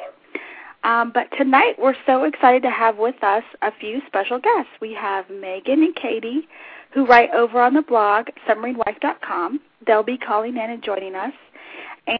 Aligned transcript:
Um, 0.83 1.11
but 1.13 1.27
tonight 1.37 1.75
we're 1.77 1.95
so 2.05 2.23
excited 2.23 2.63
to 2.63 2.71
have 2.71 2.97
with 2.97 3.21
us 3.23 3.43
a 3.61 3.71
few 3.79 4.01
special 4.07 4.39
guests. 4.39 4.71
We 4.81 4.93
have 4.93 5.29
Megan 5.29 5.83
and 5.83 5.95
Katie, 5.95 6.47
who 6.93 7.05
write 7.05 7.29
over 7.31 7.61
on 7.61 7.73
the 7.73 7.81
blog 7.81 8.27
submarinewife.com. 8.47 9.59
They'll 9.85 10.03
be 10.03 10.17
calling 10.17 10.57
in 10.57 10.69
and 10.69 10.83
joining 10.83 11.15
us. 11.15 11.33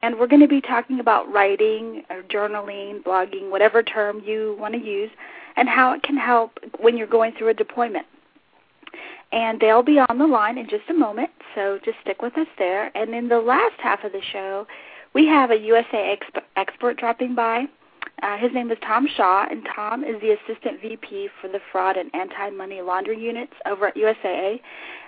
And 0.02 0.20
we're 0.20 0.28
going 0.28 0.42
to 0.42 0.48
be 0.48 0.62
talking 0.62 1.00
about 1.00 1.32
writing 1.32 2.04
or 2.10 2.22
journaling, 2.24 3.04
blogging, 3.04 3.50
whatever 3.50 3.82
term 3.82 4.22
you 4.24 4.56
want 4.60 4.76
to 4.76 4.80
use, 4.80 5.10
and 5.56 5.70
how 5.70 5.94
it 5.94 6.04
can 6.04 6.18
help 6.18 6.60
when 6.80 6.98
you're 6.98 7.08
going 7.08 7.34
through 7.38 7.50
a 7.50 7.54
deployment. 7.54 8.06
And 9.32 9.60
they'll 9.60 9.84
be 9.84 10.00
on 10.00 10.18
the 10.18 10.28
line 10.28 10.58
in 10.58 10.68
just 10.68 10.90
a 10.90 10.94
moment, 10.94 11.30
so 11.56 11.80
just 11.86 11.98
stick 12.02 12.22
with 12.22 12.38
us 12.38 12.48
there. 12.58 12.96
And 12.98 13.14
in 13.16 13.30
the 13.30 13.40
last 13.40 13.80
half 13.80 14.04
of 14.04 14.12
the 14.12 14.22
show, 14.22 14.68
we 15.14 15.26
have 15.28 15.52
a 15.52 15.58
USA 15.58 16.18
exp- 16.18 16.44
expert 16.58 16.98
dropping 16.98 17.36
by. 17.36 17.66
Uh, 18.22 18.38
his 18.38 18.54
name 18.54 18.72
is 18.72 18.78
Tom 18.86 19.08
Shaw, 19.08 19.48
and 19.50 19.68
Tom 19.76 20.04
is 20.04 20.20
the 20.22 20.32
Assistant 20.32 20.82
VP 20.82 21.30
for 21.42 21.48
the 21.48 21.60
Fraud 21.72 21.98
and 21.98 22.14
Anti-Money 22.14 22.82
Laundering 22.82 23.20
Units 23.20 23.54
over 23.66 23.88
at 23.88 23.96
USAA. 23.96 24.60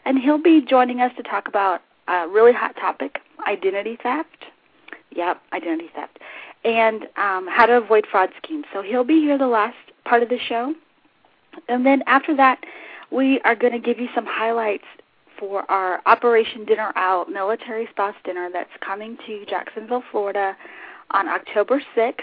And 0.05 0.17
he'll 0.17 0.41
be 0.41 0.61
joining 0.61 1.01
us 1.01 1.11
to 1.17 1.23
talk 1.23 1.47
about 1.47 1.81
a 2.07 2.27
really 2.27 2.53
hot 2.53 2.75
topic, 2.75 3.19
identity 3.47 3.97
theft. 4.01 4.45
Yep, 5.11 5.41
identity 5.53 5.89
theft. 5.93 6.17
And 6.65 7.03
um, 7.17 7.47
how 7.47 7.65
to 7.67 7.73
avoid 7.77 8.05
fraud 8.09 8.29
schemes. 8.43 8.65
So 8.73 8.81
he'll 8.81 9.03
be 9.03 9.19
here 9.19 9.37
the 9.37 9.47
last 9.47 9.77
part 10.05 10.23
of 10.23 10.29
the 10.29 10.39
show. 10.47 10.73
And 11.67 11.85
then 11.85 12.03
after 12.07 12.35
that, 12.35 12.59
we 13.11 13.39
are 13.41 13.55
going 13.55 13.73
to 13.73 13.79
give 13.79 13.99
you 13.99 14.07
some 14.15 14.25
highlights 14.25 14.85
for 15.39 15.69
our 15.71 16.01
Operation 16.05 16.65
Dinner 16.65 16.91
Out 16.95 17.29
military 17.29 17.87
spouse 17.91 18.15
dinner 18.23 18.49
that's 18.51 18.69
coming 18.81 19.17
to 19.27 19.45
Jacksonville, 19.45 20.03
Florida 20.11 20.55
on 21.11 21.27
October 21.27 21.81
6th. 21.95 22.21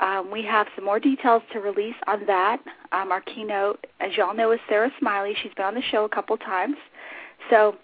Um, 0.00 0.30
we 0.30 0.42
have 0.44 0.66
some 0.74 0.84
more 0.84 0.98
details 0.98 1.42
to 1.52 1.60
release 1.60 1.94
on 2.06 2.26
that. 2.26 2.60
Um, 2.92 3.12
our 3.12 3.20
keynote, 3.20 3.86
as 4.00 4.16
y'all 4.16 4.34
know, 4.34 4.50
is 4.52 4.60
Sarah 4.68 4.90
Smiley. 4.98 5.34
She's 5.42 5.54
been 5.54 5.66
on 5.66 5.74
the 5.74 5.82
show 5.82 6.04
a 6.04 6.08
couple 6.08 6.36
times. 6.36 6.76
So 7.50 7.76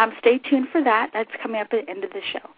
um, 0.00 0.12
stay 0.18 0.38
tuned 0.38 0.68
for 0.72 0.82
that. 0.82 1.10
That's 1.12 1.30
coming 1.42 1.60
up 1.60 1.68
at 1.72 1.84
the 1.84 1.90
end 1.90 2.04
of 2.04 2.10
the 2.10 2.22
show. 2.32 2.48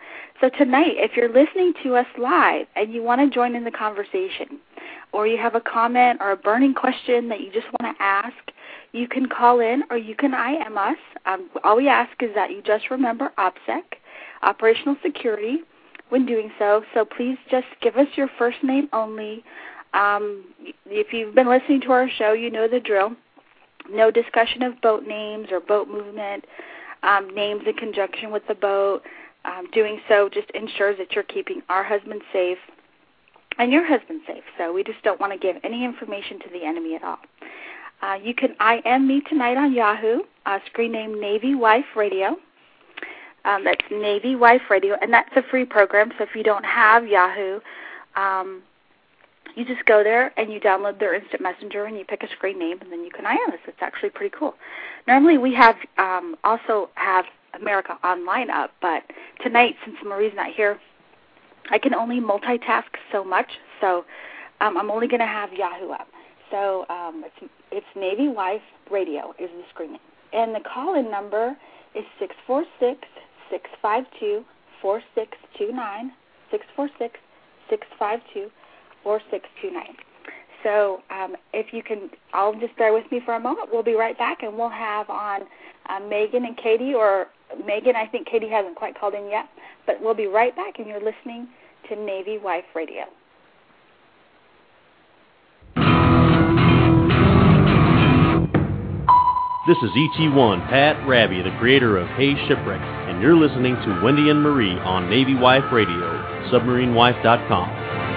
So 0.40 0.48
tonight, 0.48 0.92
if 0.94 1.16
you're 1.16 1.32
listening 1.32 1.74
to 1.82 1.96
us 1.96 2.06
live 2.16 2.66
and 2.76 2.92
you 2.92 3.02
want 3.02 3.20
to 3.20 3.34
join 3.34 3.56
in 3.56 3.64
the 3.64 3.70
conversation, 3.70 4.60
or 5.12 5.26
you 5.26 5.36
have 5.38 5.54
a 5.54 5.60
comment 5.60 6.20
or 6.22 6.30
a 6.30 6.36
burning 6.36 6.72
question 6.72 7.28
that 7.28 7.40
you 7.40 7.50
just 7.52 7.66
want 7.80 7.96
to 7.96 8.02
ask, 8.02 8.36
you 8.92 9.08
can 9.08 9.26
call 9.26 9.60
in 9.60 9.82
or 9.90 9.96
you 9.96 10.14
can 10.14 10.32
IM 10.32 10.78
us. 10.78 10.96
Um, 11.26 11.50
all 11.64 11.76
we 11.76 11.88
ask 11.88 12.10
is 12.22 12.30
that 12.34 12.50
you 12.50 12.62
just 12.62 12.90
remember 12.90 13.32
OPSEC, 13.38 13.82
Operational 14.42 14.96
Security, 15.02 15.58
when 16.10 16.26
doing 16.26 16.50
so. 16.58 16.84
So 16.94 17.04
please 17.04 17.38
just 17.50 17.66
give 17.80 17.96
us 17.96 18.06
your 18.14 18.28
first 18.38 18.62
name 18.62 18.88
only. 18.92 19.42
Um, 19.94 20.44
if 20.86 21.12
you've 21.12 21.34
been 21.34 21.48
listening 21.48 21.80
to 21.82 21.92
our 21.92 22.08
show, 22.08 22.32
you 22.32 22.50
know 22.50 22.68
the 22.68 22.80
drill. 22.80 23.16
No 23.90 24.10
discussion 24.12 24.62
of 24.62 24.80
boat 24.80 25.06
names 25.06 25.48
or 25.50 25.58
boat 25.58 25.88
movement, 25.88 26.44
um, 27.02 27.34
names 27.34 27.62
in 27.66 27.74
conjunction 27.74 28.30
with 28.30 28.46
the 28.48 28.54
boat. 28.54 29.02
Um, 29.44 29.68
doing 29.72 30.00
so 30.08 30.28
just 30.28 30.48
ensures 30.52 30.98
that 30.98 31.12
you're 31.16 31.24
keeping 31.24 31.62
our 31.68 31.82
husband 31.82 32.22
safe 32.32 32.58
and 33.58 33.72
your 33.72 33.84
husband 33.84 34.20
safe. 34.26 34.44
So 34.56 34.72
we 34.72 34.84
just 34.84 35.02
don't 35.02 35.20
want 35.20 35.32
to 35.32 35.38
give 35.38 35.56
any 35.64 35.84
information 35.84 36.38
to 36.40 36.48
the 36.52 36.64
enemy 36.64 36.94
at 36.94 37.02
all. 37.02 37.18
Uh, 38.02 38.18
you 38.22 38.34
can 38.34 38.54
IM 38.60 39.06
me 39.06 39.20
tonight 39.28 39.56
on 39.56 39.72
Yahoo, 39.72 40.20
uh, 40.46 40.58
screen 40.66 40.92
name 40.92 41.20
Navy 41.20 41.54
Wife 41.54 41.84
Radio. 41.96 42.36
Um, 43.44 43.64
that's 43.64 43.84
Navy 43.90 44.36
Wife 44.36 44.62
Radio, 44.70 44.96
and 45.00 45.12
that's 45.12 45.30
a 45.36 45.42
free 45.42 45.64
program. 45.64 46.12
So 46.18 46.24
if 46.24 46.34
you 46.34 46.44
don't 46.44 46.64
have 46.64 47.06
Yahoo, 47.06 47.60
um, 48.16 48.62
you 49.54 49.64
just 49.64 49.84
go 49.84 50.02
there 50.02 50.32
and 50.38 50.52
you 50.52 50.60
download 50.60 50.98
their 50.98 51.14
instant 51.14 51.42
messenger 51.42 51.84
and 51.84 51.96
you 51.96 52.04
pick 52.04 52.22
a 52.22 52.28
screen 52.28 52.58
name 52.58 52.80
and 52.80 52.90
then 52.90 53.04
you 53.04 53.10
can 53.10 53.24
IM 53.24 53.52
us. 53.52 53.60
It's 53.66 53.78
actually 53.80 54.10
pretty 54.10 54.34
cool. 54.36 54.54
Normally 55.06 55.38
we 55.38 55.54
have 55.54 55.76
um, 55.98 56.36
also 56.44 56.90
have 56.94 57.24
America 57.54 57.98
Online 58.04 58.50
up, 58.50 58.70
but 58.80 59.02
tonight 59.42 59.76
since 59.84 59.96
Marie's 60.04 60.32
not 60.34 60.52
here, 60.52 60.78
I 61.70 61.78
can 61.78 61.94
only 61.94 62.20
multitask 62.20 62.84
so 63.10 63.22
much. 63.24 63.50
So 63.80 64.04
um, 64.60 64.76
I'm 64.76 64.90
only 64.90 65.08
going 65.08 65.20
to 65.20 65.26
have 65.26 65.52
Yahoo 65.52 65.90
up. 65.90 66.08
So 66.50 66.86
um, 66.88 67.24
it's, 67.24 67.52
it's 67.70 67.86
Navy 67.96 68.28
Wife 68.28 68.62
Radio 68.90 69.34
is 69.38 69.50
the 69.50 69.64
screen 69.70 69.92
name. 69.92 70.00
And 70.32 70.54
the 70.54 70.60
call-in 70.60 71.10
number 71.10 71.56
is 71.94 72.04
six 72.18 72.34
four 72.46 72.64
six 72.80 73.00
six 73.50 73.68
five 73.82 74.04
two 74.18 74.44
four 74.80 75.02
six 75.14 75.36
two 75.58 75.72
nine 75.72 76.12
six 76.50 76.64
four 76.74 76.88
six 76.98 77.18
six 77.68 77.86
five 77.98 78.20
two 78.32 78.50
two 79.04 79.70
nine. 79.70 79.96
So 80.62 81.02
um, 81.10 81.36
if 81.52 81.72
you 81.72 81.82
can, 81.82 82.10
I'll 82.32 82.54
just 82.54 82.76
bear 82.76 82.92
with 82.92 83.10
me 83.10 83.20
for 83.24 83.34
a 83.34 83.40
moment. 83.40 83.70
We'll 83.72 83.82
be 83.82 83.94
right 83.94 84.16
back, 84.16 84.42
and 84.42 84.56
we'll 84.56 84.68
have 84.68 85.10
on 85.10 85.42
uh, 85.88 86.00
Megan 86.08 86.44
and 86.44 86.56
Katie, 86.56 86.94
or 86.94 87.26
Megan. 87.66 87.96
I 87.96 88.06
think 88.06 88.28
Katie 88.28 88.48
hasn't 88.48 88.76
quite 88.76 88.98
called 88.98 89.14
in 89.14 89.28
yet, 89.28 89.48
but 89.86 90.00
we'll 90.00 90.14
be 90.14 90.26
right 90.26 90.54
back, 90.54 90.78
and 90.78 90.86
you're 90.86 91.02
listening 91.02 91.48
to 91.88 91.96
Navy 91.96 92.38
Wife 92.38 92.64
Radio. 92.74 93.04
This 99.64 99.76
is 99.76 99.90
ET1 99.90 100.68
Pat 100.68 101.06
Rabby, 101.06 101.40
the 101.42 101.56
creator 101.60 101.96
of 101.96 102.08
Hey 102.08 102.34
Shipwreck, 102.48 102.80
and 102.80 103.22
you're 103.22 103.36
listening 103.36 103.76
to 103.76 104.00
Wendy 104.02 104.28
and 104.28 104.42
Marie 104.42 104.76
on 104.80 105.08
Navy 105.08 105.36
Wife 105.36 105.70
Radio, 105.72 106.00
submarinewife.com. 106.50 108.11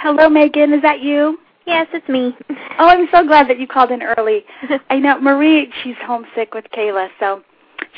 Hello, 0.00 0.28
Megan. 0.28 0.72
Is 0.72 0.82
that 0.82 1.00
you? 1.00 1.38
Yes, 1.66 1.88
it's 1.92 2.08
me. 2.08 2.32
Oh, 2.78 2.86
I'm 2.86 3.08
so 3.12 3.26
glad 3.26 3.48
that 3.50 3.58
you 3.58 3.66
called 3.66 3.90
in 3.90 4.00
early. 4.00 4.44
I 4.90 5.00
know 5.00 5.20
Marie. 5.20 5.72
She's 5.82 5.96
homesick 6.02 6.54
with 6.54 6.66
Kayla, 6.72 7.08
so 7.18 7.42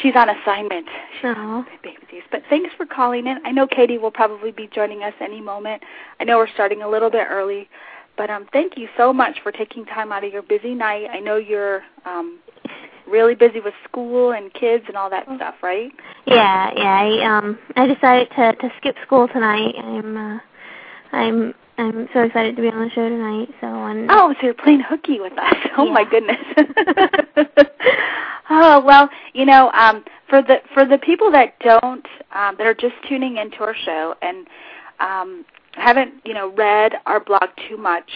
she's 0.00 0.14
on 0.16 0.30
assignment. 0.30 0.86
Oh. 1.22 1.62
Babies. 1.82 2.22
But 2.32 2.42
thanks 2.48 2.70
for 2.78 2.86
calling 2.86 3.26
in. 3.26 3.36
I 3.44 3.52
know 3.52 3.66
Katie 3.66 3.98
will 3.98 4.10
probably 4.10 4.50
be 4.50 4.66
joining 4.74 5.02
us 5.02 5.12
any 5.20 5.42
moment. 5.42 5.82
I 6.18 6.24
know 6.24 6.38
we're 6.38 6.48
starting 6.48 6.80
a 6.80 6.88
little 6.88 7.10
bit 7.10 7.26
early, 7.28 7.68
but 8.16 8.30
um, 8.30 8.46
thank 8.50 8.78
you 8.78 8.88
so 8.96 9.12
much 9.12 9.36
for 9.42 9.52
taking 9.52 9.84
time 9.84 10.10
out 10.10 10.24
of 10.24 10.32
your 10.32 10.42
busy 10.42 10.72
night. 10.72 11.08
I 11.12 11.20
know 11.20 11.36
you're 11.36 11.82
um, 12.06 12.38
really 13.06 13.34
busy 13.34 13.60
with 13.60 13.74
school 13.86 14.32
and 14.32 14.50
kids 14.54 14.84
and 14.88 14.96
all 14.96 15.10
that 15.10 15.26
stuff, 15.36 15.56
right? 15.62 15.92
Yeah, 16.26 16.70
yeah. 16.74 16.82
I 16.82 17.38
um 17.38 17.58
I 17.76 17.86
decided 17.86 18.30
to 18.36 18.54
to 18.54 18.72
skip 18.78 18.96
school 19.04 19.28
tonight. 19.28 19.74
I'm 19.78 20.16
uh, 20.16 20.38
I'm 21.12 21.54
I'm 21.80 22.08
so 22.12 22.20
excited 22.22 22.56
to 22.56 22.62
be 22.62 22.68
on 22.68 22.84
the 22.84 22.90
show 22.90 23.08
tonight. 23.08 23.48
So 23.60 23.66
and 23.66 24.10
Oh, 24.10 24.34
so 24.40 24.46
you're 24.46 24.54
playing 24.54 24.80
hooky 24.80 25.20
with 25.20 25.32
us. 25.38 25.54
Oh 25.76 25.86
Yeah. 25.86 25.92
my 25.92 26.04
goodness. 26.04 26.36
oh 28.50 28.82
well, 28.84 29.08
you 29.32 29.46
know, 29.46 29.70
um, 29.72 30.04
for 30.28 30.42
the 30.42 30.56
for 30.74 30.84
the 30.84 30.98
people 30.98 31.30
that 31.32 31.58
don't 31.60 32.06
um, 32.34 32.56
that 32.58 32.66
are 32.66 32.74
just 32.74 32.94
tuning 33.08 33.36
into 33.38 33.58
our 33.58 33.74
show, 33.74 34.14
and 34.22 34.46
um, 35.00 35.44
haven't 35.72 36.14
you 36.24 36.34
know 36.34 36.52
read 36.52 36.92
our 37.06 37.20
blog 37.20 37.48
too 37.68 37.76
much, 37.76 38.10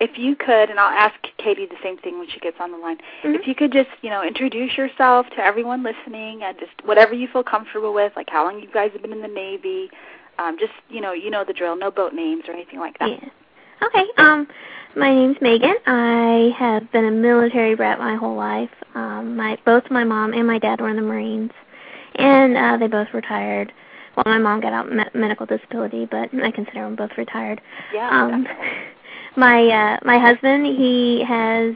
if 0.00 0.18
you 0.18 0.36
could, 0.36 0.70
and 0.70 0.78
I'll 0.78 0.92
ask 0.92 1.14
Katie 1.38 1.66
the 1.66 1.76
same 1.82 1.96
thing 1.98 2.18
when 2.18 2.28
she 2.28 2.40
gets 2.40 2.56
on 2.60 2.70
the 2.72 2.78
line. 2.78 2.98
Mhm. 3.24 3.36
If 3.40 3.46
you 3.46 3.54
could 3.54 3.72
just 3.72 3.90
you 4.02 4.10
know 4.10 4.22
introduce 4.22 4.76
yourself 4.76 5.26
to 5.36 5.38
everyone 5.42 5.82
listening, 5.82 6.42
and 6.42 6.58
just 6.58 6.72
whatever 6.84 7.14
you 7.14 7.28
feel 7.28 7.44
comfortable 7.44 7.94
with, 7.94 8.12
like 8.16 8.28
how 8.30 8.44
long 8.44 8.60
you 8.60 8.68
guys 8.72 8.90
have 8.92 9.02
been 9.02 9.12
in 9.12 9.22
the 9.22 9.28
Navy, 9.28 9.90
um, 10.38 10.56
just 10.58 10.72
you 10.88 11.00
know 11.00 11.12
you 11.12 11.30
know 11.30 11.44
the 11.44 11.52
drill, 11.52 11.76
no 11.76 11.90
boat 11.90 12.12
names 12.12 12.44
or 12.48 12.52
anything 12.52 12.78
like 12.78 12.98
that. 12.98 13.08
Yeah. 13.10 13.28
Okay. 13.82 14.04
Um, 14.16 14.46
my 14.96 15.14
name's 15.14 15.36
Megan. 15.42 15.74
I 15.86 16.50
have 16.58 16.90
been 16.92 17.04
a 17.04 17.10
military 17.10 17.74
brat 17.74 17.98
my 17.98 18.16
whole 18.16 18.36
life. 18.36 18.70
Um, 18.94 19.36
my 19.36 19.58
both 19.66 19.84
my 19.90 20.04
mom 20.04 20.32
and 20.32 20.46
my 20.46 20.58
dad 20.58 20.80
were 20.80 20.88
in 20.88 20.96
the 20.96 21.02
Marines, 21.02 21.50
and 22.14 22.56
uh, 22.56 22.76
they 22.78 22.86
both 22.86 23.08
retired. 23.12 23.72
Well, 24.16 24.24
my 24.24 24.38
mom 24.38 24.62
got 24.62 24.72
out 24.72 24.90
me- 24.90 25.04
medical 25.14 25.44
disability, 25.44 26.06
but 26.10 26.30
I 26.42 26.50
consider 26.50 26.84
them 26.84 26.96
both 26.96 27.10
retired. 27.18 27.60
Yeah, 27.92 28.08
Um, 28.08 28.44
definitely. 28.44 28.68
my 29.36 29.68
uh, 29.68 29.98
my 30.04 30.18
husband, 30.18 30.66
he 30.66 31.22
has. 31.26 31.74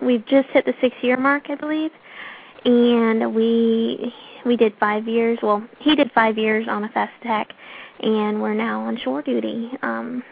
We've 0.00 0.24
just 0.26 0.48
hit 0.48 0.64
the 0.64 0.74
six 0.80 0.96
year 1.02 1.16
mark, 1.16 1.44
I 1.50 1.54
believe, 1.54 1.90
and 2.64 3.34
we 3.34 4.12
we 4.46 4.56
did 4.56 4.72
five 4.80 5.06
years. 5.06 5.38
Well, 5.42 5.62
he 5.78 5.94
did 5.94 6.10
five 6.12 6.38
years 6.38 6.66
on 6.68 6.84
a 6.84 6.88
fast 6.88 7.12
attack, 7.20 7.52
and 8.02 8.42
we're 8.42 8.54
now 8.54 8.82
on 8.82 8.98
shore 8.98 9.22
duty. 9.22 9.70
Um, 9.82 10.22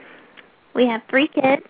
we 0.75 0.87
have 0.87 1.03
three 1.09 1.29
kids, 1.29 1.67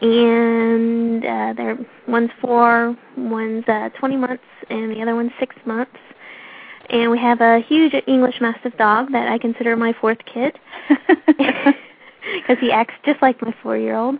and 0.00 1.24
uh, 1.24 1.52
they're 1.56 1.78
one's 2.06 2.30
four, 2.40 2.96
one's 3.16 3.64
uh, 3.68 3.90
20 3.98 4.16
months, 4.16 4.44
and 4.70 4.90
the 4.90 5.02
other 5.02 5.14
one's 5.14 5.32
six 5.38 5.54
months. 5.64 5.96
And 6.90 7.10
we 7.10 7.18
have 7.18 7.40
a 7.40 7.60
huge 7.60 7.94
English 8.06 8.40
Mastiff 8.40 8.76
dog 8.78 9.12
that 9.12 9.28
I 9.28 9.38
consider 9.38 9.76
my 9.76 9.92
fourth 10.00 10.18
kid 10.32 10.58
because 11.28 12.58
he 12.60 12.72
acts 12.72 12.94
just 13.04 13.20
like 13.20 13.42
my 13.42 13.54
four-year-old. 13.62 14.16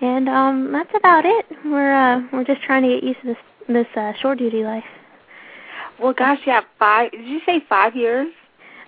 And 0.00 0.28
um, 0.28 0.72
that's 0.72 0.92
about 0.94 1.24
it. 1.26 1.46
We're 1.64 1.92
uh, 1.92 2.22
we're 2.32 2.44
just 2.44 2.62
trying 2.62 2.82
to 2.82 2.88
get 2.88 3.02
used 3.02 3.20
to 3.22 3.26
this 3.26 3.36
this 3.68 3.86
uh, 3.96 4.12
shore 4.20 4.34
duty 4.36 4.62
life. 4.64 4.84
well, 5.98 6.12
gosh, 6.12 6.38
yeah, 6.46 6.62
five. 6.78 7.10
Did 7.10 7.26
you 7.26 7.40
say 7.44 7.62
five 7.68 7.96
years? 7.96 8.28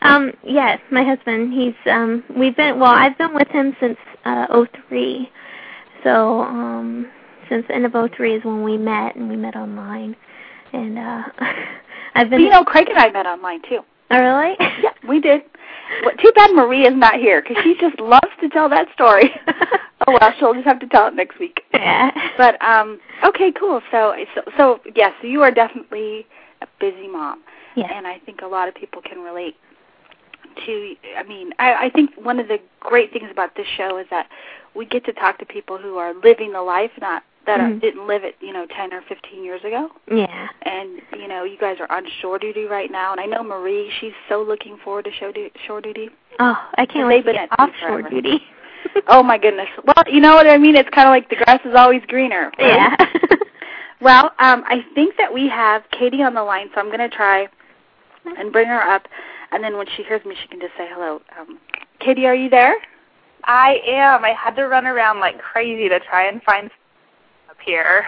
Um, 0.03 0.33
yes, 0.43 0.81
my 0.91 1.05
husband. 1.05 1.53
He's 1.53 1.75
um 1.91 2.25
we've 2.37 2.57
been 2.57 2.79
well, 2.79 2.93
I've 2.93 3.17
been 3.19 3.35
with 3.35 3.49
him 3.49 3.77
since 3.81 3.99
uh 4.25 4.47
oh 4.51 4.67
three. 4.89 5.31
So, 6.05 6.41
um 6.43 7.11
since 7.49 7.67
the 7.69 7.75
end 7.75 7.85
of 7.87 7.95
oh 7.95 8.09
three 8.17 8.35
is 8.37 8.45
when 8.45 8.63
we 8.63 8.77
met 8.79 9.17
and 9.17 9.29
we 9.29 9.37
met 9.37 9.57
online. 9.57 10.17
And 10.73 10.99
uh 10.99 11.23
I've 12.15 12.31
been 12.31 12.41
you 12.41 12.49
know, 12.51 12.65
Craig 12.65 12.89
and 12.89 12.99
I 12.99 13.11
met 13.11 13.27
online 13.27 13.61
too. 13.69 13.81
Oh 14.11 14.19
really? 14.19 14.57
Yeah, 14.83 14.91
we 15.09 15.21
did. 15.21 15.43
Well, 16.05 16.15
too 16.17 16.31
bad 16.35 16.53
Maria's 16.55 16.95
not 16.97 17.17
here 17.17 17.43
because 17.43 17.63
she 17.65 17.75
just 17.81 17.99
loves 18.01 18.29
to 18.41 18.49
tell 18.49 18.69
that 18.69 18.87
story. 18.95 19.31
oh 20.07 20.19
well, 20.21 20.33
she'll 20.39 20.55
just 20.55 20.67
have 20.67 20.81
to 20.81 20.87
tell 20.87 21.09
it 21.09 21.15
next 21.15 21.39
week. 21.39 21.63
yeah. 21.75 22.11
But 22.39 22.63
um, 22.63 23.01
okay, 23.25 23.53
cool. 23.59 23.81
So, 23.91 24.15
so, 24.35 24.43
so 24.57 24.81
yes, 24.95 25.13
you 25.23 25.43
are 25.43 25.51
definitely 25.51 26.27
a 26.63 26.67
busy 26.79 27.09
mom, 27.09 27.43
Yes. 27.77 27.91
and 27.93 28.07
I 28.07 28.19
think 28.21 28.41
a 28.43 28.47
lot 28.47 28.69
of 28.69 28.75
people 28.75 29.03
can 29.03 29.19
relate 29.19 29.57
to. 30.67 30.95
I 31.17 31.23
mean, 31.25 31.53
I, 31.59 31.87
I 31.87 31.91
think 31.91 32.11
one 32.23 32.39
of 32.39 32.49
the 32.49 32.59
great 32.81 33.13
things 33.13 33.29
about 33.31 33.55
this 33.57 33.67
show 33.77 33.99
is 33.99 34.07
that 34.11 34.29
we 34.75 34.87
get 34.87 35.05
to 35.07 35.13
talk 35.13 35.39
to 35.39 35.47
people 35.47 35.79
who 35.79 35.97
are 35.99 36.15
living 36.15 36.53
the 36.53 36.63
life, 36.63 36.91
not 37.01 37.23
that 37.47 37.59
are, 37.61 37.69
Mhm. 37.69 37.81
didn't 37.81 38.07
live 38.07 38.23
it, 38.25 38.37
you 38.41 38.53
know, 38.53 38.67
ten 38.67 38.93
or 38.93 39.01
fifteen 39.03 39.43
years 39.45 39.63
ago. 39.65 39.91
Yeah. 40.11 40.49
And 40.63 41.01
you 41.19 41.27
know, 41.29 41.45
you 41.45 41.57
guys 41.59 41.79
are 41.81 41.91
on 41.91 42.07
shore 42.21 42.39
duty 42.39 42.65
right 42.65 42.91
now, 42.91 43.13
and 43.13 43.21
I 43.21 43.27
know 43.27 43.43
Marie. 43.43 43.91
She's 44.01 44.13
so 44.29 44.43
looking 44.43 44.77
forward 44.85 45.07
to 45.07 45.13
show 45.13 45.33
du- 45.33 45.51
shore 45.67 45.81
duty. 45.81 46.11
Oh, 46.39 46.57
I 46.77 46.87
can't 46.87 47.09
wait 47.09 47.25
to 47.27 47.33
get 47.33 47.43
at 47.43 47.51
sea 47.51 47.65
offshore 47.65 48.03
duty. 48.11 48.43
Oh 49.09 49.23
my 49.23 49.37
goodness. 49.37 49.69
Well, 49.85 50.05
you 50.11 50.21
know 50.21 50.35
what 50.35 50.47
I 50.49 50.57
mean. 50.57 50.75
It's 50.75 50.89
kind 50.89 51.07
of 51.07 51.13
like 51.13 51.29
the 51.29 51.37
grass 51.37 51.61
is 51.67 51.75
always 51.77 52.01
greener. 52.09 52.51
right? 52.59 52.67
Yeah. 52.67 52.97
Well, 54.01 54.33
um, 54.39 54.65
I 54.67 54.83
think 54.95 55.17
that 55.19 55.33
we 55.33 55.47
have 55.51 55.83
Katie 55.91 56.23
on 56.23 56.33
the 56.33 56.43
line, 56.43 56.71
so 56.75 56.81
I'm 56.81 56.87
going 56.87 57.01
to 57.01 57.11
try 57.15 57.47
and 58.25 58.51
bring 58.51 58.67
her 58.67 58.81
up, 58.83 59.07
and 59.53 59.63
then 59.63 59.77
when 59.77 59.87
she 59.97 60.03
hears 60.03 60.25
me, 60.25 60.35
she 60.41 60.49
can 60.49 60.61
just 60.61 60.73
say 60.77 60.87
hello. 60.91 61.21
Um, 61.39 61.59
Katie, 62.01 62.27
are 62.27 62.35
you 62.35 62.49
there? 62.49 62.75
I 63.45 63.79
am. 63.87 64.25
I 64.25 64.33
had 64.33 64.57
to 64.57 64.67
run 64.67 64.87
around 64.87 65.21
like 65.21 65.39
crazy 65.39 65.89
to 65.89 66.01
try 66.01 66.29
and 66.29 66.43
find 66.43 66.71
up 67.49 67.57
here. 67.65 68.07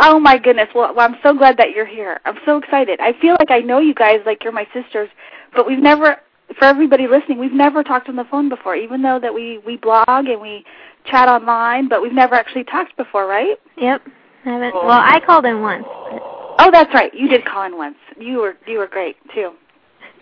Oh 0.00 0.20
my 0.20 0.38
goodness. 0.38 0.68
Well, 0.74 0.94
well, 0.94 1.08
I'm 1.08 1.16
so 1.22 1.34
glad 1.34 1.56
that 1.58 1.70
you're 1.70 1.86
here. 1.86 2.20
I'm 2.24 2.38
so 2.44 2.58
excited. 2.58 3.00
I 3.00 3.12
feel 3.20 3.36
like 3.38 3.50
I 3.50 3.58
know 3.60 3.80
you 3.80 3.94
guys 3.94 4.20
like 4.24 4.44
you're 4.44 4.52
my 4.52 4.66
sisters, 4.72 5.08
but 5.54 5.66
we've 5.66 5.80
never 5.80 6.18
for 6.58 6.64
everybody 6.64 7.06
listening, 7.06 7.38
we've 7.38 7.52
never 7.52 7.82
talked 7.82 8.08
on 8.08 8.16
the 8.16 8.24
phone 8.24 8.48
before, 8.48 8.74
even 8.74 9.02
though 9.02 9.18
that 9.20 9.34
we 9.34 9.58
we 9.66 9.76
blog 9.76 10.06
and 10.08 10.40
we 10.40 10.64
chat 11.04 11.28
online, 11.28 11.88
but 11.88 12.00
we've 12.00 12.12
never 12.12 12.34
actually 12.34 12.64
talked 12.64 12.96
before, 12.96 13.26
right? 13.26 13.56
yep. 13.76 14.02
I 14.44 14.50
haven't 14.50 14.74
well, 14.74 14.90
I 14.90 15.20
called 15.26 15.44
in 15.44 15.60
once. 15.60 15.84
But, 16.10 16.22
Oh, 16.60 16.70
that's 16.72 16.92
right. 16.92 17.14
You 17.14 17.28
did 17.28 17.44
call 17.44 17.64
in 17.64 17.76
once. 17.76 17.96
You 18.18 18.38
were 18.38 18.56
you 18.66 18.78
were 18.78 18.88
great 18.88 19.16
too. 19.34 19.52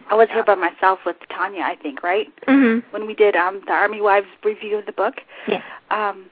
I 0.08 0.14
was 0.14 0.28
here 0.30 0.44
by 0.44 0.54
myself 0.54 1.00
with 1.04 1.16
Tanya, 1.28 1.62
I 1.62 1.76
think, 1.76 2.02
right? 2.02 2.28
mhm. 2.46 2.82
When 2.90 3.06
we 3.06 3.14
did 3.14 3.36
um 3.36 3.62
the 3.66 3.72
Army 3.72 4.00
Wives 4.00 4.28
review 4.44 4.78
of 4.78 4.86
the 4.86 4.92
book. 4.92 5.16
Yeah. 5.48 5.62
Um 5.90 6.26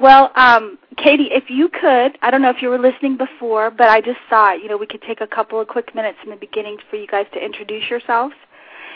well, 0.00 0.32
um, 0.34 0.78
Katie, 0.96 1.28
if 1.30 1.44
you 1.48 1.68
could, 1.68 2.18
I 2.20 2.30
don't 2.30 2.42
know 2.42 2.50
if 2.50 2.60
you 2.60 2.68
were 2.68 2.78
listening 2.78 3.16
before, 3.16 3.70
but 3.70 3.88
I 3.88 4.00
just 4.00 4.18
thought, 4.28 4.60
you 4.60 4.68
know, 4.68 4.76
we 4.76 4.86
could 4.86 5.02
take 5.02 5.20
a 5.20 5.26
couple 5.26 5.60
of 5.60 5.68
quick 5.68 5.94
minutes 5.94 6.18
in 6.24 6.30
the 6.30 6.36
beginning 6.36 6.78
for 6.90 6.96
you 6.96 7.06
guys 7.06 7.26
to 7.32 7.38
introduce 7.44 7.88
yourselves. 7.88 8.34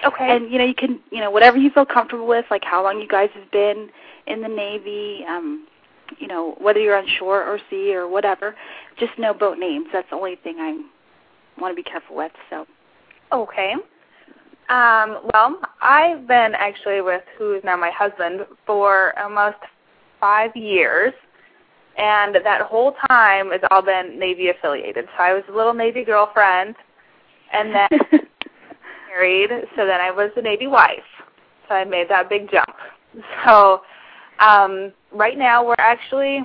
Okay. 0.04 0.30
And 0.30 0.50
you 0.50 0.58
know, 0.58 0.64
you 0.64 0.74
can, 0.74 1.00
you 1.10 1.20
know, 1.20 1.30
whatever 1.30 1.56
you 1.56 1.70
feel 1.70 1.86
comfortable 1.86 2.26
with, 2.26 2.46
like 2.50 2.64
how 2.64 2.82
long 2.82 3.00
you 3.00 3.08
guys 3.08 3.30
have 3.34 3.50
been 3.50 3.90
in 4.26 4.42
the 4.42 4.48
Navy, 4.48 5.24
um, 5.28 5.66
you 6.18 6.26
know, 6.26 6.56
whether 6.58 6.80
you're 6.80 6.96
on 6.96 7.06
shore 7.18 7.44
or 7.44 7.58
sea 7.70 7.94
or 7.94 8.08
whatever. 8.08 8.54
Just 8.98 9.12
no 9.18 9.34
boat 9.34 9.58
names. 9.58 9.88
That's 9.92 10.08
the 10.10 10.16
only 10.16 10.36
thing 10.36 10.56
I 10.58 11.60
want 11.60 11.76
to 11.76 11.76
be 11.76 11.88
careful 11.88 12.16
with. 12.16 12.32
So, 12.50 12.66
okay. 13.32 13.74
Um, 14.68 15.20
well, 15.32 15.60
I've 15.80 16.26
been 16.26 16.52
actually 16.54 17.00
with 17.00 17.22
who 17.38 17.54
is 17.54 17.64
now 17.64 17.76
my 17.76 17.90
husband 17.90 18.40
for 18.66 19.18
almost 19.18 19.56
five 20.20 20.54
years, 20.54 21.14
and 21.96 22.34
that 22.34 22.62
whole 22.62 22.94
time 23.08 23.50
has 23.50 23.60
all 23.70 23.82
been 23.82 24.18
Navy 24.18 24.50
affiliated. 24.50 25.06
So 25.16 25.22
I 25.22 25.32
was 25.32 25.42
a 25.48 25.56
little 25.56 25.74
Navy 25.74 26.04
girlfriend, 26.04 26.76
and 27.52 27.74
then 27.74 27.88
married. 29.08 29.50
So 29.74 29.86
then 29.86 30.00
I 30.00 30.10
was 30.10 30.30
a 30.36 30.42
Navy 30.42 30.66
wife. 30.66 30.98
So 31.68 31.74
I 31.74 31.84
made 31.84 32.08
that 32.10 32.28
big 32.28 32.50
jump. 32.50 32.74
So 33.44 33.82
um, 34.38 34.92
right 35.12 35.36
now 35.36 35.66
we're 35.66 35.74
actually, 35.78 36.40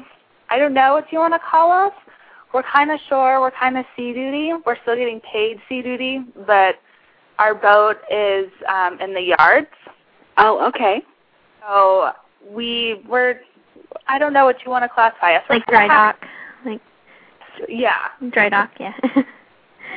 I 0.50 0.58
don't 0.58 0.74
know 0.74 0.94
what 0.94 1.12
you 1.12 1.20
want 1.20 1.34
to 1.34 1.40
call 1.40 1.72
us. 1.72 1.94
We're 2.54 2.64
kind 2.64 2.92
of 2.92 3.00
shore. 3.10 3.42
We're 3.42 3.52
kind 3.52 3.78
of 3.78 3.86
sea 3.96 4.14
duty. 4.14 4.52
We're 4.66 4.78
still 4.84 4.96
getting 4.96 5.20
paid 5.22 5.58
sea 5.68 5.82
duty, 5.82 6.20
but 6.48 6.76
our 7.40 7.56
boat 7.56 7.98
is 8.12 8.48
um, 8.70 9.00
in 9.02 9.14
the 9.14 9.22
yards. 9.38 9.68
oh, 10.38 10.68
okay. 10.70 11.02
So 11.68 12.12
we 12.52 13.02
we're, 13.10 13.40
I 14.08 14.20
don't 14.20 14.34
know 14.34 14.46
what 14.46 14.58
you 14.66 14.70
want 14.72 14.84
to 14.84 14.90
classify 14.90 15.36
us. 15.36 15.44
We're 15.50 15.56
like 15.58 15.66
dry 15.68 15.88
dock. 15.88 16.18
Like 16.66 16.82
Yeah. 17.68 18.10
dry 18.32 18.50
dock, 18.50 18.72
yeah. 18.80 18.94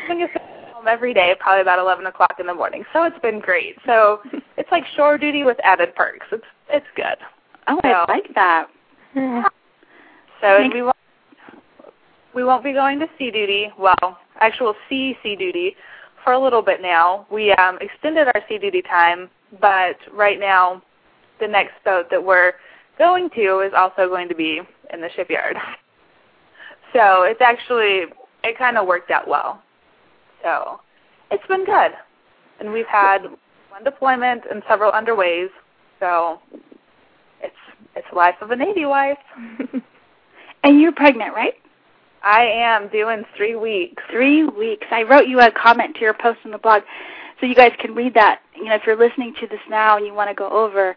When 0.08 0.18
you 0.20 0.28
home 0.72 0.86
every 0.86 1.12
day, 1.12 1.34
probably 1.40 1.62
about 1.62 1.80
11 1.80 2.06
o'clock 2.06 2.36
in 2.38 2.46
the 2.46 2.54
morning. 2.54 2.84
So 2.92 3.02
it's 3.04 3.18
been 3.20 3.40
great. 3.40 3.76
So 3.86 4.20
it's 4.56 4.70
like 4.70 4.84
shore 4.94 5.18
duty 5.18 5.42
with 5.42 5.56
added 5.64 5.94
perks. 5.96 6.26
It's 6.30 6.44
it's 6.70 6.86
good. 6.94 7.16
Oh, 7.66 7.78
So- 7.82 7.88
I 7.88 8.04
like 8.12 8.32
that. 8.34 8.68
Yeah. 9.14 9.44
So 10.40 10.68
we 10.72 10.82
won't 10.82 10.96
we 12.36 12.44
won't 12.44 12.62
be 12.62 12.74
going 12.74 13.00
to 13.00 13.06
sea 13.18 13.30
duty. 13.30 13.72
Well, 13.78 14.18
actual 14.38 14.74
sea 14.88 15.16
sea 15.22 15.34
duty 15.34 15.74
for 16.22 16.34
a 16.34 16.38
little 16.40 16.62
bit 16.62 16.82
now. 16.82 17.26
We 17.32 17.50
um, 17.52 17.78
extended 17.80 18.28
our 18.28 18.42
sea 18.46 18.58
duty 18.58 18.82
time, 18.82 19.30
but 19.58 19.96
right 20.12 20.38
now, 20.38 20.82
the 21.40 21.48
next 21.48 21.72
boat 21.84 22.06
that 22.10 22.22
we're 22.22 22.52
going 22.98 23.30
to 23.30 23.60
is 23.60 23.72
also 23.74 24.06
going 24.06 24.28
to 24.28 24.34
be 24.34 24.60
in 24.92 25.00
the 25.00 25.08
shipyard. 25.16 25.56
So 26.92 27.24
it's 27.24 27.40
actually 27.42 28.04
it 28.44 28.56
kind 28.56 28.78
of 28.78 28.86
worked 28.86 29.10
out 29.10 29.28
well. 29.28 29.60
So 30.42 30.80
it's 31.30 31.46
been 31.46 31.66
good, 31.66 31.90
and 32.58 32.72
we've 32.72 32.86
had 32.86 33.24
one 33.68 33.84
deployment 33.84 34.44
and 34.50 34.62
several 34.66 34.92
underways. 34.92 35.48
So 36.00 36.38
it's 37.42 37.56
it's 37.96 38.06
life 38.14 38.36
of 38.40 38.52
a 38.52 38.56
Navy 38.56 38.86
wife. 38.86 39.18
And 40.62 40.80
you're 40.80 40.92
pregnant, 40.92 41.32
right? 41.32 41.54
I 42.26 42.42
am 42.42 42.88
doing 42.88 43.22
three 43.36 43.54
weeks. 43.54 44.02
Three 44.10 44.42
weeks. 44.42 44.88
I 44.90 45.04
wrote 45.04 45.28
you 45.28 45.38
a 45.38 45.52
comment 45.52 45.94
to 45.94 46.00
your 46.00 46.12
post 46.12 46.40
on 46.44 46.50
the 46.50 46.58
blog, 46.58 46.82
so 47.40 47.46
you 47.46 47.54
guys 47.54 47.70
can 47.78 47.94
read 47.94 48.14
that. 48.14 48.40
You 48.56 48.64
know, 48.64 48.74
if 48.74 48.82
you're 48.84 48.96
listening 48.96 49.32
to 49.38 49.46
this 49.46 49.60
now 49.70 49.96
and 49.96 50.04
you 50.04 50.12
want 50.12 50.28
to 50.28 50.34
go 50.34 50.50
over 50.50 50.96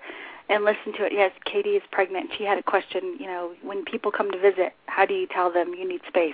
and 0.50 0.66
listen 0.66 0.92
to 0.98 1.06
it, 1.06 1.12
yes, 1.14 1.32
Katie 1.46 1.78
is 1.78 1.84
pregnant. 1.92 2.32
She 2.36 2.46
had 2.46 2.58
a 2.58 2.64
question. 2.64 3.16
You 3.20 3.28
know, 3.28 3.54
when 3.62 3.86
people 3.86 4.12
come 4.12 4.32
to 4.32 4.40
visit, 4.40 4.74
how 4.88 5.06
do 5.06 5.14
you 5.14 5.28
tell 5.28 5.54
them 5.54 5.76
you 5.76 5.88
need 5.88 6.02
space? 6.08 6.34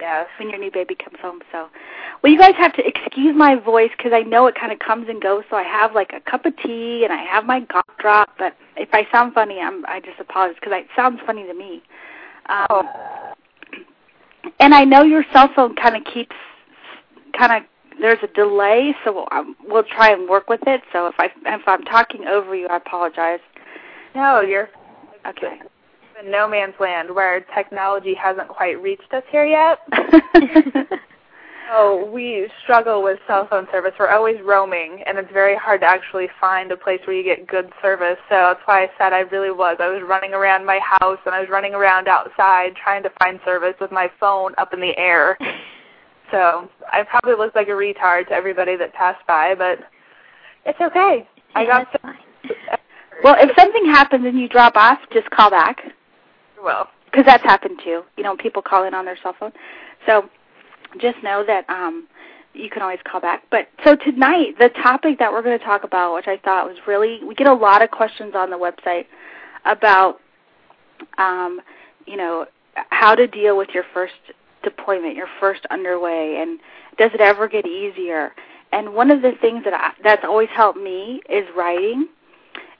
Yes. 0.00 0.26
When 0.40 0.50
your 0.50 0.58
new 0.58 0.72
baby 0.72 0.96
comes 0.96 1.20
home. 1.20 1.42
So, 1.52 1.68
well, 2.24 2.32
you 2.32 2.40
guys 2.40 2.56
have 2.58 2.72
to 2.72 2.82
excuse 2.84 3.36
my 3.36 3.54
voice 3.54 3.92
because 3.96 4.12
I 4.12 4.22
know 4.22 4.48
it 4.48 4.56
kind 4.56 4.72
of 4.72 4.80
comes 4.80 5.08
and 5.08 5.22
goes. 5.22 5.44
So 5.48 5.54
I 5.54 5.62
have 5.62 5.94
like 5.94 6.10
a 6.12 6.28
cup 6.28 6.44
of 6.44 6.56
tea 6.56 7.04
and 7.04 7.12
I 7.12 7.22
have 7.22 7.44
my 7.44 7.60
gum 7.60 7.84
drop. 8.00 8.30
But 8.36 8.56
if 8.76 8.88
I 8.92 9.06
sound 9.12 9.32
funny, 9.32 9.60
I'm 9.60 9.86
I 9.86 10.00
just 10.00 10.18
apologize 10.18 10.56
because 10.60 10.72
it 10.74 10.88
sounds 10.96 11.20
funny 11.24 11.46
to 11.46 11.54
me. 11.54 11.84
Um, 12.48 12.66
oh. 12.70 13.15
And 14.60 14.74
I 14.74 14.84
know 14.84 15.02
your 15.02 15.24
cell 15.32 15.50
phone 15.54 15.74
kind 15.76 15.96
of 15.96 16.02
keeps 16.12 16.34
kind 17.38 17.52
of 17.52 17.62
there's 18.00 18.18
a 18.22 18.26
delay, 18.28 18.94
so 19.04 19.12
we'll, 19.12 19.28
um, 19.32 19.56
we'll 19.64 19.84
try 19.84 20.12
and 20.12 20.28
work 20.28 20.48
with 20.48 20.60
it. 20.66 20.82
So 20.92 21.06
if 21.06 21.14
I 21.18 21.26
if 21.46 21.62
I'm 21.66 21.82
talking 21.84 22.26
over 22.26 22.54
you, 22.54 22.68
I 22.68 22.76
apologize. 22.76 23.40
No, 24.14 24.40
you're 24.40 24.68
okay. 25.26 25.60
In 26.22 26.30
no 26.30 26.48
man's 26.48 26.74
land 26.80 27.14
where 27.14 27.40
technology 27.54 28.14
hasn't 28.14 28.48
quite 28.48 28.80
reached 28.82 29.12
us 29.12 29.22
here 29.30 29.46
yet. 29.46 29.78
oh, 31.70 32.10
we 32.12 32.48
struggle 32.62 33.02
with 33.02 33.18
cell 33.26 33.46
phone 33.48 33.66
service. 33.72 33.92
We're 33.98 34.10
always 34.10 34.36
roaming, 34.44 35.02
and 35.06 35.18
it's 35.18 35.32
very 35.32 35.56
hard 35.56 35.80
to 35.80 35.86
actually 35.86 36.28
find 36.40 36.70
a 36.72 36.76
place 36.76 37.00
where 37.06 37.16
you 37.16 37.22
get 37.22 37.46
good 37.46 37.70
service. 37.82 38.18
So 38.28 38.34
that's 38.34 38.60
why 38.66 38.84
I 38.84 38.90
said 38.98 39.12
I 39.12 39.20
really 39.20 39.50
was. 39.50 39.76
I 39.80 39.88
was 39.88 40.02
running 40.06 40.32
around 40.32 40.64
my 40.64 40.80
house, 40.82 41.18
and 41.26 41.34
I 41.34 41.40
was 41.40 41.48
running 41.50 41.74
around 41.74 42.08
outside 42.08 42.74
trying 42.76 43.02
to 43.02 43.10
find 43.18 43.40
service 43.44 43.74
with 43.80 43.92
my 43.92 44.10
phone 44.20 44.54
up 44.58 44.72
in 44.72 44.80
the 44.80 44.96
air. 44.96 45.38
So 46.32 46.68
I 46.92 47.04
probably 47.04 47.36
looked 47.38 47.54
like 47.54 47.68
a 47.68 47.70
retard 47.70 48.26
to 48.26 48.32
everybody 48.32 48.74
that 48.78 48.92
passed 48.94 49.24
by, 49.28 49.54
but 49.54 49.78
it's 50.64 50.80
okay. 50.80 51.24
Yeah, 51.24 51.42
I 51.54 51.64
got 51.64 51.86
that's 51.92 52.02
fine. 52.02 52.18
Well, 53.22 53.36
if 53.38 53.54
something 53.56 53.84
happens 53.86 54.26
and 54.26 54.36
you 54.36 54.48
drop 54.48 54.74
off, 54.74 54.98
just 55.12 55.30
call 55.30 55.50
back 55.50 55.80
well. 56.62 56.88
because 57.04 57.24
that's 57.24 57.44
happened 57.44 57.80
too. 57.82 58.02
You 58.16 58.24
know, 58.24 58.36
people 58.36 58.60
call 58.60 58.84
in 58.84 58.92
on 58.94 59.04
their 59.04 59.16
cell 59.22 59.34
phone. 59.38 59.52
So 60.04 60.28
just 61.00 61.22
know 61.22 61.44
that 61.46 61.68
um, 61.68 62.06
you 62.54 62.70
can 62.70 62.82
always 62.82 62.98
call 63.04 63.20
back. 63.20 63.44
But 63.50 63.68
so 63.84 63.96
tonight, 63.96 64.58
the 64.58 64.68
topic 64.68 65.18
that 65.18 65.32
we're 65.32 65.42
going 65.42 65.58
to 65.58 65.64
talk 65.64 65.84
about, 65.84 66.14
which 66.14 66.28
I 66.28 66.38
thought 66.38 66.66
was 66.66 66.76
really, 66.86 67.20
we 67.24 67.34
get 67.34 67.46
a 67.46 67.54
lot 67.54 67.82
of 67.82 67.90
questions 67.90 68.34
on 68.34 68.50
the 68.50 68.56
website 68.56 69.06
about, 69.64 70.20
um, 71.18 71.60
you 72.06 72.16
know, 72.16 72.46
how 72.90 73.14
to 73.14 73.26
deal 73.26 73.56
with 73.56 73.68
your 73.74 73.84
first 73.94 74.14
deployment, 74.62 75.16
your 75.16 75.28
first 75.40 75.66
underway, 75.70 76.38
and 76.40 76.58
does 76.98 77.10
it 77.14 77.20
ever 77.20 77.48
get 77.48 77.66
easier? 77.66 78.32
And 78.72 78.94
one 78.94 79.10
of 79.10 79.22
the 79.22 79.32
things 79.40 79.64
that 79.64 79.74
I, 79.74 79.92
that's 80.02 80.24
always 80.24 80.48
helped 80.54 80.78
me 80.78 81.20
is 81.28 81.46
writing. 81.56 82.08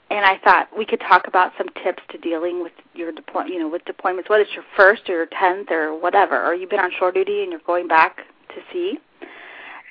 And 0.09 0.25
I 0.25 0.37
thought 0.37 0.69
we 0.77 0.85
could 0.85 1.01
talk 1.01 1.27
about 1.27 1.51
some 1.57 1.67
tips 1.83 2.01
to 2.11 2.17
dealing 2.17 2.63
with 2.63 2.71
your 2.93 3.11
deploy, 3.11 3.45
you 3.45 3.59
know, 3.59 3.67
with 3.67 3.83
deployments, 3.83 4.29
whether 4.29 4.43
it's 4.43 4.53
your 4.53 4.63
first 4.75 5.09
or 5.09 5.15
your 5.15 5.25
tenth 5.25 5.69
or 5.69 5.99
whatever, 5.99 6.45
or 6.45 6.53
you've 6.53 6.69
been 6.69 6.79
on 6.79 6.91
shore 6.97 7.11
duty 7.11 7.43
and 7.43 7.51
you're 7.51 7.61
going 7.67 7.87
back 7.87 8.21
to 8.49 8.61
sea. 8.71 8.97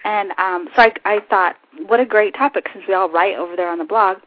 And 0.04 0.30
um, 0.38 0.68
so 0.74 0.82
I, 0.82 0.92
I 1.04 1.20
thought, 1.28 1.56
what 1.86 2.00
a 2.00 2.06
great 2.06 2.34
topic 2.34 2.66
since 2.72 2.84
we 2.88 2.94
all 2.94 3.10
write 3.10 3.36
over 3.36 3.56
there 3.56 3.68
on 3.68 3.78
the 3.78 3.84
blog. 3.84 4.18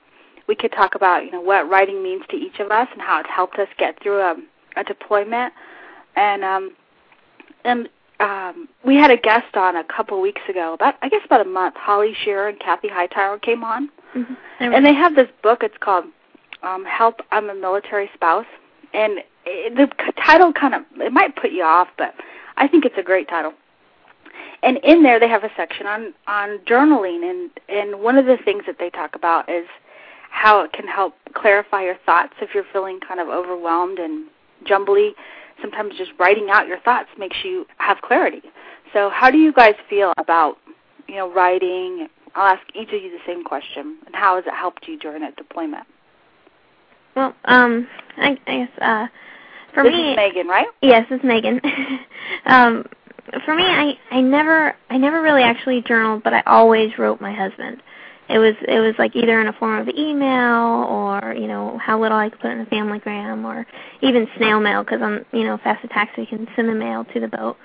We 0.48 0.56
could 0.56 0.72
talk 0.72 0.94
about, 0.94 1.26
you 1.26 1.32
know, 1.32 1.42
what 1.42 1.70
writing 1.70 2.04
means 2.04 2.24
to 2.30 2.36
each 2.36 2.60
of 2.60 2.70
us 2.70 2.88
and 2.92 3.02
how 3.02 3.22
it's 3.22 3.30
helped 3.30 3.58
us 3.58 3.68
get 3.78 4.02
through 4.02 4.20
a, 4.20 4.36
a 4.76 4.84
deployment. 4.84 5.54
And 6.16 6.44
um, 6.44 6.72
and 7.64 7.90
um, 8.20 8.68
we 8.86 8.96
had 8.96 9.12
a 9.12 9.18
guest 9.18 9.56
on 9.56 9.76
a 9.76 9.84
couple 9.84 10.20
weeks 10.20 10.42
ago, 10.50 10.74
about 10.74 10.96
I 11.02 11.10
guess 11.10 11.22
about 11.26 11.42
a 11.42 11.50
month. 11.50 11.76
Holly 11.78 12.14
Scherer 12.24 12.50
and 12.50 12.60
Kathie 12.60 12.90
Hightower 12.90 13.40
came 13.40 13.64
on, 13.64 13.90
Mm-hmm. 14.16 14.34
and 14.60 14.86
they 14.86 14.94
have 14.94 15.16
this 15.16 15.30
book. 15.44 15.60
It's 15.62 15.78
called 15.80 16.06
um, 16.64 16.84
"Help 16.86 17.22
I'm 17.32 17.50
a 17.50 17.56
Military 17.56 18.10
Spouse," 18.14 18.48
and 18.94 19.20
it, 19.46 19.76
the 19.76 20.14
title 20.24 20.52
kind 20.54 20.74
of 20.74 20.82
it 20.98 21.12
might 21.12 21.36
put 21.36 21.52
you 21.52 21.64
off, 21.64 21.88
but 21.98 22.14
I 22.58 22.68
think 22.68 22.86
it's 22.86 22.98
a 22.98 23.04
great 23.04 23.28
title. 23.28 23.54
And 24.62 24.78
in 24.84 25.04
there, 25.04 25.20
they 25.20 25.30
have 25.30 25.44
a 25.44 25.52
section 25.56 25.88
on 25.88 26.14
on 26.28 26.60
journaling, 26.60 27.30
and 27.30 27.52
and 27.70 28.02
one 28.02 28.18
of 28.18 28.26
the 28.26 28.38
things 28.44 28.64
that 28.68 28.78
they 28.80 28.90
talk 28.90 29.16
about 29.16 29.50
is 29.50 29.68
how 30.30 30.62
it 30.62 30.74
can 30.74 30.88
help 30.88 31.16
clarify 31.34 31.84
your 31.84 31.98
thoughts 32.06 32.34
if 32.42 32.50
you're 32.54 32.66
feeling 32.72 33.00
kind 33.00 33.20
of 33.20 33.28
overwhelmed 33.28 34.00
and 34.00 34.28
jumbly. 34.66 35.12
Sometimes 35.62 35.98
just 35.98 36.12
writing 36.20 36.50
out 36.50 36.68
your 36.68 36.80
thoughts 36.80 37.10
makes 37.18 37.38
you 37.44 37.66
have 37.78 38.02
clarity. 38.02 38.42
So, 38.94 39.10
how 39.10 39.30
do 39.30 39.38
you 39.38 39.52
guys 39.54 39.76
feel 39.90 40.14
about 40.18 40.58
you 41.08 41.16
know 41.16 41.32
writing? 41.32 42.08
I'll 42.36 42.56
ask 42.56 42.64
each 42.76 42.90
of 42.90 43.02
you 43.02 43.12
the 43.12 43.24
same 43.26 43.44
question. 43.44 43.98
And 44.06 44.16
how 44.16 44.36
has 44.36 44.46
it 44.46 44.54
helped 44.54 44.88
you 44.88 44.98
during 44.98 45.24
a 45.24 45.32
deployment? 45.32 45.86
Well, 47.16 47.36
um, 47.46 47.88
I, 48.18 48.38
I 48.48 48.58
guess 48.58 48.70
uh, 48.82 49.08
for 49.74 49.84
this 49.84 49.94
me, 49.94 50.12
is 50.12 50.16
Megan, 50.16 50.48
right? 50.48 50.68
Yes, 50.82 51.06
it's 51.10 51.24
Megan. 51.24 51.60
um, 52.46 52.86
for 53.46 53.56
me, 53.56 53.64
I 53.64 53.98
I 54.12 54.22
never 54.22 54.76
I 54.90 54.98
never 54.98 55.22
really 55.22 55.44
actually 55.44 55.82
journaled, 55.82 56.24
but 56.24 56.34
I 56.34 56.42
always 56.46 56.98
wrote 56.98 57.22
my 57.22 57.34
husband. 57.34 57.82
It 58.30 58.38
was 58.38 58.54
it 58.68 58.80
was 58.80 58.94
like 59.00 59.16
either 59.16 59.42
in 59.42 59.48
a 59.48 59.54
form 59.54 59.80
of 59.80 59.90
email 59.90 60.86
or 60.88 61.34
you 61.34 61.48
know 61.48 61.80
how 61.80 62.00
little 62.00 62.18
I 62.18 62.30
could 62.30 62.40
put 62.40 62.52
in 62.52 62.62
a 62.62 62.66
familygram 62.68 63.44
or 63.44 63.66
even 64.02 64.28
snail 64.38 64.60
mail 64.60 64.84
because 64.84 65.02
I'm 65.02 65.26
you 65.32 65.46
know 65.46 65.58
fast 65.58 65.84
attacks 65.84 66.12
so 66.16 66.22
you 66.22 66.28
can 66.28 66.48
send 66.56 66.70
the 66.70 66.76
mail 66.76 67.06
to 67.06 67.20
the 67.20 67.28
boat. 67.28 67.58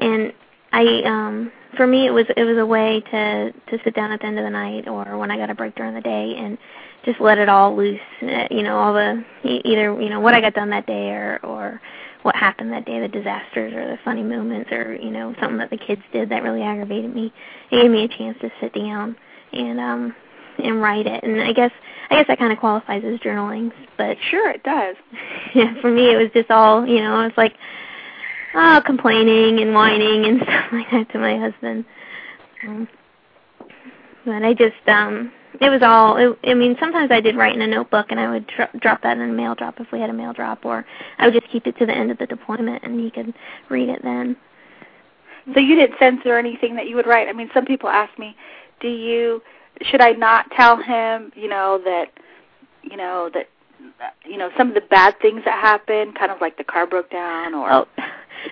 And 0.00 0.32
I 0.72 1.02
um 1.04 1.52
for 1.76 1.86
me 1.86 2.06
it 2.06 2.10
was 2.10 2.26
it 2.36 2.44
was 2.44 2.58
a 2.58 2.66
way 2.66 3.00
to 3.00 3.52
to 3.52 3.78
sit 3.84 3.94
down 3.94 4.12
at 4.12 4.20
the 4.20 4.26
end 4.26 4.38
of 4.38 4.44
the 4.44 4.50
night 4.50 4.88
or 4.88 5.16
when 5.18 5.30
I 5.30 5.36
got 5.36 5.50
a 5.50 5.54
break 5.54 5.74
during 5.74 5.94
the 5.94 6.00
day 6.00 6.34
and 6.36 6.58
just 7.04 7.20
let 7.20 7.38
it 7.38 7.48
all 7.48 7.76
loose. 7.76 8.00
uh, 8.22 8.46
You 8.50 8.62
know 8.62 8.76
all 8.78 8.92
the 8.94 9.24
either 9.44 10.00
you 10.00 10.08
know 10.10 10.20
what 10.20 10.34
I 10.34 10.40
got 10.40 10.54
done 10.54 10.70
that 10.70 10.86
day 10.86 11.10
or 11.10 11.40
or 11.44 11.80
what 12.26 12.34
happened 12.34 12.72
that 12.72 12.84
day, 12.84 12.98
the 12.98 13.06
disasters 13.06 13.72
or 13.72 13.86
the 13.86 13.98
funny 14.04 14.24
moments 14.24 14.72
or, 14.72 14.96
you 14.96 15.10
know, 15.12 15.32
something 15.40 15.58
that 15.58 15.70
the 15.70 15.76
kids 15.76 16.02
did 16.12 16.28
that 16.30 16.42
really 16.42 16.60
aggravated 16.60 17.14
me. 17.14 17.32
It 17.70 17.82
gave 17.82 17.88
me 17.90 18.02
a 18.02 18.08
chance 18.08 18.36
to 18.40 18.50
sit 18.60 18.74
down 18.74 19.14
and 19.52 19.78
um 19.78 20.14
and 20.58 20.82
write 20.82 21.06
it. 21.06 21.22
And 21.22 21.40
I 21.40 21.52
guess 21.52 21.70
I 22.10 22.16
guess 22.16 22.26
that 22.26 22.38
kind 22.38 22.52
of 22.52 22.58
qualifies 22.58 23.04
as 23.04 23.20
journaling, 23.20 23.72
but 23.96 24.16
Sure, 24.30 24.50
it 24.50 24.64
does. 24.64 24.96
yeah, 25.54 25.80
for 25.80 25.90
me 25.90 26.12
it 26.12 26.16
was 26.16 26.30
just 26.34 26.50
all, 26.50 26.84
you 26.86 27.00
know, 27.00 27.20
it's 27.26 27.38
like 27.38 27.54
oh, 28.54 28.82
complaining 28.84 29.60
and 29.60 29.74
whining 29.74 30.24
and 30.24 30.40
stuff 30.42 30.66
like 30.72 30.90
that 30.90 31.10
to 31.12 31.18
my 31.18 31.38
husband. 31.38 31.84
Um, 32.66 32.88
but 34.24 34.42
I 34.42 34.54
just 34.54 34.88
um 34.88 35.32
it 35.60 35.70
was 35.70 35.82
all 35.82 36.16
it, 36.16 36.38
I 36.44 36.54
mean 36.54 36.76
sometimes 36.78 37.10
I 37.10 37.20
did 37.20 37.36
write 37.36 37.54
in 37.54 37.62
a 37.62 37.66
notebook 37.66 38.06
and 38.10 38.20
I 38.20 38.30
would 38.30 38.46
dro- 38.46 38.68
drop 38.80 39.02
that 39.02 39.16
in 39.16 39.30
a 39.30 39.32
mail 39.32 39.54
drop 39.54 39.80
if 39.80 39.90
we 39.92 40.00
had 40.00 40.10
a 40.10 40.14
mail 40.14 40.32
drop 40.32 40.64
or 40.64 40.84
I 41.18 41.26
would 41.26 41.34
just 41.34 41.50
keep 41.50 41.66
it 41.66 41.78
to 41.78 41.86
the 41.86 41.96
end 41.96 42.10
of 42.10 42.18
the 42.18 42.26
deployment 42.26 42.82
and 42.82 43.00
he 43.00 43.10
could 43.10 43.32
read 43.70 43.88
it 43.88 44.02
then. 44.02 44.36
So 45.54 45.60
you 45.60 45.76
didn't 45.76 45.98
censor 45.98 46.36
anything 46.36 46.74
that 46.74 46.88
you 46.88 46.96
would 46.96 47.06
write. 47.06 47.28
I 47.28 47.32
mean, 47.32 47.48
some 47.54 47.64
people 47.64 47.88
ask 47.88 48.18
me, 48.18 48.34
"Do 48.80 48.88
you 48.88 49.42
should 49.82 50.00
I 50.00 50.12
not 50.12 50.50
tell 50.52 50.76
him, 50.76 51.32
you 51.36 51.48
know, 51.48 51.80
that 51.84 52.06
you 52.82 52.96
know 52.96 53.30
that 53.32 53.48
you 54.24 54.36
know 54.36 54.50
some 54.56 54.68
of 54.68 54.74
the 54.74 54.80
bad 54.80 55.18
things 55.20 55.42
that 55.44 55.58
happened, 55.60 56.18
kind 56.18 56.30
of 56.30 56.40
like 56.40 56.56
the 56.58 56.64
car 56.64 56.86
broke 56.86 57.10
down 57.10 57.54
or 57.54 57.70
Oh, 57.70 57.86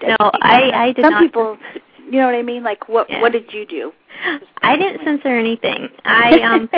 no, 0.02 0.16
I 0.20 0.70
I 0.74 0.92
did 0.92 1.04
some 1.04 1.12
not 1.12 1.22
people, 1.22 1.58
you 2.06 2.18
know 2.20 2.26
what 2.26 2.34
I 2.34 2.42
mean? 2.42 2.62
Like 2.62 2.88
what 2.88 3.08
Yeah. 3.10 3.20
what 3.20 3.32
did 3.32 3.52
you 3.52 3.66
do? 3.66 3.92
I 4.62 4.76
didn't 4.76 5.04
censor 5.04 5.36
anything. 5.36 5.88
I 6.04 6.40
um 6.42 6.70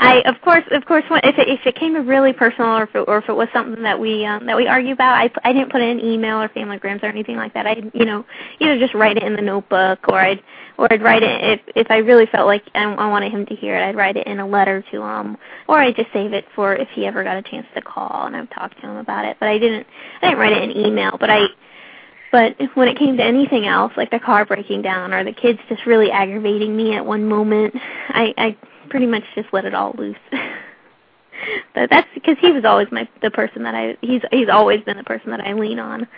I 0.00 0.22
of 0.26 0.40
course 0.42 0.64
of 0.70 0.84
course 0.86 1.04
when, 1.08 1.20
if 1.24 1.38
it, 1.38 1.48
if 1.48 1.60
it 1.66 1.74
came 1.76 1.94
to 1.94 2.00
really 2.00 2.32
personal 2.32 2.70
or 2.70 2.84
if 2.84 2.94
it, 2.94 3.04
or 3.08 3.18
if 3.18 3.28
it 3.28 3.32
was 3.32 3.48
something 3.52 3.82
that 3.82 3.98
we 3.98 4.24
um 4.24 4.46
that 4.46 4.56
we 4.56 4.66
argue 4.66 4.92
about, 4.92 5.14
I 5.14 5.30
I 5.48 5.52
didn't 5.52 5.70
put 5.72 5.80
it 5.80 5.88
in 5.88 6.00
email 6.00 6.40
or 6.40 6.48
familygrams 6.48 7.02
or 7.02 7.06
anything 7.06 7.36
like 7.36 7.54
that. 7.54 7.66
I 7.66 7.82
you 7.92 8.04
know 8.04 8.24
either 8.60 8.78
just 8.78 8.94
write 8.94 9.16
it 9.16 9.22
in 9.22 9.34
the 9.34 9.42
notebook 9.42 9.98
or 10.08 10.18
I'd 10.18 10.42
or 10.76 10.92
I'd 10.92 11.02
write 11.02 11.22
it 11.22 11.42
if 11.42 11.60
if 11.76 11.90
I 11.90 11.98
really 11.98 12.26
felt 12.26 12.46
like 12.46 12.62
I, 12.74 12.84
I 12.84 13.08
wanted 13.08 13.32
him 13.32 13.46
to 13.46 13.54
hear 13.56 13.76
it. 13.76 13.82
I'd 13.82 13.96
write 13.96 14.16
it 14.16 14.26
in 14.26 14.40
a 14.40 14.46
letter 14.46 14.84
to 14.92 15.02
him 15.02 15.36
or 15.68 15.78
I'd 15.78 15.96
just 15.96 16.12
save 16.12 16.32
it 16.32 16.46
for 16.54 16.74
if 16.74 16.88
he 16.94 17.06
ever 17.06 17.24
got 17.24 17.36
a 17.36 17.42
chance 17.42 17.66
to 17.74 17.82
call 17.82 18.26
and 18.26 18.36
I'd 18.36 18.50
talk 18.50 18.74
to 18.74 18.80
him 18.82 18.96
about 18.96 19.24
it. 19.24 19.36
But 19.40 19.48
I 19.48 19.58
didn't 19.58 19.86
I 20.22 20.26
didn't 20.28 20.38
write 20.38 20.52
it 20.52 20.62
in 20.70 20.76
email. 20.86 21.16
But 21.18 21.30
I 21.30 21.46
but 22.34 22.56
when 22.74 22.88
it 22.88 22.98
came 22.98 23.16
to 23.16 23.22
anything 23.22 23.64
else, 23.64 23.92
like 23.96 24.10
the 24.10 24.18
car 24.18 24.44
breaking 24.44 24.82
down 24.82 25.14
or 25.14 25.22
the 25.22 25.32
kids 25.32 25.60
just 25.68 25.86
really 25.86 26.10
aggravating 26.10 26.76
me 26.76 26.92
at 26.96 27.06
one 27.06 27.28
moment, 27.28 27.72
I, 28.08 28.34
I 28.36 28.56
pretty 28.88 29.06
much 29.06 29.22
just 29.36 29.46
let 29.52 29.64
it 29.64 29.72
all 29.72 29.94
loose. 29.96 30.16
but 31.76 31.88
that's 31.90 32.08
because 32.12 32.36
he 32.40 32.50
was 32.50 32.64
always 32.64 32.88
my 32.90 33.08
the 33.22 33.30
person 33.30 33.62
that 33.62 33.76
I 33.76 33.96
he's 34.00 34.20
he's 34.32 34.48
always 34.48 34.80
been 34.80 34.96
the 34.96 35.04
person 35.04 35.30
that 35.30 35.42
I 35.42 35.52
lean 35.52 35.78
on. 35.78 36.08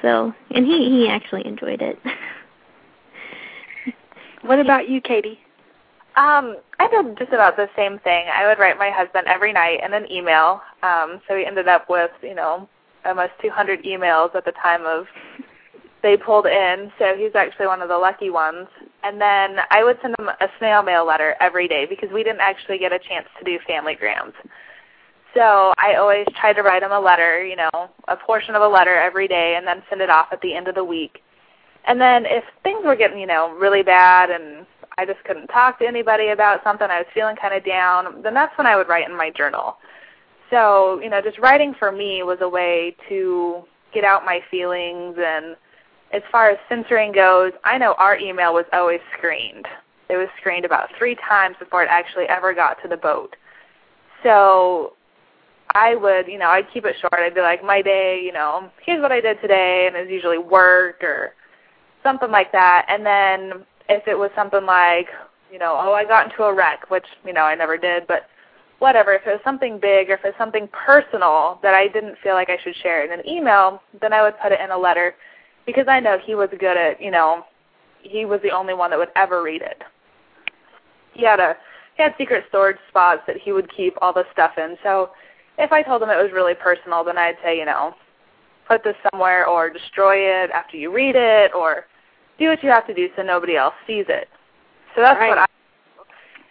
So 0.00 0.32
and 0.52 0.64
he 0.64 0.90
he 0.90 1.08
actually 1.08 1.44
enjoyed 1.44 1.82
it. 1.82 1.98
What 4.42 4.60
about 4.60 4.90
you, 4.90 5.00
Katie? 5.00 5.40
Um, 6.16 6.58
I 6.78 6.86
did 6.88 7.16
just 7.16 7.32
about 7.32 7.56
the 7.56 7.70
same 7.74 7.98
thing. 8.00 8.26
I 8.30 8.46
would 8.46 8.58
write 8.58 8.78
my 8.78 8.90
husband 8.90 9.26
every 9.26 9.54
night 9.54 9.82
in 9.82 9.94
an 9.94 10.06
email. 10.12 10.60
Um, 10.82 11.22
so 11.26 11.34
we 11.34 11.46
ended 11.46 11.66
up 11.66 11.88
with, 11.88 12.10
you 12.22 12.34
know, 12.34 12.68
almost 13.06 13.32
200 13.40 13.84
emails 13.84 14.34
at 14.34 14.44
the 14.44 14.52
time 14.52 14.84
of 14.84 15.06
they 16.04 16.18
pulled 16.18 16.46
in. 16.46 16.92
So 16.98 17.16
he's 17.16 17.34
actually 17.34 17.66
one 17.66 17.80
of 17.80 17.88
the 17.88 17.96
lucky 17.96 18.28
ones. 18.28 18.68
And 19.02 19.20
then 19.20 19.56
I 19.70 19.82
would 19.82 19.98
send 20.02 20.14
him 20.18 20.28
a 20.28 20.48
snail 20.58 20.82
mail 20.82 21.04
letter 21.06 21.34
every 21.40 21.66
day 21.66 21.86
because 21.86 22.10
we 22.12 22.22
didn't 22.22 22.42
actually 22.42 22.78
get 22.78 22.92
a 22.92 22.98
chance 22.98 23.26
to 23.38 23.44
do 23.44 23.58
family 23.66 23.94
grams. 23.94 24.34
So 25.32 25.72
I 25.82 25.94
always 25.94 26.26
tried 26.38 26.52
to 26.52 26.62
write 26.62 26.82
him 26.82 26.92
a 26.92 27.00
letter, 27.00 27.44
you 27.44 27.56
know, 27.56 27.70
a 28.06 28.16
portion 28.16 28.54
of 28.54 28.62
a 28.62 28.68
letter 28.68 28.94
every 28.94 29.26
day 29.26 29.54
and 29.56 29.66
then 29.66 29.82
send 29.88 30.02
it 30.02 30.10
off 30.10 30.28
at 30.30 30.40
the 30.42 30.54
end 30.54 30.68
of 30.68 30.74
the 30.74 30.84
week. 30.84 31.22
And 31.86 31.98
then 32.00 32.26
if 32.26 32.44
things 32.62 32.84
were 32.84 32.96
getting, 32.96 33.18
you 33.18 33.26
know, 33.26 33.50
really 33.58 33.82
bad 33.82 34.30
and 34.30 34.66
I 34.96 35.06
just 35.06 35.24
couldn't 35.24 35.48
talk 35.48 35.78
to 35.78 35.86
anybody 35.86 36.28
about 36.28 36.62
something, 36.62 36.86
I 36.88 36.98
was 36.98 37.06
feeling 37.14 37.34
kind 37.34 37.54
of 37.54 37.64
down, 37.64 38.22
then 38.22 38.34
that's 38.34 38.56
when 38.56 38.66
I 38.66 38.76
would 38.76 38.88
write 38.88 39.08
in 39.08 39.16
my 39.16 39.30
journal. 39.30 39.78
So, 40.50 41.00
you 41.00 41.08
know, 41.08 41.22
just 41.22 41.38
writing 41.38 41.74
for 41.78 41.90
me 41.90 42.22
was 42.22 42.38
a 42.42 42.48
way 42.48 42.94
to 43.08 43.64
get 43.92 44.04
out 44.04 44.24
my 44.24 44.40
feelings 44.50 45.16
and 45.18 45.56
as 46.14 46.22
far 46.30 46.48
as 46.48 46.58
censoring 46.68 47.10
goes, 47.10 47.52
I 47.64 47.76
know 47.76 47.94
our 47.98 48.16
email 48.16 48.54
was 48.54 48.66
always 48.72 49.00
screened. 49.18 49.66
It 50.08 50.16
was 50.16 50.28
screened 50.38 50.64
about 50.64 50.90
three 50.96 51.16
times 51.16 51.56
before 51.58 51.82
it 51.82 51.88
actually 51.90 52.26
ever 52.28 52.54
got 52.54 52.80
to 52.82 52.88
the 52.88 52.96
boat. 52.96 53.34
So 54.22 54.92
I 55.74 55.96
would, 55.96 56.28
you 56.28 56.38
know, 56.38 56.50
I'd 56.50 56.70
keep 56.72 56.84
it 56.84 56.94
short. 57.00 57.14
I'd 57.14 57.34
be 57.34 57.40
like, 57.40 57.64
my 57.64 57.82
day, 57.82 58.22
you 58.24 58.32
know, 58.32 58.70
here's 58.86 59.02
what 59.02 59.10
I 59.10 59.20
did 59.20 59.40
today, 59.40 59.88
and 59.88 59.96
it's 59.96 60.10
usually 60.10 60.38
work 60.38 61.02
or 61.02 61.34
something 62.04 62.30
like 62.30 62.52
that. 62.52 62.86
And 62.88 63.04
then 63.04 63.64
if 63.88 64.06
it 64.06 64.16
was 64.16 64.30
something 64.36 64.64
like, 64.64 65.08
you 65.50 65.58
know, 65.58 65.76
oh, 65.80 65.94
I 65.94 66.04
got 66.04 66.30
into 66.30 66.44
a 66.44 66.54
wreck, 66.54 66.90
which, 66.90 67.06
you 67.26 67.32
know, 67.32 67.42
I 67.42 67.56
never 67.56 67.76
did, 67.76 68.06
but 68.06 68.28
whatever, 68.78 69.14
if 69.14 69.26
it 69.26 69.30
was 69.30 69.40
something 69.42 69.80
big 69.80 70.10
or 70.10 70.14
if 70.14 70.24
it 70.24 70.28
was 70.28 70.34
something 70.38 70.68
personal 70.68 71.58
that 71.62 71.74
I 71.74 71.88
didn't 71.88 72.18
feel 72.22 72.34
like 72.34 72.50
I 72.50 72.58
should 72.62 72.76
share 72.76 73.04
in 73.04 73.18
an 73.18 73.26
email, 73.28 73.82
then 74.00 74.12
I 74.12 74.22
would 74.22 74.38
put 74.38 74.52
it 74.52 74.60
in 74.60 74.70
a 74.70 74.78
letter 74.78 75.16
because 75.66 75.86
I 75.88 76.00
know 76.00 76.18
he 76.18 76.34
was 76.34 76.48
good 76.58 76.76
at, 76.76 77.00
you 77.00 77.10
know, 77.10 77.44
he 78.02 78.24
was 78.24 78.40
the 78.42 78.50
only 78.50 78.74
one 78.74 78.90
that 78.90 78.98
would 78.98 79.12
ever 79.16 79.42
read 79.42 79.62
it. 79.62 79.82
He 81.12 81.24
had 81.24 81.40
a 81.40 81.56
he 81.96 82.02
had 82.02 82.14
secret 82.18 82.44
storage 82.48 82.78
spots 82.88 83.22
that 83.28 83.36
he 83.36 83.52
would 83.52 83.72
keep 83.72 83.94
all 84.02 84.12
the 84.12 84.24
stuff 84.32 84.52
in. 84.58 84.76
So 84.82 85.10
if 85.58 85.70
I 85.70 85.82
told 85.82 86.02
him 86.02 86.10
it 86.10 86.20
was 86.20 86.32
really 86.32 86.54
personal, 86.54 87.04
then 87.04 87.16
I'd 87.16 87.36
say, 87.42 87.56
you 87.56 87.64
know, 87.64 87.94
put 88.66 88.82
this 88.82 88.96
somewhere 89.10 89.46
or 89.46 89.70
destroy 89.70 90.16
it 90.16 90.50
after 90.50 90.76
you 90.76 90.92
read 90.92 91.14
it 91.14 91.54
or 91.54 91.86
do 92.38 92.48
what 92.48 92.62
you 92.64 92.68
have 92.68 92.86
to 92.88 92.94
do 92.94 93.08
so 93.14 93.22
nobody 93.22 93.56
else 93.56 93.74
sees 93.86 94.06
it. 94.08 94.28
So 94.96 95.02
that's 95.02 95.20
right. 95.20 95.28
what 95.28 95.38
I 95.38 95.46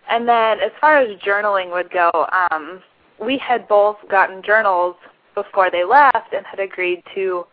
and 0.10 0.28
then 0.28 0.60
as 0.60 0.72
far 0.80 0.98
as 0.98 1.18
journaling 1.20 1.72
would 1.72 1.90
go, 1.90 2.12
um, 2.52 2.82
we 3.20 3.38
had 3.38 3.68
both 3.68 3.98
gotten 4.10 4.42
journals 4.44 4.96
before 5.34 5.72
they 5.72 5.84
left 5.84 6.34
and 6.34 6.46
had 6.46 6.60
agreed 6.60 7.02
to 7.16 7.46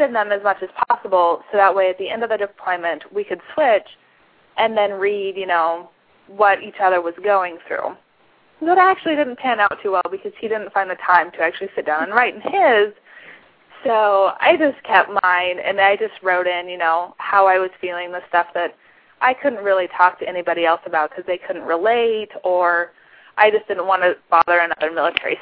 in 0.00 0.12
them 0.12 0.32
as 0.32 0.42
much 0.42 0.62
as 0.62 0.68
possible 0.88 1.42
so 1.50 1.58
that 1.58 1.74
way 1.74 1.90
at 1.90 1.98
the 1.98 2.08
end 2.08 2.22
of 2.22 2.30
the 2.30 2.38
deployment 2.38 3.12
we 3.12 3.24
could 3.24 3.40
switch 3.52 3.86
and 4.56 4.76
then 4.76 4.92
read, 4.92 5.36
you 5.36 5.46
know, 5.46 5.90
what 6.28 6.62
each 6.62 6.76
other 6.80 7.00
was 7.00 7.14
going 7.22 7.58
through. 7.66 7.96
That 8.60 8.78
actually 8.78 9.16
didn't 9.16 9.38
pan 9.38 9.58
out 9.58 9.76
too 9.82 9.92
well 9.92 10.02
because 10.10 10.32
he 10.40 10.46
didn't 10.46 10.72
find 10.72 10.88
the 10.88 10.96
time 11.04 11.32
to 11.32 11.40
actually 11.40 11.70
sit 11.74 11.84
down 11.84 12.04
and 12.04 12.12
write 12.12 12.34
in 12.34 12.40
his. 12.40 12.94
So 13.84 14.32
I 14.40 14.56
just 14.56 14.80
kept 14.84 15.10
mine 15.22 15.58
and 15.58 15.80
I 15.80 15.96
just 15.96 16.14
wrote 16.22 16.46
in, 16.46 16.68
you 16.68 16.78
know, 16.78 17.14
how 17.18 17.48
I 17.48 17.58
was 17.58 17.70
feeling, 17.80 18.12
the 18.12 18.20
stuff 18.28 18.46
that 18.54 18.76
I 19.20 19.34
couldn't 19.34 19.64
really 19.64 19.88
talk 19.88 20.20
to 20.20 20.28
anybody 20.28 20.64
else 20.64 20.80
about 20.86 21.10
because 21.10 21.24
they 21.26 21.38
couldn't 21.38 21.62
relate 21.62 22.28
or 22.44 22.92
I 23.36 23.50
just 23.50 23.66
didn't 23.66 23.86
want 23.86 24.02
to 24.02 24.14
bother 24.30 24.60
another 24.60 24.92
military 24.94 25.38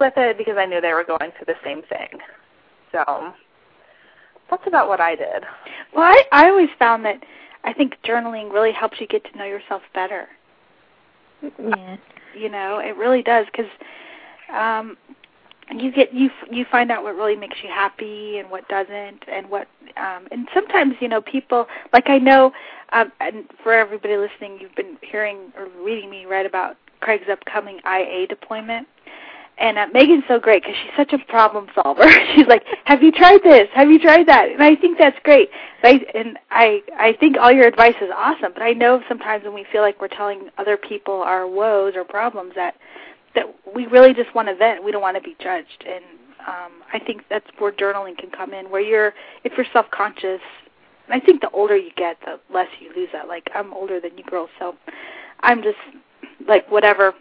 with 0.00 0.14
it 0.16 0.38
because 0.38 0.56
I 0.56 0.64
knew 0.64 0.80
they 0.80 0.94
were 0.94 1.04
going 1.04 1.32
through 1.36 1.46
the 1.46 1.56
same 1.62 1.82
thing. 1.82 2.18
So 2.92 3.34
that's 4.52 4.66
about 4.66 4.86
what 4.86 5.00
I 5.00 5.14
did. 5.14 5.44
Well, 5.94 6.04
I, 6.04 6.24
I 6.30 6.50
always 6.50 6.68
found 6.78 7.06
that 7.06 7.24
I 7.64 7.72
think 7.72 7.96
journaling 8.04 8.52
really 8.52 8.72
helps 8.72 9.00
you 9.00 9.06
get 9.06 9.24
to 9.32 9.38
know 9.38 9.44
yourself 9.46 9.82
better. 9.94 10.28
Yeah. 11.58 11.96
You 12.38 12.50
know, 12.50 12.78
it 12.78 12.94
really 12.96 13.22
does 13.22 13.46
because 13.46 13.70
um, 14.54 14.96
you 15.74 15.90
get 15.90 16.12
you 16.12 16.30
you 16.50 16.66
find 16.70 16.90
out 16.90 17.02
what 17.02 17.16
really 17.16 17.34
makes 17.34 17.62
you 17.62 17.70
happy 17.70 18.38
and 18.38 18.50
what 18.50 18.68
doesn't, 18.68 19.24
and 19.26 19.48
what 19.48 19.68
um, 19.96 20.28
and 20.30 20.48
sometimes 20.52 20.96
you 21.00 21.08
know 21.08 21.22
people 21.22 21.66
like 21.94 22.10
I 22.10 22.18
know, 22.18 22.52
um, 22.92 23.10
and 23.20 23.44
for 23.62 23.72
everybody 23.72 24.16
listening, 24.18 24.58
you've 24.60 24.74
been 24.74 24.98
hearing 25.00 25.52
or 25.56 25.68
reading 25.82 26.10
me 26.10 26.26
write 26.26 26.46
about 26.46 26.76
Craig's 27.00 27.28
upcoming 27.30 27.80
IA 27.86 28.26
deployment. 28.26 28.86
And 29.58 29.78
uh, 29.78 29.86
Megan's 29.92 30.24
so 30.26 30.40
great 30.40 30.62
because 30.62 30.76
she's 30.82 30.96
such 30.96 31.12
a 31.12 31.24
problem 31.30 31.66
solver. 31.74 32.08
she's 32.34 32.46
like, 32.46 32.64
"Have 32.84 33.02
you 33.02 33.12
tried 33.12 33.42
this? 33.44 33.68
Have 33.74 33.90
you 33.90 33.98
tried 33.98 34.26
that?" 34.26 34.50
And 34.50 34.62
I 34.62 34.74
think 34.74 34.98
that's 34.98 35.18
great. 35.22 35.50
I, 35.84 36.00
and 36.14 36.38
I, 36.50 36.82
I 36.98 37.12
think 37.18 37.36
all 37.40 37.52
your 37.52 37.66
advice 37.66 37.94
is 38.00 38.10
awesome. 38.16 38.52
But 38.54 38.62
I 38.62 38.72
know 38.72 39.02
sometimes 39.08 39.44
when 39.44 39.54
we 39.54 39.66
feel 39.70 39.82
like 39.82 40.00
we're 40.00 40.08
telling 40.08 40.48
other 40.58 40.76
people 40.76 41.22
our 41.22 41.46
woes 41.46 41.94
or 41.96 42.04
problems, 42.04 42.52
that 42.56 42.76
that 43.34 43.46
we 43.74 43.86
really 43.86 44.14
just 44.14 44.34
want 44.34 44.48
to 44.48 44.54
vent. 44.54 44.84
We 44.84 44.92
don't 44.92 45.02
want 45.02 45.16
to 45.16 45.22
be 45.22 45.36
judged. 45.40 45.84
And 45.86 46.04
um, 46.46 46.72
I 46.92 46.98
think 46.98 47.22
that's 47.30 47.46
where 47.58 47.72
journaling 47.72 48.16
can 48.16 48.30
come 48.30 48.52
in, 48.52 48.70
where 48.70 48.80
you're, 48.80 49.14
if 49.44 49.52
you're 49.56 49.66
self-conscious. 49.72 50.40
And 51.08 51.22
I 51.22 51.24
think 51.24 51.40
the 51.40 51.50
older 51.50 51.76
you 51.76 51.90
get, 51.96 52.18
the 52.24 52.40
less 52.52 52.68
you 52.80 52.92
lose 52.94 53.08
that. 53.12 53.28
Like 53.28 53.48
I'm 53.54 53.72
older 53.72 54.00
than 54.00 54.16
you 54.16 54.24
girls, 54.24 54.50
so 54.58 54.74
I'm 55.40 55.62
just 55.62 55.78
like 56.46 56.70
whatever 56.70 57.14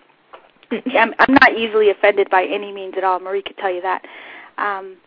I'm, 0.97 1.13
I'm 1.19 1.33
not 1.33 1.53
easily 1.57 1.89
offended 1.89 2.29
by 2.29 2.45
any 2.45 2.71
means 2.71 2.95
at 2.97 3.03
all. 3.03 3.19
Marie 3.19 3.41
could 3.41 3.57
tell 3.57 3.73
you 3.73 3.81
that. 3.81 4.03
Um, 4.57 4.97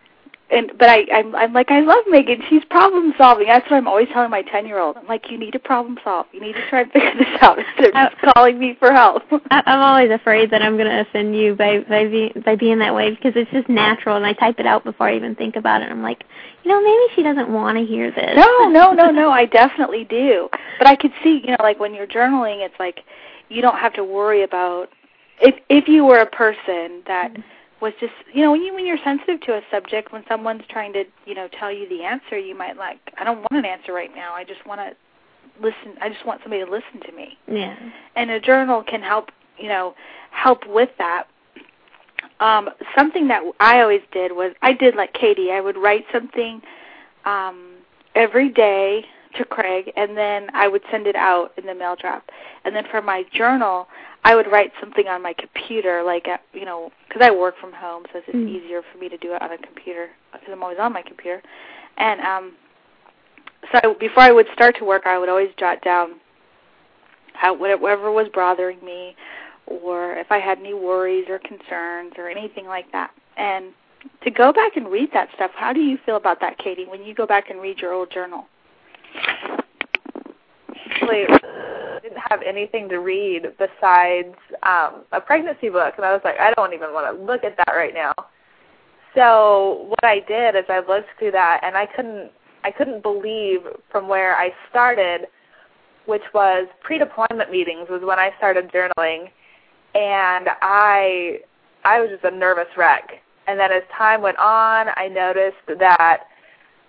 and 0.51 0.73
but 0.79 0.89
I, 0.91 1.07
I'm, 1.13 1.35
I'm 1.35 1.53
like 1.53 1.71
I 1.71 1.81
love 1.81 2.05
Megan. 2.09 2.43
She's 2.51 2.65
problem 2.67 3.15
solving. 3.17 3.47
That's 3.47 3.69
what 3.71 3.79
I'm 3.79 3.89
always 3.89 4.09
telling 4.13 4.31
my 4.31 4.43
ten 4.43 4.67
year 4.67 4.79
old. 4.79 4.97
I'm 4.97 5.07
like, 5.07 5.31
you 5.31 5.39
need 5.39 5.53
to 5.53 5.59
problem 5.59 5.99
solve. 6.05 6.27
You 6.33 6.41
need 6.41 6.53
to 6.53 6.69
try 6.69 6.83
and 6.83 6.93
figure 6.93 7.15
this 7.15 7.43
out 7.43 7.59
instead 7.79 7.87
of 7.87 8.13
just 8.13 8.35
calling 8.35 8.59
me 8.59 8.77
for 8.79 8.93
help. 8.93 9.23
I'm 9.51 9.81
always 9.81 10.11
afraid 10.11 10.51
that 10.51 10.63
I'm 10.63 10.77
going 10.77 10.89
to 10.89 11.01
offend 11.01 11.35
you 11.37 11.55
by 11.55 11.81
by 11.89 12.07
being 12.07 12.43
by 12.45 12.57
being 12.57 12.79
that 12.81 12.95
way 12.95 13.11
because 13.11 13.33
it's 13.37 13.51
just 13.51 13.69
natural, 13.69 14.17
and 14.17 14.27
I 14.27 14.35
type 14.35 14.57
it 14.59 14.67
out 14.67 14.85
before 14.85 15.09
I 15.09 15.17
even 15.17 15.35
think 15.35 15.57
about 15.57 15.83
it. 15.83 15.91
I'm 15.91 16.03
like, 16.03 16.25
you 16.63 16.71
know, 16.71 16.83
maybe 16.83 17.15
she 17.15 17.23
doesn't 17.23 17.53
want 17.53 17.79
to 17.79 17.85
hear 17.85 18.11
this. 18.11 18.37
No, 18.37 18.69
no, 18.69 18.93
no, 18.93 19.11
no. 19.11 19.31
I 19.31 19.47
definitely 19.47 20.05
do. 20.05 20.49
But 20.79 20.87
I 20.87 20.97
could 20.97 21.13
see, 21.23 21.41
you 21.43 21.51
know, 21.51 21.57
like 21.61 21.81
when 21.81 21.95
you're 21.95 22.07
journaling, 22.07 22.65
it's 22.65 22.79
like 22.79 23.01
you 23.49 23.63
don't 23.63 23.79
have 23.79 23.95
to 23.95 24.05
worry 24.05 24.43
about 24.43 24.91
if 25.41 25.55
if 25.69 25.89
you 25.89 26.05
were 26.05 26.19
a 26.19 26.27
person 26.27 27.03
that 27.07 27.35
was 27.81 27.93
just 28.01 28.13
you 28.33 28.43
know 28.43 28.53
when 28.53 28.63
you 28.63 28.75
when 28.75 28.87
you're 28.87 28.99
sensitive 29.05 29.41
to 29.43 29.53
a 29.53 29.61
subject 29.71 30.13
when 30.13 30.25
someone's 30.29 30.63
trying 30.71 30.93
to 30.93 31.05
you 31.27 31.35
know 31.35 31.49
tell 31.59 31.71
you 31.73 31.89
the 31.89 32.03
answer 32.03 32.39
you 32.39 32.57
might 32.57 32.77
like 32.77 32.99
I 33.19 33.25
don't 33.25 33.39
want 33.39 33.53
an 33.53 33.65
answer 33.65 33.93
right 33.93 34.15
now. 34.15 34.33
I 34.35 34.45
just 34.45 34.65
want 34.67 34.81
to 34.81 34.97
listen 35.61 35.99
I 36.01 36.09
just 36.09 36.25
want 36.27 36.41
somebody 36.43 36.65
to 36.65 36.71
listen 36.71 37.01
to 37.07 37.13
me. 37.13 37.39
Yeah. 37.47 37.77
and 38.17 38.31
a 38.31 38.41
journal 38.41 38.83
can 38.83 39.03
help 39.03 39.31
you 39.59 39.69
know 39.69 39.95
help 40.31 40.67
with 40.67 40.91
that. 40.99 41.25
Um 42.41 42.71
something 42.97 43.29
that 43.29 43.43
I 43.61 43.81
always 43.81 44.03
did 44.13 44.33
was 44.33 44.55
I 44.63 44.73
did 44.73 44.95
like 44.95 45.13
Katie. 45.13 45.51
I 45.51 45.61
would 45.61 45.77
write 45.77 46.07
something 46.13 46.63
um 47.25 47.75
every 48.15 48.49
day 48.49 49.05
to 49.37 49.45
Craig 49.45 49.93
and 49.97 50.17
then 50.17 50.49
I 50.55 50.69
would 50.69 50.83
send 50.91 51.07
it 51.07 51.17
out 51.17 51.53
in 51.57 51.67
the 51.67 51.75
mail 51.75 51.97
drop 52.01 52.25
and 52.65 52.75
then 52.75 52.85
for 52.91 53.03
my 53.03 53.25
journal 53.33 53.89
I 54.25 54.35
would 54.35 54.51
write 54.51 54.73
something 54.81 55.07
on 55.07 55.23
my 55.23 55.35
computer, 55.35 56.03
like 56.03 56.27
uh, 56.27 56.39
you 56.55 56.65
know, 56.65 56.91
because 57.07 57.21
I 57.23 57.31
work 57.31 57.57
from 57.61 57.73
home, 57.73 58.05
so 58.11 58.19
it's 58.19 58.27
just 58.27 58.39
Mm. 58.39 58.49
easier 58.49 58.83
for 58.91 58.99
me 58.99 59.11
to 59.11 59.19
do 59.19 59.35
it 59.35 59.43
on 59.43 59.53
a 59.53 59.59
computer 59.59 60.09
because 60.33 60.49
I'm 60.51 60.63
always 60.63 60.79
on 60.79 60.95
my 60.95 61.03
computer. 61.03 61.43
And 61.99 62.21
um, 62.23 62.53
so 63.71 63.81
I, 63.85 63.95
before 64.01 64.23
I 64.23 64.33
would 64.33 64.47
start 64.55 64.77
to 64.79 64.85
work, 64.85 65.07
I 65.07 65.19
would 65.19 65.29
always 65.29 65.51
jot 65.59 65.83
down 65.83 66.15
how 67.35 67.53
whatever 67.53 68.11
was 68.11 68.29
bothering 68.33 68.83
me, 68.83 69.15
or 69.67 70.15
if 70.15 70.33
I 70.33 70.39
had 70.39 70.59
any 70.59 70.73
worries 70.73 71.27
or 71.29 71.39
concerns 71.39 72.15
or 72.17 72.29
anything 72.29 72.67
like 72.67 72.91
that. 72.93 73.11
And 73.37 73.73
to 74.23 74.31
go 74.31 74.53
back 74.53 74.77
and 74.77 74.91
read 74.91 75.11
that 75.13 75.29
stuff, 75.35 75.51
how 75.55 75.73
do 75.75 75.81
you 75.81 75.99
feel 76.07 76.17
about 76.17 76.41
that, 76.41 76.57
Katie? 76.59 76.87
When 76.87 77.05
you 77.05 77.15
go 77.15 77.27
back 77.27 77.51
and 77.51 77.61
read 77.61 77.79
your 77.79 77.93
old 77.93 78.11
journal? 78.11 78.47
Actually, 80.91 81.27
didn't 82.03 82.23
have 82.29 82.43
anything 82.43 82.89
to 82.91 82.99
read 82.99 83.47
besides 83.59 84.35
um, 84.63 85.05
a 85.13 85.21
pregnancy 85.21 85.69
book, 85.69 85.95
and 85.97 86.05
I 86.05 86.13
was 86.13 86.21
like, 86.25 86.39
I 86.39 86.53
don't 86.55 86.73
even 86.75 86.93
want 86.93 87.17
to 87.17 87.25
look 87.25 87.45
at 87.45 87.57
that 87.57 87.73
right 87.75 87.95
now. 87.95 88.13
So 89.15 89.87
what 89.89 90.05
I 90.05 90.21
did 90.21 90.55
is 90.57 90.65
I 90.69 90.81
looked 90.81 91.09
through 91.19 91.33
that, 91.33 91.61
and 91.63 91.77
I 91.77 91.87
couldn't 91.87 92.31
I 92.65 92.71
couldn't 92.71 93.03
believe 93.03 93.61
from 93.93 94.09
where 94.09 94.37
I 94.37 94.51
started, 94.71 95.27
which 96.07 96.23
was 96.33 96.67
pre-deployment 96.83 97.51
meetings, 97.51 97.89
was 97.91 98.01
when 98.03 98.19
I 98.19 98.31
started 98.39 98.73
journaling, 98.73 99.29
and 99.95 100.49
I 100.63 101.41
I 101.85 102.01
was 102.01 102.11
just 102.11 102.25
a 102.25 102.31
nervous 102.31 102.69
wreck. 102.77 103.21
And 103.47 103.61
then 103.61 103.71
as 103.71 103.83
time 103.97 104.23
went 104.23 104.39
on, 104.39 104.87
I 104.97 105.09
noticed 105.09 105.79
that 105.79 106.25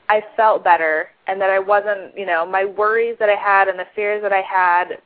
I 0.10 0.22
felt 0.36 0.64
better 0.64 1.10
and 1.28 1.42
that 1.42 1.50
I 1.50 1.60
wasn't, 1.60 2.18
you 2.18 2.26
know, 2.26 2.46
my 2.46 2.66
worries 2.66 3.18
that 3.20 3.30
I 3.30 3.36
had 3.36 3.68
and 3.68 3.80
the 3.80 3.88
fears 3.96 4.22
that 4.22 4.32
I 4.34 4.42
had 4.42 5.00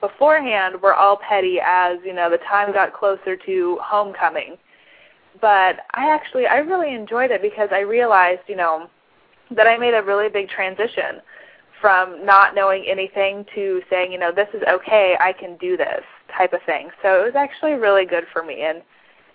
beforehand 0.00 0.80
were 0.80 0.94
all 0.94 1.16
petty 1.16 1.58
as, 1.64 1.98
you 2.04 2.12
know, 2.12 2.30
the 2.30 2.38
time 2.38 2.72
got 2.72 2.92
closer 2.92 3.36
to 3.36 3.78
homecoming. 3.82 4.56
But 5.40 5.80
I 5.94 6.12
actually 6.14 6.46
I 6.46 6.58
really 6.58 6.94
enjoyed 6.94 7.30
it 7.30 7.42
because 7.42 7.68
I 7.72 7.80
realized, 7.80 8.42
you 8.46 8.56
know, 8.56 8.88
that 9.50 9.66
I 9.66 9.76
made 9.76 9.94
a 9.94 10.02
really 10.02 10.28
big 10.28 10.48
transition 10.48 11.20
from 11.80 12.24
not 12.24 12.54
knowing 12.54 12.84
anything 12.86 13.44
to 13.54 13.82
saying, 13.90 14.12
you 14.12 14.18
know, 14.18 14.32
this 14.32 14.48
is 14.54 14.62
okay, 14.68 15.16
I 15.20 15.32
can 15.32 15.56
do 15.58 15.76
this 15.76 16.02
type 16.36 16.52
of 16.52 16.60
thing. 16.64 16.90
So 17.02 17.20
it 17.20 17.24
was 17.24 17.34
actually 17.36 17.74
really 17.74 18.06
good 18.06 18.24
for 18.32 18.42
me 18.42 18.62
and 18.62 18.82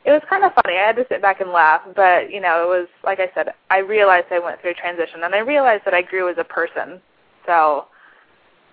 it 0.04 0.12
was 0.12 0.22
kind 0.30 0.44
of 0.44 0.52
funny. 0.64 0.78
I 0.78 0.88
had 0.88 0.96
to 0.96 1.06
sit 1.10 1.22
back 1.22 1.42
and 1.42 1.52
laugh, 1.52 1.82
but 1.96 2.32
you 2.32 2.42
know, 2.42 2.64
it 2.64 2.80
was 2.80 2.88
like 3.04 3.20
I 3.20 3.30
said, 3.36 3.54
I 3.70 3.80
realized 3.80 4.28
I 4.32 4.40
went 4.40 4.60
through 4.62 4.72
a 4.72 4.76
transition, 4.76 5.24
and 5.24 5.36
I 5.36 5.40
realized 5.40 5.84
that 5.86 5.94
I 5.94 6.02
grew 6.02 6.30
as 6.30 6.38
a 6.40 6.44
person. 6.44 7.02
So 7.46 7.86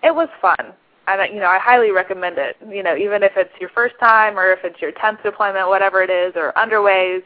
it 0.02 0.14
was 0.14 0.28
fun, 0.40 0.72
and 1.06 1.34
you 1.34 1.40
know, 1.40 1.48
I 1.48 1.58
highly 1.58 1.90
recommend 1.90 2.38
it. 2.38 2.56
You 2.66 2.82
know, 2.82 2.96
even 2.96 3.22
if 3.22 3.32
it's 3.36 3.52
your 3.60 3.70
first 3.70 3.94
time 4.00 4.38
or 4.38 4.52
if 4.52 4.60
it's 4.64 4.80
your 4.80 4.92
tenth 4.92 5.22
deployment, 5.22 5.68
whatever 5.68 6.02
it 6.02 6.10
is, 6.10 6.32
or 6.34 6.52
underways, 6.56 7.22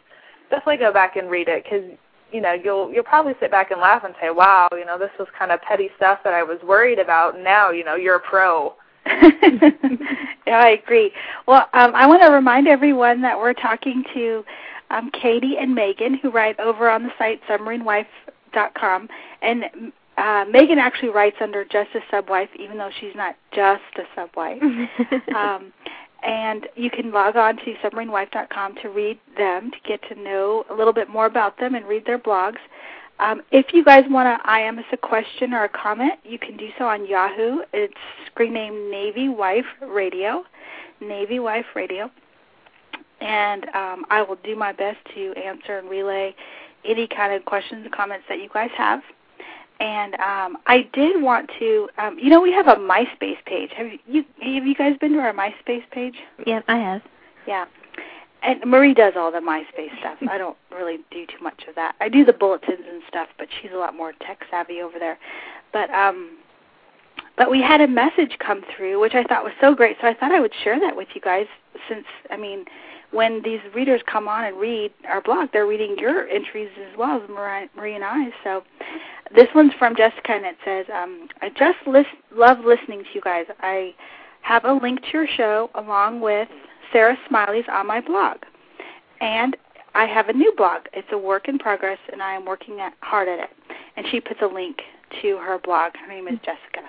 definitely 0.51 0.79
go 0.79 0.93
back 0.93 1.17
and 1.17 1.31
read 1.31 1.49
it 1.49 1.63
because 1.63 1.85
you 2.33 2.41
know 2.41 2.53
you'll 2.53 2.93
you'll 2.93 3.05
probably 3.05 3.35
sit 3.39 3.53
back 3.53 3.71
and 3.71 3.81
laugh 3.81 4.03
and 4.05 4.15
say, 4.21 4.31
"Wow, 4.31 4.69
you 4.73 4.85
know, 4.85 4.99
this 4.99 5.11
was 5.17 5.29
kind 5.39 5.53
of 5.53 5.63
petty 5.63 5.91
stuff 5.97 6.19
that 6.25 6.35
I 6.35 6.43
was 6.43 6.59
worried 6.65 6.99
about." 6.99 7.39
Now, 7.39 7.71
you 7.71 7.85
know, 7.85 7.95
you're 7.95 8.17
a 8.17 8.21
pro. 8.21 8.75
yeah, 10.47 10.59
I 10.59 10.79
agree. 10.83 11.13
Well, 11.47 11.69
um, 11.75 11.95
I 11.95 12.07
want 12.07 12.23
to 12.23 12.29
remind 12.31 12.69
everyone 12.69 13.23
that 13.23 13.39
we're 13.39 13.55
talking 13.55 14.05
to 14.15 14.45
um, 14.91 15.11
Katie 15.11 15.57
and 15.59 15.75
Megan, 15.75 16.15
who 16.15 16.31
write 16.31 16.59
over 16.61 16.89
on 16.89 17.03
the 17.03 17.11
site 17.19 17.41
submarinewife.com, 17.49 19.09
and 19.41 19.65
uh, 20.19 20.45
Megan 20.51 20.79
actually 20.79 21.09
writes 21.09 21.37
under 21.41 21.65
just 21.65 21.91
a 21.95 22.15
subwife, 22.15 22.49
even 22.59 22.79
though 22.79 22.91
she's 23.01 23.15
not 23.15 23.37
just 23.53 23.83
a 23.97 24.21
subwife. 24.21 24.63
um, 25.35 25.73
and 26.23 26.69
you 26.77 26.91
can 26.91 27.11
log 27.11 27.37
on 27.37 27.57
to 27.57 27.75
submarinewife.com 27.83 28.77
to 28.83 28.89
read 28.89 29.19
them, 29.37 29.71
to 29.71 29.77
get 29.89 30.01
to 30.09 30.15
know 30.15 30.65
a 30.71 30.75
little 30.75 30.93
bit 30.93 31.09
more 31.09 31.27
about 31.27 31.59
them 31.59 31.75
and 31.75 31.87
read 31.87 32.05
their 32.07 32.19
blogs. 32.19 32.59
Um, 33.23 33.41
if 33.53 33.67
you 33.73 33.85
guys 33.85 34.05
want 34.09 34.43
to 34.43 34.53
IM 34.53 34.81
us 34.81 34.85
a 34.91 34.97
question 34.97 35.55
or 35.55 35.63
a 35.63 35.69
comment, 35.69 36.15
you 36.25 36.41
can 36.41 36.57
do 36.57 36.71
so 36.77 36.87
on 36.87 37.07
Yahoo. 37.07 37.61
It's 37.73 37.95
screen 38.27 38.53
name 38.53 38.91
Navy 38.91 39.29
Wife 39.29 39.67
Radio, 39.81 40.45
Navy 41.01 41.39
Wife 41.39 41.67
Radio, 41.77 42.11
and 43.21 43.65
um, 43.77 44.05
I 44.11 44.23
will 44.23 44.39
do 44.43 44.57
my 44.57 44.73
best 44.73 44.99
to 45.15 45.33
answer 45.35 45.79
and 45.79 45.89
relay 45.89 46.35
any 46.85 47.07
kind 47.07 47.33
of 47.33 47.45
questions 47.45 47.85
and 47.85 47.93
comments 47.93 48.25
that 48.29 48.39
you 48.39 48.49
guys 48.53 48.71
have. 48.77 49.03
And 49.79 50.15
um, 50.15 50.59
I 50.67 50.89
did 50.93 51.23
want 51.23 51.49
to, 51.61 51.89
um, 51.99 52.19
you 52.19 52.29
know, 52.29 52.41
we 52.41 52.53
have 52.53 52.67
a 52.67 52.75
MySpace 52.75 53.45
page. 53.47 53.71
Have 53.77 53.87
you 54.07 54.25
have 54.41 54.67
you 54.67 54.75
guys 54.75 54.97
been 54.99 55.13
to 55.13 55.21
our 55.21 55.33
MySpace 55.33 55.89
page? 55.93 56.17
Yeah, 56.45 56.63
I 56.67 56.77
have. 56.79 57.03
Yeah 57.47 57.67
and 58.43 58.65
Marie 58.67 58.95
does 58.95 59.15
all 59.17 59.31
the 59.31 59.39
MySpace 59.39 59.97
stuff. 60.01 60.19
I 60.29 60.39
don't 60.39 60.57
really 60.75 60.99
do 61.11 61.27
too 61.27 61.43
much 61.43 61.65
of 61.69 61.75
that. 61.77 61.95
I 62.01 62.09
do 62.09 62.25
the 62.25 62.33
bulletins 62.33 62.85
and 62.91 63.03
stuff, 63.09 63.29
but 63.39 63.49
she's 63.61 63.71
a 63.73 63.77
lot 63.77 63.95
more 63.95 64.13
tech 64.21 64.41
savvy 64.51 64.81
over 64.81 64.99
there. 64.99 65.19
But 65.73 65.91
um 65.91 66.39
but 67.37 67.51
we 67.51 67.63
had 67.63 67.81
a 67.81 67.89
message 67.89 68.37
come 68.39 68.63
through 68.77 69.01
which 69.01 69.15
I 69.15 69.25
thought 69.25 69.45
was 69.45 69.53
so 69.61 69.75
great. 69.75 69.97
So 70.01 70.09
I 70.09 70.15
thought 70.15 70.33
I 70.33 70.41
would 70.41 70.55
share 70.65 70.81
that 70.81 70.97
with 70.97 71.09
you 71.15 71.21
guys 71.21 71.47
since 71.89 72.05
I 72.31 72.37
mean 72.37 72.65
when 73.13 73.43
these 73.43 73.61
readers 73.75 74.01
come 74.07 74.27
on 74.27 74.45
and 74.45 74.59
read 74.59 74.91
our 75.07 75.21
blog, 75.21 75.51
they're 75.53 75.67
reading 75.67 75.97
your 75.99 76.27
entries 76.29 76.71
as 76.79 76.97
well 76.99 77.21
as 77.23 77.29
Marie 77.29 77.95
and 77.95 78.05
I. 78.05 78.31
So 78.43 78.63
this 79.35 79.49
one's 79.55 79.75
from 79.79 79.95
Jessica, 79.95 80.33
and 80.33 80.47
it 80.47 80.57
says, 80.65 80.87
um, 80.93 81.29
"I 81.43 81.51
just 81.51 81.87
list, 81.87 82.09
love 82.35 82.61
listening 82.65 83.05
to 83.05 83.09
you 83.15 83.21
guys. 83.21 83.47
I 83.61 83.95
have 84.41 84.65
a 84.65 84.73
link 84.73 85.03
to 85.03 85.09
your 85.13 85.27
show 85.27 85.71
along 85.75 86.21
with 86.21 86.49
Sarah 86.93 87.17
Smiley's 87.29 87.65
on 87.73 87.87
my 87.87 88.01
blog. 88.01 88.39
And 89.21 89.57
I 89.95 90.07
have 90.07 90.29
a 90.29 90.33
new 90.33 90.53
blog. 90.57 90.83
It's 90.93 91.09
a 91.13 91.19
work 91.19 91.49
in 91.49 91.59
progress, 91.59 91.99
and 92.13 92.23
I 92.23 92.35
am 92.35 92.45
working 92.45 92.81
at, 92.81 92.95
hard 93.01 93.29
at 93.29 93.39
it. 93.39 93.51
And 93.97 94.07
she 94.11 94.21
puts 94.21 94.41
a 94.43 94.47
link 94.47 94.81
to 95.21 95.37
her 95.39 95.59
blog. 95.59 95.93
Her 95.97 96.09
name 96.09 96.29
is 96.29 96.35
mm-hmm. 96.35 96.45
Jessica. 96.45 96.89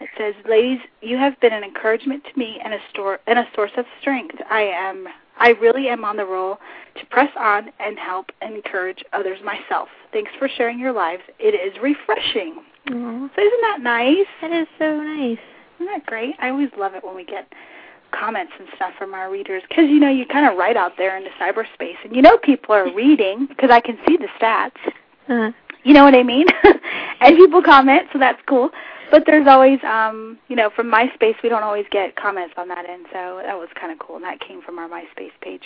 It 0.00 0.08
says, 0.18 0.34
"Ladies, 0.48 0.80
you 1.00 1.16
have 1.16 1.38
been 1.40 1.52
an 1.52 1.62
encouragement 1.62 2.24
to 2.24 2.38
me 2.38 2.60
and 2.64 2.74
a 2.74 2.78
store 2.90 3.20
and 3.28 3.38
a 3.38 3.46
source 3.54 3.70
of 3.76 3.84
strength. 4.00 4.34
I 4.50 4.62
am, 4.62 5.06
I 5.38 5.50
really 5.50 5.88
am 5.88 6.04
on 6.04 6.16
the 6.16 6.24
roll 6.24 6.58
to 6.98 7.06
press 7.06 7.30
on 7.38 7.70
and 7.78 7.98
help 7.98 8.32
and 8.40 8.56
encourage 8.56 9.04
others 9.12 9.38
myself. 9.44 9.88
Thanks 10.12 10.32
for 10.38 10.48
sharing 10.48 10.80
your 10.80 10.92
lives. 10.92 11.22
It 11.38 11.54
is 11.54 11.80
refreshing." 11.80 12.64
Aww. 12.88 13.30
So 13.36 13.40
isn't 13.40 13.60
that 13.60 13.78
nice? 13.80 14.26
That 14.40 14.50
is 14.50 14.66
so 14.76 15.00
nice. 15.00 15.38
Isn't 15.76 15.86
that 15.86 16.04
great? 16.06 16.34
I 16.40 16.48
always 16.48 16.70
love 16.76 16.94
it 16.94 17.04
when 17.04 17.14
we 17.14 17.24
get 17.24 17.52
comments 18.12 18.52
and 18.58 18.68
stuff 18.76 18.92
from 18.98 19.14
our 19.14 19.30
readers 19.30 19.62
because 19.68 19.88
you 19.88 19.98
know 19.98 20.10
you 20.10 20.26
kind 20.26 20.46
of 20.50 20.56
write 20.56 20.76
out 20.76 20.92
there 20.96 21.16
into 21.16 21.30
cyberspace 21.40 21.96
and 22.04 22.14
you 22.14 22.22
know 22.22 22.38
people 22.38 22.74
are 22.74 22.92
reading 22.94 23.46
because 23.46 23.70
I 23.70 23.80
can 23.80 23.98
see 24.06 24.16
the 24.16 24.28
stats. 24.40 24.70
Uh-huh. 25.28 25.52
You 25.84 25.94
know 25.94 26.04
what 26.04 26.14
I 26.14 26.22
mean? 26.22 26.46
and 27.20 27.36
people 27.36 27.62
comment, 27.62 28.02
so 28.12 28.18
that's 28.18 28.40
cool. 28.46 28.70
But 29.10 29.24
there's 29.26 29.46
always, 29.46 29.78
um, 29.84 30.38
you 30.48 30.56
know, 30.56 30.70
from 30.74 30.90
MySpace 30.90 31.34
we 31.42 31.48
don't 31.48 31.62
always 31.62 31.84
get 31.90 32.16
comments 32.16 32.54
on 32.56 32.68
that 32.68 32.88
end, 32.88 33.06
so 33.12 33.42
that 33.44 33.58
was 33.58 33.68
kind 33.78 33.92
of 33.92 33.98
cool, 33.98 34.16
and 34.16 34.24
that 34.24 34.40
came 34.40 34.62
from 34.62 34.78
our 34.78 34.88
MySpace 34.88 35.32
page. 35.40 35.64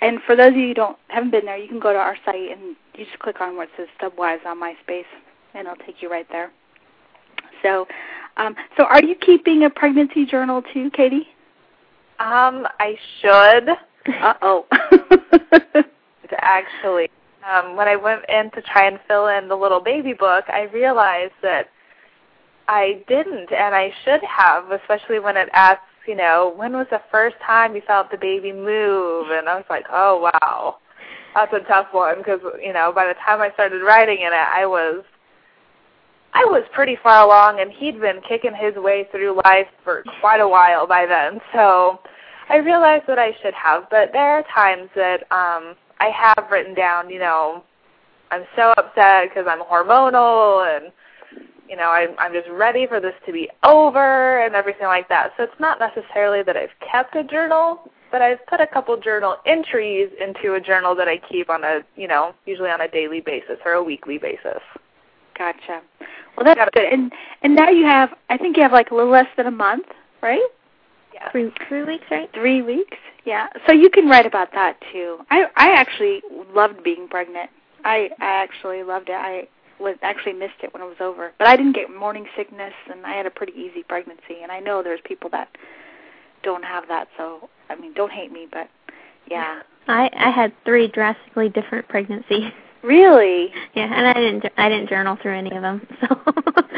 And 0.00 0.20
for 0.26 0.36
those 0.36 0.50
of 0.50 0.56
you 0.56 0.68
who 0.68 0.74
don't 0.74 0.98
haven't 1.08 1.30
been 1.30 1.44
there, 1.44 1.56
you 1.56 1.68
can 1.68 1.80
go 1.80 1.92
to 1.92 1.98
our 1.98 2.16
site 2.24 2.50
and 2.52 2.76
you 2.94 3.04
just 3.04 3.18
click 3.20 3.40
on 3.40 3.56
where 3.56 3.64
it 3.64 3.70
says 3.76 3.88
Subwives 4.00 4.44
on 4.44 4.60
MySpace, 4.60 5.04
and 5.54 5.66
it'll 5.66 5.84
take 5.84 6.02
you 6.02 6.10
right 6.10 6.26
there. 6.30 6.50
So, 7.62 7.86
um, 8.36 8.54
so 8.76 8.84
are 8.84 9.02
you 9.02 9.14
keeping 9.14 9.64
a 9.64 9.70
pregnancy 9.70 10.26
journal 10.26 10.62
too, 10.72 10.90
Katie? 10.90 11.26
Um, 12.18 12.66
I 12.80 12.96
should. 13.20 13.68
Uh 14.22 14.34
oh. 14.42 14.66
actually, 16.38 17.10
um, 17.48 17.76
when 17.76 17.88
I 17.88 17.96
went 17.96 18.22
in 18.28 18.50
to 18.52 18.62
try 18.62 18.86
and 18.86 18.98
fill 19.06 19.28
in 19.28 19.48
the 19.48 19.56
little 19.56 19.80
baby 19.80 20.12
book, 20.12 20.44
I 20.48 20.62
realized 20.72 21.34
that 21.42 21.68
I 22.68 23.02
didn't, 23.08 23.52
and 23.52 23.74
I 23.74 23.92
should 24.04 24.22
have, 24.22 24.70
especially 24.70 25.18
when 25.20 25.36
it 25.36 25.48
asks, 25.52 25.82
you 26.06 26.14
know, 26.14 26.52
when 26.56 26.72
was 26.72 26.86
the 26.90 27.00
first 27.10 27.36
time 27.44 27.74
you 27.74 27.82
felt 27.86 28.10
the 28.10 28.16
baby 28.16 28.52
move? 28.52 29.28
And 29.30 29.48
I 29.48 29.56
was 29.56 29.64
like, 29.70 29.86
oh 29.90 30.30
wow, 30.32 30.78
that's 31.34 31.52
a 31.52 31.66
tough 31.68 31.88
one 31.92 32.18
because 32.18 32.40
you 32.62 32.72
know 32.72 32.92
by 32.94 33.06
the 33.06 33.14
time 33.14 33.40
I 33.40 33.50
started 33.52 33.82
writing 33.82 34.20
in 34.20 34.32
it, 34.32 34.34
I 34.34 34.66
was 34.66 35.04
I 36.34 36.44
was 36.44 36.62
pretty 36.72 36.96
far 37.02 37.24
along, 37.24 37.60
and 37.60 37.70
he'd 37.70 38.00
been 38.00 38.20
kicking 38.28 38.54
his 38.54 38.74
way 38.76 39.08
through 39.10 39.40
life 39.44 39.68
for 39.82 40.04
quite 40.20 40.40
a 40.40 40.48
while 40.48 40.86
by 40.86 41.06
then. 41.06 41.40
So 41.52 42.00
I 42.48 42.56
realized 42.56 43.04
that 43.08 43.18
I 43.18 43.32
should 43.42 43.54
have, 43.54 43.88
but 43.90 44.10
there 44.12 44.38
are 44.38 44.44
times 44.54 44.88
that 44.94 45.22
um, 45.32 45.74
I 46.00 46.10
have 46.14 46.50
written 46.50 46.74
down, 46.74 47.10
you 47.10 47.18
know, 47.18 47.64
I'm 48.30 48.44
so 48.56 48.72
upset 48.76 49.28
because 49.28 49.46
I'm 49.48 49.62
hormonal, 49.62 50.76
and 50.76 50.92
you 51.68 51.76
know, 51.76 51.90
I'm 51.90 52.10
I'm 52.18 52.32
just 52.32 52.48
ready 52.50 52.86
for 52.86 53.00
this 53.00 53.14
to 53.26 53.32
be 53.32 53.48
over 53.62 54.44
and 54.44 54.54
everything 54.54 54.86
like 54.86 55.08
that. 55.08 55.32
So 55.36 55.44
it's 55.44 55.60
not 55.60 55.78
necessarily 55.78 56.42
that 56.42 56.56
I've 56.56 56.70
kept 56.90 57.16
a 57.16 57.24
journal, 57.24 57.90
but 58.10 58.22
I've 58.22 58.44
put 58.46 58.60
a 58.60 58.66
couple 58.66 58.96
journal 58.98 59.36
entries 59.46 60.10
into 60.20 60.54
a 60.54 60.60
journal 60.60 60.94
that 60.94 61.08
I 61.08 61.18
keep 61.30 61.50
on 61.50 61.64
a, 61.64 61.80
you 61.96 62.08
know, 62.08 62.34
usually 62.46 62.70
on 62.70 62.80
a 62.80 62.88
daily 62.88 63.20
basis 63.20 63.58
or 63.64 63.72
a 63.72 63.82
weekly 63.82 64.18
basis. 64.18 64.60
Gotcha. 65.38 65.80
Well, 66.36 66.44
that's 66.44 66.70
good. 66.74 66.92
And 66.92 67.12
and 67.42 67.54
now 67.54 67.70
you 67.70 67.86
have, 67.86 68.10
I 68.28 68.36
think 68.36 68.56
you 68.56 68.62
have 68.62 68.72
like 68.72 68.90
a 68.90 68.94
little 68.94 69.10
less 69.10 69.28
than 69.36 69.46
a 69.46 69.52
month, 69.52 69.86
right? 70.22 70.46
Yeah. 71.14 71.30
Three 71.30 71.52
three 71.68 71.84
weeks, 71.84 72.04
right? 72.10 72.28
Three 72.34 72.62
weeks. 72.62 72.96
Yeah. 73.24 73.46
So 73.66 73.72
you 73.72 73.88
can 73.90 74.08
write 74.08 74.26
about 74.26 74.52
that 74.52 74.76
too. 74.92 75.18
I 75.30 75.44
I 75.56 75.70
actually 75.70 76.22
loved 76.54 76.82
being 76.82 77.08
pregnant. 77.08 77.50
I 77.84 78.10
I 78.20 78.42
actually 78.42 78.82
loved 78.82 79.08
it. 79.08 79.14
I 79.14 79.48
was 79.80 79.96
actually 80.02 80.32
missed 80.32 80.60
it 80.62 80.74
when 80.74 80.82
it 80.82 80.86
was 80.86 80.96
over, 81.00 81.32
but 81.38 81.46
I 81.46 81.56
didn't 81.56 81.74
get 81.74 81.94
morning 81.94 82.26
sickness, 82.36 82.74
and 82.90 83.06
I 83.06 83.16
had 83.16 83.26
a 83.26 83.30
pretty 83.30 83.52
easy 83.52 83.84
pregnancy. 83.84 84.42
And 84.42 84.50
I 84.50 84.58
know 84.58 84.82
there's 84.82 85.00
people 85.04 85.30
that 85.30 85.48
don't 86.42 86.64
have 86.64 86.88
that. 86.88 87.08
So 87.16 87.48
I 87.68 87.76
mean, 87.76 87.94
don't 87.94 88.12
hate 88.12 88.32
me, 88.32 88.46
but 88.50 88.68
yeah. 89.30 89.62
I 89.86 90.10
I 90.16 90.30
had 90.30 90.52
three 90.64 90.88
drastically 90.88 91.48
different 91.48 91.88
pregnancies. 91.88 92.52
Really? 92.82 93.52
Yeah, 93.74 93.92
and 93.92 94.06
I 94.06 94.14
didn't 94.14 94.44
I 94.56 94.68
didn't 94.68 94.88
journal 94.88 95.18
through 95.20 95.36
any 95.36 95.54
of 95.54 95.62
them. 95.62 95.86
So 96.00 96.16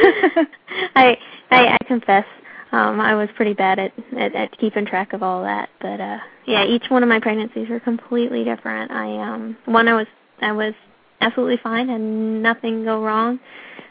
I, 0.96 1.18
I 1.50 1.76
I 1.76 1.78
confess 1.86 2.24
um 2.72 3.00
I 3.00 3.14
was 3.14 3.28
pretty 3.36 3.52
bad 3.52 3.78
at, 3.78 3.92
at 4.16 4.34
at 4.34 4.58
keeping 4.58 4.86
track 4.86 5.12
of 5.12 5.22
all 5.22 5.42
that. 5.42 5.68
But 5.80 6.00
uh 6.00 6.18
yeah, 6.46 6.64
each 6.64 6.84
one 6.88 7.02
of 7.02 7.08
my 7.08 7.20
pregnancies 7.20 7.68
were 7.68 7.80
completely 7.80 8.44
different. 8.44 8.90
I 8.90 9.16
um 9.18 9.58
one 9.66 9.88
I 9.88 9.94
was 9.94 10.06
I 10.40 10.52
was 10.52 10.72
absolutely 11.20 11.58
fine 11.62 11.90
and 11.90 12.42
nothing 12.42 12.84
go 12.84 13.02
wrong. 13.02 13.40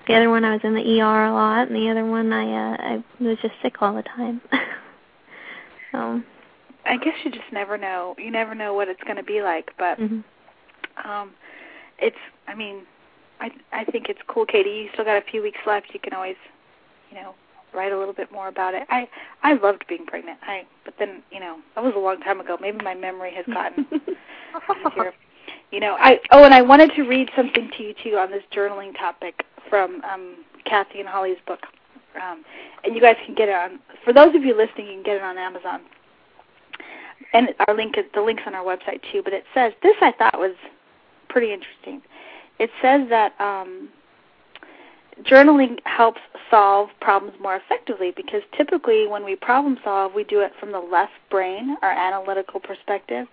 The 0.07 0.15
other 0.15 0.31
one 0.31 0.43
I 0.43 0.53
was 0.53 0.61
in 0.63 0.73
the 0.73 1.01
ER 1.01 1.25
a 1.25 1.33
lot 1.33 1.67
and 1.67 1.75
the 1.75 1.89
other 1.89 2.05
one 2.05 2.33
I 2.33 2.73
uh 2.73 2.77
I 2.79 3.03
was 3.23 3.37
just 3.41 3.53
sick 3.61 3.81
all 3.81 3.93
the 3.93 4.03
time. 4.03 4.41
so 5.91 6.21
I 6.85 6.97
guess 6.97 7.13
you 7.23 7.29
just 7.29 7.53
never 7.53 7.77
know. 7.77 8.15
You 8.17 8.31
never 8.31 8.55
know 8.55 8.73
what 8.73 8.87
it's 8.87 9.03
going 9.03 9.17
to 9.17 9.23
be 9.23 9.43
like, 9.43 9.71
but 9.77 9.99
mm-hmm. 9.99 11.07
um 11.09 11.33
it's 12.01 12.17
I 12.47 12.55
mean, 12.55 12.83
I 13.39 13.51
I 13.71 13.85
think 13.85 14.09
it's 14.09 14.19
cool, 14.27 14.45
Katie. 14.45 14.69
You 14.69 14.89
still 14.93 15.05
got 15.05 15.17
a 15.17 15.25
few 15.29 15.41
weeks 15.41 15.59
left. 15.65 15.87
You 15.93 15.99
can 15.99 16.13
always, 16.13 16.37
you 17.09 17.15
know, 17.15 17.35
write 17.73 17.91
a 17.91 17.97
little 17.97 18.13
bit 18.13 18.31
more 18.31 18.47
about 18.47 18.73
it. 18.73 18.83
I 18.89 19.07
I 19.43 19.53
loved 19.53 19.85
being 19.87 20.05
pregnant. 20.05 20.39
I 20.43 20.65
but 20.85 20.95
then 20.99 21.23
you 21.31 21.39
know 21.39 21.59
that 21.75 21.83
was 21.83 21.93
a 21.95 21.99
long 21.99 22.19
time 22.21 22.39
ago. 22.39 22.57
Maybe 22.59 22.83
my 22.83 22.95
memory 22.95 23.33
has 23.35 23.45
gotten 23.45 23.85
easier. 23.91 25.13
You 25.71 25.79
know, 25.79 25.95
I 25.99 26.19
oh, 26.31 26.43
and 26.43 26.53
I 26.53 26.61
wanted 26.61 26.91
to 26.95 27.03
read 27.03 27.29
something 27.35 27.69
to 27.77 27.83
you 27.83 27.93
too 28.03 28.17
on 28.17 28.31
this 28.31 28.43
journaling 28.51 28.97
topic 28.97 29.45
from 29.69 30.01
um, 30.03 30.43
Kathie 30.65 30.99
and 30.99 31.07
Holly's 31.07 31.37
book, 31.45 31.59
um, 32.21 32.43
and 32.83 32.95
you 32.95 33.01
guys 33.01 33.17
can 33.25 33.35
get 33.35 33.49
it 33.49 33.55
on. 33.55 33.79
For 34.03 34.13
those 34.13 34.33
of 34.35 34.43
you 34.43 34.57
listening, 34.57 34.87
you 34.87 34.93
can 34.93 35.03
get 35.03 35.17
it 35.17 35.21
on 35.21 35.37
Amazon. 35.37 35.81
and 37.33 37.49
our 37.67 37.75
link 37.75 37.97
is 37.97 38.05
the 38.15 38.21
links 38.21 38.43
on 38.47 38.55
our 38.55 38.63
website 38.63 39.01
too. 39.11 39.21
But 39.23 39.33
it 39.33 39.43
says 39.53 39.73
this 39.83 39.95
I 40.01 40.11
thought 40.11 40.39
was 40.39 40.55
pretty 41.29 41.53
interesting. 41.53 42.01
It 42.59 42.69
says 42.81 43.07
that 43.09 43.39
um, 43.39 43.89
journaling 45.23 45.79
helps 45.85 46.21
solve 46.49 46.89
problems 46.99 47.35
more 47.39 47.55
effectively 47.55 48.11
because 48.15 48.41
typically 48.55 49.07
when 49.07 49.23
we 49.23 49.35
problem 49.35 49.77
solve, 49.83 50.13
we 50.13 50.23
do 50.23 50.41
it 50.41 50.51
from 50.59 50.71
the 50.71 50.79
left 50.79 51.13
brain, 51.29 51.77
our 51.81 51.91
analytical 51.91 52.59
perspective. 52.59 53.27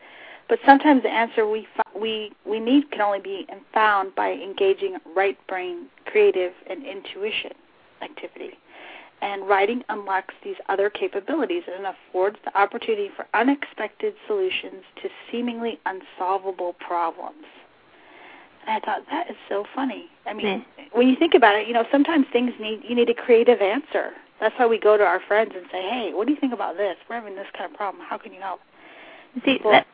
But 0.49 0.61
sometimes 0.65 1.03
the 1.03 1.11
answer 1.11 1.47
we 1.47 1.67
we 1.99 2.33
we 2.45 2.61
need 2.61 2.91
can 2.91 3.01
only 3.01 3.21
be 3.21 3.47
found 3.75 4.15
by 4.15 4.33
engaging 4.33 4.97
right 5.17 5.37
brain 5.49 5.87
creative 6.05 6.53
and 6.69 6.85
intuition 6.87 7.53
activity. 8.03 8.59
And 9.23 9.49
writing 9.49 9.83
unlocks 9.89 10.35
these 10.45 10.57
other 10.69 10.91
capabilities 10.91 11.63
and 11.75 11.87
affords 11.87 12.37
the 12.45 12.57
opportunity 12.57 13.11
for 13.17 13.27
unexpected 13.35 14.15
solutions 14.27 14.85
to 15.03 15.09
seemingly 15.33 15.81
unsolvable 15.87 16.75
problems. 16.75 17.47
And 18.67 18.77
I 18.77 18.85
thought 18.85 19.03
that 19.11 19.31
is 19.31 19.37
so 19.49 19.65
funny. 19.75 20.07
I 20.27 20.35
mean, 20.35 20.65
yeah. 20.77 20.85
when 20.93 21.09
you 21.09 21.17
think 21.17 21.35
about 21.35 21.55
it, 21.57 21.69
you 21.69 21.75
know, 21.75 21.85
sometimes 21.91 22.27
things 22.33 22.53
need 22.61 22.83
you 22.87 22.95
need 22.95 23.09
a 23.11 23.15
creative 23.15 23.61
answer. 23.61 24.11
That's 24.41 24.55
why 24.59 24.67
we 24.67 24.79
go 24.79 24.97
to 24.97 25.05
our 25.05 25.21
friends 25.21 25.53
and 25.57 25.67
say, 25.71 25.83
"Hey, 25.83 26.13
what 26.13 26.27
do 26.27 26.33
you 26.33 26.41
think 26.41 26.53
about 26.53 26.77
this? 26.77 26.97
We're 27.09 27.17
having 27.17 27.37
this 27.37 27.47
kind 27.57 27.71
of 27.71 27.77
problem. 27.77 28.05
How 28.07 28.19
can 28.19 28.33
you 28.33 28.41
help?" 28.41 28.61
See, 29.45 29.61
that, 29.65 29.87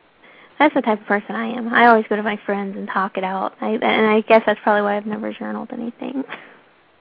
that's 0.59 0.73
the 0.73 0.81
type 0.81 1.01
of 1.01 1.07
person 1.07 1.35
I 1.35 1.47
am. 1.47 1.73
I 1.73 1.87
always 1.87 2.05
go 2.09 2.15
to 2.15 2.23
my 2.23 2.39
friends 2.45 2.75
and 2.77 2.87
talk 2.87 3.17
it 3.17 3.23
out. 3.23 3.53
I, 3.61 3.71
and 3.71 4.07
I 4.07 4.21
guess 4.21 4.43
that's 4.45 4.59
probably 4.63 4.81
why 4.81 4.97
I've 4.97 5.05
never 5.05 5.33
journaled 5.33 5.69
anything. 5.71 6.23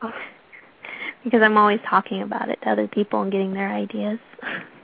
Oh. 0.03 0.13
because 1.25 1.43
I'm 1.43 1.57
always 1.57 1.81
talking 1.89 2.23
about 2.23 2.49
it 2.49 2.61
to 2.63 2.71
other 2.71 2.89
people 2.89 3.23
and 3.23 3.31
getting 3.31 3.55
their 3.55 3.69
ideas. 3.69 4.19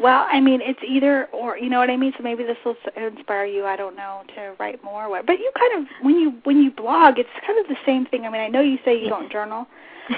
Well, 0.00 0.26
I 0.30 0.40
mean, 0.40 0.60
it's 0.62 0.80
either 0.86 1.26
or. 1.26 1.58
You 1.58 1.68
know 1.68 1.78
what 1.78 1.90
I 1.90 1.96
mean? 1.96 2.12
So 2.16 2.22
maybe 2.22 2.44
this 2.44 2.56
will 2.64 2.76
inspire 2.96 3.44
you. 3.44 3.66
I 3.66 3.76
don't 3.76 3.96
know 3.96 4.22
to 4.34 4.54
write 4.58 4.82
more. 4.82 5.08
But 5.22 5.38
you 5.38 5.50
kind 5.58 5.82
of 5.82 5.88
when 6.02 6.18
you 6.18 6.34
when 6.44 6.62
you 6.62 6.70
blog, 6.70 7.18
it's 7.18 7.28
kind 7.46 7.58
of 7.58 7.66
the 7.68 7.76
same 7.84 8.06
thing. 8.06 8.24
I 8.24 8.30
mean, 8.30 8.40
I 8.40 8.48
know 8.48 8.60
you 8.60 8.78
say 8.84 8.98
you 8.98 9.08
don't 9.08 9.30
journal, 9.32 9.66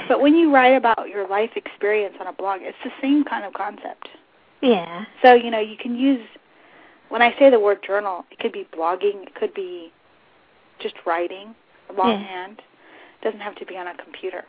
but 0.08 0.20
when 0.20 0.34
you 0.34 0.54
write 0.54 0.74
about 0.74 1.08
your 1.08 1.26
life 1.28 1.50
experience 1.56 2.14
on 2.20 2.28
a 2.28 2.32
blog, 2.32 2.60
it's 2.62 2.78
the 2.84 2.92
same 3.00 3.24
kind 3.24 3.44
of 3.44 3.52
concept. 3.54 4.08
Yeah. 4.60 5.04
So 5.22 5.34
you 5.34 5.50
know, 5.50 5.60
you 5.60 5.76
can 5.76 5.96
use 5.96 6.24
when 7.08 7.20
I 7.20 7.36
say 7.38 7.50
the 7.50 7.60
word 7.60 7.80
journal, 7.86 8.24
it 8.30 8.38
could 8.38 8.52
be 8.52 8.66
blogging, 8.74 9.26
it 9.26 9.34
could 9.34 9.52
be 9.52 9.92
just 10.80 10.94
writing 11.04 11.54
longhand. 11.96 12.56
Yeah. 12.58 12.64
It 13.20 13.24
doesn't 13.24 13.40
have 13.40 13.54
to 13.56 13.66
be 13.66 13.76
on 13.76 13.86
a 13.86 13.96
computer. 13.96 14.44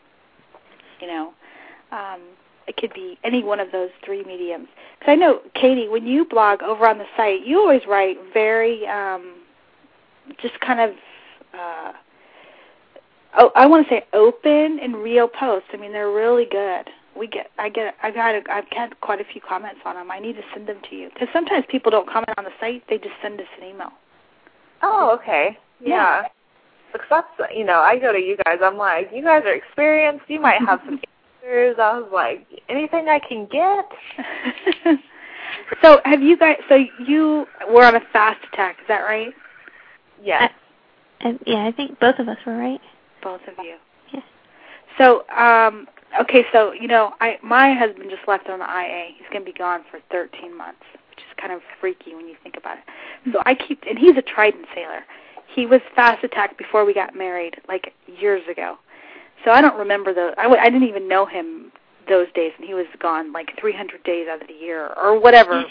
You 1.00 1.08
know, 1.08 1.34
um, 1.92 2.20
it 2.66 2.76
could 2.76 2.92
be 2.92 3.18
any 3.24 3.42
one 3.42 3.60
of 3.60 3.72
those 3.72 3.90
three 4.04 4.24
mediums. 4.24 4.68
Because 4.98 5.12
I 5.12 5.14
know, 5.16 5.40
Katie, 5.54 5.88
when 5.88 6.06
you 6.06 6.24
blog 6.24 6.62
over 6.62 6.86
on 6.86 6.98
the 6.98 7.06
site, 7.16 7.46
you 7.46 7.58
always 7.58 7.82
write 7.86 8.18
very, 8.32 8.86
um, 8.86 9.34
just 10.40 10.58
kind 10.60 10.80
of, 10.80 10.90
uh, 11.52 11.92
oh, 13.38 13.52
I 13.54 13.66
want 13.66 13.86
to 13.86 13.94
say 13.94 14.04
open 14.12 14.78
and 14.80 14.96
real 14.96 15.28
posts. 15.28 15.68
I 15.72 15.76
mean, 15.76 15.92
they're 15.92 16.10
really 16.10 16.46
good 16.50 16.88
we 17.16 17.26
get 17.26 17.50
I 17.58 17.68
get 17.68 17.94
I've 18.02 18.14
had 18.14 18.34
a, 18.34 18.52
I've 18.52 18.68
had 18.70 19.00
quite 19.00 19.20
a 19.20 19.24
few 19.24 19.40
comments 19.40 19.80
on 19.84 19.94
them. 19.96 20.10
I 20.10 20.18
need 20.18 20.34
to 20.34 20.42
send 20.52 20.66
them 20.66 20.78
to 20.90 20.96
you 20.96 21.10
because 21.12 21.28
sometimes 21.32 21.64
people 21.68 21.90
don't 21.90 22.08
comment 22.08 22.34
on 22.36 22.44
the 22.44 22.50
site; 22.60 22.84
they 22.88 22.98
just 22.98 23.14
send 23.22 23.40
us 23.40 23.46
an 23.60 23.68
email. 23.68 23.90
Oh, 24.82 25.16
okay. 25.20 25.58
Yeah. 25.80 26.22
yeah. 26.22 26.28
Because 26.92 27.06
that's 27.10 27.54
you 27.54 27.64
know 27.64 27.80
I 27.80 27.98
go 27.98 28.12
to 28.12 28.18
you 28.18 28.36
guys. 28.44 28.58
I'm 28.62 28.76
like, 28.76 29.10
you 29.14 29.22
guys 29.22 29.42
are 29.46 29.54
experienced. 29.54 30.24
You 30.28 30.40
might 30.40 30.60
have 30.66 30.80
some 30.84 31.00
answers. 31.44 31.76
I 31.78 31.98
was 31.98 32.10
like, 32.12 32.46
anything 32.68 33.08
I 33.08 33.18
can 33.18 33.46
get. 33.46 34.98
so 35.82 36.00
have 36.04 36.22
you 36.22 36.36
guys? 36.36 36.56
So 36.68 36.76
you 37.06 37.46
were 37.70 37.84
on 37.84 37.96
a 37.96 38.02
fast 38.12 38.44
attack. 38.52 38.76
Is 38.80 38.88
that 38.88 39.00
right? 39.00 39.32
Yes. 40.22 40.52
I, 41.20 41.28
I, 41.28 41.38
yeah, 41.46 41.66
I 41.66 41.72
think 41.72 41.98
both 42.00 42.18
of 42.18 42.28
us 42.28 42.38
were 42.46 42.56
right. 42.56 42.80
Both 43.22 43.42
of 43.48 43.64
you. 43.64 43.76
Yeah. 44.12 44.20
So 44.98 45.26
um, 45.28 45.86
Okay, 46.20 46.44
so 46.52 46.72
you 46.72 46.86
know, 46.86 47.14
I 47.20 47.38
my 47.42 47.74
husband 47.74 48.08
just 48.10 48.28
left 48.28 48.48
on 48.48 48.60
the 48.60 48.64
IA. 48.64 49.08
He's 49.16 49.26
going 49.32 49.44
to 49.44 49.52
be 49.52 49.56
gone 49.56 49.84
for 49.90 49.98
13 50.12 50.56
months, 50.56 50.82
which 51.10 51.18
is 51.18 51.40
kind 51.40 51.52
of 51.52 51.60
freaky 51.80 52.14
when 52.14 52.28
you 52.28 52.36
think 52.42 52.56
about 52.56 52.78
it. 52.78 52.84
So 53.32 53.42
I 53.46 53.54
keep, 53.54 53.82
and 53.88 53.98
he's 53.98 54.16
a 54.16 54.22
Trident 54.22 54.66
sailor. 54.74 55.04
He 55.52 55.66
was 55.66 55.80
fast 55.94 56.22
attacked 56.22 56.56
before 56.56 56.84
we 56.84 56.94
got 56.94 57.16
married, 57.16 57.60
like 57.68 57.92
years 58.06 58.42
ago. 58.50 58.76
So 59.44 59.50
I 59.50 59.60
don't 59.60 59.78
remember 59.78 60.14
those. 60.14 60.34
I 60.38 60.44
w- 60.44 60.60
I 60.60 60.70
didn't 60.70 60.88
even 60.88 61.08
know 61.08 61.26
him 61.26 61.72
those 62.08 62.26
days, 62.34 62.52
and 62.58 62.66
he 62.66 62.74
was 62.74 62.86
gone 62.98 63.32
like 63.32 63.58
300 63.58 64.02
days 64.04 64.26
out 64.28 64.40
of 64.42 64.48
the 64.48 64.54
year 64.54 64.92
or 64.96 65.18
whatever. 65.18 65.64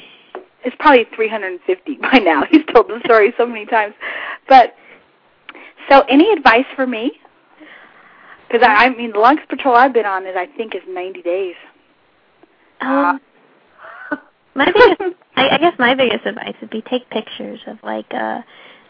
It's 0.64 0.76
probably 0.80 1.06
350 1.16 1.96
by 1.98 2.20
now. 2.20 2.44
He's 2.52 2.66
told 2.74 2.88
the 2.88 3.02
story 3.06 3.34
so 3.38 3.46
many 3.46 3.66
times. 3.66 3.96
But 4.48 4.76
so, 5.90 6.02
any 6.10 6.32
advice 6.32 6.66
for 6.76 6.88
me 6.88 7.20
because 8.54 8.68
I, 8.68 8.86
I 8.86 8.90
mean, 8.96 9.12
the 9.14 9.20
longest 9.20 9.50
patrol 9.50 9.76
I've 9.76 9.94
been 9.94 10.06
on 10.06 10.28
is 10.28 10.36
I 10.38 10.46
think 10.46 10.76
is 10.76 10.82
90 10.88 11.24
days. 11.24 11.56
Um, 12.82 13.20
my 14.56 14.66
biggest, 14.66 15.18
I, 15.36 15.50
I 15.50 15.58
guess 15.58 15.74
my 15.80 15.96
biggest 15.96 16.26
advice 16.26 16.54
would 16.62 16.70
be 16.70 16.82
take 16.84 17.10
pictures 17.10 17.62
of 17.66 17.78
like 17.84 18.06
uh 18.14 18.42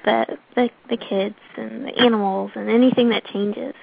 the 0.04 0.38
the 0.56 0.70
the 0.90 0.98
kids 0.98 1.36
and 1.56 1.86
the 1.86 1.98
animals 1.98 2.52
and 2.56 2.70
anything 2.70 3.10
that 3.10 3.26
changes. 3.26 3.74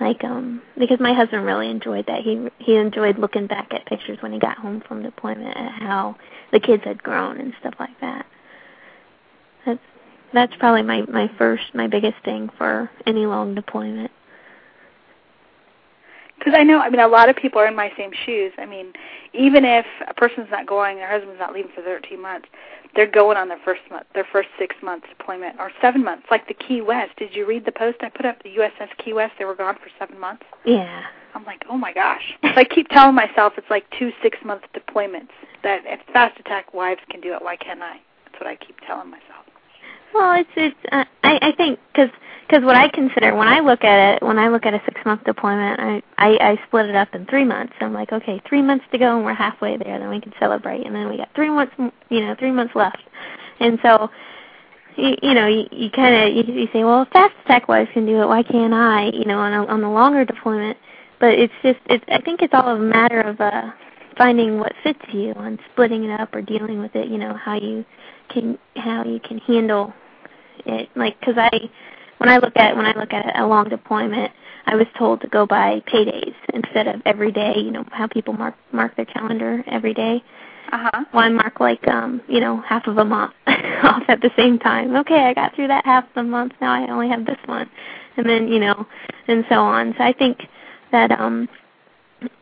Like 0.00 0.24
um 0.24 0.62
because 0.78 0.98
my 0.98 1.12
husband 1.12 1.44
really 1.44 1.68
enjoyed 1.70 2.06
that. 2.06 2.22
He 2.22 2.48
he 2.58 2.76
enjoyed 2.76 3.18
looking 3.18 3.46
back 3.46 3.72
at 3.72 3.84
pictures 3.86 4.18
when 4.20 4.32
he 4.32 4.38
got 4.38 4.56
home 4.56 4.82
from 4.86 5.02
deployment 5.02 5.56
at 5.56 5.72
how 5.72 6.16
the 6.52 6.60
kids 6.60 6.84
had 6.84 7.02
grown 7.02 7.38
and 7.38 7.52
stuff 7.60 7.74
like 7.78 8.00
that. 8.00 8.26
That's 9.66 9.80
that's 10.32 10.56
probably 10.58 10.82
my 10.82 11.02
my 11.02 11.30
first 11.36 11.74
my 11.74 11.86
biggest 11.86 12.16
thing 12.24 12.48
for 12.56 12.90
any 13.06 13.26
long 13.26 13.54
deployment 13.54 14.10
because 16.40 16.54
I 16.56 16.62
know, 16.62 16.80
I 16.80 16.88
mean, 16.88 17.00
a 17.00 17.06
lot 17.06 17.28
of 17.28 17.36
people 17.36 17.60
are 17.60 17.66
in 17.66 17.76
my 17.76 17.92
same 17.96 18.10
shoes. 18.24 18.52
I 18.56 18.64
mean, 18.64 18.94
even 19.34 19.64
if 19.64 19.84
a 20.08 20.14
person's 20.14 20.48
not 20.50 20.66
going, 20.66 20.96
their 20.96 21.10
husband's 21.10 21.38
not 21.38 21.52
leaving 21.52 21.70
for 21.74 21.82
13 21.82 22.20
months, 22.20 22.48
they're 22.96 23.10
going 23.10 23.36
on 23.36 23.48
their 23.48 23.60
first 23.62 23.82
month, 23.90 24.06
their 24.14 24.26
first 24.32 24.48
six 24.58 24.74
months 24.82 25.06
deployment, 25.16 25.60
or 25.60 25.70
seven 25.82 26.02
months, 26.02 26.26
like 26.30 26.48
the 26.48 26.54
Key 26.54 26.80
West. 26.80 27.12
Did 27.18 27.36
you 27.36 27.46
read 27.46 27.66
the 27.66 27.72
post 27.72 27.98
I 28.00 28.08
put 28.08 28.24
up? 28.24 28.42
The 28.42 28.56
USS 28.56 28.88
Key 28.98 29.12
West, 29.12 29.34
they 29.38 29.44
were 29.44 29.54
gone 29.54 29.76
for 29.76 29.90
seven 29.98 30.18
months. 30.18 30.44
Yeah. 30.64 31.04
I'm 31.34 31.44
like, 31.44 31.64
oh 31.68 31.76
my 31.76 31.92
gosh. 31.92 32.34
so 32.42 32.48
I 32.56 32.64
keep 32.64 32.88
telling 32.88 33.14
myself 33.14 33.52
it's 33.56 33.70
like 33.70 33.84
two 33.98 34.10
six-month 34.22 34.62
deployments. 34.74 35.28
That 35.62 35.82
if 35.84 36.00
fast 36.12 36.40
attack 36.40 36.72
wives 36.72 37.02
can 37.10 37.20
do 37.20 37.34
it, 37.34 37.42
why 37.42 37.56
can't 37.56 37.82
I? 37.82 38.00
That's 38.24 38.40
what 38.40 38.46
I 38.48 38.56
keep 38.56 38.80
telling 38.86 39.10
myself. 39.10 39.44
Well, 40.14 40.40
it's 40.40 40.50
it's. 40.56 40.76
Uh, 40.92 41.04
I 41.24 41.38
I 41.42 41.52
think 41.56 41.78
because 41.92 42.10
because 42.48 42.64
what 42.64 42.76
I 42.76 42.88
consider 42.88 43.34
when 43.34 43.48
I 43.48 43.60
look 43.60 43.84
at 43.84 44.16
it, 44.16 44.22
when 44.22 44.38
I 44.38 44.48
look 44.48 44.66
at 44.66 44.74
a 44.74 44.82
six 44.84 45.00
month 45.06 45.24
deployment, 45.24 45.80
I, 45.80 46.02
I 46.18 46.52
I 46.52 46.60
split 46.66 46.86
it 46.86 46.96
up 46.96 47.14
in 47.14 47.26
three 47.26 47.44
months. 47.44 47.74
I'm 47.80 47.92
like, 47.94 48.12
okay, 48.12 48.42
three 48.48 48.62
months 48.62 48.84
to 48.92 48.98
go, 48.98 49.16
and 49.16 49.24
we're 49.24 49.34
halfway 49.34 49.76
there. 49.76 49.98
Then 49.98 50.10
we 50.10 50.20
can 50.20 50.32
celebrate, 50.40 50.86
and 50.86 50.94
then 50.94 51.08
we 51.08 51.16
got 51.16 51.30
three 51.34 51.50
months, 51.50 51.74
you 52.10 52.20
know, 52.20 52.34
three 52.38 52.52
months 52.52 52.74
left. 52.74 52.98
And 53.60 53.78
so, 53.82 54.10
you, 54.96 55.16
you 55.22 55.34
know, 55.34 55.46
you, 55.48 55.64
you 55.72 55.90
kind 55.90 56.14
of 56.14 56.36
you, 56.48 56.54
you 56.54 56.68
say, 56.72 56.84
well, 56.84 57.02
if 57.02 57.08
fast 57.10 57.34
attack 57.44 57.68
wise 57.68 57.88
can 57.92 58.06
do 58.06 58.22
it, 58.22 58.26
why 58.28 58.42
can't 58.42 58.74
I? 58.74 59.10
You 59.12 59.24
know, 59.26 59.38
on 59.38 59.52
a, 59.52 59.66
on 59.66 59.80
the 59.82 59.88
longer 59.90 60.24
deployment. 60.24 60.78
But 61.20 61.38
it's 61.38 61.54
just, 61.62 61.78
it's 61.86 62.04
I 62.08 62.20
think 62.22 62.42
it's 62.42 62.54
all 62.54 62.76
a 62.76 62.78
matter 62.78 63.20
of 63.20 63.40
uh 63.40 63.70
finding 64.18 64.58
what 64.58 64.72
fits 64.82 65.00
you 65.12 65.32
and 65.36 65.58
splitting 65.72 66.04
it 66.04 66.20
up 66.20 66.34
or 66.34 66.42
dealing 66.42 66.80
with 66.80 66.94
it. 66.96 67.08
You 67.08 67.18
know, 67.18 67.34
how 67.34 67.54
you 67.56 67.84
can 68.32 68.58
how 68.76 69.04
you 69.04 69.20
can 69.20 69.38
handle 69.38 69.92
it. 70.66 70.88
Like, 70.94 71.18
because 71.20 71.34
I 71.36 71.50
when 72.18 72.28
I 72.28 72.38
look 72.38 72.56
at 72.56 72.76
when 72.76 72.86
I 72.86 72.92
look 72.92 73.12
at 73.12 73.38
a 73.38 73.46
long 73.46 73.68
deployment, 73.68 74.32
I 74.66 74.74
was 74.74 74.86
told 74.98 75.20
to 75.22 75.28
go 75.28 75.46
by 75.46 75.82
paydays 75.92 76.34
instead 76.52 76.86
of 76.86 77.02
every 77.06 77.32
day. 77.32 77.54
You 77.56 77.70
know 77.70 77.84
how 77.90 78.06
people 78.06 78.34
mark 78.34 78.54
mark 78.72 78.96
their 78.96 79.06
calendar 79.06 79.64
every 79.66 79.94
day. 79.94 80.22
Uh-huh. 80.72 81.04
Well, 81.12 81.24
I 81.24 81.28
mark 81.30 81.58
like 81.58 81.86
um, 81.88 82.20
you 82.28 82.40
know, 82.40 82.60
half 82.60 82.86
of 82.86 82.98
a 82.98 83.04
month 83.04 83.32
off 83.46 84.02
at 84.08 84.20
the 84.20 84.30
same 84.36 84.58
time. 84.58 84.94
Okay, 84.96 85.24
I 85.24 85.34
got 85.34 85.54
through 85.54 85.68
that 85.68 85.84
half 85.84 86.04
of 86.04 86.14
the 86.14 86.22
month. 86.22 86.52
Now 86.60 86.72
I 86.72 86.90
only 86.90 87.08
have 87.08 87.26
this 87.26 87.38
one, 87.46 87.68
and 88.16 88.28
then 88.28 88.48
you 88.48 88.60
know, 88.60 88.86
and 89.26 89.44
so 89.48 89.56
on. 89.56 89.94
So 89.98 90.04
I 90.04 90.12
think 90.12 90.38
that 90.92 91.10
um, 91.10 91.48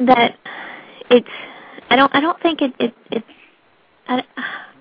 that 0.01 0.37
it's 1.11 1.29
I 1.89 1.97
don't 1.97 2.15
I 2.15 2.21
don't 2.21 2.41
think 2.43 2.61
it 2.61 2.75
it 2.79 2.95
it 3.11 3.25
I, 4.09 4.23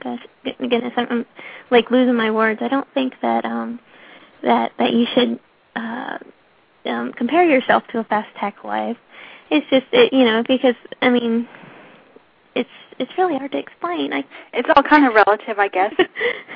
gosh 0.03 0.19
goodness 0.59 0.93
I'm, 0.97 1.07
I'm 1.09 1.25
like 1.71 1.91
losing 1.91 2.15
my 2.15 2.31
words. 2.31 2.59
I 2.61 2.67
don't 2.67 2.87
think 2.93 3.13
that 3.21 3.45
um 3.45 3.79
that 4.43 4.71
that 4.77 4.93
you 4.93 5.05
should 5.13 5.39
uh, 5.75 6.17
um, 6.85 7.13
compare 7.13 7.43
yourself 7.47 7.83
to 7.91 7.99
a 7.99 8.03
fast 8.03 8.29
attack 8.35 8.63
wife. 8.63 8.97
It's 9.49 9.67
just 9.69 9.85
it, 9.91 10.13
you 10.13 10.25
know 10.25 10.43
because 10.47 10.75
I 11.01 11.09
mean 11.09 11.47
it's 12.55 12.69
it's 12.99 13.11
really 13.17 13.37
hard 13.37 13.51
to 13.51 13.57
explain. 13.57 14.13
I 14.13 14.23
it's 14.53 14.69
all 14.75 14.83
kind 14.83 15.05
of 15.05 15.13
relative, 15.13 15.59
I 15.59 15.67
guess. 15.67 15.93
so 15.97 16.05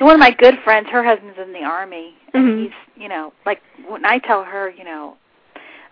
one 0.04 0.14
of 0.14 0.20
my 0.20 0.32
good 0.32 0.54
friends, 0.64 0.88
her 0.90 1.04
husband's 1.04 1.38
in 1.38 1.52
the 1.52 1.62
army, 1.62 2.14
and 2.34 2.44
mm-hmm. 2.44 2.62
he's 2.64 3.02
you 3.02 3.08
know 3.08 3.32
like 3.46 3.62
when 3.88 4.04
I 4.04 4.18
tell 4.18 4.44
her 4.44 4.70
you 4.70 4.84
know 4.84 5.16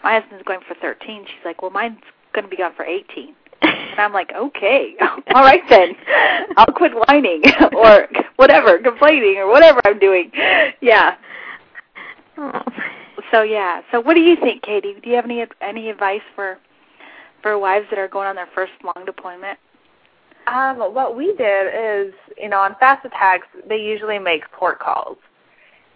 my 0.03 0.19
husband's 0.19 0.45
going 0.45 0.61
for 0.67 0.75
13, 0.81 1.25
she's 1.27 1.45
like, 1.45 1.63
well 1.63 1.71
mine's 1.71 2.01
going 2.33 2.45
to 2.45 2.51
be 2.51 2.57
gone 2.57 2.73
for 2.75 2.85
18. 2.85 3.35
and 3.63 4.01
I'm 4.01 4.13
like, 4.13 4.33
okay, 4.35 4.95
all 5.35 5.43
right 5.43 5.63
then, 5.69 5.95
I'll 6.57 6.67
quit 6.67 6.93
whining 6.95 7.43
or 7.73 8.09
whatever, 8.37 8.79
complaining 8.79 9.37
or 9.39 9.49
whatever 9.49 9.81
I'm 9.85 9.99
doing. 9.99 10.31
Yeah. 10.81 11.17
Oh. 12.39 12.63
So 13.31 13.43
yeah. 13.43 13.83
So 13.93 14.01
what 14.01 14.15
do 14.15 14.21
you 14.21 14.37
think, 14.37 14.63
Katie? 14.63 14.97
Do 15.03 15.11
you 15.11 15.17
have 15.17 15.25
any 15.25 15.45
any 15.61 15.91
advice 15.91 16.23
for 16.35 16.59
for 17.43 17.59
wives 17.59 17.87
that 17.91 17.99
are 17.99 18.09
going 18.09 18.27
on 18.27 18.37
their 18.37 18.49
first 18.55 18.73
long 18.85 19.05
deployment? 19.05 19.59
Um, 20.47 20.79
what 20.79 21.17
we 21.17 21.35
did 21.37 21.67
is, 22.09 22.15
you 22.37 22.49
know, 22.49 22.59
on 22.59 22.75
fast 22.81 23.05
attacks, 23.05 23.47
they 23.69 23.77
usually 23.77 24.19
make 24.19 24.51
port 24.53 24.81
calls. 24.81 25.19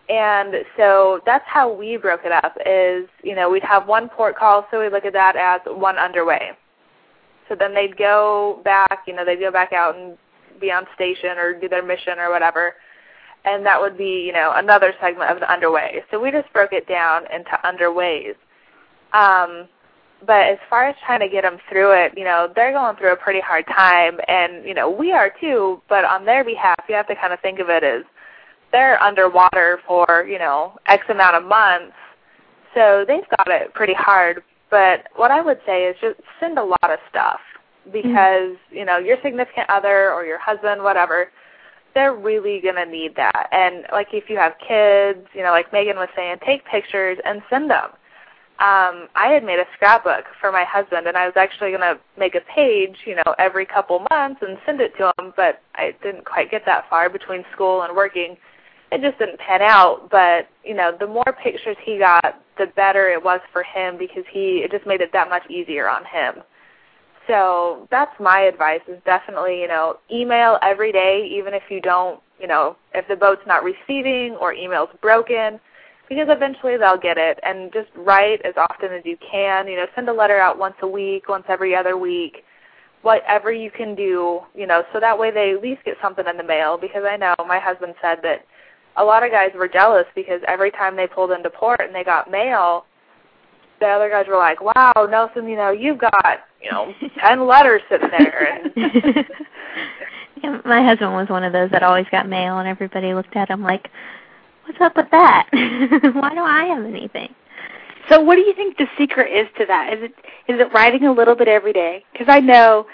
And 0.08 0.54
so 0.76 1.20
that's 1.24 1.44
how 1.46 1.72
we 1.72 1.96
broke 1.96 2.20
it 2.24 2.32
up 2.32 2.56
is, 2.66 3.08
you 3.22 3.34
know, 3.34 3.48
we'd 3.48 3.62
have 3.62 3.88
one 3.88 4.08
port 4.08 4.36
call, 4.36 4.66
so 4.70 4.80
we 4.80 4.90
look 4.90 5.06
at 5.06 5.14
that 5.14 5.34
as 5.34 5.60
one 5.66 5.96
underway. 5.96 6.50
So 7.48 7.54
then 7.54 7.74
they'd 7.74 7.96
go 7.96 8.60
back, 8.64 9.04
you 9.06 9.14
know, 9.14 9.24
they'd 9.24 9.40
go 9.40 9.50
back 9.50 9.72
out 9.72 9.96
and 9.96 10.16
be 10.60 10.70
on 10.70 10.86
station 10.94 11.38
or 11.38 11.58
do 11.58 11.68
their 11.68 11.84
mission 11.84 12.18
or 12.18 12.30
whatever. 12.30 12.74
And 13.44 13.64
that 13.66 13.80
would 13.80 13.98
be, 13.98 14.24
you 14.26 14.32
know, 14.32 14.52
another 14.54 14.94
segment 15.00 15.30
of 15.30 15.40
the 15.40 15.52
underway. 15.52 16.02
So 16.10 16.18
we 16.18 16.30
just 16.30 16.50
broke 16.52 16.72
it 16.72 16.88
down 16.88 17.24
into 17.32 17.50
underways. 17.64 18.34
Um, 19.12 19.68
but 20.26 20.46
as 20.46 20.58
far 20.70 20.88
as 20.88 20.96
trying 21.04 21.20
to 21.20 21.28
get 21.28 21.42
them 21.42 21.58
through 21.68 21.92
it, 21.92 22.12
you 22.16 22.24
know, 22.24 22.50
they're 22.54 22.72
going 22.72 22.96
through 22.96 23.12
a 23.12 23.16
pretty 23.16 23.40
hard 23.40 23.66
time, 23.66 24.18
and 24.28 24.64
you 24.64 24.74
know, 24.74 24.88
we 24.90 25.12
are 25.12 25.30
too. 25.40 25.82
But 25.88 26.04
on 26.04 26.24
their 26.24 26.44
behalf, 26.44 26.76
you 26.88 26.94
have 26.94 27.06
to 27.08 27.14
kind 27.14 27.32
of 27.32 27.40
think 27.40 27.58
of 27.58 27.68
it 27.68 27.84
as 27.84 28.02
they're 28.72 29.00
underwater 29.02 29.80
for 29.86 30.26
you 30.28 30.38
know 30.38 30.76
X 30.86 31.04
amount 31.08 31.36
of 31.36 31.44
months, 31.44 31.94
so 32.74 33.04
they've 33.06 33.28
got 33.36 33.48
it 33.48 33.74
pretty 33.74 33.94
hard. 33.94 34.42
But 34.70 35.06
what 35.16 35.30
I 35.30 35.40
would 35.40 35.60
say 35.66 35.84
is 35.84 35.96
just 36.00 36.20
send 36.40 36.58
a 36.58 36.64
lot 36.64 36.90
of 36.90 36.98
stuff 37.08 37.40
because 37.92 38.56
mm-hmm. 38.56 38.76
you 38.76 38.84
know 38.84 38.98
your 38.98 39.16
significant 39.22 39.68
other 39.70 40.12
or 40.12 40.24
your 40.24 40.38
husband, 40.38 40.82
whatever, 40.82 41.30
they're 41.94 42.14
really 42.14 42.60
gonna 42.60 42.86
need 42.86 43.16
that. 43.16 43.48
And 43.52 43.86
like 43.92 44.08
if 44.12 44.28
you 44.28 44.36
have 44.36 44.54
kids, 44.58 45.26
you 45.34 45.42
know, 45.42 45.50
like 45.50 45.72
Megan 45.72 45.96
was 45.96 46.08
saying, 46.16 46.36
take 46.44 46.64
pictures 46.64 47.18
and 47.24 47.42
send 47.50 47.70
them 47.70 47.90
um, 48.60 49.08
I 49.16 49.30
had 49.32 49.42
made 49.42 49.58
a 49.58 49.64
scrapbook 49.74 50.26
for 50.40 50.52
my 50.52 50.62
husband, 50.62 51.08
and 51.08 51.16
I 51.16 51.26
was 51.26 51.34
actually 51.36 51.70
going 51.70 51.80
to 51.80 51.98
make 52.16 52.36
a 52.36 52.40
page, 52.40 52.98
you 53.04 53.16
know, 53.16 53.34
every 53.36 53.66
couple 53.66 54.06
months 54.10 54.42
and 54.46 54.56
send 54.64 54.80
it 54.80 54.96
to 54.98 55.12
him, 55.18 55.32
but 55.36 55.60
I 55.74 55.92
didn't 56.04 56.24
quite 56.24 56.52
get 56.52 56.64
that 56.66 56.88
far 56.88 57.10
between 57.10 57.44
school 57.52 57.82
and 57.82 57.96
working. 57.96 58.36
It 58.94 59.02
just 59.02 59.18
didn't 59.18 59.40
pan 59.40 59.60
out, 59.60 60.08
but 60.08 60.46
you 60.62 60.74
know, 60.74 60.96
the 60.98 61.06
more 61.06 61.34
pictures 61.42 61.76
he 61.84 61.98
got, 61.98 62.40
the 62.58 62.66
better 62.76 63.08
it 63.10 63.22
was 63.22 63.40
for 63.52 63.64
him 63.64 63.98
because 63.98 64.24
he 64.32 64.62
it 64.64 64.70
just 64.70 64.86
made 64.86 65.00
it 65.00 65.10
that 65.12 65.28
much 65.28 65.42
easier 65.50 65.88
on 65.88 66.04
him. 66.04 66.44
So 67.26 67.88
that's 67.90 68.12
my 68.20 68.42
advice 68.42 68.82
is 68.86 69.00
definitely, 69.04 69.60
you 69.60 69.66
know, 69.66 69.96
email 70.12 70.58
every 70.62 70.92
day 70.92 71.28
even 71.36 71.54
if 71.54 71.64
you 71.70 71.80
don't, 71.80 72.20
you 72.38 72.46
know, 72.46 72.76
if 72.94 73.08
the 73.08 73.16
boat's 73.16 73.42
not 73.46 73.64
receiving 73.64 74.36
or 74.40 74.52
email's 74.52 74.90
broken 75.02 75.58
because 76.08 76.28
eventually 76.28 76.76
they'll 76.76 76.96
get 76.96 77.18
it 77.18 77.40
and 77.42 77.72
just 77.72 77.88
write 77.96 78.40
as 78.44 78.54
often 78.56 78.92
as 78.92 79.02
you 79.04 79.16
can 79.18 79.66
you 79.66 79.76
know 79.76 79.86
send 79.94 80.08
a 80.08 80.12
letter 80.12 80.38
out 80.38 80.58
once 80.58 80.74
a 80.82 80.86
week 80.86 81.28
once 81.28 81.44
every 81.48 81.74
other 81.74 81.96
week 81.96 82.44
whatever 83.02 83.50
you 83.50 83.70
can 83.70 83.94
do 83.94 84.40
you 84.54 84.66
know 84.66 84.82
so 84.92 85.00
that 85.00 85.18
way 85.18 85.30
they 85.30 85.52
at 85.52 85.62
least 85.62 85.82
get 85.84 85.96
something 86.02 86.26
in 86.28 86.36
the 86.36 86.44
mail 86.44 86.76
because 86.76 87.04
i 87.08 87.16
know 87.16 87.34
my 87.48 87.58
husband 87.58 87.94
said 88.02 88.18
that 88.22 88.44
a 88.96 89.04
lot 89.04 89.24
of 89.24 89.30
guys 89.30 89.50
were 89.54 89.68
jealous 89.68 90.06
because 90.14 90.40
every 90.46 90.70
time 90.70 90.96
they 90.96 91.06
pulled 91.06 91.30
into 91.30 91.50
port 91.50 91.80
and 91.80 91.94
they 91.94 92.04
got 92.04 92.30
mail 92.30 92.86
the 93.80 93.86
other 93.86 94.08
guys 94.08 94.26
were 94.28 94.36
like 94.36 94.60
wow 94.60 94.92
nelson 95.10 95.48
you 95.48 95.56
know 95.56 95.70
you've 95.70 95.98
got 95.98 96.40
you 96.62 96.70
know 96.70 96.92
ten 97.20 97.46
letters 97.46 97.82
sitting 97.88 98.10
there 98.10 98.52
and 98.52 98.72
yeah, 100.42 100.60
my 100.64 100.82
husband 100.82 101.12
was 101.12 101.28
one 101.28 101.44
of 101.44 101.52
those 101.52 101.70
that 101.70 101.82
always 101.82 102.06
got 102.10 102.28
mail 102.28 102.58
and 102.58 102.68
everybody 102.68 103.14
looked 103.14 103.36
at 103.36 103.50
him 103.50 103.62
like 103.62 103.90
What's 104.64 104.80
up 104.80 104.96
with 104.96 105.10
that? 105.10 105.48
Why 105.52 106.34
don't 106.34 106.48
I 106.48 106.64
have 106.74 106.84
anything? 106.84 107.34
So, 108.10 108.20
what 108.20 108.36
do 108.36 108.42
you 108.42 108.54
think 108.54 108.76
the 108.76 108.86
secret 108.98 109.30
is 109.30 109.46
to 109.58 109.66
that? 109.66 109.92
Is 109.92 110.04
it 110.04 110.14
is 110.48 110.60
it 110.60 110.72
writing 110.72 111.04
a 111.04 111.12
little 111.12 111.34
bit 111.34 111.48
every 111.48 111.72
day? 111.72 112.04
Because 112.12 112.26
I 112.28 112.40
know, 112.40 112.86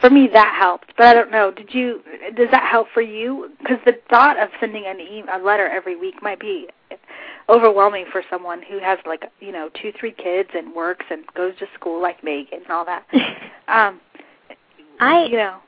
for 0.00 0.10
me, 0.10 0.28
that 0.32 0.56
helped. 0.58 0.92
But 0.96 1.06
I 1.06 1.14
don't 1.14 1.30
know. 1.30 1.50
Did 1.50 1.72
you? 1.72 2.02
Does 2.36 2.48
that 2.50 2.68
help 2.68 2.88
for 2.92 3.02
you? 3.02 3.50
Because 3.58 3.78
the 3.84 3.98
thought 4.10 4.38
of 4.38 4.48
sending 4.60 4.86
an 4.86 5.00
e- 5.00 5.24
a 5.32 5.38
letter 5.38 5.68
every 5.68 5.96
week 5.96 6.22
might 6.22 6.40
be 6.40 6.68
overwhelming 7.48 8.06
for 8.10 8.22
someone 8.30 8.62
who 8.62 8.78
has 8.78 8.98
like 9.06 9.24
you 9.40 9.52
know 9.52 9.68
two 9.80 9.92
three 9.98 10.12
kids 10.12 10.48
and 10.54 10.74
works 10.74 11.06
and 11.10 11.24
goes 11.34 11.56
to 11.58 11.66
school 11.74 12.00
like 12.00 12.22
Megan 12.22 12.60
and 12.62 12.70
all 12.70 12.84
that. 12.84 13.04
um, 13.68 14.00
I 15.00 15.24
you 15.24 15.36
know 15.36 15.58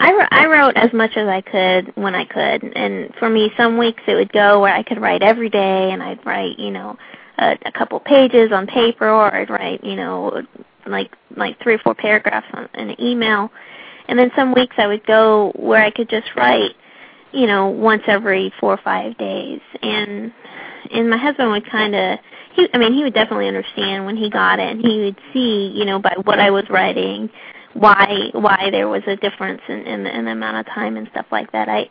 I, 0.00 0.26
I 0.30 0.46
wrote 0.46 0.76
as 0.76 0.92
much 0.92 1.12
as 1.16 1.28
I 1.28 1.40
could 1.40 1.96
when 1.96 2.14
I 2.14 2.24
could, 2.24 2.76
and 2.76 3.14
for 3.18 3.30
me, 3.30 3.50
some 3.56 3.78
weeks 3.78 4.02
it 4.06 4.14
would 4.14 4.32
go 4.32 4.60
where 4.60 4.74
I 4.74 4.82
could 4.82 5.00
write 5.00 5.22
every 5.22 5.48
day, 5.48 5.90
and 5.92 6.02
I'd 6.02 6.24
write, 6.26 6.58
you 6.58 6.70
know, 6.70 6.96
a, 7.38 7.56
a 7.64 7.72
couple 7.72 8.00
pages 8.00 8.50
on 8.52 8.66
paper, 8.66 9.08
or 9.08 9.32
I'd 9.34 9.50
write, 9.50 9.84
you 9.84 9.96
know, 9.96 10.42
like 10.86 11.12
like 11.36 11.60
three 11.62 11.74
or 11.74 11.78
four 11.78 11.94
paragraphs 11.94 12.46
on 12.52 12.68
in 12.74 12.90
an 12.90 13.00
email, 13.00 13.50
and 14.08 14.18
then 14.18 14.30
some 14.36 14.54
weeks 14.54 14.76
I 14.78 14.86
would 14.86 15.06
go 15.06 15.52
where 15.56 15.82
I 15.82 15.90
could 15.90 16.08
just 16.08 16.28
write, 16.36 16.72
you 17.32 17.46
know, 17.46 17.68
once 17.68 18.02
every 18.06 18.52
four 18.60 18.72
or 18.74 18.80
five 18.82 19.16
days, 19.18 19.60
and 19.82 20.32
and 20.92 21.10
my 21.10 21.16
husband 21.16 21.50
would 21.50 21.70
kind 21.70 21.94
of 21.94 22.18
he 22.54 22.68
I 22.72 22.78
mean 22.78 22.92
he 22.92 23.02
would 23.02 23.14
definitely 23.14 23.48
understand 23.48 24.06
when 24.06 24.16
he 24.16 24.30
got 24.30 24.58
it 24.58 24.70
and 24.70 24.80
he 24.80 25.00
would 25.04 25.18
see 25.32 25.72
you 25.74 25.84
know 25.84 25.98
by 25.98 26.14
what 26.24 26.38
I 26.38 26.50
was 26.50 26.64
writing 26.70 27.30
why 27.74 28.30
why 28.32 28.68
there 28.70 28.88
was 28.88 29.02
a 29.06 29.16
difference 29.16 29.60
in, 29.68 29.80
in, 29.80 30.04
the, 30.04 30.16
in 30.16 30.24
the 30.24 30.30
amount 30.30 30.56
of 30.58 30.72
time 30.72 30.96
and 30.96 31.08
stuff 31.08 31.26
like 31.30 31.50
that. 31.52 31.68
I 31.68 31.88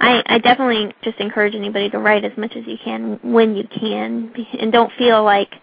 I, 0.00 0.22
I 0.26 0.38
definitely 0.38 0.92
just 1.02 1.18
encourage 1.18 1.54
anybody 1.54 1.88
to 1.90 1.98
write 1.98 2.24
as 2.24 2.36
much 2.36 2.56
as 2.56 2.66
you 2.66 2.76
can 2.82 3.20
when 3.22 3.54
you 3.54 3.64
can, 3.68 4.34
and 4.58 4.72
don't 4.72 4.92
feel 4.98 5.22
like 5.22 5.54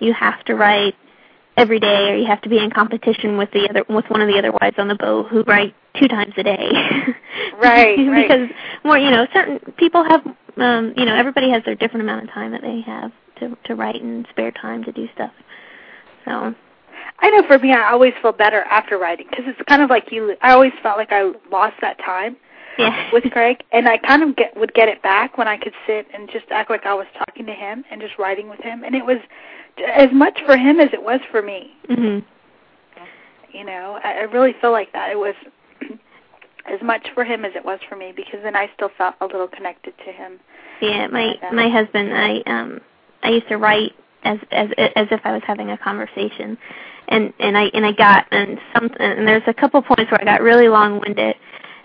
you 0.00 0.14
have 0.14 0.42
to 0.46 0.54
write 0.54 0.94
every 1.56 1.78
day 1.78 2.10
or 2.10 2.16
you 2.16 2.26
have 2.26 2.42
to 2.42 2.48
be 2.48 2.58
in 2.58 2.70
competition 2.70 3.38
with 3.38 3.50
the 3.52 3.68
other 3.68 3.84
with 3.88 4.04
one 4.08 4.20
of 4.20 4.28
the 4.28 4.38
other 4.38 4.52
wives 4.60 4.76
on 4.78 4.88
the 4.88 4.94
boat 4.94 5.28
who 5.28 5.42
write 5.42 5.74
two 5.98 6.08
times 6.08 6.34
a 6.36 6.42
day. 6.42 6.68
right, 7.58 7.96
right. 7.98 8.28
because 8.28 8.48
more 8.84 8.98
you 8.98 9.10
know 9.10 9.26
certain 9.32 9.60
people 9.76 10.04
have 10.04 10.26
um 10.56 10.94
you 10.96 11.04
know 11.04 11.14
everybody 11.14 11.50
has 11.50 11.62
their 11.64 11.74
different 11.74 12.02
amount 12.02 12.24
of 12.24 12.30
time 12.30 12.52
that 12.52 12.62
they 12.62 12.80
have 12.80 13.12
to 13.38 13.56
to 13.64 13.74
write 13.74 14.00
and 14.02 14.26
spare 14.30 14.50
time 14.50 14.84
to 14.84 14.92
do 14.92 15.08
stuff. 15.14 15.32
So 16.24 16.54
I 17.20 17.30
know 17.30 17.46
for 17.46 17.58
me, 17.58 17.72
I 17.72 17.92
always 17.92 18.12
feel 18.20 18.32
better 18.32 18.62
after 18.62 18.98
writing 18.98 19.26
because 19.30 19.44
it's 19.46 19.60
kind 19.68 19.82
of 19.82 19.90
like 19.90 20.10
you. 20.10 20.36
I 20.42 20.52
always 20.52 20.72
felt 20.82 20.98
like 20.98 21.12
I 21.12 21.32
lost 21.50 21.76
that 21.80 21.98
time 21.98 22.36
yeah. 22.78 23.10
with 23.12 23.24
Craig, 23.32 23.62
and 23.72 23.88
I 23.88 23.98
kind 23.98 24.22
of 24.22 24.36
get 24.36 24.56
would 24.56 24.74
get 24.74 24.88
it 24.88 25.02
back 25.02 25.38
when 25.38 25.48
I 25.48 25.56
could 25.56 25.74
sit 25.86 26.06
and 26.12 26.28
just 26.30 26.46
act 26.50 26.70
like 26.70 26.86
I 26.86 26.94
was 26.94 27.06
talking 27.18 27.46
to 27.46 27.52
him 27.52 27.84
and 27.90 28.00
just 28.00 28.18
writing 28.18 28.48
with 28.48 28.60
him, 28.60 28.82
and 28.84 28.94
it 28.94 29.04
was 29.04 29.18
as 29.78 30.08
much 30.12 30.38
for 30.46 30.56
him 30.56 30.80
as 30.80 30.90
it 30.92 31.02
was 31.02 31.20
for 31.30 31.42
me. 31.42 31.72
Mhm. 31.88 32.24
You 33.52 33.64
know, 33.64 34.00
I, 34.02 34.12
I 34.12 34.22
really 34.22 34.52
feel 34.60 34.72
like 34.72 34.92
that. 34.92 35.10
It 35.10 35.18
was 35.18 35.34
as 36.66 36.82
much 36.82 37.06
for 37.14 37.24
him 37.24 37.44
as 37.44 37.52
it 37.54 37.64
was 37.64 37.78
for 37.88 37.94
me 37.94 38.12
because 38.14 38.40
then 38.42 38.56
I 38.56 38.68
still 38.74 38.90
felt 38.98 39.14
a 39.20 39.26
little 39.26 39.46
connected 39.48 39.94
to 39.98 40.12
him. 40.12 40.40
Yeah, 40.80 41.06
my 41.06 41.34
my 41.52 41.68
husband, 41.68 42.12
I 42.12 42.42
um 42.46 42.80
I 43.22 43.30
used 43.30 43.48
to 43.48 43.56
write 43.56 43.92
as 44.24 44.38
as 44.50 44.70
as 44.96 45.06
if 45.10 45.20
I 45.24 45.32
was 45.32 45.42
having 45.46 45.70
a 45.70 45.78
conversation 45.78 46.58
and 47.08 47.32
and 47.38 47.56
I 47.56 47.64
and 47.74 47.86
I 47.86 47.92
got 47.92 48.26
and 48.32 48.58
some 48.72 48.90
and 48.98 49.26
there's 49.26 49.42
a 49.46 49.54
couple 49.54 49.80
points 49.82 50.10
where 50.10 50.20
I 50.20 50.24
got 50.24 50.42
really 50.42 50.68
long 50.68 51.00
winded 51.00 51.36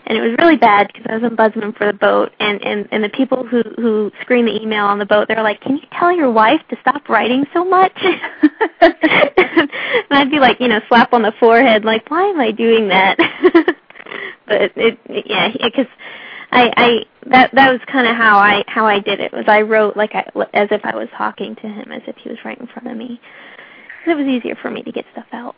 and 0.10 0.18
it 0.18 0.22
was 0.22 0.36
really 0.40 0.58
bad 0.58 0.88
because 0.88 1.06
I 1.08 1.18
was 1.18 1.32
ombudsman 1.32 1.78
for 1.78 1.86
the 1.86 1.94
boat 1.94 2.34
and 2.40 2.62
and 2.64 2.88
and 2.92 3.04
the 3.04 3.10
people 3.10 3.46
who 3.46 3.62
who 3.78 4.12
screen 4.22 4.46
the 4.46 4.62
email 4.62 4.86
on 4.86 4.98
the 4.98 5.06
boat 5.06 5.28
they're 5.28 5.44
like 5.44 5.62
can 5.62 5.78
you 5.78 5.84
tell 5.98 6.12
your 6.12 6.32
wife 6.32 6.62
to 6.70 6.78
stop 6.82 7.08
writing 7.08 7.46
so 7.54 7.64
much? 7.64 7.98
And 10.10 10.18
I'd 10.18 10.32
be 10.32 10.40
like 10.40 10.60
you 10.60 10.68
know 10.68 10.80
slap 10.88 11.14
on 11.14 11.22
the 11.22 11.34
forehead 11.40 11.86
like 11.86 12.10
why 12.10 12.24
am 12.24 12.40
I 12.40 12.52
doing 12.52 12.90
that? 12.90 13.18
But 14.48 14.62
it, 14.62 14.74
it 15.06 15.26
yeah 15.28 15.52
because 15.64 15.86
I 16.52 16.72
I 16.76 17.06
that 17.30 17.52
that 17.54 17.72
was 17.72 17.80
kind 17.92 18.08
of 18.08 18.16
how 18.16 18.40
I 18.40 18.64
how 18.68 18.88
I 18.88 19.00
did 19.00 19.20
it 19.20 19.32
was 19.32 19.46
I 19.48 19.62
wrote 19.62 19.96
like 19.96 20.16
I, 20.16 20.26
as 20.54 20.70
if 20.72 20.82
I 20.84 20.96
was 20.96 21.08
talking 21.16 21.56
to 21.58 21.68
him 21.68 21.92
as 21.92 22.02
if 22.08 22.16
he 22.18 22.30
was 22.30 22.40
right 22.44 22.60
in 22.60 22.66
front 22.66 22.88
of 22.88 22.98
me. 22.98 23.22
It 24.08 24.18
was 24.18 24.26
easier 24.26 24.56
for 24.60 24.72
me 24.72 24.82
to 24.82 24.92
get 24.92 25.06
stuff 25.12 25.28
out. 25.32 25.56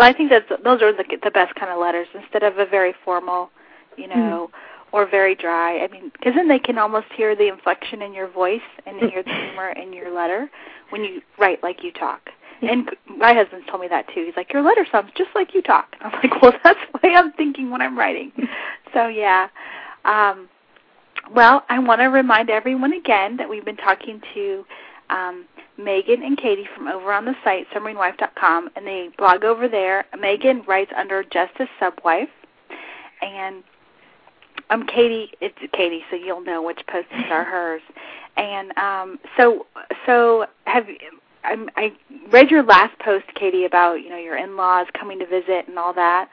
Well, 0.00 0.08
I 0.08 0.14
think 0.14 0.30
that 0.30 0.48
those 0.64 0.80
are 0.80 0.94
the 0.94 1.04
the 1.22 1.30
best 1.30 1.54
kind 1.56 1.70
of 1.70 1.78
letters 1.78 2.08
instead 2.14 2.42
of 2.42 2.56
a 2.56 2.64
very 2.64 2.94
formal, 3.04 3.50
you 3.98 4.08
know, 4.08 4.48
mm-hmm. 4.48 4.96
or 4.96 5.06
very 5.06 5.34
dry. 5.34 5.80
I 5.80 5.88
mean, 5.88 6.10
because 6.10 6.32
then 6.34 6.48
they 6.48 6.58
can 6.58 6.78
almost 6.78 7.08
hear 7.14 7.36
the 7.36 7.48
inflection 7.48 8.00
in 8.00 8.14
your 8.14 8.26
voice 8.26 8.62
and 8.86 8.98
hear 8.98 9.22
the 9.22 9.30
humor 9.30 9.68
in 9.68 9.92
your 9.92 10.10
letter 10.10 10.48
when 10.88 11.04
you 11.04 11.20
write 11.38 11.62
like 11.62 11.84
you 11.84 11.92
talk. 11.92 12.30
And 12.62 12.88
my 13.14 13.34
husband's 13.34 13.66
told 13.66 13.82
me 13.82 13.88
that 13.88 14.06
too. 14.14 14.24
He's 14.24 14.36
like, 14.38 14.50
"Your 14.54 14.62
letter 14.62 14.86
sounds 14.90 15.10
just 15.18 15.28
like 15.34 15.52
you 15.52 15.60
talk." 15.60 15.94
I'm 16.00 16.12
like, 16.12 16.40
"Well, 16.40 16.54
that's 16.64 16.80
why 16.92 17.12
I'm 17.14 17.32
thinking 17.32 17.70
when 17.70 17.82
I'm 17.82 17.98
writing." 17.98 18.32
so 18.94 19.06
yeah. 19.08 19.48
Um, 20.06 20.48
well, 21.34 21.62
I 21.68 21.78
want 21.78 22.00
to 22.00 22.06
remind 22.06 22.48
everyone 22.48 22.94
again 22.94 23.36
that 23.36 23.50
we've 23.50 23.66
been 23.66 23.76
talking 23.76 24.22
to 24.32 24.64
um, 25.10 25.46
Megan 25.78 26.22
and 26.22 26.36
Katee 26.36 26.66
from 26.74 26.88
over 26.88 27.12
on 27.12 27.24
the 27.24 27.34
site, 27.42 27.66
submarinewife.com, 27.70 28.70
and 28.76 28.86
they 28.86 29.08
blog 29.18 29.44
over 29.44 29.68
there. 29.68 30.04
Megan 30.18 30.62
writes 30.66 30.92
under 30.96 31.22
Justice 31.24 31.68
Subwife, 31.80 32.28
and 33.22 33.62
um, 34.70 34.86
Katee, 34.86 35.30
it's 35.40 35.58
Katee, 35.74 36.00
so 36.10 36.16
you'll 36.16 36.42
know 36.42 36.62
which 36.62 36.80
posts 36.88 37.10
are 37.30 37.44
hers. 37.44 37.82
And 38.36 38.76
um, 38.78 39.18
so, 39.36 39.66
so 40.06 40.46
have 40.64 40.86
I, 41.44 41.56
I 41.76 41.92
read 42.30 42.50
your 42.50 42.62
last 42.62 42.98
post, 43.00 43.26
Katee, 43.36 43.66
about 43.66 43.94
you 43.94 44.10
know 44.10 44.18
your 44.18 44.36
in-laws 44.36 44.86
coming 44.98 45.18
to 45.18 45.26
visit 45.26 45.68
and 45.68 45.78
all 45.78 45.92
that. 45.94 46.28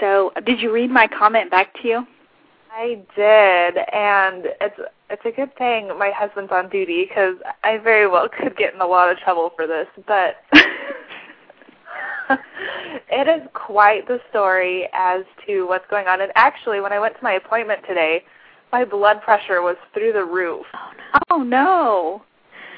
So, 0.00 0.32
did 0.44 0.60
you 0.60 0.72
read 0.72 0.90
my 0.90 1.06
comment 1.06 1.50
back 1.50 1.72
to 1.82 1.88
you? 1.88 2.06
I 2.72 3.00
did, 3.14 3.78
and 3.92 4.46
it's 4.60 4.80
it's 5.10 5.22
a 5.24 5.30
good 5.30 5.54
thing 5.56 5.88
my 5.98 6.10
husband's 6.14 6.52
on 6.52 6.68
duty 6.68 7.04
because 7.08 7.36
I 7.62 7.78
very 7.78 8.08
well 8.08 8.28
could 8.40 8.56
get 8.56 8.74
in 8.74 8.80
a 8.80 8.86
lot 8.86 9.10
of 9.10 9.18
trouble 9.18 9.50
for 9.56 9.66
this. 9.66 9.86
But 10.06 10.36
it 13.10 13.28
is 13.28 13.46
quite 13.52 14.06
the 14.06 14.20
story 14.30 14.88
as 14.92 15.24
to 15.46 15.66
what's 15.66 15.86
going 15.90 16.06
on. 16.06 16.20
And 16.20 16.32
actually, 16.34 16.80
when 16.80 16.92
I 16.92 16.98
went 16.98 17.16
to 17.16 17.22
my 17.22 17.32
appointment 17.32 17.80
today, 17.86 18.24
my 18.72 18.84
blood 18.84 19.22
pressure 19.22 19.62
was 19.62 19.76
through 19.92 20.12
the 20.12 20.24
roof. 20.24 20.66
Oh 21.30 21.42
no! 21.42 22.22
Oh, 22.22 22.22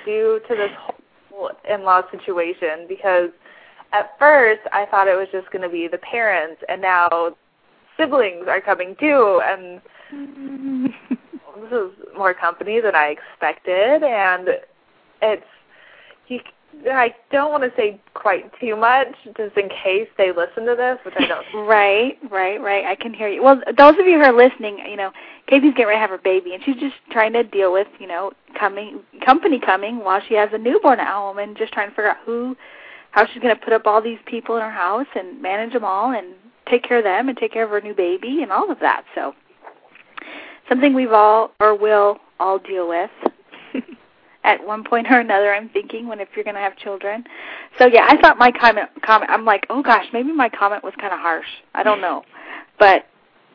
Due 0.04 0.40
to 0.48 0.54
this 0.54 0.70
whole 0.78 1.50
in-law 1.68 2.02
situation, 2.10 2.86
because 2.88 3.30
at 3.92 4.16
first 4.18 4.60
I 4.72 4.86
thought 4.86 5.08
it 5.08 5.16
was 5.16 5.28
just 5.32 5.50
going 5.50 5.62
to 5.62 5.68
be 5.68 5.88
the 5.88 5.98
parents, 5.98 6.62
and 6.68 6.80
now 6.82 7.34
siblings 7.96 8.46
are 8.46 8.60
coming 8.60 8.94
too, 9.00 9.40
and 9.42 9.80
this 11.70 11.78
is 11.78 12.16
more 12.16 12.34
company 12.34 12.80
than 12.80 12.94
I 12.94 13.16
expected, 13.16 14.02
and 14.02 14.48
it's 15.22 15.46
you. 16.28 16.40
I 16.90 17.14
don't 17.30 17.50
want 17.50 17.62
to 17.62 17.72
say 17.76 17.98
quite 18.14 18.52
too 18.60 18.76
much, 18.76 19.08
just 19.36 19.56
in 19.56 19.68
case 19.68 20.08
they 20.18 20.30
listen 20.30 20.66
to 20.66 20.74
this, 20.76 20.98
which 21.04 21.14
I 21.18 21.26
don't. 21.26 21.46
right, 21.66 22.18
right, 22.30 22.60
right. 22.60 22.84
I 22.84 22.96
can 22.96 23.14
hear 23.14 23.28
you. 23.28 23.42
Well, 23.42 23.62
those 23.78 23.94
of 23.98 24.06
you 24.06 24.18
who 24.18 24.24
are 24.24 24.32
listening, 24.32 24.78
you 24.88 24.96
know, 24.96 25.10
Katee's 25.48 25.72
getting 25.72 25.86
ready 25.86 25.96
to 25.96 26.00
have 26.00 26.10
her 26.10 26.18
baby, 26.18 26.52
and 26.54 26.62
she's 26.64 26.76
just 26.76 26.96
trying 27.10 27.32
to 27.32 27.42
deal 27.44 27.72
with, 27.72 27.88
you 27.98 28.06
know, 28.06 28.32
coming 28.58 29.00
company 29.24 29.58
coming 29.58 30.04
while 30.04 30.20
she 30.28 30.34
has 30.34 30.50
a 30.52 30.58
newborn 30.58 31.00
at 31.00 31.08
home, 31.08 31.38
and 31.38 31.56
just 31.56 31.72
trying 31.72 31.88
to 31.88 31.94
figure 31.94 32.10
out 32.10 32.18
who, 32.26 32.56
how 33.12 33.26
she's 33.26 33.42
going 33.42 33.56
to 33.56 33.64
put 33.64 33.72
up 33.72 33.86
all 33.86 34.02
these 34.02 34.18
people 34.26 34.56
in 34.56 34.62
her 34.62 34.70
house 34.70 35.06
and 35.14 35.40
manage 35.40 35.72
them 35.72 35.84
all, 35.84 36.12
and 36.12 36.34
take 36.68 36.82
care 36.82 36.98
of 36.98 37.04
them, 37.04 37.28
and 37.28 37.38
take 37.38 37.52
care 37.52 37.64
of 37.64 37.70
her 37.70 37.80
new 37.80 37.94
baby, 37.94 38.42
and 38.42 38.52
all 38.52 38.70
of 38.70 38.80
that. 38.80 39.04
So 39.14 39.34
something 40.68 40.94
we've 40.94 41.12
all 41.12 41.52
or 41.60 41.74
will 41.74 42.18
all 42.38 42.58
deal 42.58 42.88
with 42.88 43.10
at 44.44 44.64
one 44.64 44.84
point 44.84 45.06
or 45.10 45.20
another. 45.20 45.52
I'm 45.52 45.68
thinking 45.68 46.06
when 46.06 46.20
if 46.20 46.28
you're 46.34 46.44
going 46.44 46.56
to 46.56 46.60
have 46.60 46.76
children. 46.76 47.24
So 47.78 47.86
yeah, 47.86 48.06
I 48.08 48.16
thought 48.20 48.38
my 48.38 48.50
comment 48.50 48.88
comment. 49.02 49.30
I'm 49.30 49.44
like, 49.44 49.66
oh 49.70 49.82
gosh, 49.82 50.06
maybe 50.12 50.32
my 50.32 50.48
comment 50.48 50.84
was 50.84 50.94
kind 51.00 51.12
of 51.12 51.20
harsh. 51.20 51.48
I 51.74 51.82
don't 51.82 52.00
know, 52.00 52.22
but 52.78 53.06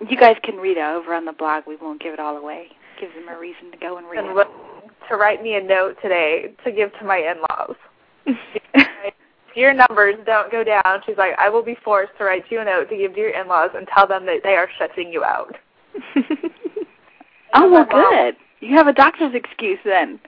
you 0.09 0.17
guys 0.17 0.37
can 0.43 0.55
read 0.55 0.77
it 0.77 0.83
over 0.83 1.13
on 1.13 1.25
the 1.25 1.33
blog. 1.33 1.63
We 1.67 1.75
won't 1.75 2.01
give 2.01 2.13
it 2.13 2.19
all 2.19 2.37
away. 2.37 2.67
Gives 2.99 3.13
them 3.13 3.29
a 3.29 3.39
reason 3.39 3.71
to 3.71 3.77
go 3.77 3.97
and 3.97 4.07
read 4.07 4.23
and 4.23 4.37
it. 4.37 4.47
To 5.09 5.15
write 5.15 5.41
me 5.43 5.55
a 5.55 5.61
note 5.61 5.97
today 6.01 6.53
to 6.63 6.71
give 6.71 6.91
to 6.99 7.05
my 7.05 7.17
in-laws. 7.17 7.75
your 9.55 9.73
numbers 9.73 10.15
don't 10.25 10.51
go 10.51 10.63
down. 10.63 11.01
She's 11.05 11.17
like, 11.17 11.33
I 11.37 11.49
will 11.49 11.63
be 11.63 11.75
forced 11.83 12.13
to 12.17 12.23
write 12.23 12.45
you 12.49 12.61
a 12.61 12.65
note 12.65 12.89
to 12.89 12.97
give 12.97 13.13
to 13.13 13.19
your 13.19 13.29
in-laws 13.29 13.71
and 13.75 13.87
tell 13.87 14.07
them 14.07 14.25
that 14.27 14.41
they 14.43 14.55
are 14.55 14.69
shutting 14.77 15.11
you 15.11 15.23
out. 15.23 15.55
oh 17.53 17.69
well, 17.69 17.85
good. 17.85 18.35
You 18.59 18.75
have 18.75 18.87
a 18.87 18.93
doctor's 18.93 19.33
excuse 19.33 19.79
then. 19.83 20.19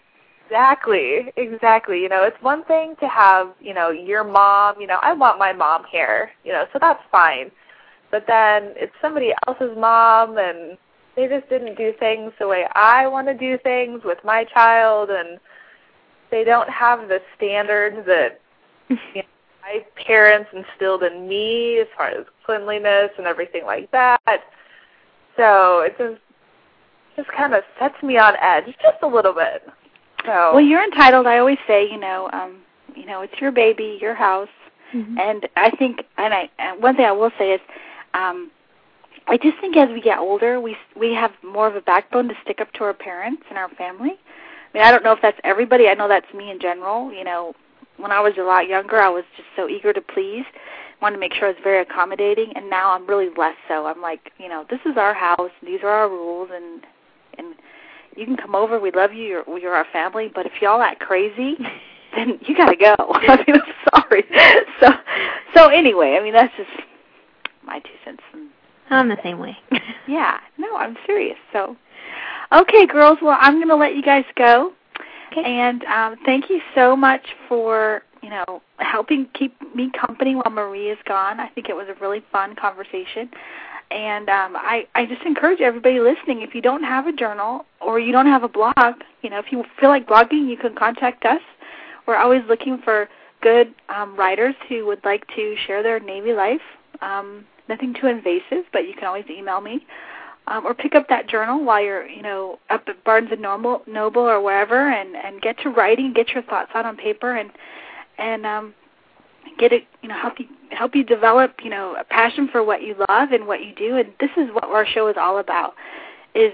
Exactly, 0.45 1.31
exactly. 1.37 2.01
You 2.01 2.09
know, 2.09 2.23
it's 2.23 2.41
one 2.41 2.63
thing 2.65 2.95
to 2.99 3.07
have, 3.07 3.53
you 3.59 3.73
know, 3.73 3.89
your 3.89 4.23
mom, 4.23 4.79
you 4.79 4.87
know, 4.87 4.99
I 5.01 5.13
want 5.13 5.39
my 5.39 5.53
mom 5.53 5.83
here, 5.89 6.31
you 6.43 6.51
know, 6.51 6.65
so 6.73 6.79
that's 6.79 7.01
fine. 7.11 7.49
But 8.11 8.25
then 8.27 8.73
it's 8.75 8.93
somebody 9.01 9.33
else's 9.47 9.75
mom 9.77 10.37
and 10.37 10.77
they 11.15 11.27
just 11.27 11.49
didn't 11.49 11.75
do 11.75 11.93
things 11.99 12.33
the 12.39 12.47
way 12.47 12.67
I 12.75 13.07
want 13.07 13.27
to 13.27 13.33
do 13.33 13.57
things 13.57 14.01
with 14.03 14.19
my 14.23 14.43
child 14.43 15.09
and 15.09 15.39
they 16.29 16.43
don't 16.43 16.69
have 16.69 17.07
the 17.07 17.19
standards 17.35 18.05
that 18.05 18.39
you 18.89 18.97
know, 19.15 19.21
my 19.61 19.85
parents 19.95 20.49
instilled 20.53 21.03
in 21.03 21.27
me 21.27 21.79
as 21.79 21.87
far 21.97 22.09
as 22.09 22.25
cleanliness 22.45 23.09
and 23.17 23.25
everything 23.25 23.65
like 23.65 23.89
that. 23.91 24.43
So 25.37 25.79
it 25.81 25.97
just 25.97 26.21
just 27.15 27.29
kind 27.29 27.53
of 27.53 27.63
sets 27.79 28.01
me 28.03 28.17
on 28.17 28.35
edge 28.41 28.65
just 28.81 28.97
a 29.01 29.07
little 29.07 29.33
bit. 29.33 29.67
So 30.25 30.53
Well, 30.53 30.61
you're 30.61 30.83
entitled. 30.83 31.27
I 31.27 31.39
always 31.39 31.57
say, 31.67 31.89
you 31.89 31.99
know, 31.99 32.29
um, 32.33 32.61
you 32.95 33.05
know, 33.05 33.21
it's 33.21 33.39
your 33.39 33.51
baby, 33.51 33.97
your 34.01 34.15
house. 34.15 34.49
Mm-hmm. 34.93 35.17
And 35.17 35.49
I 35.55 35.71
think 35.71 36.03
and 36.17 36.33
I 36.33 36.49
and 36.59 36.81
one 36.81 36.95
thing 36.95 37.05
I 37.05 37.11
will 37.11 37.31
say 37.37 37.51
is 37.51 37.61
um 38.13 38.51
I 39.27 39.37
just 39.37 39.57
think 39.59 39.75
as 39.77 39.89
we 39.89 40.01
get 40.01 40.19
older, 40.19 40.59
we 40.59 40.75
we 40.95 41.13
have 41.13 41.31
more 41.43 41.67
of 41.67 41.75
a 41.75 41.81
backbone 41.81 42.27
to 42.27 42.35
stick 42.43 42.61
up 42.61 42.71
to 42.73 42.83
our 42.83 42.93
parents 42.93 43.43
and 43.49 43.57
our 43.57 43.69
family. 43.69 44.11
I 44.11 44.77
mean, 44.77 44.83
I 44.83 44.91
don't 44.91 45.03
know 45.03 45.11
if 45.11 45.21
that's 45.21 45.39
everybody. 45.43 45.87
I 45.87 45.93
know 45.93 46.07
that's 46.07 46.31
me 46.33 46.51
in 46.51 46.59
general. 46.59 47.11
You 47.11 47.23
know, 47.23 47.53
when 47.97 48.11
I 48.11 48.19
was 48.19 48.33
a 48.37 48.43
lot 48.43 48.67
younger, 48.67 48.99
I 48.99 49.09
was 49.09 49.23
just 49.35 49.47
so 49.55 49.67
eager 49.67 49.93
to 49.93 50.01
please, 50.01 50.45
wanted 51.01 51.15
to 51.15 51.19
make 51.19 51.33
sure 51.33 51.47
I 51.47 51.51
was 51.51 51.59
very 51.63 51.81
accommodating, 51.81 52.53
and 52.55 52.69
now 52.69 52.91
I'm 52.91 53.05
really 53.07 53.29
less 53.37 53.55
so. 53.67 53.85
I'm 53.85 54.01
like, 54.01 54.31
you 54.37 54.49
know, 54.49 54.65
this 54.69 54.79
is 54.85 54.97
our 54.97 55.13
house, 55.13 55.51
these 55.63 55.81
are 55.83 55.89
our 55.89 56.09
rules, 56.09 56.49
and 56.51 56.83
and 57.37 57.55
you 58.15 58.25
can 58.25 58.37
come 58.37 58.55
over. 58.55 58.79
We 58.79 58.91
love 58.91 59.13
you. 59.13 59.23
You're, 59.23 59.59
you're 59.59 59.73
our 59.73 59.87
family. 59.91 60.31
But 60.33 60.45
if 60.45 60.53
y'all 60.61 60.81
act 60.81 60.99
crazy, 60.99 61.57
then 62.15 62.39
you 62.41 62.55
gotta 62.55 62.75
go. 62.75 62.95
I 62.99 63.43
mean, 63.47 63.61
I'm 63.61 64.03
sorry. 64.03 64.23
So, 64.79 64.89
so 65.55 65.67
anyway, 65.69 66.17
I 66.19 66.23
mean, 66.23 66.33
that's 66.33 66.53
just 66.57 66.69
my 67.65 67.79
two 67.79 67.89
cents. 68.05 68.21
And, 68.33 68.49
I'm 68.89 69.09
the 69.09 69.17
same 69.23 69.39
way. 69.39 69.57
yeah, 70.07 70.39
no, 70.57 70.75
I'm 70.75 70.97
serious. 71.07 71.37
So, 71.51 71.75
okay, 72.51 72.85
girls. 72.85 73.17
Well, 73.21 73.37
I'm 73.39 73.59
gonna 73.59 73.75
let 73.75 73.95
you 73.95 74.03
guys 74.03 74.25
go. 74.35 74.73
Okay. 75.31 75.43
And 75.43 75.83
um, 75.85 76.15
thank 76.25 76.49
you 76.49 76.61
so 76.75 76.95
much 76.95 77.25
for 77.49 78.03
you 78.21 78.29
know 78.29 78.61
helping 78.77 79.27
keep 79.33 79.55
me 79.75 79.89
company 79.99 80.35
while 80.35 80.51
Marie 80.51 80.89
is 80.89 80.99
gone. 81.05 81.39
I 81.39 81.47
think 81.49 81.69
it 81.69 81.75
was 81.75 81.87
a 81.89 81.99
really 81.99 82.23
fun 82.31 82.55
conversation. 82.55 83.29
And 83.91 84.29
um, 84.29 84.55
I, 84.55 84.87
I 84.95 85.05
just 85.05 85.21
encourage 85.23 85.61
everybody 85.61 85.99
listening, 85.99 86.41
if 86.41 86.55
you 86.55 86.61
don't 86.61 86.83
have 86.83 87.07
a 87.07 87.11
journal 87.13 87.65
or 87.79 87.99
you 87.99 88.11
don't 88.11 88.25
have 88.25 88.43
a 88.43 88.47
blog, 88.47 88.75
you 89.21 89.29
know, 89.29 89.39
if 89.39 89.51
you 89.51 89.63
feel 89.79 89.89
like 89.89 90.07
blogging, 90.07 90.49
you 90.49 90.57
can 90.57 90.75
contact 90.75 91.25
us. 91.25 91.41
We're 92.07 92.17
always 92.17 92.41
looking 92.47 92.79
for 92.83 93.07
good 93.41 93.73
um, 93.89 94.15
writers 94.15 94.55
who 94.67 94.85
would 94.87 95.03
like 95.05 95.27
to 95.35 95.55
share 95.67 95.83
their 95.83 95.99
Navy 95.99 96.33
life. 96.33 96.61
Um, 97.01 97.45
nothing 97.69 97.93
too 97.93 98.07
invasive, 98.07 98.65
but 98.71 98.87
you 98.87 98.93
can 98.93 99.05
always 99.05 99.25
email 99.29 99.61
me. 99.61 99.85
Um, 100.47 100.65
or 100.65 100.73
pick 100.73 100.93
up 100.93 101.07
that 101.07 101.27
journal 101.29 101.63
while 101.63 101.81
you're, 101.81 102.05
you 102.05 102.21
know, 102.21 102.59
up 102.69 102.83
at 102.87 103.01
Barnes 103.05 103.29
and 103.31 103.41
Noble, 103.41 103.81
Noble 103.87 104.23
or 104.23 104.41
wherever, 104.41 104.89
and 104.89 105.15
and 105.15 105.41
get 105.41 105.57
to 105.59 105.69
writing, 105.69 106.11
get 106.11 106.29
your 106.29 106.43
thoughts 106.43 106.71
out 106.75 106.85
on 106.85 106.97
paper, 106.97 107.37
and 107.37 107.49
and 108.17 108.45
um, 108.45 108.73
get 109.57 109.73
it, 109.73 109.83
you 110.01 110.09
know, 110.09 110.17
help 110.19 110.39
you 110.39 110.47
help 110.71 110.95
you 110.95 111.03
develop, 111.03 111.55
you 111.63 111.69
know, 111.69 111.95
a 111.99 112.03
passion 112.03 112.49
for 112.51 112.63
what 112.63 112.81
you 112.81 112.95
love 113.09 113.31
and 113.31 113.47
what 113.47 113.63
you 113.63 113.73
do. 113.75 113.97
And 113.97 114.11
this 114.19 114.31
is 114.37 114.49
what 114.53 114.65
our 114.65 114.85
show 114.85 115.07
is 115.07 115.15
all 115.17 115.37
about: 115.39 115.73
is 116.35 116.53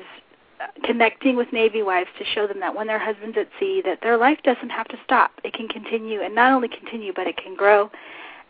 connecting 0.84 1.36
with 1.36 1.52
Navy 1.54 1.82
wives 1.82 2.10
to 2.18 2.26
show 2.26 2.48
them 2.48 2.60
that 2.60 2.76
when 2.76 2.88
their 2.88 3.00
husband's 3.00 3.38
at 3.38 3.48
sea, 3.60 3.82
that 3.86 4.00
their 4.02 4.18
life 4.18 4.40
doesn't 4.44 4.70
have 4.70 4.88
to 4.90 4.98
stop. 5.04 5.32
It 5.44 5.54
can 5.54 5.68
continue, 5.68 6.22
and 6.22 6.36
not 6.36 6.52
only 6.52 6.68
continue, 6.68 7.14
but 7.14 7.28
it 7.28 7.38
can 7.38 7.56
grow, 7.56 7.90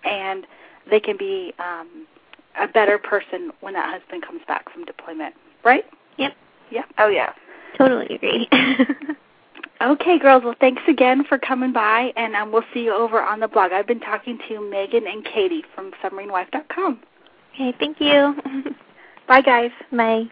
and 0.04 0.46
they 0.90 1.00
can 1.00 1.18
be 1.18 1.54
um, 1.60 2.08
a 2.60 2.68
better 2.68 2.98
person 2.98 3.52
when 3.62 3.74
that 3.74 4.00
husband 4.00 4.26
comes 4.26 4.42
back 4.48 4.72
from 4.72 4.86
deployment. 4.86 5.36
Right? 5.64 5.86
Yep. 6.18 6.34
Yep. 6.72 6.86
Oh 6.98 7.08
yeah. 7.08 7.34
Totally 7.78 8.16
agree. 8.16 8.48
Okay, 9.82 10.20
girls. 10.20 10.44
Well, 10.44 10.56
thanks 10.60 10.82
again 10.90 11.24
for 11.24 11.38
coming 11.38 11.72
by, 11.72 12.12
and 12.18 12.36
um, 12.36 12.52
we'll 12.52 12.66
see 12.74 12.82
you 12.82 12.94
over 12.94 13.22
on 13.22 13.40
the 13.40 13.48
blog. 13.48 13.72
I've 13.72 13.88
been 13.88 14.02
talking 14.02 14.38
to 14.50 14.70
Megan 14.70 15.08
and 15.08 15.24
Katee 15.24 15.62
from 15.74 15.92
submarinewife.com. 16.04 17.00
okay, 17.54 17.74
thank 17.80 18.02
you. 18.02 18.36
Bye, 19.28 19.42
guys. 19.42 19.72
Bye. 19.92 20.24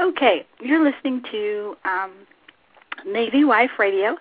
Okay, 0.00 0.46
you're 0.60 0.82
listening 0.82 1.22
to 1.30 1.76
um, 1.84 2.12
Navy 3.06 3.44
Wife 3.44 3.72
Radio. 3.78 4.16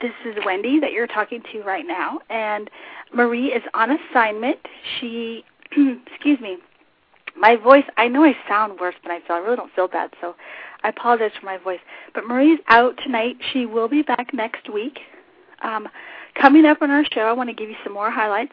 This 0.00 0.12
is 0.24 0.36
Wendy 0.44 0.78
that 0.78 0.92
you're 0.92 1.08
talking 1.08 1.42
to 1.52 1.62
right 1.62 1.86
now, 1.86 2.20
and 2.30 2.70
Marie 3.12 3.46
is 3.46 3.62
on 3.74 3.90
assignment. 3.90 4.58
She, 5.00 5.44
excuse 6.06 6.38
me, 6.38 6.58
my 7.36 7.56
voice. 7.56 7.84
I 7.96 8.06
know 8.06 8.22
I 8.24 8.36
sound 8.48 8.78
worse 8.78 8.94
than 9.02 9.10
I 9.10 9.20
feel. 9.26 9.36
I 9.36 9.38
really 9.40 9.56
don't 9.56 9.72
feel 9.74 9.88
bad, 9.88 10.10
so 10.20 10.36
I 10.82 10.88
apologize 10.88 11.30
for 11.38 11.46
my 11.46 11.58
voice. 11.58 11.80
But 12.14 12.26
Marie's 12.26 12.60
out 12.68 12.98
tonight. 13.02 13.36
She 13.52 13.66
will 13.66 13.88
be 13.88 14.02
back 14.02 14.32
next 14.32 14.72
week. 14.72 14.98
Um, 15.62 15.88
coming 16.34 16.64
up 16.64 16.82
on 16.82 16.90
our 16.90 17.04
show, 17.12 17.22
I 17.22 17.32
want 17.32 17.48
to 17.48 17.54
give 17.54 17.68
you 17.68 17.76
some 17.84 17.92
more 17.92 18.10
highlights. 18.10 18.52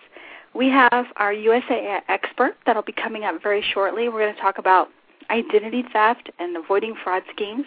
We 0.54 0.68
have 0.70 1.08
our 1.18 1.34
USAA 1.34 2.02
expert 2.08 2.56
that'll 2.66 2.82
be 2.82 2.92
coming 2.92 3.24
up 3.24 3.42
very 3.42 3.64
shortly. 3.74 4.10
We're 4.10 4.20
going 4.20 4.36
to 4.36 4.42
talk 4.42 4.58
about 4.58 4.90
identity 5.30 5.84
theft 5.94 6.30
and 6.40 6.58
avoiding 6.58 6.96
fraud 7.04 7.24
schemes. 7.32 7.66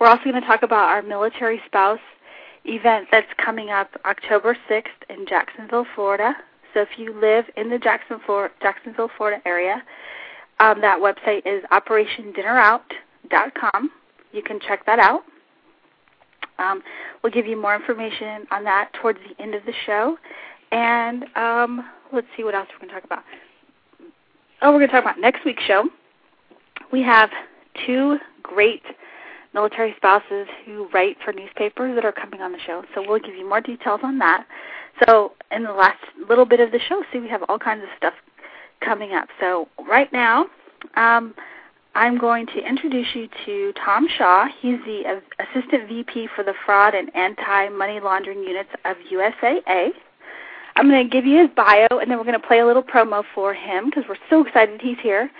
We're 0.00 0.08
also 0.08 0.24
going 0.24 0.40
to 0.40 0.46
talk 0.46 0.62
about 0.62 0.88
our 0.88 1.02
military 1.02 1.60
spouse 1.66 2.00
event 2.64 3.08
that's 3.10 3.28
coming 3.36 3.70
up 3.70 3.90
October 4.04 4.56
6th 4.68 4.84
in 5.08 5.26
Jacksonville, 5.26 5.86
Florida. 5.94 6.34
So 6.72 6.80
if 6.80 6.88
you 6.98 7.18
live 7.18 7.44
in 7.56 7.70
the 7.70 7.78
Jacksonville, 7.78 8.48
Jacksonville 8.60 9.10
Florida 9.16 9.40
area, 9.46 9.82
um, 10.60 10.80
that 10.80 11.00
website 11.00 11.42
is 11.46 11.64
operationdinnerout.com. 11.72 13.90
You 14.32 14.42
can 14.42 14.60
check 14.60 14.86
that 14.86 14.98
out. 14.98 15.22
Um, 16.58 16.82
we'll 17.22 17.32
give 17.32 17.46
you 17.46 17.60
more 17.60 17.74
information 17.74 18.46
on 18.50 18.64
that 18.64 18.90
towards 19.00 19.18
the 19.28 19.42
end 19.42 19.54
of 19.54 19.64
the 19.64 19.72
show. 19.86 20.16
And 20.70 21.24
um, 21.36 21.88
let's 22.12 22.26
see 22.36 22.44
what 22.44 22.54
else 22.54 22.68
we're 22.72 22.86
going 22.86 22.88
to 22.88 22.94
talk 22.94 23.04
about. 23.04 23.24
Oh, 24.62 24.72
we're 24.72 24.78
going 24.78 24.88
to 24.88 24.94
talk 24.94 25.04
about 25.04 25.20
next 25.20 25.44
week's 25.44 25.62
show. 25.64 25.84
We 26.92 27.02
have 27.02 27.30
two 27.86 28.18
great 28.42 28.82
military 29.52 29.94
spouses 29.96 30.46
who 30.64 30.88
write 30.92 31.16
for 31.24 31.32
newspapers 31.32 31.94
that 31.94 32.04
are 32.04 32.12
coming 32.12 32.40
on 32.40 32.52
the 32.52 32.58
show. 32.66 32.82
So 32.94 33.04
we'll 33.06 33.20
give 33.20 33.34
you 33.34 33.48
more 33.48 33.60
details 33.60 34.00
on 34.02 34.18
that. 34.18 34.46
So 35.06 35.32
in 35.50 35.64
the 35.64 35.72
last 35.72 35.98
little 36.28 36.44
bit 36.44 36.60
of 36.60 36.72
the 36.72 36.80
show, 36.88 37.02
see, 37.12 37.20
we 37.20 37.28
have 37.28 37.42
all 37.48 37.58
kinds 37.58 37.82
of 37.82 37.88
stuff 37.96 38.14
coming 38.84 39.12
up. 39.12 39.28
So 39.40 39.68
right 39.88 40.12
now, 40.12 40.46
um, 40.96 41.34
I'm 41.94 42.18
going 42.18 42.46
to 42.46 42.58
introduce 42.58 43.06
you 43.14 43.28
to 43.46 43.72
Tom 43.84 44.08
Shaw. 44.18 44.46
He's 44.60 44.78
the 44.84 45.20
Assistant 45.38 45.88
VP 45.88 46.28
for 46.34 46.42
the 46.42 46.54
Fraud 46.64 46.94
and 46.94 47.14
Anti-Money 47.14 48.00
Laundering 48.00 48.42
Units 48.42 48.70
of 48.84 48.96
USAA. 49.12 49.90
I'm 50.76 50.88
going 50.88 51.08
to 51.08 51.10
give 51.10 51.24
you 51.24 51.38
his 51.38 51.50
bio, 51.54 51.86
and 51.90 52.10
then 52.10 52.18
we're 52.18 52.24
going 52.24 52.40
to 52.40 52.46
play 52.46 52.58
a 52.58 52.66
little 52.66 52.82
promo 52.82 53.22
for 53.32 53.54
him 53.54 53.86
because 53.86 54.04
we're 54.08 54.16
so 54.28 54.44
excited 54.44 54.80
he's 54.80 54.98
here. 55.00 55.30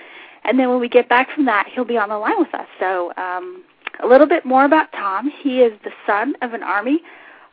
And 0.45 0.59
then 0.59 0.69
when 0.69 0.79
we 0.79 0.89
get 0.89 1.09
back 1.09 1.29
from 1.35 1.45
that, 1.47 1.67
he'll 1.75 1.85
be 1.85 1.97
on 1.97 2.09
the 2.09 2.19
line 2.19 2.39
with 2.39 2.55
us. 2.55 2.67
So 2.79 3.13
um, 3.17 3.65
a 4.03 4.07
little 4.07 4.27
bit 4.29 4.45
more 4.45 4.65
about 4.65 4.93
Tom. 4.93 5.31
He 5.43 5.61
is 5.61 5.73
the 5.83 5.91
son 6.07 6.35
of 6.41 6.53
an 6.53 6.63
Army 6.63 7.01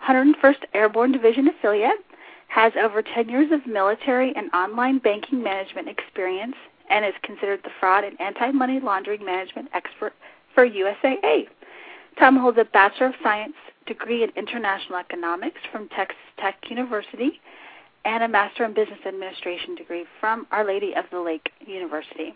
101st 0.08 0.58
Airborne 0.74 1.12
Division 1.12 1.48
affiliate, 1.48 2.06
has 2.52 2.74
over 2.76 3.02
10 3.02 3.30
years 3.30 3.50
of 3.52 3.66
military 3.66 4.34
and 4.36 4.52
online 4.54 4.98
banking 4.98 5.42
management 5.42 5.88
experience, 5.88 6.56
and 6.90 7.06
is 7.06 7.14
considered 7.24 7.62
the 7.64 7.70
fraud 7.80 8.04
and 8.04 8.20
anti-money 8.20 8.82
laundering 8.82 9.24
management 9.24 9.70
expert 9.74 10.12
for 10.54 10.68
USAA. 10.68 11.48
Tom 12.20 12.36
holds 12.36 12.58
a 12.58 12.66
Bachelor 12.66 13.08
of 13.08 13.14
Science 13.24 13.54
degree 13.86 14.24
in 14.24 14.32
International 14.36 15.00
Economics 15.00 15.62
from 15.72 15.88
Texas 15.90 16.18
Tech 16.40 16.58
University 16.70 17.40
and 18.04 18.22
a 18.22 18.28
Master 18.28 18.66
in 18.66 18.74
Business 18.74 19.00
Administration 19.06 19.76
degree 19.76 20.04
from 20.20 20.46
Our 20.52 20.66
Lady 20.66 20.94
of 20.94 21.06
the 21.10 21.22
Lake 21.22 21.52
University. 21.66 22.34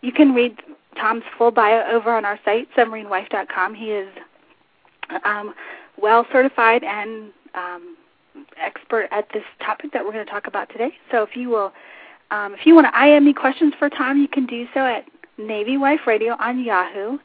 You 0.00 0.10
can 0.10 0.34
read 0.34 0.58
Tom's 0.96 1.22
full 1.38 1.52
bio 1.52 1.88
over 1.88 2.12
on 2.12 2.24
our 2.24 2.40
site, 2.44 2.66
submarinewife.com. 2.76 3.74
He 3.76 3.92
is 3.92 4.08
um, 5.24 5.54
well 5.96 6.26
certified 6.32 6.82
and 6.82 7.30
um, 7.54 7.96
expert 8.56 9.08
at 9.10 9.28
this 9.32 9.44
topic 9.64 9.92
that 9.92 10.04
we're 10.04 10.12
going 10.12 10.24
to 10.24 10.30
talk 10.30 10.46
about 10.46 10.68
today. 10.70 10.92
So 11.10 11.22
if 11.22 11.36
you 11.36 11.48
will, 11.50 11.72
um, 12.30 12.54
if 12.54 12.66
you 12.66 12.74
want 12.74 12.86
to 12.92 13.06
IM 13.06 13.24
me 13.24 13.32
questions 13.32 13.74
for 13.78 13.88
Tom, 13.88 14.20
you 14.20 14.28
can 14.28 14.46
do 14.46 14.66
so 14.74 14.80
at 14.80 15.04
Navy 15.38 15.76
Wife 15.76 16.00
Radio 16.06 16.34
on 16.38 16.62
Yahoo. 16.62 17.18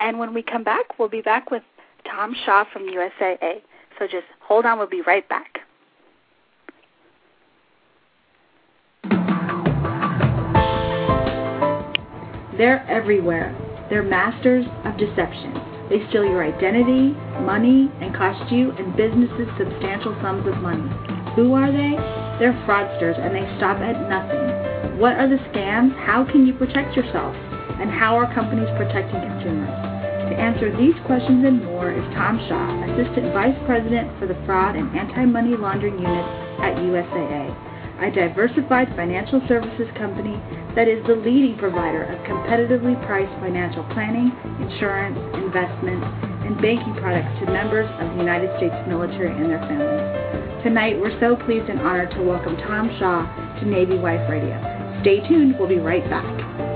And 0.00 0.18
when 0.18 0.34
we 0.34 0.42
come 0.42 0.64
back, 0.64 0.98
we'll 0.98 1.08
be 1.08 1.22
back 1.22 1.50
with 1.50 1.62
Tom 2.08 2.34
Shaw 2.44 2.64
from 2.72 2.82
USAA. 2.88 3.62
So 3.98 4.06
just 4.06 4.26
hold 4.40 4.66
on, 4.66 4.78
we'll 4.78 4.88
be 4.88 5.02
right 5.02 5.28
back. 5.28 5.60
They're 12.56 12.86
everywhere. 12.88 13.54
They're 13.90 14.02
masters 14.04 14.64
of 14.84 14.96
deception. 14.96 15.73
They 15.88 16.00
steal 16.08 16.24
your 16.24 16.42
identity, 16.42 17.12
money, 17.44 17.92
and 18.00 18.14
cost 18.14 18.50
you 18.50 18.72
and 18.72 18.96
businesses 18.96 19.48
substantial 19.58 20.16
sums 20.22 20.46
of 20.48 20.56
money. 20.64 20.88
Who 21.36 21.52
are 21.54 21.70
they? 21.70 21.92
They're 22.40 22.56
fraudsters 22.64 23.20
and 23.20 23.34
they 23.36 23.44
stop 23.58 23.78
at 23.78 24.08
nothing. 24.08 24.98
What 24.98 25.14
are 25.20 25.28
the 25.28 25.42
scams? 25.52 25.92
How 26.06 26.24
can 26.24 26.46
you 26.46 26.54
protect 26.54 26.96
yourself? 26.96 27.36
And 27.80 27.90
how 27.90 28.16
are 28.16 28.32
companies 28.32 28.68
protecting 28.76 29.20
consumers? 29.20 29.68
To 30.30 30.34
answer 30.40 30.74
these 30.74 30.96
questions 31.04 31.44
and 31.44 31.62
more 31.64 31.92
is 31.92 32.04
Tom 32.14 32.40
Shaw, 32.48 32.64
Assistant 32.94 33.34
Vice 33.34 33.58
President 33.66 34.08
for 34.18 34.26
the 34.26 34.38
Fraud 34.46 34.76
and 34.76 34.88
Anti-Money 34.96 35.56
Laundering 35.56 35.98
Unit 35.98 36.26
at 36.64 36.80
USAA 36.80 37.73
a 38.06 38.10
diversified 38.10 38.88
financial 38.96 39.40
services 39.48 39.88
company 39.96 40.36
that 40.76 40.88
is 40.88 41.04
the 41.06 41.16
leading 41.16 41.56
provider 41.56 42.04
of 42.04 42.18
competitively 42.26 42.94
priced 43.06 43.32
financial 43.40 43.84
planning, 43.94 44.28
insurance, 44.60 45.16
investments, 45.34 46.04
and 46.44 46.60
banking 46.60 46.94
products 47.00 47.32
to 47.40 47.46
members 47.50 47.88
of 48.00 48.12
the 48.12 48.18
United 48.20 48.52
States 48.58 48.74
military 48.86 49.32
and 49.32 49.48
their 49.48 49.60
families. 49.64 50.62
Tonight, 50.62 51.00
we're 51.00 51.18
so 51.20 51.36
pleased 51.44 51.68
and 51.70 51.80
honored 51.80 52.10
to 52.12 52.22
welcome 52.22 52.56
Tom 52.68 52.90
Shaw 52.98 53.24
to 53.60 53.64
Navy 53.64 53.96
Wife 53.98 54.28
Radio. 54.28 54.56
Stay 55.00 55.26
tuned, 55.26 55.56
we'll 55.58 55.68
be 55.68 55.78
right 55.78 56.04
back. 56.10 56.73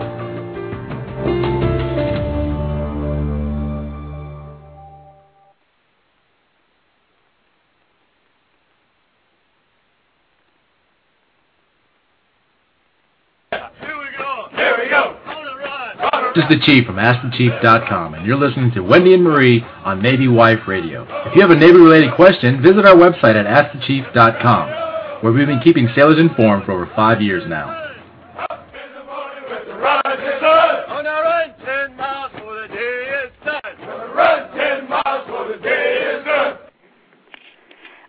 Is 16.51 16.59
the 16.59 16.64
Chief 16.64 16.86
from 16.86 16.96
AskTheChief.com, 16.96 18.14
and 18.14 18.26
you're 18.26 18.36
listening 18.36 18.70
to 18.72 18.80
Wendy 18.80 19.14
and 19.14 19.22
Marie 19.22 19.64
on 19.84 20.03
Navy 20.03 20.28
Wife 20.28 20.61
Radio. 20.66 21.07
If 21.26 21.34
you 21.34 21.42
have 21.42 21.51
a 21.51 21.57
Navy-related 21.57 22.14
question, 22.14 22.62
visit 22.62 22.84
our 22.84 22.94
website 22.94 23.34
at 23.34 23.46
AskTheChief.com, 23.46 25.22
where 25.22 25.32
we've 25.32 25.46
been 25.46 25.61
keeping 25.61 25.88
sailors 25.94 26.18
informed 26.18 26.64
for 26.64 26.72
over 26.72 26.90
five 26.94 27.20
years 27.20 27.44
now. 27.49 27.86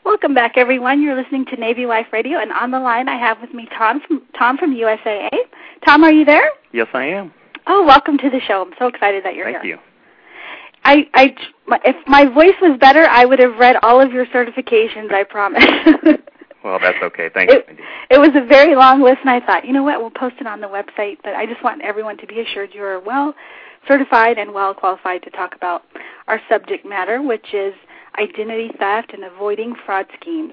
Welcome 0.05 0.33
back, 0.33 0.53
everyone. 0.57 1.01
You're 1.01 1.15
listening 1.15 1.45
to 1.45 1.55
Navy 1.55 1.85
Wife 1.85 2.07
Radio, 2.11 2.39
and 2.39 2.51
on 2.51 2.71
the 2.71 2.79
line 2.79 3.07
I 3.07 3.17
have 3.17 3.39
with 3.41 3.53
me 3.53 3.67
Tom 3.77 4.01
from 4.07 4.21
Tom 4.37 4.57
from 4.57 4.75
USAA. 4.75 5.29
Tom, 5.85 6.03
are 6.03 6.11
you 6.11 6.25
there? 6.25 6.51
Yes, 6.71 6.87
I 6.93 7.05
am. 7.05 7.33
Oh, 7.71 7.85
welcome 7.85 8.17
to 8.17 8.31
the 8.31 8.39
show. 8.39 8.63
I'm 8.63 8.73
so 8.79 8.87
excited 8.87 9.23
that 9.23 9.35
you're 9.35 9.45
Thank 9.45 9.63
here. 9.63 9.77
Thank 10.83 11.05
you. 11.05 11.11
I, 11.13 11.35
I, 11.69 11.79
if 11.85 11.95
my 12.07 12.25
voice 12.25 12.55
was 12.63 12.79
better, 12.79 13.05
I 13.07 13.25
would 13.25 13.37
have 13.37 13.57
read 13.57 13.75
all 13.83 14.01
of 14.01 14.11
your 14.11 14.25
certifications. 14.25 15.13
I 15.13 15.23
promise. 15.23 15.63
Well, 16.61 16.77
that's 16.77 16.97
okay. 17.01 17.29
Thank 17.33 17.49
it, 17.51 17.65
you. 17.69 17.77
It 18.09 18.19
was 18.19 18.31
a 18.35 18.45
very 18.45 18.75
long 18.75 19.01
list, 19.01 19.19
and 19.21 19.29
I 19.29 19.39
thought, 19.39 19.63
you 19.63 19.71
know 19.71 19.81
what, 19.81 20.01
we'll 20.01 20.09
post 20.09 20.35
it 20.41 20.45
on 20.45 20.59
the 20.59 20.67
website. 20.67 21.17
But 21.23 21.33
I 21.33 21.45
just 21.45 21.63
want 21.63 21.81
everyone 21.81 22.17
to 22.17 22.27
be 22.27 22.41
assured 22.41 22.71
you 22.73 22.83
are 22.83 22.99
well 22.99 23.33
certified 23.87 24.37
and 24.37 24.53
well 24.53 24.73
qualified 24.73 25.23
to 25.23 25.29
talk 25.29 25.55
about 25.55 25.83
our 26.27 26.41
subject 26.49 26.85
matter, 26.85 27.21
which 27.21 27.53
is 27.53 27.73
identity 28.19 28.71
theft 28.77 29.13
and 29.13 29.23
avoiding 29.23 29.73
fraud 29.85 30.05
schemes. 30.19 30.51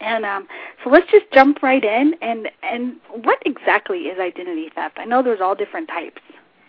And 0.00 0.24
um, 0.24 0.46
so 0.82 0.90
let's 0.90 1.10
just 1.10 1.24
jump 1.32 1.62
right 1.62 1.84
in. 1.84 2.14
And 2.20 2.48
and 2.62 2.96
what 3.22 3.42
exactly 3.46 4.00
is 4.00 4.18
identity 4.18 4.70
theft? 4.74 4.98
I 4.98 5.04
know 5.04 5.22
there's 5.22 5.40
all 5.40 5.54
different 5.54 5.88
types. 5.88 6.20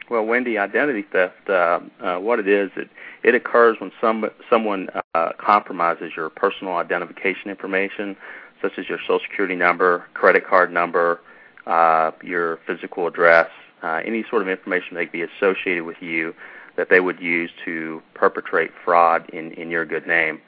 Well, 0.09 0.23
Wendy, 0.23 0.57
identity 0.57 1.05
theft, 1.11 1.49
uh, 1.49 1.81
uh, 1.99 2.17
what 2.19 2.39
it 2.39 2.47
is, 2.47 2.71
it, 2.77 2.89
it 3.23 3.35
occurs 3.35 3.75
when 3.81 3.91
some, 3.99 4.29
someone 4.49 4.87
uh, 5.13 5.31
compromises 5.37 6.13
your 6.15 6.29
personal 6.29 6.77
identification 6.77 7.49
information, 7.49 8.15
such 8.61 8.71
as 8.77 8.87
your 8.87 8.99
social 8.99 9.19
security 9.19 9.55
number, 9.55 10.05
credit 10.13 10.47
card 10.47 10.71
number, 10.71 11.19
uh, 11.65 12.11
your 12.23 12.57
physical 12.65 13.05
address, 13.05 13.49
uh, 13.83 13.99
any 14.05 14.23
sort 14.29 14.41
of 14.41 14.47
information 14.47 14.95
that 14.95 14.99
may 15.01 15.05
be 15.05 15.21
associated 15.21 15.83
with 15.83 15.97
you 15.99 16.33
that 16.77 16.89
they 16.89 17.01
would 17.01 17.19
use 17.19 17.51
to 17.65 18.01
perpetrate 18.13 18.71
fraud 18.85 19.29
in, 19.31 19.51
in 19.53 19.69
your 19.69 19.85
good 19.85 20.07
name. 20.07 20.39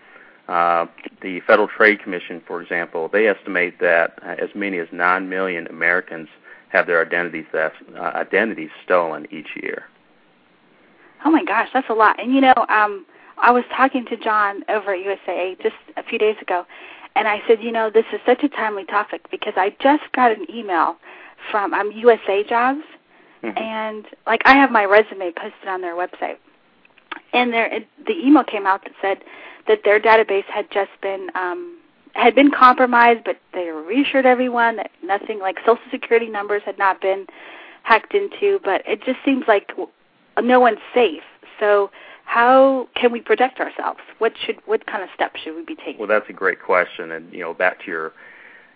Uh, 0.49 0.87
the 1.21 1.41
Federal 1.41 1.67
Trade 1.67 2.01
Commission, 2.01 2.41
for 2.47 2.59
example, 2.59 3.07
they 3.07 3.27
estimate 3.27 3.79
that 3.79 4.17
as 4.23 4.49
many 4.55 4.79
as 4.79 4.87
9 4.91 5.29
million 5.29 5.67
Americans 5.67 6.27
have 6.69 6.87
their 6.87 7.05
identity 7.05 7.45
theft, 7.51 7.75
uh, 7.95 7.99
identities 7.99 8.71
stolen 8.83 9.27
each 9.29 9.49
year. 9.61 9.85
Oh 11.23 11.29
my 11.29 11.43
gosh, 11.43 11.69
that's 11.71 11.89
a 11.89 11.93
lot. 11.93 12.19
And 12.19 12.33
you 12.33 12.41
know, 12.41 12.55
um, 12.67 13.05
I 13.37 13.51
was 13.51 13.63
talking 13.75 14.05
to 14.05 14.17
John 14.17 14.63
over 14.69 14.91
at 14.95 15.05
USAA 15.05 15.61
just 15.61 15.75
a 15.97 16.03
few 16.03 16.17
days 16.17 16.37
ago, 16.41 16.65
and 17.15 17.27
I 17.27 17.43
said, 17.47 17.61
you 17.61 17.71
know, 17.71 17.91
this 17.91 18.05
is 18.11 18.19
such 18.25 18.43
a 18.43 18.49
timely 18.49 18.85
topic 18.85 19.29
because 19.29 19.53
I 19.55 19.75
just 19.79 20.11
got 20.13 20.31
an 20.31 20.47
email 20.49 20.95
from 21.51 21.75
um, 21.75 21.91
USA 21.91 22.43
Jobs, 22.43 22.81
Mhm. 23.43 23.59
and 23.59 24.05
like 24.25 24.41
I 24.45 24.55
have 24.55 24.71
my 24.71 24.83
resume 24.85 25.31
posted 25.31 25.67
on 25.67 25.81
their 25.81 25.93
website, 25.93 26.37
and 27.33 27.53
there 27.53 27.67
it, 27.67 27.87
the 28.07 28.17
email 28.25 28.43
came 28.43 28.65
out 28.65 28.83
that 28.83 28.93
said 28.99 29.23
that 29.69 29.83
their 29.85 29.99
database 29.99 30.45
had 30.45 30.69
just 30.71 30.89
been 31.01 31.29
um, 31.35 31.77
had 32.13 32.35
been 32.35 32.51
compromised, 32.51 33.23
but 33.23 33.37
they 33.53 33.69
reassured 33.69 34.25
everyone 34.25 34.75
that 34.77 34.91
nothing 35.03 35.39
like 35.39 35.57
social 35.59 35.77
security 35.91 36.27
numbers 36.27 36.63
had 36.65 36.77
not 36.77 36.99
been 36.99 37.27
hacked 37.83 38.13
into. 38.13 38.59
But 38.63 38.81
it 38.85 39.01
just 39.03 39.19
seems 39.23 39.45
like 39.47 39.71
no 40.41 40.59
one's 40.59 40.79
safe. 40.93 41.21
So 41.59 41.91
how 42.25 42.89
can 42.95 43.11
we 43.11 43.21
protect 43.21 43.59
ourselves? 43.59 43.99
What 44.17 44.33
should 44.43 44.57
what 44.65 44.85
kind 44.87 45.03
of 45.03 45.09
steps 45.13 45.39
should 45.41 45.55
we 45.55 45.63
be 45.63 45.75
taking? 45.75 45.99
Well, 45.99 46.07
that's 46.07 46.29
a 46.29 46.33
great 46.33 46.61
question, 46.61 47.11
and 47.11 47.31
you 47.31 47.41
know, 47.41 47.53
back 47.53 47.79
to 47.85 47.87
your 47.87 48.11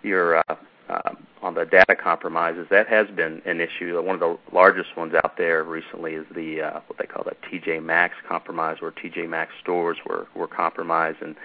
your 0.04 0.38
uh, 0.38 0.56
uh, 0.90 1.16
on 1.42 1.54
the 1.54 1.66
data 1.66 1.96
compromises, 1.96 2.68
that 2.70 2.88
has 2.88 3.08
been 3.16 3.42
an 3.46 3.62
issue. 3.62 4.02
One 4.02 4.16
of 4.16 4.20
the 4.20 4.38
largest 4.52 4.96
ones 4.98 5.14
out 5.14 5.38
there 5.38 5.64
recently 5.64 6.14
is 6.14 6.26
the 6.34 6.62
uh, 6.62 6.80
what 6.88 6.98
they 7.00 7.06
call 7.06 7.24
the 7.24 7.36
TJ 7.48 7.84
Maxx 7.84 8.16
compromise, 8.28 8.82
where 8.82 8.92
TJ 8.92 9.30
Maxx 9.30 9.54
stores 9.62 9.98
were 10.06 10.28
were 10.36 10.48
compromised, 10.48 11.22
and 11.22 11.36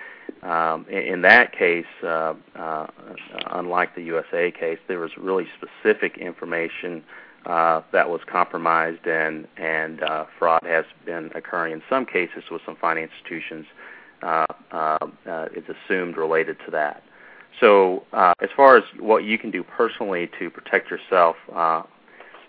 um, 0.42 0.86
in, 0.88 1.22
that 1.22 1.52
case, 1.52 1.86
uh, 2.02 2.34
uh, 2.54 2.86
unlike 3.50 3.94
the 3.94 4.02
USA 4.02 4.50
case, 4.50 4.78
there 4.86 5.00
was 5.00 5.10
really 5.16 5.46
specific 5.56 6.18
information 6.18 7.02
uh, 7.46 7.80
that 7.92 8.10
was 8.10 8.20
compromised, 8.26 9.06
and 9.06 9.48
and 9.56 10.02
uh, 10.02 10.26
fraud 10.38 10.62
has 10.64 10.84
been 11.06 11.30
occurring 11.34 11.72
in 11.72 11.82
some 11.88 12.04
cases 12.06 12.44
with 12.50 12.62
some 12.66 12.76
financial 12.76 13.14
institutions. 13.16 13.66
Uh, 14.20 14.44
uh, 14.72 14.98
uh, 15.30 15.46
is 15.54 15.62
assumed 15.68 16.16
related 16.16 16.56
to 16.64 16.72
that. 16.72 17.04
So, 17.60 18.04
uh, 18.12 18.34
as 18.40 18.50
far 18.56 18.76
as 18.76 18.84
what 18.98 19.24
you 19.24 19.38
can 19.38 19.50
do 19.50 19.62
personally 19.62 20.30
to 20.38 20.50
protect 20.50 20.90
yourself, 20.90 21.36
uh, 21.52 21.82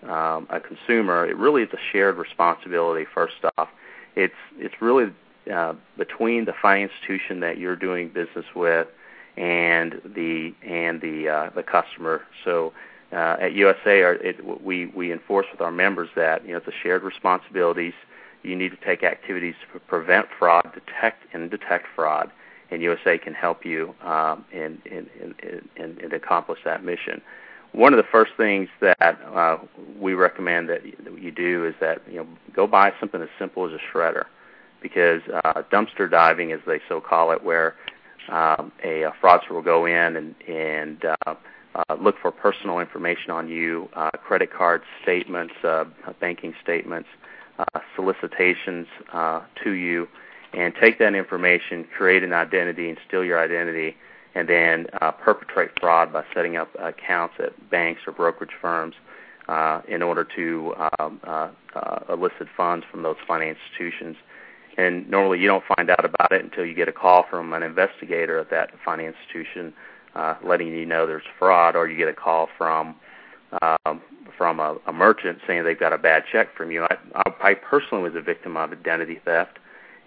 um, 0.02 0.46
a 0.50 0.60
consumer, 0.60 1.26
it 1.26 1.36
really 1.36 1.62
is 1.62 1.68
a 1.72 1.78
shared 1.92 2.16
responsibility. 2.16 3.06
First 3.12 3.34
off, 3.58 3.68
it's 4.16 4.34
it's 4.56 4.80
really 4.80 5.12
uh, 5.52 5.74
between 5.98 6.44
the 6.44 6.54
financial 6.60 6.94
institution 6.96 7.40
that 7.40 7.58
you're 7.58 7.76
doing 7.76 8.08
business 8.08 8.46
with 8.54 8.88
and 9.36 10.00
the 10.04 10.54
and 10.62 11.00
the 11.00 11.28
uh, 11.28 11.50
the 11.54 11.62
customer. 11.62 12.22
So 12.44 12.72
uh, 13.12 13.36
at 13.40 13.52
USAA, 13.52 14.04
our, 14.04 14.14
it, 14.14 14.62
we 14.62 14.86
we 14.86 15.12
enforce 15.12 15.46
with 15.50 15.60
our 15.60 15.72
members 15.72 16.08
that 16.16 16.44
you 16.44 16.52
know 16.52 16.58
it's 16.58 16.68
a 16.68 16.82
shared 16.82 17.02
responsibilities. 17.02 17.94
You 18.42 18.56
need 18.56 18.70
to 18.70 18.78
take 18.84 19.02
activities 19.02 19.54
to 19.72 19.80
prevent 19.80 20.28
fraud, 20.38 20.70
detect 20.72 21.24
and 21.34 21.50
detect 21.50 21.86
fraud, 21.94 22.30
and 22.70 22.80
USAA 22.82 23.20
can 23.22 23.34
help 23.34 23.64
you 23.64 23.94
um, 24.02 24.44
in, 24.52 24.80
in, 24.84 25.08
in, 25.76 25.98
in, 25.98 26.12
accomplish 26.12 26.60
that 26.64 26.84
mission. 26.84 27.20
One 27.72 27.92
of 27.92 27.98
the 27.98 28.08
first 28.10 28.32
things 28.36 28.68
that 28.80 29.18
uh, 29.32 29.58
we 29.98 30.14
recommend 30.14 30.68
that 30.68 30.82
you 31.20 31.30
do 31.30 31.64
is 31.64 31.74
that 31.80 32.02
you 32.08 32.16
know 32.16 32.26
go 32.52 32.66
buy 32.66 32.92
something 32.98 33.22
as 33.22 33.28
simple 33.38 33.66
as 33.66 33.72
a 33.72 33.96
shredder, 33.96 34.24
because 34.82 35.22
uh, 35.44 35.62
dumpster 35.72 36.10
diving, 36.10 36.52
as 36.52 36.60
they 36.66 36.80
so 36.88 37.00
call 37.00 37.30
it, 37.30 37.44
where 37.44 37.76
um, 38.28 38.72
a, 38.82 39.02
a 39.02 39.12
fraudster 39.22 39.50
will 39.50 39.62
go 39.62 39.86
in 39.86 40.16
and 40.16 40.34
and 40.48 41.04
uh, 41.04 41.34
uh, 41.74 41.94
look 42.00 42.16
for 42.20 42.32
personal 42.32 42.80
information 42.80 43.30
on 43.30 43.48
you, 43.48 43.88
uh, 43.94 44.10
credit 44.10 44.52
card 44.52 44.82
statements, 45.02 45.54
uh, 45.62 45.84
banking 46.20 46.54
statements, 46.62 47.08
uh, 47.58 47.80
solicitations 47.94 48.86
uh, 49.12 49.40
to 49.62 49.72
you, 49.72 50.08
and 50.52 50.74
take 50.74 50.98
that 50.98 51.14
information, 51.14 51.86
create 51.96 52.22
an 52.22 52.32
identity, 52.32 52.88
and 52.88 52.98
steal 53.06 53.24
your 53.24 53.42
identity, 53.42 53.96
and 54.34 54.48
then 54.48 54.86
uh, 55.00 55.10
perpetrate 55.12 55.70
fraud 55.78 56.12
by 56.12 56.24
setting 56.34 56.56
up 56.56 56.68
accounts 56.78 57.34
at 57.38 57.70
banks 57.70 58.02
or 58.06 58.12
brokerage 58.12 58.50
firms 58.60 58.94
uh, 59.48 59.80
in 59.88 60.02
order 60.02 60.24
to 60.24 60.74
um, 60.98 61.20
uh, 61.24 61.48
uh, 61.74 62.00
elicit 62.08 62.48
funds 62.56 62.84
from 62.90 63.02
those 63.02 63.16
financial 63.26 63.60
institutions. 63.62 64.16
And 64.76 65.08
normally 65.10 65.40
you 65.40 65.48
don't 65.48 65.64
find 65.76 65.90
out 65.90 66.04
about 66.04 66.32
it 66.32 66.44
until 66.44 66.64
you 66.64 66.74
get 66.74 66.88
a 66.88 66.92
call 66.92 67.26
from 67.28 67.52
an 67.52 67.62
investigator 67.62 68.38
at 68.38 68.50
that 68.50 68.70
financial 68.84 69.18
institution 69.20 69.72
uh, 70.14 70.34
letting 70.44 70.68
you 70.68 70.86
know 70.86 71.06
there's 71.06 71.22
fraud, 71.38 71.76
or 71.76 71.88
you 71.88 71.96
get 71.96 72.08
a 72.08 72.12
call 72.12 72.48
from 72.56 72.96
um, 73.62 74.00
from 74.36 74.60
a, 74.60 74.76
a 74.86 74.92
merchant 74.92 75.38
saying 75.46 75.64
they've 75.64 75.78
got 75.78 75.92
a 75.92 75.98
bad 75.98 76.22
check 76.30 76.56
from 76.56 76.70
you. 76.70 76.84
I, 76.84 76.96
I 77.42 77.54
personally 77.54 78.04
was 78.04 78.14
a 78.14 78.20
victim 78.20 78.56
of 78.56 78.72
identity 78.72 79.20
theft 79.24 79.58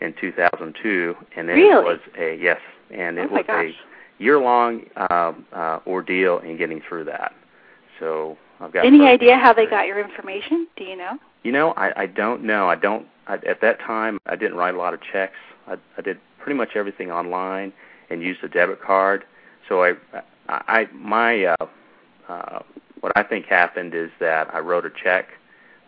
in 0.01 0.13
2002, 0.19 1.15
and 1.35 1.49
it 1.49 1.53
really? 1.53 1.83
was 1.83 1.99
a 2.17 2.35
yes, 2.35 2.59
and 2.91 3.17
it 3.17 3.29
oh 3.31 3.35
was 3.35 3.45
gosh. 3.47 3.65
a 3.65 4.23
year-long 4.23 4.85
um, 5.09 5.45
uh, 5.53 5.79
ordeal 5.87 6.39
in 6.39 6.57
getting 6.57 6.81
through 6.87 7.05
that. 7.05 7.33
So 7.99 8.37
I've 8.59 8.71
got 8.71 8.85
any 8.85 9.05
idea 9.07 9.37
how 9.37 9.53
they 9.53 9.65
got 9.65 9.87
your 9.87 9.99
information? 9.99 10.67
Do 10.75 10.83
you 10.83 10.95
know? 10.95 11.17
You 11.43 11.51
know, 11.51 11.71
I, 11.71 12.03
I 12.03 12.05
don't 12.05 12.43
know. 12.43 12.69
I 12.69 12.75
don't. 12.75 13.07
I, 13.27 13.35
at 13.35 13.61
that 13.61 13.79
time, 13.79 14.19
I 14.25 14.35
didn't 14.35 14.57
write 14.57 14.75
a 14.75 14.77
lot 14.77 14.93
of 14.93 14.99
checks. 15.01 15.37
I, 15.67 15.77
I 15.97 16.01
did 16.01 16.19
pretty 16.39 16.57
much 16.57 16.75
everything 16.75 17.11
online 17.11 17.71
and 18.09 18.21
used 18.21 18.43
a 18.43 18.49
debit 18.49 18.81
card. 18.81 19.23
So 19.67 19.83
I, 19.83 19.93
I 20.49 20.87
my 20.93 21.45
uh, 21.45 21.65
uh, 22.27 22.59
what 22.99 23.13
I 23.15 23.23
think 23.23 23.45
happened 23.45 23.93
is 23.93 24.09
that 24.19 24.53
I 24.53 24.59
wrote 24.59 24.85
a 24.85 24.89
check 24.89 25.29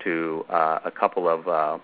to 0.03 0.45
uh, 0.49 0.80
a 0.84 0.91
couple 0.91 1.28
of 1.28 1.47
uh, 1.47 1.78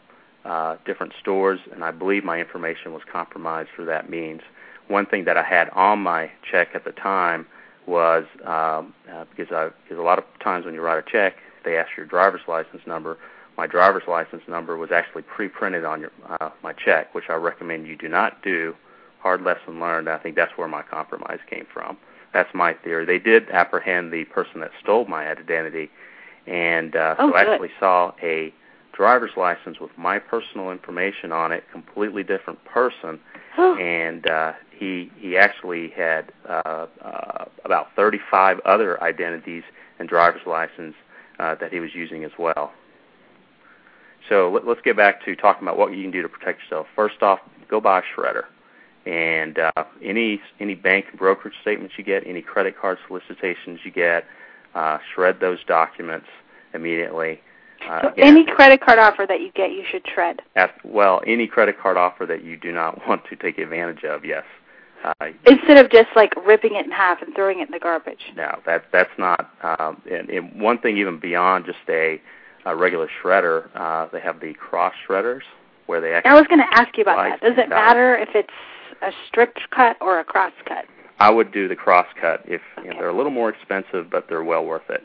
uh, 0.46 0.78
different 0.86 1.14
stores, 1.20 1.60
and 1.72 1.84
I 1.84 1.92
believe 1.92 2.24
my 2.24 2.40
information 2.40 2.94
was 2.94 3.04
compromised 3.12 3.70
through 3.76 3.86
that 3.86 4.10
means. 4.10 4.42
One 4.88 5.06
thing 5.06 5.26
that 5.26 5.38
I 5.38 5.44
had 5.44 5.70
on 5.70 6.00
my 6.00 6.32
check 6.50 6.70
at 6.74 6.84
the 6.84 6.92
time 6.92 7.46
was 7.88 8.26
um, 8.46 8.94
uh, 9.12 9.26
because 9.36 9.52
I 9.52 9.70
because 9.84 10.00
a 10.00 10.04
lot 10.04 10.18
of 10.20 10.26
times 10.44 10.66
when 10.66 10.74
you 10.74 10.82
write 10.82 10.98
a 10.98 11.10
check, 11.10 11.36
they 11.64 11.78
ask 11.78 11.90
your 11.96 12.06
driver's 12.06 12.42
license 12.48 12.82
number. 12.86 13.18
My 13.58 13.68
driver's 13.68 14.04
license 14.08 14.44
number 14.48 14.78
was 14.78 14.92
actually 14.92 15.24
pre-printed 15.24 15.86
on 15.86 16.02
your 16.02 16.12
uh, 16.40 16.50
my 16.64 16.74
check, 16.74 17.14
which 17.14 17.26
I 17.30 17.34
recommend 17.34 17.88
you 17.88 17.96
do 17.96 18.08
not 18.08 18.42
do. 18.42 18.76
Hard 19.20 19.44
lesson 19.44 19.80
learned. 19.80 20.10
I 20.10 20.18
think 20.18 20.36
that's 20.36 20.58
where 20.58 20.68
my 20.68 20.82
compromise 20.82 21.40
came 21.50 21.68
from. 21.72 21.98
That's 22.34 22.50
my 22.56 22.74
theory. 22.74 23.06
They 23.06 23.20
did 23.20 23.50
apprehend 23.52 24.12
the 24.12 24.26
person 24.26 24.62
that 24.62 24.72
stole 24.82 25.06
my 25.06 25.28
identity, 25.28 25.90
and 26.48 26.96
uh, 26.96 27.16
oh, 27.20 27.30
so 27.30 27.36
I 27.36 27.44
good. 27.44 27.54
actually 27.54 27.72
saw 27.80 28.14
a 28.22 28.54
driver's 29.02 29.36
license 29.36 29.80
with 29.80 29.90
my 29.98 30.20
personal 30.20 30.70
information 30.70 31.32
on 31.32 31.52
it, 31.52 31.64
completely 31.72 32.22
different 32.22 32.64
person, 32.66 33.20
and 33.58 34.28
uh, 34.28 34.54
he 34.78 35.12
he 35.18 35.36
actually 35.36 35.90
had 35.90 36.32
uh, 36.48 36.86
uh, 37.04 37.46
about 37.66 37.88
35 37.96 38.60
other 38.60 39.02
identities 39.04 39.64
and 39.98 40.08
driver's 40.08 40.46
license 40.46 40.94
uh, 41.40 41.56
that 41.56 41.74
he 41.74 41.80
was 41.80 41.96
using 41.96 42.24
as 42.24 42.32
well. 42.38 42.72
So 44.30 44.52
let, 44.52 44.68
let's 44.68 44.82
get 44.82 44.96
back 44.96 45.26
to 45.26 45.36
talking 45.36 45.64
about 45.64 45.80
what 45.80 45.96
you 45.96 46.04
can 46.04 46.12
do 46.12 46.22
to 46.22 46.30
protect 46.30 46.62
yourself. 46.62 46.86
First 46.96 47.24
off, 47.24 47.40
go 47.68 47.82
buy 47.82 48.02
a 48.02 48.04
shredder, 48.16 48.44
and 49.08 49.58
uh, 49.58 49.84
any 50.04 50.40
any 50.60 50.76
bank 50.76 51.06
brokerage 51.18 51.56
statements 51.60 51.96
you 51.98 52.04
get, 52.04 52.28
any 52.28 52.44
credit 52.44 52.80
card 52.80 53.00
solicitations 53.08 53.80
you 53.84 53.90
get, 53.90 54.26
uh, 54.76 55.00
shred 55.16 55.40
those 55.40 55.64
documents 55.64 56.28
immediately. 56.76 57.42
Uh, 57.90 58.02
So 58.02 58.08
again, 58.10 58.28
any 58.28 58.46
credit 58.46 58.82
card 58.82 59.00
offer 59.00 59.26
that 59.28 59.42
you 59.42 59.52
get, 59.54 59.72
you 59.72 59.84
should 59.90 60.04
shred. 60.14 60.42
at, 60.56 60.74
well, 60.86 61.22
any 61.26 61.48
credit 61.48 61.80
card 61.80 61.98
offer 61.98 62.26
that 62.26 62.44
you 62.44 62.58
do 62.58 62.72
not 62.72 63.06
want 63.08 63.24
to 63.30 63.36
take 63.36 63.58
advantage 63.58 64.04
of, 64.04 64.24
yes. 64.26 64.44
Uh, 65.04 65.32
Instead 65.48 65.78
of 65.84 65.90
just 65.92 66.10
like 66.16 66.32
ripping 66.46 66.76
it 66.76 66.86
in 66.86 66.92
half 66.92 67.22
and 67.24 67.34
throwing 67.34 67.60
it 67.60 67.68
in 67.68 67.72
the 67.72 67.80
garbage. 67.80 68.22
no, 68.36 68.60
that 68.68 68.86
that's 68.92 69.10
not. 69.18 69.50
Um, 69.64 70.00
and, 70.12 70.30
and 70.30 70.62
one 70.62 70.78
thing 70.78 70.98
even 70.98 71.20
beyond 71.20 71.66
just 71.66 71.80
a, 71.90 72.22
a 72.66 72.76
regular 72.76 73.10
shredder, 73.24 73.68
uh, 73.76 74.08
they 74.14 74.20
have 74.20 74.40
the 74.40 74.54
cross 74.54 74.94
shredders 75.08 75.42
where 75.88 76.02
they 76.02 76.14
actually. 76.14 76.30
I 76.30 76.36
was 76.36 76.46
going 76.48 76.60
to 76.60 76.80
ask 76.80 76.96
you 76.98 77.02
about 77.02 77.18
that. 77.18 77.42
Does 77.42 77.58
it 77.58 77.68
matter 77.70 78.16
if 78.16 78.30
it's 78.36 78.54
a 79.02 79.12
stripped 79.28 79.62
cut 79.72 79.98
or 80.02 80.20
a 80.20 80.24
cross 80.24 80.54
cut? 80.68 80.86
I 81.20 81.32
would 81.32 81.52
do 81.52 81.68
the 81.68 81.76
cross 81.76 82.06
cut 82.20 82.44
if 82.46 82.62
you 82.84 82.92
know, 82.92 83.00
they're 83.00 83.10
a 83.10 83.16
little 83.18 83.32
more 83.32 83.50
expensive, 83.50 84.10
but 84.12 84.28
they're 84.30 84.44
well 84.44 84.64
worth 84.66 84.88
it. 84.90 85.02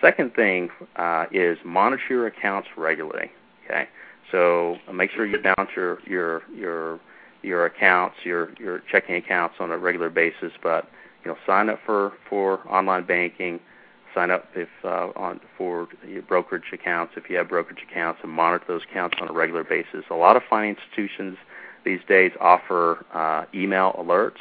Second 0.00 0.34
thing 0.34 0.70
uh, 0.96 1.26
is 1.32 1.58
monitor 1.64 2.02
your 2.08 2.26
accounts 2.26 2.68
regularly. 2.76 3.30
Okay, 3.64 3.88
so 4.30 4.76
make 4.92 5.10
sure 5.10 5.26
you 5.26 5.38
balance 5.38 5.70
your 5.74 5.98
your 6.06 6.42
your 6.54 7.00
your 7.42 7.66
accounts, 7.66 8.16
your 8.24 8.50
your 8.58 8.82
checking 8.90 9.16
accounts 9.16 9.56
on 9.60 9.70
a 9.70 9.78
regular 9.78 10.10
basis. 10.10 10.52
But 10.62 10.88
you 11.24 11.30
know, 11.30 11.38
sign 11.46 11.68
up 11.68 11.80
for 11.84 12.12
for 12.28 12.66
online 12.68 13.04
banking. 13.04 13.60
Sign 14.14 14.30
up 14.30 14.46
if 14.54 14.68
uh, 14.84 15.08
on 15.16 15.40
for 15.56 15.88
your 16.06 16.22
brokerage 16.22 16.72
accounts 16.72 17.14
if 17.16 17.28
you 17.28 17.36
have 17.36 17.48
brokerage 17.48 17.82
accounts, 17.88 18.20
and 18.22 18.32
monitor 18.32 18.64
those 18.66 18.82
accounts 18.90 19.18
on 19.20 19.28
a 19.28 19.32
regular 19.32 19.64
basis. 19.64 20.04
A 20.10 20.14
lot 20.14 20.36
of 20.36 20.42
financial 20.48 20.82
institutions 20.82 21.36
these 21.84 22.00
days 22.08 22.32
offer 22.40 23.04
uh, 23.12 23.44
email 23.54 23.94
alerts. 23.98 24.40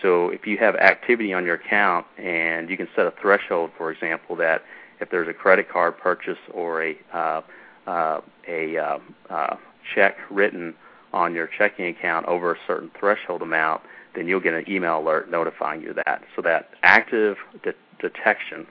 So 0.00 0.30
if 0.30 0.46
you 0.46 0.58
have 0.58 0.74
activity 0.76 1.32
on 1.32 1.44
your 1.44 1.54
account 1.54 2.06
and 2.18 2.68
you 2.68 2.76
can 2.76 2.88
set 2.96 3.06
a 3.06 3.12
threshold, 3.22 3.70
for 3.78 3.90
example, 3.92 4.34
that 4.36 4.62
if 5.02 5.10
there's 5.10 5.28
a 5.28 5.34
credit 5.34 5.68
card 5.68 5.98
purchase 5.98 6.38
or 6.54 6.82
a 6.82 6.96
uh, 7.12 7.42
uh, 7.86 8.20
a 8.48 8.78
uh, 8.78 8.98
uh, 9.28 9.56
check 9.94 10.16
written 10.30 10.74
on 11.12 11.34
your 11.34 11.48
checking 11.58 11.86
account 11.86 12.24
over 12.26 12.52
a 12.54 12.56
certain 12.66 12.90
threshold 12.98 13.42
amount, 13.42 13.82
then 14.14 14.28
you'll 14.28 14.40
get 14.40 14.54
an 14.54 14.64
email 14.68 15.00
alert 15.00 15.30
notifying 15.30 15.82
you 15.82 15.90
of 15.90 15.96
that. 15.96 16.22
So 16.36 16.42
that 16.42 16.70
active 16.84 17.36
de- 17.64 17.74
detection 17.98 18.66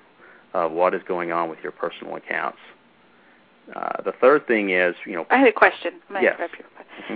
of 0.54 0.72
what 0.72 0.94
is 0.94 1.02
going 1.08 1.32
on 1.32 1.50
with 1.50 1.60
your 1.62 1.74
personal 1.74 2.16
accounts. 2.16 2.58
Uh, 3.76 4.02
the 4.04 4.14
third 4.14 4.48
thing 4.48 4.70
is, 4.72 4.96
you 5.06 5.14
know, 5.14 5.26
I 5.30 5.38
had 5.38 5.48
a 5.48 5.54
question. 5.54 5.94
I'm 6.10 6.24
Yes. 6.24 6.40
you. 6.58 6.66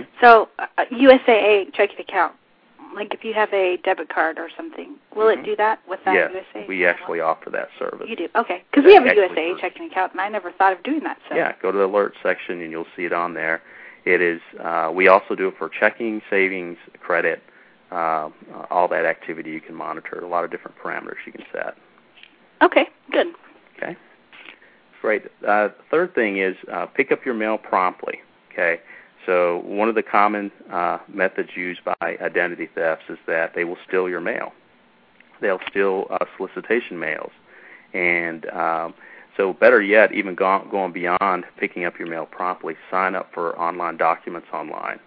Mhm. 0.00 0.06
So, 0.20 0.48
uh, 0.58 0.66
USAA 0.90 1.70
checking 1.72 1.98
account, 2.00 2.34
like 2.94 3.12
if 3.12 3.24
you 3.24 3.34
have 3.34 3.52
a 3.52 3.78
debit 3.84 4.08
card 4.08 4.38
or 4.38 4.48
something, 4.56 4.96
will 5.14 5.26
Mhm. 5.26 5.38
it 5.38 5.42
do 5.44 5.56
that 5.56 5.80
with 5.86 6.02
that 6.04 6.14
yes, 6.14 6.32
USAA? 6.32 6.66
we 6.66 6.86
actually 6.86 7.20
offer 7.20 7.50
that 7.50 7.68
service. 7.78 8.08
You 8.08 8.16
do, 8.16 8.28
okay. 8.34 8.62
Because 8.70 8.84
we 8.84 8.94
have 8.94 9.04
a 9.04 9.08
Actually, 9.08 9.28
USAA 9.28 9.60
checking 9.60 9.86
account, 9.86 10.12
and 10.12 10.20
I 10.20 10.28
never 10.28 10.50
thought 10.52 10.72
of 10.72 10.82
doing 10.82 11.00
that. 11.00 11.18
So. 11.28 11.34
Yeah, 11.34 11.52
go 11.60 11.70
to 11.70 11.78
the 11.78 11.84
alert 11.84 12.14
section 12.22 12.60
and 12.62 12.70
you'll 12.70 12.86
see 12.96 13.04
it 13.04 13.12
on 13.12 13.34
there. 13.34 13.62
It 14.04 14.20
is. 14.20 14.40
Uh, 14.58 14.90
we 14.94 15.08
also 15.08 15.34
do 15.34 15.48
it 15.48 15.56
for 15.58 15.68
checking, 15.68 16.22
savings, 16.30 16.78
credit, 17.00 17.42
uh, 17.90 18.30
all 18.70 18.88
that 18.88 19.04
activity 19.04 19.50
you 19.50 19.60
can 19.60 19.74
monitor. 19.74 20.20
A 20.20 20.28
lot 20.28 20.44
of 20.44 20.50
different 20.50 20.76
parameters 20.78 21.16
you 21.26 21.32
can 21.32 21.44
set. 21.52 21.76
Okay, 22.62 22.88
good. 23.10 23.28
Okay, 23.76 23.96
great. 25.02 25.24
Uh, 25.46 25.68
third 25.90 26.14
thing 26.14 26.38
is 26.38 26.56
uh, 26.72 26.86
pick 26.86 27.12
up 27.12 27.24
your 27.24 27.34
mail 27.34 27.58
promptly. 27.58 28.20
Okay, 28.52 28.80
so 29.26 29.62
one 29.64 29.88
of 29.88 29.94
the 29.94 30.02
common 30.02 30.50
uh, 30.70 30.98
methods 31.08 31.50
used 31.54 31.80
by 31.84 31.94
identity 32.00 32.68
thefts 32.74 33.04
is 33.08 33.18
that 33.26 33.54
they 33.54 33.64
will 33.64 33.78
steal 33.86 34.08
your 34.08 34.20
mail. 34.20 34.52
They'll 35.40 35.60
steal 35.68 36.06
uh, 36.10 36.24
solicitation 36.36 36.98
mails, 36.98 37.32
and 37.92 38.46
um, 38.50 38.94
so 39.36 39.52
better 39.52 39.82
yet, 39.82 40.12
even 40.12 40.34
go- 40.34 40.66
going 40.70 40.92
beyond 40.92 41.44
picking 41.58 41.84
up 41.84 41.98
your 41.98 42.08
mail 42.08 42.24
promptly, 42.24 42.74
sign 42.90 43.14
up 43.14 43.30
for 43.34 43.58
online 43.58 43.98
documents 43.98 44.48
online. 44.52 44.98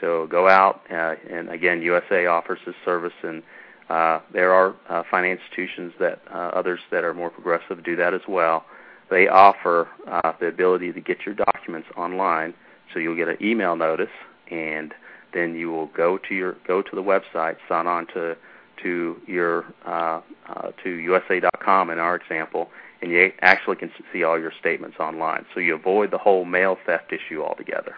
So 0.00 0.26
go 0.26 0.48
out, 0.48 0.82
uh, 0.90 1.14
and 1.30 1.48
again, 1.48 1.80
USAA 1.80 2.30
offers 2.30 2.58
this 2.66 2.74
service, 2.84 3.12
and 3.22 3.42
uh, 3.88 4.20
there 4.32 4.52
are 4.52 4.74
uh, 4.88 5.04
financial 5.10 5.42
institutions 5.44 5.92
that 6.00 6.20
uh, 6.32 6.50
others 6.54 6.80
that 6.90 7.04
are 7.04 7.14
more 7.14 7.30
progressive 7.30 7.82
do 7.84 7.96
that 7.96 8.12
as 8.12 8.22
well. 8.28 8.64
They 9.10 9.28
offer 9.28 9.88
uh, 10.10 10.32
the 10.40 10.46
ability 10.46 10.92
to 10.92 11.00
get 11.00 11.24
your 11.24 11.34
documents 11.34 11.88
online, 11.96 12.54
so 12.92 13.00
you'll 13.00 13.16
get 13.16 13.28
an 13.28 13.38
email 13.40 13.76
notice, 13.76 14.10
and 14.50 14.94
then 15.32 15.54
you 15.54 15.70
will 15.70 15.86
go 15.86 16.18
to 16.18 16.34
your 16.34 16.56
go 16.66 16.82
to 16.82 16.96
the 16.96 17.02
website, 17.02 17.56
sign 17.68 17.86
on 17.86 18.06
to 18.08 18.36
to 18.82 19.20
your 19.26 19.64
uh, 19.86 20.20
uh, 20.48 20.70
to 20.82 20.88
USAA.com 20.88 21.90
in 21.90 21.98
our 21.98 22.16
example, 22.16 22.70
and 23.00 23.10
you 23.10 23.32
actually 23.40 23.76
can 23.76 23.90
see 24.12 24.22
all 24.24 24.38
your 24.38 24.52
statements 24.58 24.98
online. 24.98 25.44
So 25.54 25.60
you 25.60 25.74
avoid 25.74 26.10
the 26.10 26.18
whole 26.18 26.44
mail 26.44 26.76
theft 26.84 27.12
issue 27.12 27.42
altogether. 27.42 27.94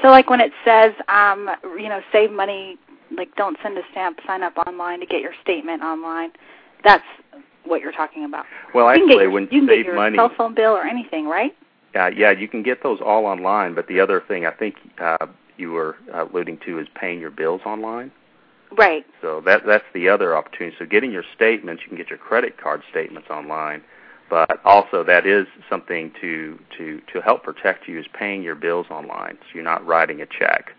So, 0.00 0.08
like 0.08 0.30
when 0.30 0.40
it 0.40 0.52
says, 0.64 0.92
um, 1.08 1.50
you 1.78 1.88
know, 1.88 2.00
save 2.10 2.32
money, 2.32 2.78
like 3.16 3.34
don't 3.36 3.56
send 3.62 3.76
a 3.78 3.82
stamp, 3.90 4.18
sign 4.26 4.42
up 4.42 4.56
online 4.66 5.00
to 5.00 5.06
get 5.06 5.20
your 5.20 5.34
statement 5.42 5.82
online. 5.82 6.32
That's 6.84 7.04
what 7.64 7.80
you're 7.80 7.92
talking 7.92 8.24
about. 8.24 8.46
Well, 8.74 8.86
you 8.86 9.04
actually, 9.04 9.24
your, 9.24 9.30
when 9.30 9.44
you 9.44 9.60
can 9.60 9.68
save 9.68 9.78
get 9.78 9.86
your 9.86 9.94
money, 9.94 10.16
cell 10.16 10.32
phone 10.36 10.54
bill 10.54 10.72
or 10.72 10.84
anything, 10.84 11.26
right? 11.26 11.54
Uh, 11.94 12.06
yeah, 12.06 12.30
you 12.30 12.48
can 12.48 12.62
get 12.62 12.82
those 12.82 13.00
all 13.04 13.26
online. 13.26 13.74
But 13.74 13.86
the 13.86 14.00
other 14.00 14.22
thing 14.26 14.46
I 14.46 14.50
think 14.50 14.76
uh, 14.98 15.26
you 15.56 15.70
were 15.72 15.96
alluding 16.12 16.58
to 16.66 16.78
is 16.78 16.88
paying 16.94 17.20
your 17.20 17.30
bills 17.30 17.60
online. 17.66 18.10
Right. 18.76 19.04
So 19.20 19.42
that 19.44 19.66
that's 19.66 19.84
the 19.92 20.08
other 20.08 20.36
opportunity. 20.36 20.76
So 20.78 20.86
getting 20.86 21.12
your 21.12 21.24
statements, 21.34 21.82
you 21.82 21.88
can 21.88 21.98
get 21.98 22.08
your 22.08 22.18
credit 22.18 22.58
card 22.58 22.82
statements 22.90 23.28
online, 23.30 23.82
but 24.30 24.60
also 24.64 25.04
that 25.04 25.26
is 25.26 25.46
something 25.68 26.12
to 26.20 26.58
to 26.78 27.02
to 27.12 27.20
help 27.20 27.42
protect 27.42 27.86
you 27.86 27.98
is 27.98 28.06
paying 28.18 28.42
your 28.42 28.54
bills 28.54 28.86
online. 28.90 29.36
So 29.42 29.48
you're 29.54 29.64
not 29.64 29.86
writing 29.86 30.22
a 30.22 30.26
check, 30.26 30.72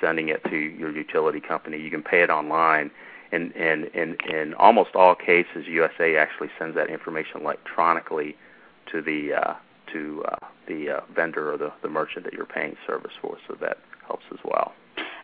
sending 0.00 0.28
it 0.28 0.44
to 0.44 0.56
your 0.56 0.92
utility 0.92 1.40
company. 1.40 1.80
You 1.80 1.90
can 1.90 2.02
pay 2.02 2.22
it 2.22 2.30
online. 2.30 2.90
And 3.32 3.54
and 3.56 3.86
in 3.86 4.16
in 4.28 4.54
almost 4.54 4.94
all 4.94 5.16
cases, 5.16 5.66
USAA 5.68 6.20
actually 6.20 6.50
sends 6.58 6.76
that 6.76 6.88
information 6.88 7.40
electronically 7.40 8.36
to 8.92 9.02
the 9.02 9.34
uh, 9.34 9.54
to 9.92 10.24
uh, 10.28 10.46
the 10.66 10.90
uh, 10.90 11.00
vendor 11.14 11.52
or 11.52 11.56
the, 11.56 11.72
the 11.82 11.88
merchant 11.88 12.24
that 12.24 12.32
you're 12.32 12.46
paying 12.46 12.76
service 12.86 13.12
for. 13.20 13.36
So 13.48 13.56
that 13.60 13.78
helps 14.06 14.24
as 14.32 14.38
well. 14.44 14.72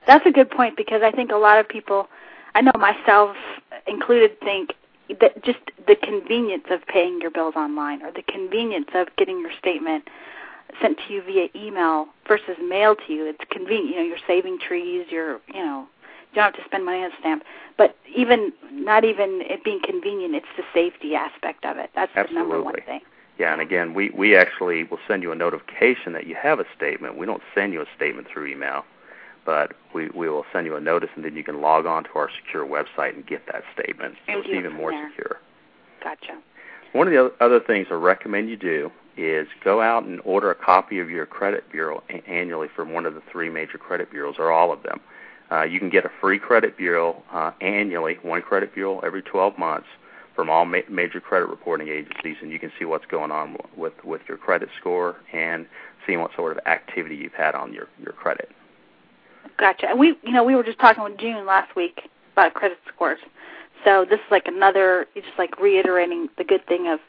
That's 0.06 0.24
a 0.26 0.30
good 0.30 0.50
point 0.50 0.76
because 0.76 1.02
I 1.02 1.10
think 1.10 1.32
a 1.32 1.36
lot 1.36 1.58
of 1.58 1.68
people, 1.68 2.08
I 2.54 2.60
know 2.60 2.72
myself 2.78 3.36
included, 3.86 4.38
think 4.40 4.74
that 5.20 5.42
just 5.44 5.58
the 5.86 5.96
convenience 5.96 6.64
of 6.70 6.86
paying 6.86 7.20
your 7.20 7.30
bills 7.30 7.54
online 7.56 8.02
or 8.02 8.12
the 8.12 8.22
convenience 8.22 8.88
of 8.94 9.08
getting 9.16 9.40
your 9.40 9.52
statement 9.58 10.08
sent 10.80 10.98
to 11.06 11.12
you 11.12 11.22
via 11.22 11.48
email 11.54 12.06
versus 12.26 12.56
mailed 12.62 12.98
to 13.06 13.12
you. 13.12 13.26
It's 13.26 13.40
convenient. 13.50 13.90
You 13.90 13.96
know, 13.96 14.02
you're 14.02 14.26
saving 14.26 14.58
trees. 14.58 15.06
You're, 15.10 15.40
you 15.52 15.64
know, 15.64 15.86
you 16.30 16.34
don't 16.34 16.44
have 16.44 16.54
to 16.54 16.64
spend 16.64 16.84
money 16.84 17.04
on 17.04 17.12
a 17.12 17.16
stamp. 17.20 17.44
But 17.78 17.96
even 18.14 18.52
not 18.72 19.04
even 19.04 19.42
it 19.42 19.64
being 19.64 19.80
convenient, 19.82 20.34
it's 20.34 20.46
the 20.56 20.64
safety 20.74 21.14
aspect 21.14 21.64
of 21.64 21.76
it. 21.78 21.90
That's 21.94 22.10
Absolutely. 22.16 22.34
the 22.34 22.40
number 22.40 22.62
one 22.62 22.74
thing. 22.84 23.00
Yeah, 23.38 23.52
and 23.52 23.60
again, 23.60 23.92
we 23.92 24.10
we 24.10 24.34
actually 24.34 24.84
will 24.84 24.98
send 25.06 25.22
you 25.22 25.32
a 25.32 25.34
notification 25.34 26.12
that 26.14 26.26
you 26.26 26.34
have 26.34 26.58
a 26.58 26.64
statement. 26.74 27.18
We 27.18 27.26
don't 27.26 27.42
send 27.54 27.72
you 27.72 27.82
a 27.82 27.86
statement 27.94 28.28
through 28.32 28.46
email, 28.46 28.84
but 29.44 29.74
we 29.94 30.08
we 30.08 30.28
will 30.28 30.46
send 30.52 30.66
you 30.66 30.76
a 30.76 30.80
notice, 30.80 31.10
and 31.16 31.24
then 31.24 31.36
you 31.36 31.44
can 31.44 31.60
log 31.60 31.84
on 31.86 32.04
to 32.04 32.10
our 32.14 32.30
secure 32.42 32.64
website 32.64 33.14
and 33.14 33.26
get 33.26 33.46
that 33.52 33.62
statement. 33.74 34.14
So 34.26 34.38
it's 34.38 34.48
even 34.48 34.72
more 34.72 34.90
there. 34.90 35.10
secure. 35.10 35.40
Gotcha. 36.02 36.40
One 36.92 37.08
of 37.08 37.12
the 37.12 37.44
other 37.44 37.60
things 37.60 37.88
I 37.90 37.94
recommend 37.94 38.48
you 38.48 38.56
do 38.56 38.90
is 39.18 39.48
go 39.62 39.82
out 39.82 40.04
and 40.04 40.20
order 40.24 40.50
a 40.50 40.54
copy 40.54 40.98
of 40.98 41.10
your 41.10 41.26
credit 41.26 41.70
bureau 41.70 42.02
annually 42.26 42.68
from 42.74 42.92
one 42.92 43.04
of 43.04 43.14
the 43.14 43.22
three 43.30 43.50
major 43.50 43.76
credit 43.76 44.10
bureaus, 44.10 44.36
or 44.38 44.50
all 44.50 44.72
of 44.72 44.82
them. 44.82 45.00
Uh, 45.50 45.62
you 45.62 45.78
can 45.78 45.90
get 45.90 46.04
a 46.04 46.10
free 46.20 46.38
credit 46.38 46.76
bureau 46.76 47.22
uh, 47.32 47.52
annually, 47.60 48.18
one 48.22 48.42
credit 48.42 48.74
bureau 48.74 48.98
every 49.00 49.22
12 49.22 49.58
months 49.58 49.86
from 50.36 50.50
all 50.50 50.66
ma- 50.66 50.78
major 50.88 51.20
credit 51.20 51.46
reporting 51.46 51.88
agencies, 51.88 52.36
and 52.42 52.52
you 52.52 52.60
can 52.60 52.70
see 52.78 52.84
what's 52.84 53.06
going 53.06 53.32
on 53.32 53.56
with 53.76 53.94
with 54.04 54.20
your 54.28 54.36
credit 54.36 54.68
score 54.78 55.16
and 55.32 55.66
seeing 56.06 56.20
what 56.20 56.30
sort 56.36 56.56
of 56.56 56.64
activity 56.66 57.16
you've 57.16 57.32
had 57.32 57.54
on 57.54 57.72
your 57.72 57.88
your 58.00 58.12
credit. 58.12 58.50
Gotcha. 59.58 59.88
And 59.88 59.98
we, 59.98 60.08
you 60.22 60.32
know, 60.32 60.44
we 60.44 60.54
were 60.54 60.62
just 60.62 60.78
talking 60.78 61.02
with 61.02 61.18
June 61.18 61.46
last 61.46 61.74
week 61.74 62.10
about 62.32 62.54
credit 62.54 62.78
scores. 62.94 63.18
So 63.84 64.04
this 64.08 64.18
is 64.18 64.30
like 64.30 64.46
another, 64.46 65.06
just 65.14 65.26
like 65.38 65.58
reiterating 65.58 66.28
the 66.36 66.44
good 66.44 66.66
thing 66.66 66.88
of 66.88 67.00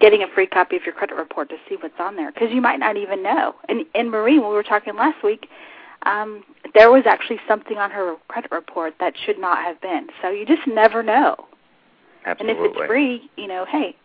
getting 0.00 0.22
a 0.22 0.26
free 0.28 0.46
copy 0.46 0.76
of 0.76 0.84
your 0.84 0.94
credit 0.94 1.16
report 1.16 1.48
to 1.50 1.56
see 1.68 1.76
what's 1.80 1.98
on 1.98 2.16
there 2.16 2.30
because 2.32 2.50
you 2.52 2.60
might 2.60 2.78
not 2.78 2.96
even 2.96 3.22
know. 3.22 3.54
And 3.68 3.84
and 3.94 4.10
Marie, 4.10 4.38
when 4.38 4.48
we 4.48 4.54
were 4.54 4.62
talking 4.62 4.94
last 4.94 5.22
week, 5.24 5.48
um, 6.06 6.44
there 6.74 6.90
was 6.90 7.04
actually 7.06 7.40
something 7.48 7.78
on 7.78 7.90
her 7.90 8.16
credit 8.28 8.50
report 8.50 8.94
that 9.00 9.14
should 9.24 9.38
not 9.38 9.58
have 9.58 9.80
been. 9.80 10.08
So 10.20 10.30
you 10.30 10.46
just 10.46 10.66
never 10.66 11.02
know. 11.02 11.46
Absolutely. 12.24 12.64
And 12.64 12.74
if 12.74 12.76
it's 12.76 12.86
free, 12.86 13.30
you 13.36 13.48
know, 13.48 13.64
hey. 13.64 13.96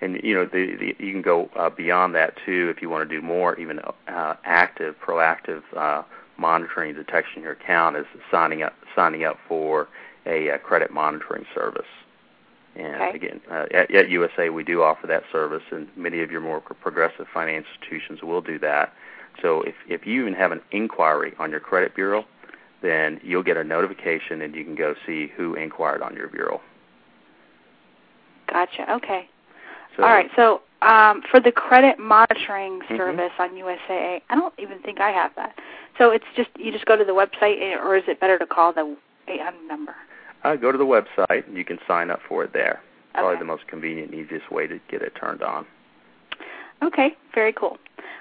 And 0.00 0.20
you 0.22 0.34
know, 0.34 0.44
the, 0.44 0.76
the, 0.76 1.04
you 1.04 1.12
can 1.12 1.22
go 1.22 1.50
uh, 1.56 1.70
beyond 1.70 2.14
that 2.14 2.34
too 2.46 2.72
if 2.74 2.80
you 2.80 2.88
want 2.88 3.08
to 3.08 3.14
do 3.14 3.20
more, 3.20 3.58
even 3.58 3.80
uh, 3.80 4.34
active, 4.44 4.94
proactive 5.04 5.62
uh, 5.76 6.02
monitoring, 6.36 6.94
detection 6.94 7.42
your 7.42 7.52
account 7.52 7.96
is 7.96 8.06
signing 8.30 8.62
up 8.62 8.74
signing 8.94 9.24
up 9.24 9.38
for 9.48 9.88
a, 10.24 10.48
a 10.48 10.58
credit 10.58 10.92
monitoring 10.92 11.44
service. 11.54 11.86
And 12.76 12.94
okay. 12.94 13.16
again, 13.16 13.40
uh, 13.50 13.66
at, 13.74 13.92
at, 13.92 14.06
USAA 14.06 14.52
we 14.52 14.62
do 14.62 14.82
offer 14.82 15.08
that 15.08 15.24
service, 15.32 15.64
and 15.72 15.88
many 15.96 16.20
of 16.20 16.30
your 16.30 16.40
more 16.40 16.60
progressive 16.60 17.26
financial 17.34 17.68
institutions 17.72 18.22
will 18.22 18.40
do 18.40 18.58
that. 18.60 18.92
So 19.42 19.62
if 19.62 19.74
if 19.88 20.06
you 20.06 20.22
even 20.22 20.34
have 20.34 20.52
an 20.52 20.60
inquiry 20.70 21.34
on 21.40 21.50
your 21.50 21.60
credit 21.60 21.96
bureau, 21.96 22.24
then 22.82 23.20
you'll 23.24 23.42
get 23.42 23.56
a 23.56 23.64
notification, 23.64 24.42
and 24.42 24.54
you 24.54 24.64
can 24.64 24.76
go 24.76 24.94
see 25.04 25.26
who 25.36 25.54
inquired 25.54 26.02
on 26.02 26.14
your 26.14 26.28
bureau. 26.28 26.60
Gotcha. 28.50 28.92
Okay. 28.94 29.28
So, 29.96 30.04
All 30.04 30.10
right. 30.10 30.30
So 30.36 30.62
um, 30.82 31.22
for 31.30 31.40
the 31.40 31.52
credit 31.52 31.98
monitoring 31.98 32.80
mm-hmm. 32.80 32.96
service 32.96 33.32
on 33.38 33.50
USAA, 33.50 34.20
I 34.28 34.34
don't 34.34 34.54
even 34.58 34.80
think 34.82 35.00
I 35.00 35.10
have 35.10 35.32
that. 35.36 35.54
So 35.98 36.10
it's 36.10 36.24
just 36.36 36.50
you 36.56 36.72
just 36.72 36.86
go 36.86 36.96
to 36.96 37.04
the 37.04 37.12
website, 37.12 37.60
eh, 37.60 37.76
or 37.76 37.96
is 37.96 38.04
it 38.06 38.20
better 38.20 38.38
to 38.38 38.46
call 38.46 38.72
the 38.72 38.96
800 39.26 39.66
number? 39.66 39.94
Uh, 40.44 40.54
go 40.56 40.70
to 40.70 40.78
the 40.78 40.84
website 40.84 41.46
and 41.48 41.56
you 41.56 41.64
can 41.64 41.78
sign 41.86 42.10
up 42.10 42.20
for 42.28 42.44
it 42.44 42.52
there. 42.52 42.80
Probably 43.14 43.38
the 43.38 43.44
most 43.44 43.66
convenient, 43.66 44.14
easiest 44.14 44.52
way 44.52 44.68
to 44.68 44.78
get 44.88 45.02
it 45.02 45.12
turned 45.20 45.42
on. 45.42 45.66
Okay. 46.84 47.16
Very 47.34 47.52
cool. 47.52 47.78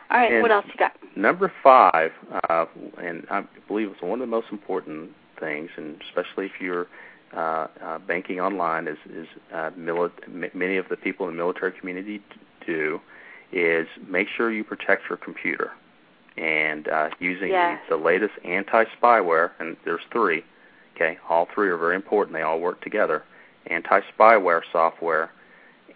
All 0.10 0.18
right. 0.18 0.32
And- 0.32 0.42
what 0.42 0.52
else 0.52 0.66
you 0.68 0.78
got? 0.78 0.94
Number 1.16 1.52
five, 1.64 2.12
uh, 2.50 2.66
and 3.02 3.26
I 3.30 3.44
believe 3.68 3.92
it's 3.92 4.02
one 4.02 4.14
of 4.14 4.28
the 4.28 4.32
most 4.32 4.48
important 4.52 5.12
things, 5.40 5.70
and 5.78 6.02
especially 6.10 6.46
if 6.46 6.54
you're 6.60 6.88
uh, 7.36 7.68
uh, 7.84 8.00
banking 8.00 8.40
online, 8.40 8.88
is, 8.88 8.98
is 9.10 9.28
uh, 9.54 9.72
mili- 9.78 10.12
m- 10.26 10.52
many 10.54 10.78
of 10.78 10.88
the 10.90 10.96
people 10.98 11.28
in 11.28 11.34
the 11.34 11.38
military 11.38 11.72
community 11.72 12.22
do, 12.66 13.00
is 13.52 13.88
make 14.08 14.28
sure 14.28 14.52
you 14.52 14.64
protect 14.64 15.04
your 15.10 15.18
computer. 15.18 15.72
And 16.38 16.88
uh, 16.88 17.10
using 17.20 17.50
Yes. 17.50 17.80
the, 17.90 17.98
the 17.98 18.04
latest 18.04 18.34
anti-spyware, 18.44 19.52
and 19.60 19.76
there's 19.86 20.02
three, 20.12 20.44
okay, 20.96 21.18
all 21.30 21.48
three 21.54 21.70
are 21.70 21.78
very 21.78 21.96
important. 21.96 22.34
They 22.34 22.44
all 22.44 22.60
work 22.60 22.82
together. 22.82 23.24
Anti-spyware 23.68 24.62
software, 24.72 25.32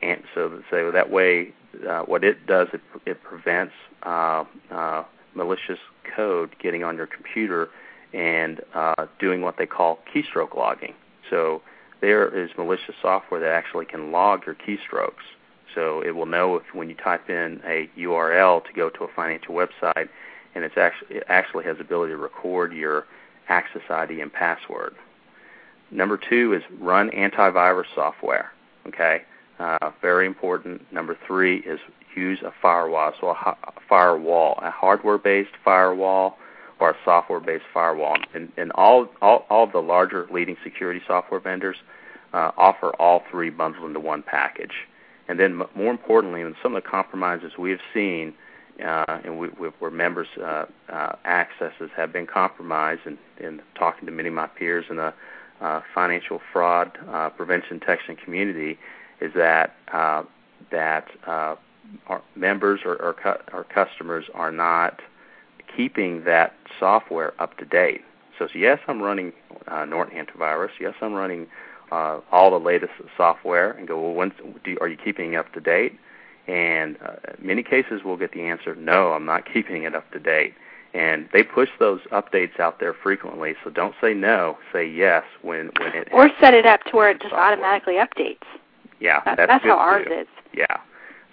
and 0.01 0.23
so 0.33 0.61
so 0.69 0.91
that 0.91 1.09
way, 1.09 1.53
uh, 1.87 2.01
what 2.01 2.23
it 2.23 2.45
does, 2.47 2.67
it, 2.73 2.81
it 3.05 3.23
prevents 3.23 3.73
uh, 4.03 4.43
uh, 4.71 5.03
malicious 5.35 5.79
code 6.15 6.53
getting 6.59 6.83
on 6.83 6.97
your 6.97 7.07
computer 7.07 7.69
and 8.13 8.61
uh, 8.73 9.05
doing 9.19 9.41
what 9.41 9.57
they 9.57 9.65
call 9.65 9.99
keystroke 10.13 10.55
logging. 10.55 10.93
So 11.31 11.63
there 12.01 12.27
is 12.27 12.51
malicious 12.57 12.93
software 13.01 13.39
that 13.39 13.51
actually 13.51 13.85
can 13.85 14.11
log 14.11 14.45
your 14.45 14.55
keystrokes. 14.55 15.25
So 15.73 16.01
it 16.01 16.11
will 16.11 16.27
know 16.27 16.57
if 16.57 16.63
when 16.73 16.89
you 16.89 16.95
type 16.95 17.29
in 17.29 17.61
a 17.65 17.89
URL 17.97 18.63
to 18.65 18.73
go 18.73 18.89
to 18.89 19.05
a 19.05 19.07
financial 19.15 19.55
website, 19.55 20.09
and 20.53 20.63
it's 20.63 20.77
actually 20.77 21.17
it 21.17 21.23
actually 21.27 21.63
has 21.63 21.77
the 21.77 21.83
ability 21.83 22.11
to 22.11 22.17
record 22.17 22.73
your 22.73 23.05
access 23.47 23.81
ID 23.89 24.21
and 24.21 24.31
password. 24.31 24.93
Number 25.89 26.17
two 26.17 26.53
is 26.53 26.61
run 26.79 27.09
antivirus 27.11 27.85
software. 27.95 28.51
Okay, 28.87 29.21
uh, 29.59 29.91
very 30.01 30.25
important. 30.25 30.91
Number 30.91 31.17
three 31.25 31.59
is 31.59 31.79
use 32.15 32.39
a 32.43 32.51
firewall, 32.61 33.13
so 33.21 33.29
a, 33.29 33.31
a 33.31 33.73
firewall, 33.87 34.59
a 34.61 34.69
hardware-based 34.69 35.55
firewall 35.63 36.37
a 36.89 36.97
software-based 37.05 37.65
firewall. 37.73 38.17
And, 38.33 38.71
all, 38.73 39.07
all, 39.21 39.45
all 39.49 39.63
of 39.65 39.71
the 39.71 39.81
larger 39.81 40.27
leading 40.31 40.57
security 40.63 41.01
software 41.05 41.39
vendors 41.39 41.77
uh, 42.33 42.51
offer 42.57 42.89
all 42.95 43.23
three 43.29 43.49
bundled 43.49 43.85
into 43.85 43.99
one 43.99 44.23
package. 44.23 44.87
And 45.27 45.39
then, 45.39 45.61
more 45.75 45.91
importantly, 45.91 46.41
in 46.41 46.55
some 46.61 46.75
of 46.75 46.83
the 46.83 46.89
compromises 46.89 47.57
we 47.57 47.69
have 47.71 47.79
seen, 47.93 48.33
uh, 48.83 49.19
and 49.23 49.37
where 49.37 49.91
members' 49.91 50.27
uh, 50.43 50.65
accesses 51.25 51.91
have 51.95 52.11
been 52.11 52.25
compromised, 52.25 53.01
and, 53.05 53.61
talking 53.75 54.05
to 54.07 54.11
many 54.11 54.29
of 54.29 54.33
my 54.33 54.47
peers 54.47 54.85
in 54.89 54.97
the 54.97 55.13
financial 55.93 56.41
fraud 56.51 56.91
prevention 57.37 57.79
detection 57.79 58.15
community, 58.15 58.79
is 59.19 59.33
that 59.35 59.75
that 60.71 61.07
our 61.25 62.21
members 62.35 62.81
or 62.85 63.15
customers 63.69 64.25
are 64.33 64.51
not 64.51 65.01
keeping 65.75 66.23
that 66.23 66.53
software 66.79 67.33
up 67.39 67.57
to 67.57 67.65
date. 67.65 68.01
So, 68.37 68.47
so 68.47 68.57
yes, 68.57 68.79
I'm 68.87 69.01
running 69.01 69.33
uh, 69.67 69.85
Norton 69.85 70.17
antivirus. 70.17 70.71
Yes, 70.79 70.93
I'm 71.01 71.13
running 71.13 71.47
uh, 71.91 72.21
all 72.31 72.51
the 72.51 72.63
latest 72.63 72.93
software, 73.17 73.71
and 73.71 73.87
go, 73.87 73.99
well, 74.01 74.13
when 74.13 74.31
do, 74.63 74.77
are 74.81 74.87
you 74.87 74.97
keeping 74.97 75.35
up 75.35 75.53
to 75.53 75.59
date? 75.59 75.97
And 76.47 76.97
uh, 77.05 77.15
many 77.39 77.63
cases, 77.63 78.01
we'll 78.03 78.17
get 78.17 78.31
the 78.31 78.41
answer, 78.41 78.75
no, 78.75 79.13
I'm 79.13 79.25
not 79.25 79.45
keeping 79.53 79.83
it 79.83 79.95
up 79.95 80.09
to 80.11 80.19
date. 80.19 80.53
And 80.93 81.29
they 81.31 81.43
push 81.43 81.69
those 81.79 82.01
updates 82.11 82.59
out 82.59 82.81
there 82.81 82.93
frequently, 82.93 83.55
so 83.63 83.69
don't 83.69 83.95
say 84.01 84.13
no, 84.13 84.57
say 84.73 84.85
yes 84.85 85.23
when 85.41 85.71
when 85.79 85.93
it. 85.93 86.09
Or 86.11 86.29
set 86.41 86.53
it 86.53 86.65
up 86.65 86.83
to 86.85 86.97
where 86.97 87.11
it 87.11 87.21
just 87.21 87.31
software. 87.31 87.53
automatically 87.53 87.93
updates. 87.93 88.43
Yeah, 88.99 89.21
that, 89.23 89.37
that's, 89.37 89.49
that's 89.49 89.63
how 89.63 89.75
too. 89.75 89.79
ours 89.79 90.07
is. 90.11 90.27
Yeah. 90.53 90.81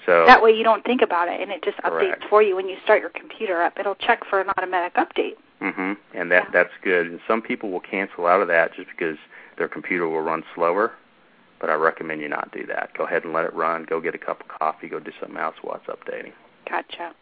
So 0.09 0.25
that 0.25 0.43
way 0.43 0.53
you 0.53 0.65
don't 0.65 0.83
think 0.85 1.03
about 1.03 1.29
it, 1.29 1.39
and 1.39 1.51
it 1.51 1.63
just 1.63 1.77
correct. 1.77 2.23
updates 2.23 2.29
for 2.31 2.43
you 2.43 2.57
when 2.57 2.67
you 2.67 2.77
start 2.83 3.03
your 3.03 3.11
computer 3.11 3.61
up. 3.61 3.79
It'll 3.79 3.95
check 3.95 4.25
for 4.25 4.41
an 4.41 4.49
automatic 4.57 4.95
update. 4.95 5.37
Mhm. 5.61 5.99
And 6.15 6.33
that 6.33 6.45
Yeah. 6.45 6.51
that's 6.51 6.75
good. 6.81 7.09
And 7.09 7.21
some 7.29 7.43
people 7.43 7.69
will 7.71 7.81
cancel 7.81 8.27
out 8.27 8.41
of 8.41 8.49
that 8.49 8.73
just 8.73 8.89
because 8.89 9.19
their 9.57 9.69
computer 9.69 10.09
will 10.09 10.23
run 10.23 10.45
slower. 10.55 10.93
But 11.59 11.69
I 11.69 11.75
recommend 11.75 12.23
you 12.23 12.29
not 12.29 12.53
do 12.53 12.65
that. 12.67 12.95
Go 12.95 13.05
ahead 13.05 13.25
and 13.25 13.35
let 13.35 13.45
it 13.45 13.53
run. 13.53 13.83
Go 13.83 14.01
get 14.01 14.15
a 14.15 14.19
cup 14.19 14.41
of 14.41 14.49
coffee. 14.49 14.89
Go 14.89 14.99
do 14.99 15.13
something 15.21 15.37
else 15.37 15.57
while 15.61 15.75
it's 15.77 15.87
updating. 15.89 16.33
Gotcha. 16.65 17.13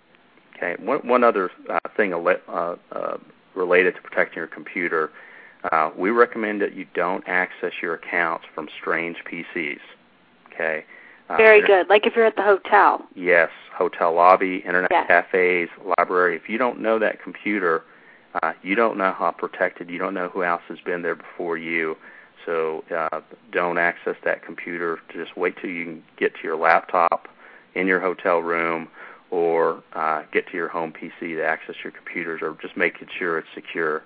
Okay. 0.54 0.76
One 0.78 1.00
one 1.00 1.24
other 1.24 1.50
uh, 1.68 1.80
thing 1.96 2.14
uh, 2.14 2.76
uh, 2.92 3.16
related 3.54 3.96
to 3.96 4.02
protecting 4.02 4.36
your 4.36 4.46
computer, 4.46 5.10
uh, 5.72 5.90
we 5.96 6.10
recommend 6.10 6.60
that 6.60 6.74
you 6.74 6.86
don't 6.94 7.24
access 7.26 7.82
your 7.82 7.94
accounts 7.94 8.44
from 8.54 8.68
strange 8.68 9.24
PCs. 9.24 9.80
Okay. 10.52 10.84
Uh, 11.28 11.36
Very 11.36 11.60
good. 11.60 11.88
Like 11.88 12.06
if 12.06 12.14
you're 12.14 12.24
at 12.26 12.36
the 12.36 12.42
hotel. 12.42 13.04
Yes, 13.14 13.50
hotel 13.74 14.14
lobby, 14.14 14.58
internet 14.58 14.90
Yes. 14.90 15.06
cafes, 15.08 15.68
library. 15.98 16.36
If 16.36 16.48
you 16.48 16.58
don't 16.58 16.80
know 16.80 16.98
that 16.98 17.20
computer, 17.22 17.82
uh, 18.42 18.52
you 18.62 18.74
don't 18.74 18.96
know 18.96 19.12
how 19.12 19.32
protected. 19.32 19.90
You 19.90 19.98
don't 19.98 20.14
know 20.14 20.28
who 20.28 20.44
else 20.44 20.62
has 20.68 20.78
been 20.80 21.02
there 21.02 21.16
before 21.16 21.56
you. 21.56 21.96
So 22.44 22.84
uh, 22.94 23.22
don't 23.50 23.78
access 23.78 24.14
that 24.24 24.44
computer. 24.44 25.00
Just 25.12 25.36
wait 25.36 25.56
till 25.60 25.70
you 25.70 25.84
can 25.84 26.04
get 26.16 26.34
to 26.36 26.42
your 26.44 26.56
laptop 26.56 27.28
in 27.74 27.88
your 27.88 28.00
hotel 28.00 28.38
room, 28.38 28.88
or 29.30 29.82
uh, 29.94 30.22
get 30.32 30.46
to 30.48 30.54
your 30.54 30.68
home 30.68 30.92
PC 30.92 31.36
to 31.36 31.44
access 31.44 31.74
your 31.82 31.92
computers, 31.92 32.40
or 32.40 32.56
just 32.62 32.76
making 32.76 33.08
sure 33.18 33.38
it's 33.38 33.48
secure. 33.54 34.02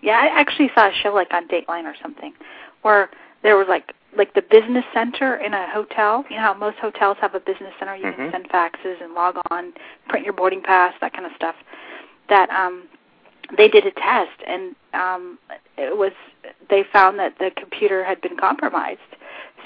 Yeah, 0.00 0.14
I 0.14 0.40
actually 0.40 0.70
saw 0.74 0.88
a 0.88 0.92
show 0.92 1.14
like 1.14 1.32
on 1.32 1.46
Dateline 1.46 1.84
or 1.84 1.94
something, 2.02 2.32
where 2.80 3.10
there 3.42 3.56
was 3.56 3.66
like 3.68 3.92
like 4.16 4.34
the 4.34 4.42
business 4.42 4.84
center 4.92 5.36
in 5.36 5.54
a 5.54 5.70
hotel. 5.70 6.24
You 6.28 6.36
know 6.36 6.42
how 6.42 6.54
most 6.54 6.78
hotels 6.78 7.16
have 7.20 7.34
a 7.34 7.40
business 7.40 7.72
center. 7.78 7.96
You 7.96 8.04
Mhm. 8.06 8.16
can 8.16 8.30
send 8.32 8.48
faxes 8.50 9.00
and 9.02 9.14
log 9.14 9.38
on, 9.50 9.72
print 10.08 10.24
your 10.24 10.34
boarding 10.34 10.60
pass, 10.60 10.94
that 11.00 11.12
kind 11.12 11.24
of 11.24 11.32
stuff. 11.34 11.56
That 12.28 12.50
um, 12.50 12.88
they 13.56 13.68
did 13.68 13.86
a 13.86 13.90
test, 13.90 14.42
and 14.46 14.74
um, 14.94 15.38
it 15.76 15.96
was 15.96 16.12
they 16.68 16.84
found 16.92 17.18
that 17.18 17.38
the 17.38 17.50
computer 17.56 18.04
had 18.04 18.20
been 18.20 18.36
compromised. 18.36 19.00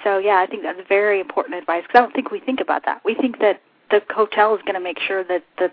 So 0.05 0.19
yeah, 0.19 0.37
I 0.39 0.47
think 0.47 0.63
that's 0.63 0.81
very 0.89 1.21
important 1.21 1.57
advice 1.57 1.83
because 1.83 1.99
I 1.99 2.03
don't 2.03 2.15
think 2.15 2.31
we 2.31 2.41
think 2.41 2.61
about 2.61 2.85
that. 2.85 3.05
We 3.05 3.15
think 3.15 3.41
that 3.41 3.61
the 3.91 4.03
hotel 4.15 4.55
is 4.55 4.63
going 4.63 4.75
to 4.75 4.81
make 4.81 5.01
sure 5.01 5.25
that 5.25 5.45
the 5.59 5.73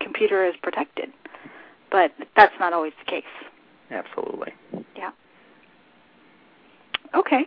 computer 0.00 0.44
is 0.44 0.54
protected, 0.62 1.12
but 1.90 2.12
that's 2.36 2.54
not 2.58 2.72
always 2.72 2.92
the 3.04 3.10
case. 3.10 3.24
Absolutely. 3.90 4.52
Okay. 7.14 7.46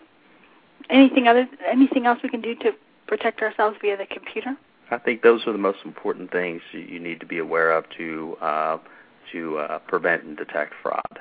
Anything 0.89 1.27
other? 1.27 1.47
Anything 1.69 2.05
else 2.05 2.19
we 2.23 2.29
can 2.29 2.41
do 2.41 2.55
to 2.55 2.71
protect 3.07 3.41
ourselves 3.41 3.77
via 3.81 3.97
the 3.97 4.05
computer? 4.05 4.55
I 4.89 4.97
think 4.97 5.21
those 5.21 5.45
are 5.45 5.51
the 5.51 5.57
most 5.57 5.79
important 5.83 6.31
things 6.31 6.61
you, 6.71 6.99
need 6.99 7.19
to 7.19 7.25
be 7.25 7.39
aware 7.39 7.71
of 7.71 7.85
to 7.97 8.37
uh, 8.41 8.77
to 9.33 9.57
uh, 9.57 9.79
prevent 9.79 10.23
and 10.23 10.37
detect 10.37 10.73
fraud. 10.81 11.19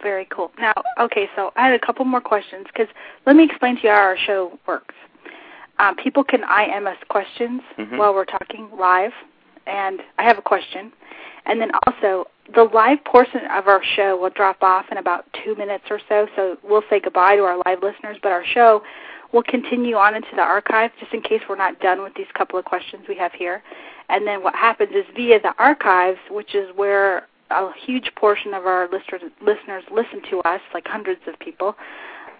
Very 0.00 0.26
cool. 0.26 0.52
Now, 0.58 0.74
okay, 1.00 1.28
so 1.34 1.52
I 1.56 1.66
had 1.66 1.72
a 1.74 1.84
couple 1.84 2.04
more 2.04 2.20
questions 2.20 2.66
because 2.72 2.88
let 3.24 3.34
me 3.34 3.44
explain 3.44 3.76
to 3.76 3.82
you 3.82 3.88
how 3.88 3.96
our 3.96 4.16
show 4.16 4.58
works. 4.66 4.94
Um, 5.78 5.96
people 5.96 6.22
can 6.22 6.40
IM 6.42 6.86
us 6.86 6.96
questions 7.08 7.62
Mhm. 7.78 7.98
while 7.98 8.14
we're 8.14 8.24
talking 8.24 8.68
live, 8.78 9.12
and 9.66 10.02
I 10.18 10.22
have 10.22 10.38
a 10.38 10.42
question. 10.42 10.92
And 11.46 11.60
then 11.60 11.70
also, 11.86 12.28
the 12.54 12.64
live 12.64 13.04
portion 13.04 13.40
of 13.50 13.66
our 13.66 13.82
show 13.82 14.16
will 14.16 14.30
drop 14.30 14.62
off 14.62 14.86
in 14.90 14.98
about 14.98 15.24
two 15.44 15.54
minutes 15.56 15.84
or 15.90 16.00
so, 16.08 16.26
so 16.36 16.56
we'll 16.62 16.84
say 16.88 17.00
goodbye 17.00 17.36
to 17.36 17.42
our 17.42 17.58
live 17.66 17.82
listeners, 17.82 18.16
but 18.22 18.32
our 18.32 18.44
show 18.44 18.82
will 19.32 19.42
continue 19.42 19.96
on 19.96 20.14
into 20.14 20.28
the 20.36 20.42
archive 20.42 20.90
just 21.00 21.12
in 21.12 21.20
case 21.20 21.40
we're 21.48 21.56
not 21.56 21.80
done 21.80 22.02
with 22.02 22.14
these 22.14 22.26
couple 22.34 22.58
of 22.58 22.64
questions 22.64 23.02
we 23.08 23.16
have 23.16 23.32
here. 23.32 23.62
And 24.08 24.26
then 24.26 24.42
what 24.42 24.54
happens 24.54 24.90
is 24.94 25.04
via 25.14 25.40
the 25.40 25.54
archives, 25.58 26.18
which 26.30 26.54
is 26.54 26.68
where 26.76 27.26
a 27.50 27.70
huge 27.84 28.12
portion 28.16 28.54
of 28.54 28.66
our 28.66 28.88
listeners, 28.88 29.22
listeners 29.40 29.84
listen 29.90 30.22
to 30.30 30.40
us, 30.40 30.60
like 30.72 30.86
hundreds 30.86 31.20
of 31.26 31.38
people, 31.38 31.74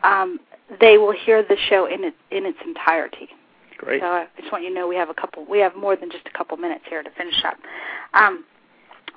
um, 0.05 0.39
they 0.81 0.99
will 0.99 1.13
hear 1.13 1.43
the 1.43 1.57
show 1.69 1.87
in, 1.87 2.05
it, 2.05 2.15
in 2.31 2.47
its 2.47 2.59
entirety. 2.65 3.29
Great. 3.79 4.01
So 4.01 4.07
I 4.07 4.27
just 4.39 4.51
want 4.51 4.65
you 4.65 4.71
to 4.71 4.75
know 4.75 4.89
we 4.89 4.97
have 4.97 5.11
a 5.11 5.15
couple. 5.15 5.45
We 5.45 5.59
have 5.59 5.77
more 5.77 5.97
than 5.97 6.11
just 6.11 6.27
a 6.27 6.37
couple 6.37 6.57
minutes 6.57 6.85
here 6.89 7.03
to 7.03 7.11
finish 7.11 7.45
up. 7.45 7.57
Um, 8.15 8.45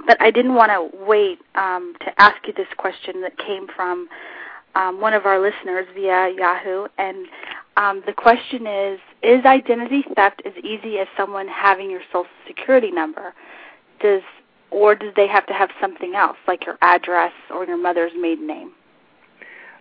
but 0.05 0.21
I 0.21 0.31
didn't 0.31 0.55
want 0.55 0.71
to 0.71 1.05
wait 1.05 1.39
um, 1.55 1.93
to 2.01 2.21
ask 2.21 2.35
you 2.47 2.53
this 2.53 2.67
question 2.77 3.21
that 3.21 3.37
came 3.37 3.67
from 3.67 4.07
um, 4.75 5.01
one 5.01 5.13
of 5.13 5.25
our 5.25 5.39
listeners 5.39 5.87
via 5.95 6.29
Yahoo, 6.35 6.87
and 6.97 7.27
um, 7.77 8.03
the 8.05 8.13
question 8.13 8.67
is: 8.67 8.99
Is 9.23 9.45
identity 9.45 10.03
theft 10.15 10.41
as 10.45 10.53
easy 10.63 10.99
as 10.99 11.07
someone 11.17 11.47
having 11.47 11.89
your 11.89 12.01
social 12.11 12.27
security 12.47 12.91
number? 12.91 13.33
Does 13.99 14.21
or 14.71 14.95
do 14.95 15.11
they 15.15 15.27
have 15.27 15.45
to 15.47 15.53
have 15.53 15.69
something 15.81 16.15
else, 16.15 16.37
like 16.47 16.65
your 16.65 16.77
address 16.81 17.33
or 17.49 17.65
your 17.65 17.77
mother's 17.77 18.11
maiden 18.15 18.45
name? 18.45 18.71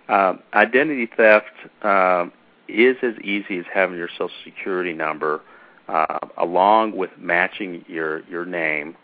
Um, 0.08 0.40
identity 0.54 1.08
theft 1.14 1.52
um, 1.82 2.32
is 2.68 2.96
as 3.02 3.14
easy 3.22 3.58
as 3.58 3.66
having 3.72 3.98
your 3.98 4.08
social 4.08 4.30
security 4.44 4.94
number, 4.94 5.42
uh, 5.88 6.18
along 6.38 6.96
with 6.96 7.10
matching 7.18 7.84
your 7.88 8.24
your 8.26 8.46
name, 8.46 8.96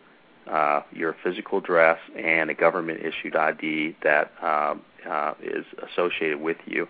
uh, 0.47 0.83
your 0.93 1.17
physical 1.23 1.59
address, 1.59 1.99
and 2.17 2.51
a 2.51 2.55
government 2.55 3.01
issued 3.01 3.37
ID 3.37 3.97
that 4.03 4.33
um, 4.43 4.83
uh, 5.09 5.35
is 5.43 5.65
associated 5.91 6.41
with 6.41 6.59
you. 6.67 6.89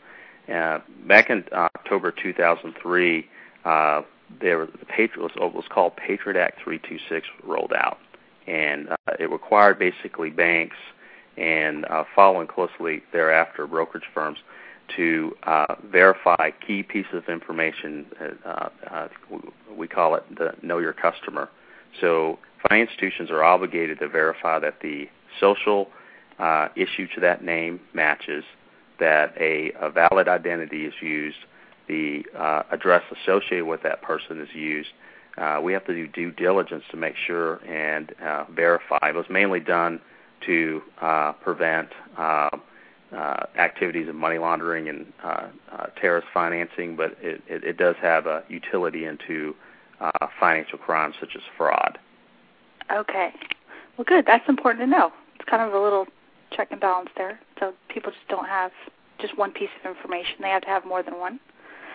Uh, 0.52 0.80
back 1.06 1.30
in 1.30 1.44
October 1.52 2.12
2003, 2.12 3.28
uh, 3.64 4.02
there 4.40 4.66
the 4.66 4.86
Patriot 4.86 5.32
what 5.38 5.54
was 5.54 5.64
called 5.68 5.96
Patriot 5.96 6.38
Act 6.38 6.60
326 6.62 7.26
rolled 7.44 7.72
out, 7.72 7.98
and 8.46 8.88
uh, 8.88 8.96
it 9.18 9.30
required 9.30 9.78
basically 9.78 10.30
banks 10.30 10.76
and 11.36 11.84
uh, 11.86 12.04
following 12.14 12.46
closely 12.46 13.02
thereafter 13.12 13.66
brokerage 13.66 14.04
firms 14.12 14.38
to 14.96 15.36
uh, 15.44 15.74
verify 15.90 16.50
key 16.66 16.82
pieces 16.82 17.14
of 17.14 17.28
information. 17.28 18.06
Uh, 18.44 18.68
uh, 18.90 19.08
we 19.76 19.88
call 19.88 20.14
it 20.14 20.24
the 20.36 20.54
know 20.62 20.78
your 20.78 20.92
customer. 20.92 21.48
So 22.00 22.38
financial 22.68 22.92
institutions 22.92 23.30
are 23.30 23.42
obligated 23.44 23.98
to 24.00 24.08
verify 24.08 24.58
that 24.58 24.80
the 24.80 25.08
social 25.40 25.88
uh, 26.38 26.68
issued 26.76 27.10
to 27.14 27.20
that 27.20 27.44
name 27.44 27.80
matches, 27.92 28.44
that 28.98 29.34
a, 29.38 29.72
a 29.80 29.90
valid 29.90 30.28
identity 30.28 30.84
is 30.84 30.94
used, 31.00 31.38
the 31.88 32.24
uh, 32.36 32.62
address 32.70 33.02
associated 33.22 33.66
with 33.66 33.82
that 33.82 34.02
person 34.02 34.40
is 34.40 34.48
used. 34.54 34.90
Uh, 35.36 35.60
we 35.62 35.72
have 35.72 35.84
to 35.84 35.92
do 35.92 36.06
due 36.06 36.30
diligence 36.30 36.84
to 36.90 36.96
make 36.96 37.14
sure 37.26 37.56
and 37.66 38.14
uh, 38.22 38.44
verify. 38.54 38.98
It 39.02 39.14
was 39.14 39.26
mainly 39.28 39.60
done 39.60 40.00
to 40.46 40.82
uh, 41.00 41.32
prevent 41.32 41.88
uh, 42.16 42.50
uh, 43.14 43.46
activities 43.58 44.08
of 44.08 44.14
money 44.14 44.38
laundering 44.38 44.88
and 44.88 45.12
uh, 45.22 45.46
uh, 45.72 45.86
terrorist 46.00 46.28
financing, 46.32 46.96
but 46.96 47.16
it, 47.20 47.42
it, 47.48 47.64
it 47.64 47.76
does 47.76 47.96
have 48.00 48.26
a 48.26 48.42
utility 48.48 49.04
into 49.04 49.54
uh, 50.04 50.26
financial 50.38 50.78
crimes 50.78 51.14
such 51.18 51.34
as 51.34 51.42
fraud. 51.56 51.98
Okay. 52.92 53.32
Well, 53.96 54.04
good. 54.06 54.26
That's 54.26 54.48
important 54.48 54.84
to 54.84 54.86
know. 54.86 55.12
It's 55.36 55.48
kind 55.48 55.62
of 55.62 55.72
a 55.72 55.82
little 55.82 56.06
check 56.52 56.68
and 56.70 56.80
balance 56.80 57.10
there, 57.16 57.40
so 57.58 57.72
people 57.88 58.12
just 58.12 58.28
don't 58.28 58.46
have 58.46 58.70
just 59.20 59.36
one 59.38 59.52
piece 59.52 59.70
of 59.82 59.96
information. 59.96 60.36
They 60.40 60.48
have 60.48 60.62
to 60.62 60.68
have 60.68 60.84
more 60.84 61.02
than 61.02 61.18
one. 61.18 61.40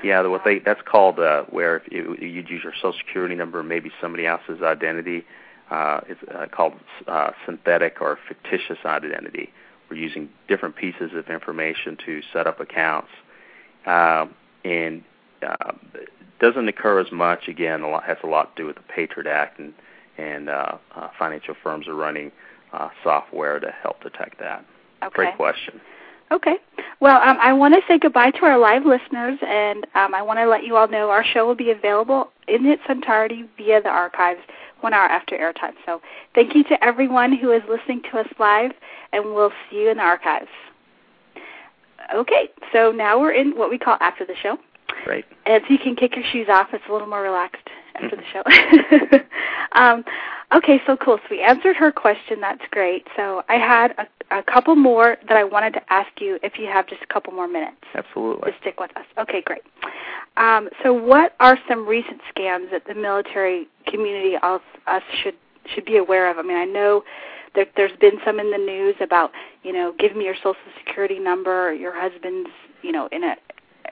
Yeah, 0.04 0.26
what 0.28 0.44
they 0.46 0.60
that's 0.60 0.82
called 0.86 1.20
uh, 1.20 1.44
where 1.50 1.78
if 1.78 1.92
you, 1.92 2.16
you'd 2.20 2.50
use 2.50 2.64
your 2.64 2.74
social 2.74 2.94
security 3.06 3.36
number, 3.36 3.62
maybe 3.64 3.92
somebody 4.02 4.26
else's 4.26 4.62
identity. 4.62 5.26
Uh, 5.70 6.02
it's 6.08 6.22
uh, 6.34 6.48
called 6.52 6.74
uh, 7.08 7.32
synthetic 7.46 7.98
or 8.02 8.18
fictitious 8.28 8.78
identity. 8.86 9.52
We're 9.90 9.98
using 9.98 10.30
different 10.48 10.76
pieces 10.76 11.12
of 11.14 11.28
information 11.30 11.98
to 12.06 12.22
set 12.32 12.48
up 12.48 12.60
accounts, 12.60 13.10
uh, 13.86 14.28
and 14.64 15.04
uh, 15.44 15.72
doesn't 16.40 16.68
occur 16.68 17.00
as 17.00 17.12
much. 17.12 17.48
Again, 17.48 17.82
a 17.82 17.90
lot 17.90 18.04
has 18.04 18.18
a 18.24 18.28
lot 18.28 18.56
to 18.56 18.64
do 18.64 18.68
with 18.68 18.76
the 18.78 18.84
Patriot 18.84 19.28
Act, 19.28 19.60
and 19.60 19.74
and 20.18 20.50
uh, 20.50 20.78
uh, 20.96 21.10
financial 21.18 21.56
firms 21.64 21.88
are 21.88 21.96
running 21.96 22.32
uh, 22.74 22.90
software 23.04 23.60
to 23.60 23.72
help 23.72 24.02
detect 24.04 24.40
that. 24.40 24.66
Okay. 25.04 25.16
Great 25.16 25.36
question. 25.38 25.80
Okay. 26.32 26.58
Well, 27.00 27.20
um, 27.22 27.38
I 27.42 27.54
want 27.54 27.74
to 27.74 27.82
say 27.88 27.98
goodbye 27.98 28.32
to 28.32 28.46
our 28.46 28.60
live 28.60 28.86
listeners, 28.86 29.40
and 29.42 29.86
um, 29.96 30.14
I 30.14 30.22
want 30.22 30.38
to 30.38 30.48
let 30.48 30.64
you 30.64 30.76
all 30.76 30.88
know 30.88 31.10
our 31.10 31.24
show 31.24 31.48
will 31.48 31.56
be 31.56 31.72
available 31.72 32.32
in 32.48 32.66
its 32.66 32.84
entirety 32.88 33.46
via 33.58 33.82
the 33.82 33.90
archives 33.90 34.42
one 34.82 34.94
hour 34.94 35.08
after 35.08 35.36
airtime. 35.36 35.74
So 35.86 36.02
thank 36.36 36.56
you 36.56 36.64
to 36.66 36.84
everyone 36.84 37.36
who 37.36 37.52
is 37.52 37.64
listening 37.68 38.04
to 38.12 38.20
us 38.20 38.28
live, 38.38 38.72
and 39.12 39.34
we'll 39.34 39.52
see 39.70 39.78
you 39.78 39.90
in 39.90 39.98
the 39.98 40.04
archives. 40.04 40.50
Okay, 42.14 42.50
so 42.74 42.92
now 42.92 43.20
we're 43.20 43.34
in 43.34 43.58
what 43.58 43.70
we 43.70 43.78
call 43.78 43.98
after 44.00 44.26
the 44.26 44.36
show. 44.42 44.58
Great. 45.10 45.26
And 45.48 45.64
so 45.68 45.74
you 45.74 45.80
can 45.80 45.96
kick 45.96 46.16
your 46.16 46.24
shoes 46.32 46.46
off. 46.52 46.68
It's 46.72 46.84
a 46.88 46.92
little 46.92 47.08
more 47.08 47.24
relaxed 47.24 47.68
after 47.96 48.16
the 48.16 48.22
show. 48.32 49.20
um, 49.72 50.06
okay, 50.54 50.80
so 50.86 50.96
cool. 50.98 51.18
So 51.18 51.24
we 51.32 51.42
answered 51.42 51.78
her 51.78 51.92
question. 51.92 52.40
That's 52.40 52.62
great. 52.70 53.08
So 53.18 53.42
I 53.50 53.56
had 53.56 53.96
a, 53.98 54.38
a 54.38 54.44
couple 54.44 54.76
more 54.76 55.18
that 55.28 55.36
I 55.36 55.44
wanted 55.44 55.74
to 55.74 55.82
ask 55.92 56.10
you 56.22 56.38
if 56.44 56.60
you 56.60 56.68
have 56.68 56.86
just 56.86 57.02
a 57.02 57.12
couple 57.12 57.34
more 57.34 57.48
minutes. 57.48 57.78
Absolutely. 57.96 58.52
To 58.52 58.58
stick 58.62 58.80
with 58.80 58.96
us. 58.96 59.06
Okay, 59.18 59.42
great. 59.42 59.64
Um, 60.38 60.70
so 60.84 60.94
what 60.94 61.34
are 61.40 61.58
some 61.68 61.88
recent 61.88 62.22
scams 62.32 62.70
that 62.70 62.84
the 62.86 62.94
military 62.94 63.68
community 63.88 64.36
of 64.44 64.62
us 64.86 65.02
should 65.24 65.34
should 65.74 65.86
be 65.86 65.98
aware 65.98 66.30
of? 66.30 66.38
I 66.38 66.44
mean, 66.44 66.56
I 66.56 66.66
know 66.66 67.04
there, 67.56 67.66
there's 67.76 67.98
been 68.00 68.20
some 68.24 68.40
in 68.40 68.52
the 68.52 68.60
news 68.60 68.94
about, 69.02 69.32
you 69.64 69.74
know, 69.74 69.92
give 69.98 70.16
me 70.16 70.26
your 70.26 70.36
social 70.36 70.54
security 70.78 71.18
number, 71.18 71.74
your 71.74 72.00
husband's, 72.00 72.52
you 72.84 72.92
know, 72.92 73.10
in 73.12 73.24
a 73.24 73.36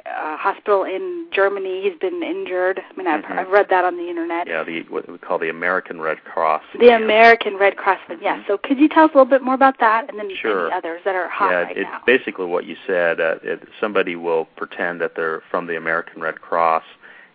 uh, 0.06 0.38
hospital 0.38 0.84
in 0.84 1.28
Germany. 1.32 1.82
He's 1.84 1.98
been 2.00 2.22
injured. 2.24 2.80
I 2.80 2.98
mean, 2.98 3.08
I've, 3.08 3.24
Mhm. 3.24 3.38
I've 3.38 3.50
read 3.50 3.68
that 3.70 3.84
on 3.86 3.98
the 3.98 4.10
internet. 4.10 4.48
Yeah, 4.48 4.64
the 4.64 4.82
what 4.90 5.08
we 5.10 5.18
call 5.18 5.38
the 5.38 5.50
American 5.50 6.00
Red 6.02 6.24
Cross. 6.24 6.64
The. 6.80 6.90
American 6.96 7.58
Red 7.58 7.78
Cross. 7.78 8.00
thing. 8.08 8.20
Yeah. 8.22 8.42
So 8.48 8.58
could 8.58 8.80
you 8.80 8.88
tell 8.90 9.06
us 9.06 9.12
a 9.14 9.18
little 9.18 9.26
bit 9.30 9.42
more 9.42 9.54
about 9.56 9.80
that, 9.80 10.10
and 10.10 10.18
then 10.18 10.30
Sure. 10.36 10.68
any 10.68 10.76
others 10.76 11.02
that 11.04 11.16
are 11.16 11.28
hot 11.28 11.52
yeah, 11.52 11.62
right 11.64 11.78
it's 11.78 11.90
now? 11.90 12.02
basically 12.06 12.46
what 12.46 12.66
you 12.66 12.76
said. 12.86 13.20
Uh, 13.20 13.36
it, 13.44 13.68
somebody 13.80 14.16
will 14.16 14.46
pretend 14.56 15.02
that 15.02 15.16
they're 15.16 15.42
from 15.52 15.68
the 15.68 15.76
American 15.76 16.22
Red 16.22 16.42
Cross 16.42 16.84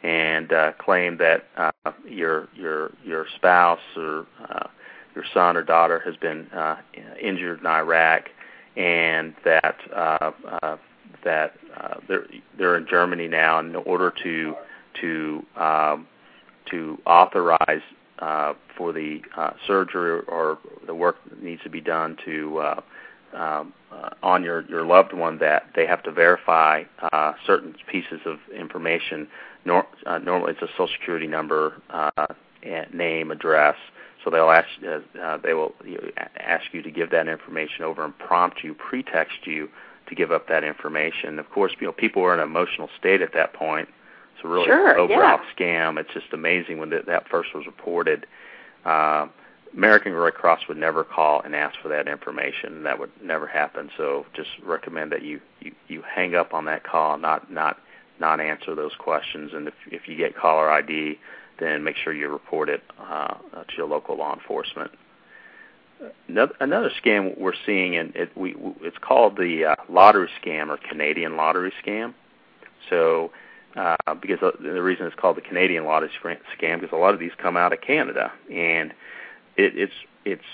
and 0.02 0.52
uh, 0.52 0.72
claim 0.78 1.16
that 1.18 1.46
uh, 1.56 1.70
your 2.06 2.48
your 2.54 2.90
your 3.04 3.26
spouse 3.36 3.80
or 3.96 4.26
uh, 4.48 4.66
your 5.14 5.24
son 5.32 5.56
or 5.56 5.62
daughter 5.62 6.00
has 6.04 6.16
been 6.16 6.46
uh, 6.50 6.76
injured 7.20 7.60
in 7.60 7.66
Iraq, 7.66 8.30
and 8.76 9.34
that 9.44 9.76
uh, 9.94 10.32
uh, 10.62 10.76
that 11.24 11.54
uh, 11.76 11.96
they're 12.08 12.26
they're 12.58 12.76
in 12.76 12.86
Germany 12.88 13.28
now. 13.28 13.58
In 13.58 13.74
order 13.76 14.12
to 14.22 14.54
to 15.00 15.46
um, 15.56 16.06
to 16.70 16.98
authorize 17.06 17.82
uh, 18.18 18.54
for 18.76 18.92
the 18.92 19.20
uh, 19.36 19.50
surgery 19.66 20.22
or 20.28 20.58
the 20.86 20.94
work 20.94 21.16
that 21.28 21.42
needs 21.42 21.62
to 21.62 21.70
be 21.70 21.80
done 21.80 22.16
to 22.24 22.58
uh, 22.58 22.80
um, 23.34 23.72
uh, 23.90 24.10
on 24.22 24.42
your 24.42 24.62
your 24.68 24.84
loved 24.84 25.12
one 25.12 25.38
that 25.38 25.64
they 25.74 25.86
have 25.86 26.02
to 26.02 26.12
verify 26.12 26.82
uh, 27.12 27.32
certain 27.46 27.74
pieces 27.90 28.20
of 28.26 28.38
information. 28.54 29.28
Nor, 29.64 29.86
uh, 30.06 30.18
normally, 30.18 30.52
it's 30.52 30.62
a 30.62 30.68
social 30.72 30.88
security 30.88 31.26
number, 31.28 31.80
uh, 31.90 32.26
name, 32.92 33.30
address. 33.30 33.76
So 34.24 34.30
they'll 34.30 34.50
ask 34.50 34.68
uh, 34.86 35.00
uh, 35.20 35.38
they 35.38 35.54
will 35.54 35.74
ask 36.36 36.66
you 36.72 36.82
to 36.82 36.90
give 36.90 37.10
that 37.10 37.28
information 37.28 37.84
over 37.84 38.04
and 38.04 38.16
prompt 38.18 38.62
you, 38.62 38.74
pretext 38.74 39.46
you 39.46 39.68
to 40.12 40.16
give 40.16 40.30
up 40.30 40.48
that 40.48 40.62
information. 40.64 41.38
Of 41.38 41.50
course, 41.50 41.72
you 41.80 41.86
know 41.86 41.92
people 41.92 42.22
are 42.22 42.34
in 42.34 42.40
an 42.40 42.46
emotional 42.48 42.88
state 42.98 43.22
at 43.22 43.32
that 43.32 43.54
point. 43.54 43.88
It's 44.34 44.44
a 44.44 44.48
really 44.48 44.66
Sure, 44.66 44.98
overall 44.98 45.40
yeah. 45.40 45.54
scam. 45.56 45.98
It's 45.98 46.12
just 46.12 46.32
amazing 46.32 46.78
when 46.78 46.90
that, 46.90 47.06
that 47.06 47.28
first 47.28 47.54
was 47.54 47.64
reported. 47.66 48.26
Uh, 48.84 49.28
American 49.74 50.12
Red 50.12 50.34
Cross 50.34 50.68
would 50.68 50.76
never 50.76 51.02
call 51.02 51.40
and 51.40 51.54
ask 51.56 51.78
for 51.80 51.88
that 51.88 52.06
information. 52.06 52.82
That 52.82 52.98
would 52.98 53.10
never 53.22 53.46
happen. 53.46 53.90
So 53.96 54.26
just 54.34 54.50
recommend 54.62 55.12
that 55.12 55.22
you, 55.22 55.40
you, 55.60 55.72
you 55.88 56.02
hang 56.02 56.34
up 56.34 56.52
on 56.52 56.66
that 56.66 56.84
call, 56.84 57.16
not 57.16 57.50
not 57.50 57.78
not 58.20 58.38
answer 58.40 58.74
those 58.74 58.92
questions. 58.98 59.52
And 59.54 59.68
if 59.68 59.74
if 59.90 60.08
you 60.08 60.16
get 60.16 60.36
caller 60.36 60.70
ID, 60.70 61.18
then 61.58 61.84
make 61.84 61.96
sure 61.96 62.12
you 62.12 62.28
report 62.28 62.68
it 62.68 62.82
uh, 63.00 63.34
to 63.52 63.76
your 63.76 63.86
local 63.86 64.16
law 64.18 64.34
enforcement. 64.34 64.90
Another, 66.28 66.54
another 66.60 66.90
scam 67.04 67.38
we're 67.38 67.52
seeing, 67.66 67.96
and 67.96 68.14
it, 68.16 68.36
we, 68.36 68.54
it's 68.80 68.98
called 69.00 69.36
the 69.36 69.66
uh, 69.66 69.74
lottery 69.88 70.28
scam 70.42 70.68
or 70.68 70.76
Canadian 70.76 71.36
lottery 71.36 71.72
scam. 71.84 72.14
So, 72.90 73.30
uh, 73.76 73.96
because 74.20 74.38
the 74.40 74.82
reason 74.82 75.06
it's 75.06 75.14
called 75.14 75.36
the 75.36 75.42
Canadian 75.42 75.84
lottery 75.84 76.10
scam, 76.22 76.80
because 76.80 76.92
a 76.92 76.98
lot 76.98 77.14
of 77.14 77.20
these 77.20 77.32
come 77.38 77.56
out 77.56 77.72
of 77.72 77.80
Canada, 77.80 78.32
and 78.50 78.92
it, 79.56 79.76
it's 79.76 79.92
it's 80.24 80.44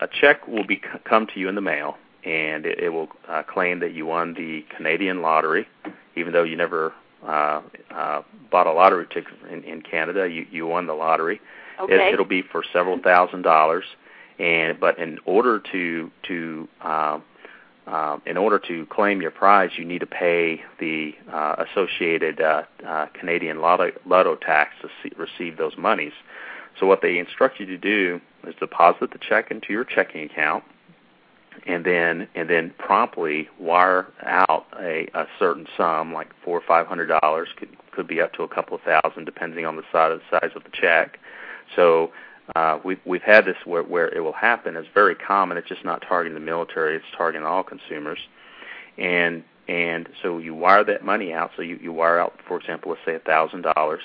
a 0.00 0.08
check 0.20 0.46
will 0.46 0.66
be 0.66 0.80
come 1.04 1.26
to 1.28 1.40
you 1.40 1.48
in 1.48 1.54
the 1.54 1.60
mail, 1.60 1.96
and 2.24 2.66
it, 2.66 2.78
it 2.78 2.88
will 2.90 3.08
uh, 3.28 3.42
claim 3.42 3.80
that 3.80 3.92
you 3.92 4.06
won 4.06 4.34
the 4.34 4.64
Canadian 4.76 5.22
lottery, 5.22 5.66
even 6.16 6.32
though 6.32 6.42
you 6.44 6.56
never 6.56 6.92
uh, 7.26 7.62
uh, 7.90 8.22
bought 8.50 8.66
a 8.66 8.72
lottery 8.72 9.06
ticket 9.06 9.32
in, 9.50 9.62
in 9.64 9.82
Canada. 9.82 10.28
You 10.28 10.46
you 10.50 10.66
won 10.66 10.86
the 10.86 10.94
lottery. 10.94 11.40
Okay. 11.80 11.94
It, 11.94 12.14
it'll 12.14 12.24
be 12.26 12.42
for 12.42 12.64
several 12.72 12.98
thousand 12.98 13.42
dollars, 13.42 13.84
and 14.38 14.78
but 14.78 14.98
in 14.98 15.18
order 15.24 15.58
to 15.72 16.10
to 16.24 16.68
uh, 16.80 17.18
uh, 17.88 18.18
in 18.26 18.36
order 18.36 18.58
to 18.58 18.84
claim 18.86 19.22
your 19.22 19.30
prize, 19.30 19.70
you 19.78 19.84
need 19.84 20.00
to 20.00 20.06
pay 20.06 20.62
the 20.78 21.14
uh, 21.32 21.64
associated 21.66 22.40
uh, 22.40 22.62
uh, 22.86 23.06
Canadian 23.14 23.60
lotto, 23.60 23.90
lotto 24.04 24.36
tax 24.36 24.74
to 24.82 24.88
see, 25.02 25.10
receive 25.16 25.56
those 25.56 25.76
monies. 25.78 26.12
So 26.78 26.86
what 26.86 27.00
they 27.00 27.18
instruct 27.18 27.58
you 27.58 27.66
to 27.66 27.78
do 27.78 28.20
is 28.46 28.54
deposit 28.60 29.10
the 29.12 29.18
check 29.18 29.50
into 29.50 29.72
your 29.72 29.84
checking 29.84 30.22
account, 30.22 30.64
and 31.66 31.84
then 31.84 32.28
and 32.34 32.48
then 32.50 32.74
promptly 32.78 33.48
wire 33.58 34.06
out 34.22 34.66
a, 34.78 35.08
a 35.14 35.26
certain 35.38 35.66
sum, 35.76 36.12
like 36.12 36.28
four 36.44 36.58
or 36.58 36.64
five 36.66 36.86
hundred 36.86 37.06
dollars, 37.06 37.48
could 37.56 37.70
could 37.90 38.06
be 38.06 38.20
up 38.20 38.34
to 38.34 38.42
a 38.42 38.48
couple 38.48 38.76
of 38.76 38.82
thousand, 38.82 39.24
depending 39.24 39.64
on 39.64 39.76
the 39.76 39.82
size 39.90 40.20
size 40.30 40.50
of 40.54 40.62
the 40.62 40.70
check. 40.72 41.18
So 41.74 42.12
uh, 42.56 42.78
we've 42.84 43.00
we've 43.04 43.22
had 43.22 43.44
this 43.44 43.56
where, 43.64 43.82
where 43.82 44.08
it 44.08 44.20
will 44.20 44.32
happen. 44.32 44.76
It's 44.76 44.88
very 44.94 45.14
common. 45.14 45.56
It's 45.56 45.68
just 45.68 45.84
not 45.84 46.02
targeting 46.06 46.34
the 46.34 46.44
military. 46.44 46.96
It's 46.96 47.04
targeting 47.16 47.46
all 47.46 47.62
consumers, 47.62 48.18
and 48.96 49.44
and 49.68 50.08
so 50.22 50.38
you 50.38 50.54
wire 50.54 50.84
that 50.84 51.04
money 51.04 51.32
out. 51.32 51.50
So 51.56 51.62
you, 51.62 51.78
you 51.82 51.92
wire 51.92 52.18
out, 52.18 52.38
for 52.46 52.58
example, 52.58 52.90
let's 52.90 53.02
say 53.04 53.14
a 53.14 53.20
thousand 53.20 53.62
dollars, 53.62 54.02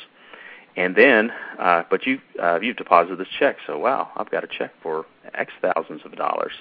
and 0.76 0.96
then 0.96 1.32
uh, 1.58 1.84
but 1.89 2.06
you 2.06 2.20
uh, 2.41 2.60
you've 2.62 2.78
deposited 2.78 3.18
this 3.18 3.28
check. 3.39 3.58
So 3.66 3.80
wow, 3.80 4.10
I've 4.16 4.30
got 4.30 4.44
a 4.44 4.48
check 4.48 4.72
for 4.82 5.06
X 5.34 5.52
thousands 5.62 6.02
of 6.06 6.16
dollars. 6.16 6.54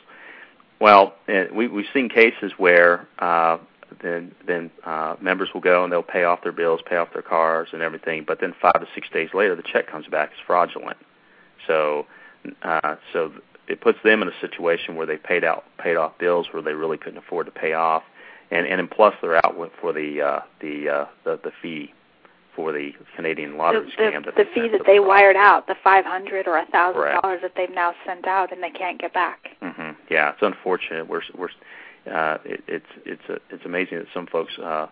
Well, 0.81 1.15
uh, 1.29 1.45
we, 1.55 1.69
we've 1.69 1.87
seen 1.93 2.09
cases 2.09 2.53
where 2.59 3.07
uh, 3.19 3.59
then 4.03 4.35
then 4.47 4.71
uh, 4.85 5.17
members 5.21 5.49
will 5.53 5.61
go 5.61 5.85
and 5.85 5.93
they'll 5.93 6.03
pay 6.03 6.25
off 6.25 6.43
their 6.43 6.53
bills, 6.53 6.81
pay 6.89 6.97
off 6.97 7.09
their 7.13 7.23
cars 7.23 7.69
and 7.73 7.83
everything, 7.83 8.25
but 8.27 8.41
then 8.41 8.55
five 8.61 8.81
to 8.81 8.87
six 8.95 9.09
days 9.13 9.31
later, 9.35 9.57
the 9.57 9.63
check 9.63 9.89
comes 9.89 10.07
back 10.07 10.31
as 10.31 10.39
fraudulent. 10.47 10.97
So 11.67 12.07
uh, 12.63 12.97
so 13.13 13.33
it 13.69 13.81
puts 13.81 13.99
them 14.05 14.23
in 14.23 14.29
a 14.29 14.41
situation 14.41 14.97
where 14.97 15.07
they 15.07 15.17
paid 15.17 15.45
out 15.45 15.65
paid 15.79 15.97
off 15.97 16.19
bills 16.19 16.49
where 16.53 16.63
they 16.63 16.75
really 16.75 16.99
couldn't 16.99 17.19
afford 17.19 17.47
to 17.47 17.53
pay 17.53 17.73
off, 17.73 18.03
and 18.51 18.67
and 18.67 18.91
plus 18.91 19.15
they're 19.23 19.45
out 19.45 19.59
with, 19.59 19.71
for 19.81 19.93
the 19.93 20.21
uh, 20.21 20.41
the, 20.61 20.89
uh, 20.89 21.07
the 21.25 21.41
the 21.43 21.53
fee 21.61 21.93
for 22.55 22.73
the 22.73 22.93
Canadian 23.17 23.57
lottery 23.57 23.87
the, 23.97 24.03
scam. 24.03 24.25
the, 24.25 24.33
that 24.33 24.37
the 24.37 24.45
fee 24.53 24.69
that 24.69 24.83
they 24.87 24.99
the 24.99 25.03
wired 25.03 25.37
out, 25.37 25.67
the 25.67 25.77
five 25.83 26.05
hundred 26.05 26.47
or 26.47 26.59
a 26.59 26.67
thousand 26.67 27.21
dollars 27.23 27.41
that 27.43 27.53
they've 27.57 27.75
now 27.75 27.95
sent 28.05 28.27
out 28.27 28.53
and 28.53 28.63
they 28.63 28.71
can't 28.71 29.01
get 29.01 29.15
back. 29.15 29.51
hmm 29.61 29.93
Yeah, 30.11 30.31
it's 30.31 30.43
unfortunate. 30.43 31.09
We're 31.09 31.23
we're 31.37 31.49
uh, 32.13 32.39
it, 32.45 32.63
it's 32.67 32.87
it's 33.07 33.29
a, 33.29 33.39
it's 33.51 33.65
amazing 33.65 33.99
that 33.99 34.09
some 34.13 34.27
folks 34.27 34.53
uh, 34.59 34.89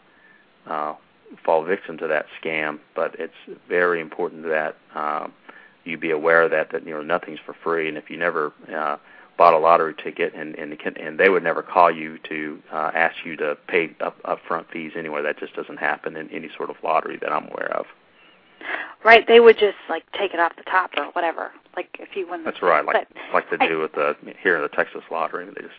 uh, 0.67 0.95
fall 1.45 1.65
victim 1.65 1.99
to 1.99 2.07
that 2.07 2.27
scam, 2.43 2.79
but 2.95 3.17
it's 3.19 3.35
very 3.69 4.01
important 4.01 4.45
that 4.45 4.77
um, 4.95 5.33
you 5.91 5.99
be 5.99 6.11
aware 6.11 6.43
of 6.43 6.51
that 6.53 6.71
that 6.73 6.87
you 6.87 6.95
know 6.95 7.03
nothing's 7.03 7.41
for 7.45 7.55
free, 7.65 7.89
and 7.89 7.99
if 7.99 8.09
you 8.11 8.17
never 8.17 8.53
uh, 8.75 8.97
bought 9.37 9.55
a 9.55 9.59
lottery 9.59 9.95
ticket 10.03 10.33
and 10.35 10.55
and, 10.57 10.79
can, 10.79 10.97
and 10.97 11.19
they 11.19 11.29
would 11.29 11.43
never 11.43 11.63
call 11.63 11.91
you 11.91 12.19
to 12.29 12.63
uh, 12.73 12.91
ask 12.95 13.17
you 13.25 13.37
to 13.37 13.57
pay 13.69 13.95
up 14.01 14.23
upfront 14.23 14.67
fees 14.73 14.93
anywhere. 14.97 15.23
That 15.23 15.39
just 15.39 15.55
doesn't 15.55 15.79
happen 15.79 16.17
in 16.17 16.31
any 16.31 16.49
sort 16.57 16.71
of 16.71 16.77
lottery 16.83 17.19
that 17.21 17.33
I'm 17.33 17.47
aware 17.49 17.73
of. 17.77 17.87
Right? 19.05 19.27
They 19.27 19.41
would 19.41 19.59
just 19.59 19.79
like 19.89 20.05
take 20.13 20.35
it 20.35 20.41
off 20.41 20.53
the 20.57 20.63
top 20.65 20.91
or 20.97 21.07
whatever. 21.13 21.51
Like 21.75 21.89
if 21.99 22.15
you 22.15 22.29
win. 22.31 22.45
the 22.45 22.51
That's 22.51 22.63
right, 22.63 22.85
like 22.85 23.07
like 23.33 23.51
they 23.51 23.57
I- 23.59 23.69
do 23.69 23.81
with 23.81 23.93
the 23.93 24.17
here 24.43 24.57
in 24.57 24.63
the 24.63 24.69
Texas 24.69 25.03
lottery. 25.11 25.47
They 25.47 25.63
just 25.63 25.75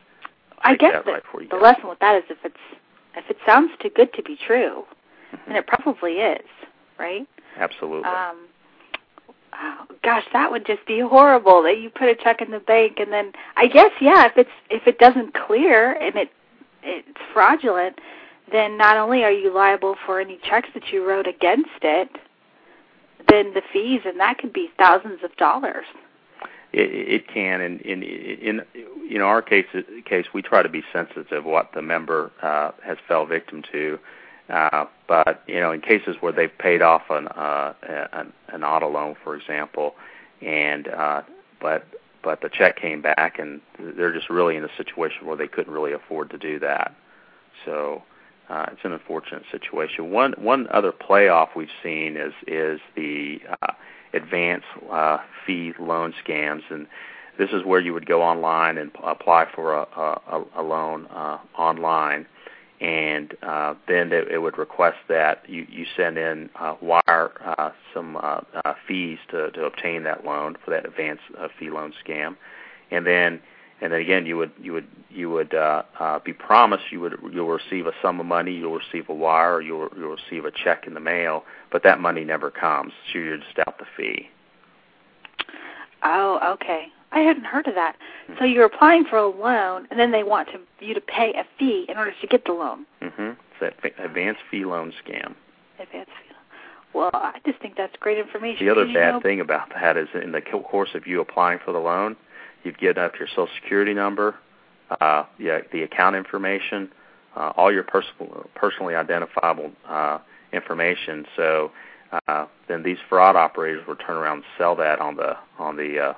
I 0.63 0.75
guess 0.75 0.93
that 0.93 1.05
the, 1.05 1.11
right 1.11 1.23
the 1.49 1.57
go. 1.57 1.59
lesson 1.59 1.87
with 1.87 1.99
that 1.99 2.17
is 2.17 2.23
if 2.29 2.37
it's 2.43 2.55
if 3.15 3.29
it 3.29 3.37
sounds 3.45 3.71
too 3.81 3.89
good 3.89 4.13
to 4.13 4.23
be 4.23 4.37
true, 4.47 4.85
Mhm. 5.33 5.39
then 5.47 5.55
it 5.57 5.67
probably 5.67 6.13
is, 6.19 6.45
right? 6.99 7.27
Absolutely. 7.57 8.05
Um, 8.09 8.37
oh, 9.53 9.85
gosh, 10.03 10.25
that 10.33 10.51
would 10.51 10.65
just 10.65 10.85
be 10.85 10.99
horrible 10.99 11.63
that 11.63 11.79
you 11.79 11.89
put 11.89 12.09
a 12.09 12.15
check 12.15 12.41
in 12.41 12.51
the 12.51 12.59
bank 12.59 12.99
and 12.99 13.11
then 13.11 13.33
I 13.55 13.67
guess 13.67 13.91
yeah, 13.99 14.25
if 14.25 14.37
it's 14.37 14.49
if 14.69 14.87
it 14.87 14.99
doesn't 14.99 15.33
clear 15.33 15.93
and 15.93 16.15
it 16.15 16.29
it's 16.83 17.19
fraudulent, 17.33 17.99
then 18.51 18.77
not 18.77 18.97
only 18.97 19.23
are 19.23 19.31
you 19.31 19.53
liable 19.53 19.95
for 20.05 20.19
any 20.19 20.39
checks 20.43 20.69
that 20.73 20.91
you 20.91 21.07
wrote 21.07 21.27
against 21.27 21.69
it, 21.81 22.09
then 23.29 23.53
the 23.53 23.61
fees 23.71 24.01
and 24.05 24.19
that 24.19 24.37
could 24.37 24.53
be 24.53 24.69
thousands 24.77 25.23
of 25.23 25.35
dollars. 25.37 25.85
It, 26.73 26.89
it 26.89 27.27
can, 27.27 27.59
and 27.61 27.81
in, 27.81 28.01
in 28.01 28.61
in 29.09 29.21
our 29.21 29.41
case, 29.41 29.65
case 30.05 30.27
we 30.33 30.41
try 30.41 30.63
to 30.63 30.69
be 30.69 30.83
sensitive 30.93 31.43
what 31.43 31.71
the 31.73 31.81
member 31.81 32.31
uh, 32.41 32.71
has 32.83 32.97
fell 33.07 33.25
victim 33.25 33.61
to. 33.73 33.99
Uh, 34.51 34.85
but 35.07 35.41
you 35.47 35.59
know, 35.59 35.71
in 35.71 35.81
cases 35.81 36.17
where 36.19 36.33
they've 36.33 36.57
paid 36.57 36.81
off 36.81 37.03
an 37.09 37.27
uh, 37.29 37.73
an, 38.13 38.33
an 38.49 38.63
auto 38.63 38.89
loan, 38.89 39.15
for 39.23 39.35
example, 39.35 39.95
and 40.41 40.87
uh, 40.87 41.21
but 41.61 41.85
but 42.23 42.41
the 42.41 42.49
check 42.49 42.75
came 42.79 43.01
back, 43.01 43.39
and 43.39 43.61
they're 43.79 44.13
just 44.13 44.29
really 44.29 44.55
in 44.55 44.63
a 44.63 44.75
situation 44.77 45.25
where 45.25 45.37
they 45.37 45.47
couldn't 45.47 45.73
really 45.73 45.93
afford 45.93 46.29
to 46.31 46.37
do 46.37 46.59
that. 46.59 46.93
So 47.65 48.03
uh, 48.49 48.65
it's 48.71 48.81
an 48.83 48.91
unfortunate 48.91 49.43
situation. 49.51 50.11
One 50.11 50.33
one 50.33 50.67
other 50.71 50.91
playoff 50.91 51.55
we've 51.55 51.69
seen 51.81 52.17
is 52.17 52.33
is 52.45 52.81
the 52.95 53.41
uh, 53.61 53.71
advance 54.13 54.63
uh, 54.91 55.19
fee 55.45 55.73
loan 55.79 56.13
scams, 56.25 56.63
and 56.69 56.87
this 57.37 57.51
is 57.51 57.63
where 57.63 57.79
you 57.79 57.93
would 57.93 58.05
go 58.05 58.21
online 58.21 58.77
and 58.77 58.93
p- 58.93 58.99
apply 59.03 59.47
for 59.55 59.73
a, 59.73 59.81
a, 59.81 60.43
a 60.57 60.61
loan 60.61 61.07
uh, 61.07 61.37
online, 61.57 62.25
and 62.81 63.35
uh, 63.43 63.75
then 63.87 64.11
it, 64.11 64.27
it 64.27 64.39
would 64.39 64.57
request 64.57 64.97
that 65.07 65.47
you, 65.47 65.67
you 65.69 65.85
send 65.95 66.17
in 66.17 66.49
uh, 66.59 66.75
wire 66.81 67.31
uh, 67.45 67.69
some 67.93 68.17
uh, 68.17 68.41
uh, 68.65 68.73
fees 68.87 69.19
to, 69.29 69.51
to 69.51 69.65
obtain 69.65 70.03
that 70.03 70.25
loan 70.25 70.57
for 70.65 70.71
that 70.71 70.85
advance 70.85 71.19
uh, 71.39 71.47
fee 71.59 71.69
loan 71.69 71.93
scam, 72.03 72.35
and 72.89 73.05
then 73.05 73.39
and 73.81 73.93
then 73.93 74.01
again 74.01 74.25
you 74.25 74.35
would 74.35 74.51
you 74.59 74.73
would 74.73 74.87
you 75.11 75.29
would 75.29 75.53
uh, 75.53 75.83
uh, 75.99 76.19
be 76.25 76.33
promised 76.33 76.85
you 76.91 76.99
would 76.99 77.13
you'll 77.31 77.47
receive 77.47 77.85
a 77.85 77.93
sum 78.01 78.19
of 78.19 78.25
money, 78.25 78.51
you'll 78.51 78.79
receive 78.79 79.07
a 79.09 79.13
wire, 79.13 79.55
or 79.55 79.61
you'll 79.61 79.89
you'll 79.95 80.15
receive 80.15 80.45
a 80.45 80.51
check 80.51 80.87
in 80.87 80.95
the 80.95 80.99
mail, 80.99 81.43
but 81.71 81.83
that 81.83 81.99
money 81.99 82.25
never 82.25 82.49
comes, 82.49 82.93
so 83.13 83.19
you're 83.19 83.37
just 83.37 83.59
out 83.59 83.77
the 83.77 83.85
fee. 83.95 84.27
Oh, 86.03 86.55
okay. 86.55 86.87
I 87.11 87.19
hadn't 87.19 87.45
heard 87.45 87.67
of 87.67 87.75
that. 87.75 87.95
So 88.39 88.45
you're 88.45 88.65
applying 88.65 89.05
for 89.05 89.17
a 89.17 89.27
loan, 89.27 89.87
and 89.91 89.99
then 89.99 90.11
they 90.11 90.23
want 90.23 90.49
to, 90.49 90.85
you 90.85 90.93
to 90.93 91.01
pay 91.01 91.33
a 91.33 91.45
fee 91.59 91.85
in 91.89 91.97
order 91.97 92.13
to 92.21 92.27
get 92.27 92.45
the 92.45 92.53
loan. 92.53 92.85
Mm-hmm. 93.01 93.31
It's 93.31 93.59
that 93.59 93.81
fa- 93.81 94.03
advance 94.03 94.37
fee 94.49 94.63
loan 94.65 94.93
scam. 95.05 95.35
Advance 95.79 96.07
fee. 96.07 96.35
Well, 96.93 97.11
I 97.13 97.39
just 97.45 97.59
think 97.59 97.75
that's 97.77 97.95
great 97.99 98.17
information. 98.17 98.65
The 98.65 98.71
other 98.71 98.85
bad 98.85 99.11
know- 99.15 99.19
thing 99.21 99.39
about 99.39 99.69
that 99.73 99.97
is 99.97 100.07
in 100.13 100.31
the 100.31 100.41
co- 100.41 100.61
course 100.61 100.89
of 100.93 101.07
you 101.07 101.21
applying 101.21 101.59
for 101.63 101.71
the 101.71 101.79
loan, 101.79 102.15
you'd 102.63 102.77
get 102.77 102.97
up 102.97 103.17
your 103.19 103.27
social 103.27 103.49
security 103.61 103.93
number, 103.93 104.35
uh, 104.99 105.23
yeah, 105.37 105.59
the 105.71 105.83
account 105.83 106.15
information, 106.15 106.91
uh, 107.35 107.53
all 107.55 107.71
your 107.71 107.83
personal, 107.83 108.49
personally 108.55 108.95
identifiable 108.95 109.71
uh, 109.87 110.19
information. 110.51 111.25
So 111.35 111.71
uh, 112.27 112.45
then 112.67 112.83
these 112.83 112.97
fraud 113.07 113.35
operators 113.37 113.85
will 113.87 113.95
turn 113.95 114.17
around 114.17 114.37
and 114.37 114.45
sell 114.57 114.75
that 114.75 114.99
on 114.99 115.15
the 115.15 115.37
on 115.57 115.77
the 115.77 115.99
uh, 115.99 116.13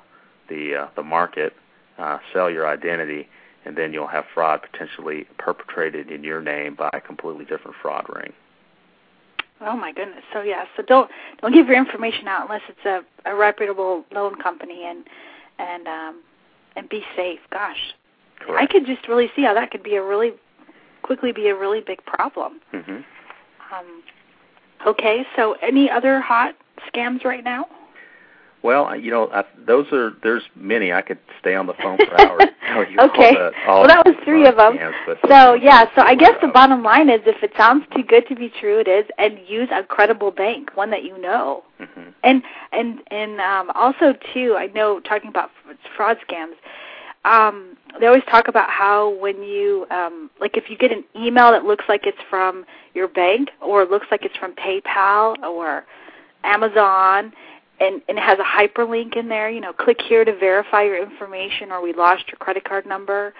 the 0.49 0.75
uh, 0.75 0.87
the 0.95 1.03
market, 1.03 1.53
uh, 1.97 2.17
sell 2.33 2.49
your 2.49 2.67
identity, 2.67 3.27
and 3.65 3.75
then 3.77 3.93
you'll 3.93 4.07
have 4.07 4.25
fraud 4.33 4.61
potentially 4.61 5.25
perpetrated 5.37 6.11
in 6.11 6.23
your 6.23 6.41
name 6.41 6.75
by 6.75 6.89
a 6.93 7.01
completely 7.01 7.45
different 7.45 7.75
fraud 7.81 8.05
ring. 8.15 8.33
Oh 9.61 9.77
my 9.77 9.91
goodness. 9.93 10.23
So 10.33 10.41
yeah. 10.41 10.65
So 10.75 10.83
don't 10.83 11.09
don't 11.41 11.53
give 11.53 11.67
your 11.67 11.77
information 11.77 12.27
out 12.27 12.43
unless 12.43 12.61
it's 12.67 12.85
a, 12.85 13.29
a 13.29 13.35
reputable 13.35 14.03
loan 14.11 14.41
company, 14.41 14.83
and 14.85 15.05
and 15.59 15.87
um, 15.87 16.21
and 16.75 16.89
be 16.89 17.03
safe. 17.15 17.39
Gosh, 17.51 17.93
I 18.41 18.45
Correct. 18.45 18.71
could 18.71 18.85
just 18.85 19.07
really 19.07 19.29
see 19.35 19.43
how 19.43 19.53
that 19.53 19.71
could 19.71 19.83
be 19.83 19.95
a 19.95 20.03
really 20.03 20.33
quickly 21.03 21.31
be 21.31 21.47
a 21.49 21.55
really 21.55 21.81
big 21.81 22.03
problem. 22.05 22.59
hmm 22.71 23.01
Um, 23.73 24.03
okay. 24.87 25.25
So 25.35 25.53
any 25.61 25.89
other 25.89 26.19
hot 26.19 26.55
scams 26.93 27.23
right 27.23 27.43
now? 27.43 27.67
Well, 28.63 28.97
you 28.97 29.11
know, 29.11 29.29
I, 29.31 29.43
those 29.67 29.87
are 29.91 30.13
there's 30.23 30.43
many. 30.55 30.93
I 30.93 31.01
could 31.01 31.19
stay 31.39 31.53
on 31.53 31.67
the 31.67 31.73
phone 31.73 31.97
for 31.97 32.19
hours. 32.19 32.43
Okay. 32.73 33.35
The, 33.35 33.51
Well, 33.67 33.85
that 33.87 34.03
was 34.03 34.15
three 34.23 34.47
of 34.47 34.55
them. 34.55 34.75
but 35.05 35.19
So 35.29 35.53
yeah, 35.53 35.85
so 35.95 36.01
I 36.01 36.15
guess 36.15 36.33
the 36.41 36.47
bottom 36.47 36.81
line 36.81 37.07
is 37.07 37.19
if 37.27 37.43
it 37.43 37.51
sounds 37.55 37.85
too 37.95 38.01
good 38.03 38.27
to 38.29 38.35
be 38.35 38.51
true, 38.59 38.79
it 38.79 38.87
is, 38.87 39.05
and 39.19 39.37
use 39.47 39.69
a 39.71 39.83
credible 39.83 40.31
bank, 40.31 40.71
one 40.75 40.89
that 40.89 41.03
you 41.03 41.21
know. 41.21 41.63
mhm. 41.79 42.13
And 42.23 42.41
and 42.71 42.99
and 43.11 43.39
um, 43.41 43.69
also 43.75 44.13
too, 44.33 44.55
I 44.57 44.67
know 44.67 44.99
talking 45.01 45.29
about 45.29 45.51
fraud 45.95 46.17
scams. 46.27 46.55
Um, 47.25 47.77
they 47.99 48.07
always 48.07 48.23
talk 48.29 48.47
about 48.47 48.69
how 48.69 49.09
when 49.19 49.43
you 49.43 49.85
um, 49.91 50.31
like 50.39 50.57
if 50.57 50.69
you 50.69 50.77
get 50.77 50.91
an 50.91 51.03
email 51.15 51.51
that 51.51 51.63
looks 51.65 51.85
like 51.87 52.07
it's 52.07 52.17
from 52.29 52.65
your 52.95 53.07
bank 53.07 53.49
or 53.61 53.85
looks 53.85 54.07
like 54.09 54.25
it's 54.25 54.35
from 54.37 54.53
PayPal 54.55 55.37
or 55.43 55.85
Amazon 56.43 57.33
and, 57.79 58.01
and 58.07 58.17
it 58.17 58.23
has 58.23 58.39
a 58.39 58.43
hyperlink 58.43 59.17
in 59.17 59.29
there, 59.29 59.49
you 59.49 59.61
know, 59.61 59.73
click 59.73 60.01
here 60.01 60.23
to 60.23 60.35
verify 60.37 60.83
your 60.83 61.01
information 61.01 61.71
or 61.71 61.81
we 61.81 61.93
lost 61.93 62.27
your 62.27 62.37
credit 62.37 62.63
card 62.63 62.85
number 62.85 63.33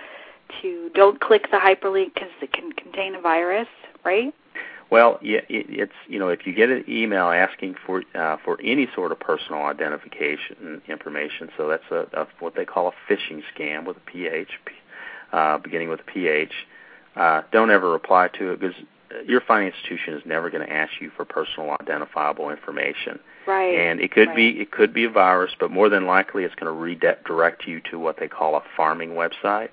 to 0.61 0.89
don't 0.93 1.19
click 1.19 1.49
the 1.51 1.57
hyperlink 1.57 2.13
because 2.13 2.29
it 2.41 2.51
can 2.51 2.71
contain 2.73 3.15
a 3.15 3.21
virus, 3.21 3.67
right? 4.03 4.33
Well, 4.89 5.17
it, 5.23 5.45
it's 5.49 5.93
you 6.07 6.19
know 6.19 6.27
if 6.27 6.45
you 6.45 6.53
get 6.53 6.69
an 6.69 6.83
email 6.87 7.29
asking 7.29 7.75
for 7.83 8.03
uh, 8.13 8.37
for 8.45 8.59
any 8.61 8.87
sort 8.93 9.11
of 9.11 9.19
personal 9.19 9.63
identification 9.63 10.83
information, 10.87 11.49
so 11.57 11.67
that's 11.67 11.89
a, 11.89 12.07
a 12.13 12.27
what 12.39 12.53
they 12.55 12.65
call 12.65 12.89
a 12.89 13.11
phishing 13.11 13.41
scam 13.55 13.85
with 13.85 13.97
a 13.97 14.01
ph, 14.01 14.49
uh, 15.31 15.57
beginning 15.57 15.89
with 15.89 16.01
a 16.01 16.03
ph. 16.03 16.53
Uh, 17.15 17.41
don't 17.51 17.71
ever 17.71 17.89
reply 17.89 18.27
to 18.27 18.51
it 18.51 18.59
because 18.59 18.75
your 19.25 19.41
financial 19.41 19.79
institution 19.79 20.15
is 20.15 20.21
never 20.25 20.49
going 20.49 20.65
to 20.65 20.73
ask 20.73 20.93
you 20.99 21.11
for 21.15 21.25
personal 21.25 21.71
identifiable 21.79 22.49
information. 22.49 23.19
Right. 23.47 23.75
And 23.75 23.99
it 23.99 24.11
could 24.11 24.29
right. 24.29 24.35
be 24.35 24.49
it 24.61 24.71
could 24.71 24.93
be 24.93 25.05
a 25.05 25.09
virus, 25.09 25.51
but 25.59 25.71
more 25.71 25.89
than 25.89 26.05
likely 26.05 26.43
it's 26.43 26.55
going 26.55 26.73
to 26.73 26.79
redirect 26.79 27.67
you 27.67 27.81
to 27.91 27.99
what 27.99 28.17
they 28.19 28.27
call 28.27 28.55
a 28.55 28.63
pharming 28.77 29.09
website. 29.09 29.69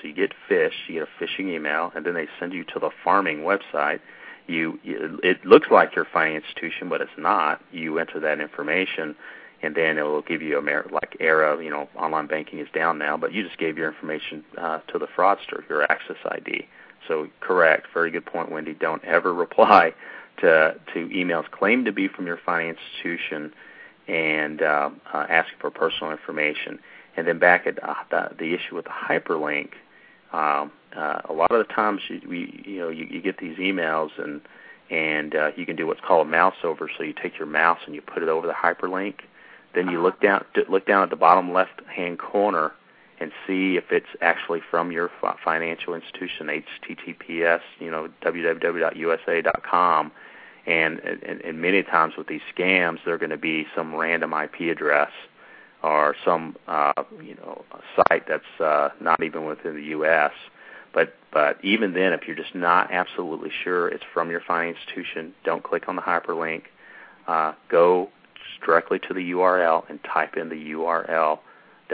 So 0.00 0.08
you 0.08 0.14
get 0.14 0.32
phished, 0.50 0.88
you 0.88 1.00
get 1.00 1.08
a 1.08 1.24
phishing 1.24 1.48
email, 1.48 1.92
and 1.94 2.04
then 2.04 2.14
they 2.14 2.26
send 2.40 2.52
you 2.52 2.64
to 2.64 2.78
the 2.80 2.90
pharming 3.04 3.42
website. 3.42 4.00
You, 4.46 4.78
it 4.84 5.46
looks 5.46 5.68
like 5.70 5.96
your 5.96 6.06
financial 6.12 6.46
institution, 6.46 6.90
but 6.90 7.00
it's 7.00 7.10
not. 7.16 7.62
You 7.72 7.98
enter 7.98 8.20
that 8.20 8.40
information, 8.40 9.14
and 9.62 9.74
then 9.74 9.96
it 9.96 10.02
will 10.02 10.20
give 10.20 10.42
you 10.42 10.58
a 10.58 10.62
mer- 10.62 10.86
like 10.90 11.16
error. 11.20 11.62
You 11.62 11.70
know, 11.70 11.88
online 11.96 12.26
banking 12.26 12.58
is 12.58 12.68
down 12.74 12.98
now, 12.98 13.16
but 13.16 13.32
you 13.32 13.42
just 13.42 13.56
gave 13.56 13.78
your 13.78 13.88
information 13.88 14.44
uh, 14.58 14.80
to 14.88 14.98
the 14.98 15.06
fraudster, 15.06 15.66
your 15.70 15.84
access 15.84 16.16
ID. 16.30 16.66
So 17.08 17.28
correct, 17.40 17.88
very 17.92 18.10
good 18.10 18.26
point, 18.26 18.50
Wendy. 18.50 18.74
Don't 18.74 19.04
ever 19.04 19.32
reply 19.32 19.94
to 20.38 20.74
to 20.92 21.08
emails 21.08 21.50
claimed 21.50 21.86
to 21.86 21.92
be 21.92 22.08
from 22.08 22.26
your 22.26 22.38
financial 22.44 22.82
institution 22.94 23.52
and 24.08 24.62
uh, 24.62 24.90
uh, 25.12 25.26
asking 25.28 25.58
for 25.60 25.70
personal 25.70 26.12
information. 26.12 26.78
And 27.16 27.26
then 27.26 27.38
back 27.38 27.66
at 27.66 27.82
uh, 27.82 27.94
the, 28.10 28.30
the 28.38 28.54
issue 28.54 28.74
with 28.74 28.86
the 28.86 28.90
hyperlink, 28.90 29.70
um, 30.32 30.72
uh, 30.96 31.20
a 31.28 31.32
lot 31.32 31.52
of 31.52 31.66
the 31.66 31.72
times 31.72 32.00
you, 32.08 32.20
we, 32.28 32.62
you 32.66 32.80
know 32.80 32.88
you, 32.88 33.04
you 33.04 33.22
get 33.22 33.38
these 33.38 33.56
emails 33.58 34.10
and 34.18 34.40
and 34.90 35.34
uh, 35.34 35.50
you 35.56 35.64
can 35.64 35.76
do 35.76 35.86
what's 35.86 36.00
called 36.00 36.26
a 36.26 36.30
mouse 36.30 36.56
over. 36.62 36.90
So 36.96 37.04
you 37.04 37.14
take 37.14 37.38
your 37.38 37.46
mouse 37.46 37.78
and 37.86 37.94
you 37.94 38.02
put 38.02 38.22
it 38.22 38.28
over 38.28 38.46
the 38.46 38.52
hyperlink. 38.52 39.20
Then 39.74 39.88
you 39.88 40.00
look 40.02 40.20
down 40.20 40.44
look 40.68 40.86
down 40.86 41.02
at 41.02 41.10
the 41.10 41.16
bottom 41.16 41.52
left 41.52 41.80
hand 41.86 42.18
corner 42.18 42.72
and 43.20 43.32
see 43.46 43.76
if 43.76 43.92
it's 43.92 44.08
actually 44.20 44.60
from 44.70 44.90
your 44.92 45.10
financial 45.44 45.94
institution. 45.94 46.48
HTTPS, 46.48 47.60
you 47.78 47.90
know, 47.90 48.08
www.usaa.com. 48.22 50.12
And, 50.66 50.98
and 51.00 51.42
and 51.42 51.60
many 51.60 51.82
times 51.82 52.14
with 52.16 52.26
these 52.26 52.40
scams, 52.56 52.98
they're 53.04 53.18
going 53.18 53.30
to 53.30 53.36
be 53.36 53.66
some 53.76 53.94
random 53.94 54.32
IP 54.32 54.72
address 54.72 55.10
or 55.82 56.16
some 56.24 56.56
uh, 56.66 57.04
you 57.22 57.34
know 57.34 57.64
site 57.94 58.26
that's 58.26 58.60
uh, 58.60 58.88
not 58.98 59.22
even 59.22 59.44
within 59.44 59.74
the 59.74 59.82
U.S. 59.82 60.32
But 60.94 61.14
but 61.30 61.62
even 61.62 61.92
then, 61.92 62.14
if 62.14 62.26
you're 62.26 62.36
just 62.36 62.54
not 62.54 62.90
absolutely 62.90 63.50
sure 63.62 63.88
it's 63.88 64.04
from 64.14 64.30
your 64.30 64.40
financial 64.40 64.80
institution, 64.80 65.34
don't 65.44 65.62
click 65.62 65.86
on 65.88 65.96
the 65.96 66.02
hyperlink. 66.02 66.62
Uh, 67.28 67.52
go 67.68 68.08
directly 68.64 68.98
to 69.00 69.12
the 69.12 69.32
URL 69.32 69.88
and 69.90 70.02
type 70.02 70.36
in 70.36 70.48
the 70.48 70.72
URL 70.72 71.40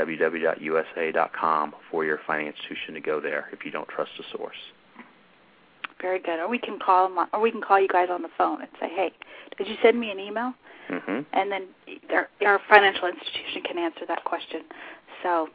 www.usaa.com 0.06 1.74
for 1.90 2.04
your 2.04 2.20
financial 2.26 2.54
institution 2.54 2.94
to 2.94 3.00
go 3.00 3.20
there 3.20 3.48
if 3.52 3.64
you 3.64 3.70
don't 3.70 3.88
trust 3.88 4.10
the 4.18 4.24
source. 4.36 4.56
Very 6.00 6.18
good. 6.18 6.38
Or 6.38 6.48
we 6.48 6.58
can 6.58 6.78
call 6.78 7.08
them, 7.08 7.18
on, 7.18 7.28
or 7.32 7.40
we 7.40 7.50
can 7.50 7.60
call 7.60 7.78
you 7.80 7.88
guys 7.88 8.08
on 8.10 8.22
the 8.22 8.30
phone 8.38 8.60
and 8.62 8.70
say, 8.80 8.88
"Hey, 8.88 9.12
did 9.58 9.68
you 9.68 9.76
send 9.82 10.00
me 10.00 10.10
an 10.10 10.18
email?" 10.18 10.54
Mm-hmm. 10.88 11.20
And 11.32 11.52
then 11.52 11.68
our, 12.10 12.28
our 12.44 12.60
financial 12.68 13.06
institution 13.06 13.62
can 13.62 13.78
answer 13.78 14.06
that 14.08 14.24
question. 14.24 14.62
So 15.22 15.48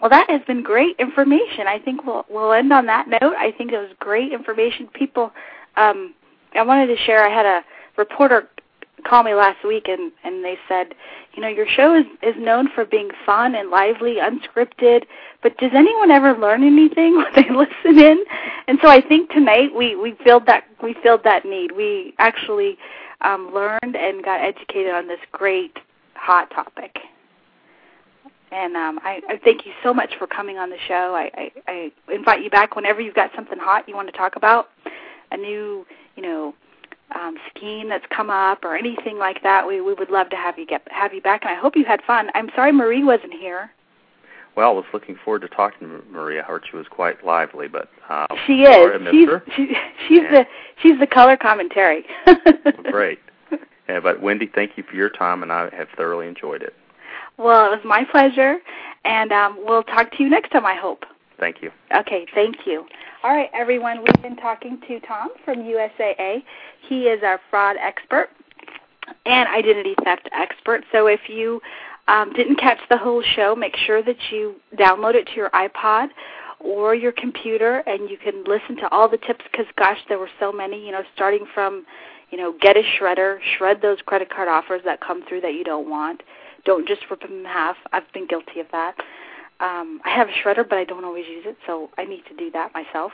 Well, 0.00 0.10
that 0.10 0.28
has 0.28 0.42
been 0.46 0.62
great 0.62 0.96
information. 0.98 1.66
I 1.66 1.78
think 1.78 2.04
we'll 2.04 2.24
we'll 2.28 2.52
end 2.52 2.72
on 2.72 2.86
that 2.86 3.08
note. 3.08 3.34
I 3.36 3.52
think 3.56 3.72
it 3.72 3.78
was 3.78 3.90
great 3.98 4.32
information. 4.32 4.88
People, 4.88 5.32
um, 5.76 6.14
I 6.54 6.62
wanted 6.62 6.88
to 6.88 6.96
share. 6.96 7.24
I 7.24 7.34
had 7.34 7.46
a 7.46 7.64
reporter 7.96 8.48
call 9.04 9.22
me 9.22 9.34
last 9.34 9.64
week, 9.64 9.88
and 9.88 10.12
and 10.24 10.44
they 10.44 10.58
said, 10.68 10.94
you 11.34 11.42
know, 11.42 11.48
your 11.48 11.66
show 11.66 11.94
is 11.94 12.06
is 12.22 12.34
known 12.38 12.68
for 12.74 12.84
being 12.84 13.10
fun 13.24 13.54
and 13.54 13.70
lively, 13.70 14.16
unscripted. 14.16 15.04
But 15.42 15.56
does 15.58 15.70
anyone 15.74 16.10
ever 16.10 16.36
learn 16.36 16.64
anything 16.64 17.16
when 17.16 17.32
they 17.34 17.48
listen 17.50 17.98
in? 17.98 18.24
And 18.66 18.78
so 18.82 18.88
I 18.88 19.00
think 19.00 19.30
tonight 19.30 19.74
we 19.74 19.96
we 19.96 20.16
filled 20.24 20.46
that 20.46 20.64
we 20.82 20.94
filled 21.02 21.24
that 21.24 21.44
need. 21.44 21.72
We 21.72 22.14
actually 22.18 22.78
um, 23.20 23.52
learned 23.52 23.96
and 23.96 24.24
got 24.24 24.40
educated 24.40 24.92
on 24.92 25.08
this 25.08 25.20
great 25.32 25.78
hot 26.14 26.50
topic. 26.50 26.98
And 28.50 28.76
um, 28.76 28.98
I, 29.02 29.20
I 29.28 29.38
thank 29.44 29.66
you 29.66 29.72
so 29.82 29.92
much 29.92 30.14
for 30.18 30.26
coming 30.26 30.56
on 30.56 30.70
the 30.70 30.78
show. 30.86 31.14
I, 31.14 31.30
I, 31.34 31.52
I 32.08 32.12
invite 32.12 32.42
you 32.42 32.48
back 32.48 32.76
whenever 32.76 33.00
you've 33.00 33.14
got 33.14 33.30
something 33.36 33.58
hot 33.58 33.86
you 33.86 33.94
want 33.94 34.08
to 34.08 34.16
talk 34.16 34.36
about, 34.36 34.70
a 35.32 35.36
new, 35.36 35.84
you 36.16 36.22
know, 36.22 36.54
um, 37.14 37.36
scheme 37.54 37.88
that's 37.88 38.04
come 38.14 38.30
up 38.30 38.64
or 38.64 38.76
anything 38.76 39.18
like 39.18 39.42
that. 39.42 39.66
We 39.66 39.80
we 39.80 39.94
would 39.94 40.10
love 40.10 40.30
to 40.30 40.36
have 40.36 40.58
you 40.58 40.66
get 40.66 40.86
have 40.90 41.12
you 41.14 41.20
back, 41.20 41.42
and 41.42 41.50
I 41.50 41.60
hope 41.60 41.76
you 41.76 41.84
had 41.84 42.02
fun. 42.02 42.30
I'm 42.34 42.50
sorry 42.54 42.72
Marie 42.72 43.04
wasn't 43.04 43.32
here. 43.32 43.70
Well, 44.56 44.70
I 44.70 44.72
was 44.72 44.84
looking 44.92 45.16
forward 45.24 45.42
to 45.42 45.48
talking 45.48 45.88
to 45.88 46.02
Marie. 46.10 46.40
I 46.40 46.42
heard 46.42 46.64
she 46.68 46.76
was 46.76 46.86
quite 46.88 47.24
lively, 47.24 47.68
but 47.68 47.88
uh, 48.08 48.26
she 48.46 48.62
is. 48.62 49.00
She's 49.10 49.28
she, 49.54 49.76
she's 50.08 50.22
the 50.30 50.46
she's 50.82 50.98
the 50.98 51.06
color 51.06 51.36
commentary. 51.36 52.04
Great. 52.90 53.20
Yeah, 53.88 54.00
but 54.00 54.20
Wendy, 54.20 54.50
thank 54.54 54.76
you 54.76 54.82
for 54.82 54.96
your 54.96 55.08
time, 55.08 55.42
and 55.42 55.50
I 55.50 55.74
have 55.74 55.88
thoroughly 55.96 56.28
enjoyed 56.28 56.62
it. 56.62 56.74
Well, 57.38 57.64
it 57.64 57.70
was 57.70 57.80
my 57.86 58.04
pleasure, 58.04 58.58
and 59.06 59.32
um, 59.32 59.58
we'll 59.64 59.82
talk 59.82 60.10
to 60.12 60.22
you 60.22 60.28
next 60.28 60.50
time, 60.50 60.66
I 60.66 60.74
hope. 60.74 61.06
Thank 61.38 61.62
you. 61.62 61.70
Okay, 61.94 62.26
thank 62.34 62.66
you. 62.66 62.84
All 63.22 63.34
right, 63.34 63.50
everyone, 63.54 63.98
we've 63.98 64.22
been 64.22 64.36
talking 64.36 64.80
to 64.88 65.00
Tom 65.00 65.30
from 65.44 65.58
USAA. 65.58 66.42
He 66.88 67.02
is 67.02 67.22
our 67.22 67.40
fraud 67.50 67.76
expert 67.80 68.28
and 69.24 69.48
identity 69.48 69.94
theft 70.04 70.28
expert. 70.32 70.84
So 70.92 71.06
if 71.06 71.20
you 71.28 71.60
um, 72.08 72.32
didn't 72.32 72.56
catch 72.56 72.78
the 72.90 72.96
whole 72.96 73.22
show, 73.22 73.54
make 73.54 73.76
sure 73.76 74.02
that 74.02 74.16
you 74.30 74.56
download 74.76 75.14
it 75.14 75.26
to 75.26 75.34
your 75.36 75.50
iPod 75.50 76.08
or 76.60 76.94
your 76.94 77.12
computer 77.12 77.84
and 77.86 78.10
you 78.10 78.18
can 78.18 78.42
listen 78.44 78.76
to 78.76 78.88
all 78.90 79.08
the 79.08 79.18
tips 79.18 79.44
because, 79.50 79.66
gosh, 79.76 79.98
there 80.08 80.18
were 80.18 80.30
so 80.40 80.50
many, 80.50 80.84
you 80.84 80.90
know, 80.90 81.02
starting 81.14 81.46
from, 81.54 81.86
you 82.30 82.38
know, 82.38 82.54
get 82.60 82.76
a 82.76 82.82
shredder, 82.98 83.38
shred 83.56 83.80
those 83.80 83.98
credit 84.06 84.28
card 84.28 84.48
offers 84.48 84.82
that 84.84 85.00
come 85.00 85.24
through 85.28 85.40
that 85.42 85.54
you 85.54 85.62
don't 85.62 85.88
want 85.88 86.22
don't 86.64 86.86
just 86.86 87.02
rip 87.10 87.22
them 87.22 87.40
in 87.40 87.44
half. 87.44 87.76
I've 87.92 88.10
been 88.12 88.26
guilty 88.26 88.60
of 88.60 88.66
that. 88.72 88.94
Um, 89.60 90.00
I 90.04 90.10
have 90.10 90.28
a 90.28 90.32
shredder, 90.32 90.68
but 90.68 90.78
I 90.78 90.84
don't 90.84 91.04
always 91.04 91.26
use 91.26 91.44
it, 91.46 91.56
so 91.66 91.90
I 91.98 92.04
need 92.04 92.22
to 92.28 92.36
do 92.36 92.50
that 92.52 92.72
myself. 92.74 93.12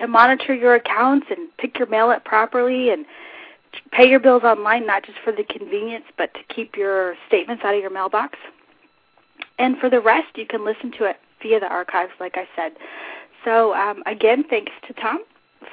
To 0.00 0.08
monitor 0.08 0.54
your 0.54 0.74
accounts 0.74 1.26
and 1.30 1.48
pick 1.56 1.78
your 1.78 1.88
mail 1.88 2.10
up 2.10 2.24
properly 2.24 2.90
and 2.90 3.06
pay 3.92 4.08
your 4.08 4.20
bills 4.20 4.42
online, 4.42 4.86
not 4.86 5.04
just 5.04 5.18
for 5.24 5.32
the 5.32 5.44
convenience, 5.44 6.04
but 6.18 6.34
to 6.34 6.40
keep 6.54 6.76
your 6.76 7.14
statements 7.28 7.62
out 7.64 7.74
of 7.74 7.80
your 7.80 7.90
mailbox. 7.90 8.38
And 9.58 9.78
for 9.78 9.88
the 9.88 10.00
rest, 10.00 10.36
you 10.36 10.46
can 10.46 10.64
listen 10.64 10.90
to 10.98 11.04
it 11.04 11.16
via 11.42 11.60
the 11.60 11.66
archives, 11.66 12.12
like 12.18 12.36
I 12.36 12.48
said. 12.56 12.72
So, 13.44 13.74
um, 13.74 14.02
again, 14.06 14.44
thanks 14.48 14.72
to 14.86 14.94
Tom 14.94 15.24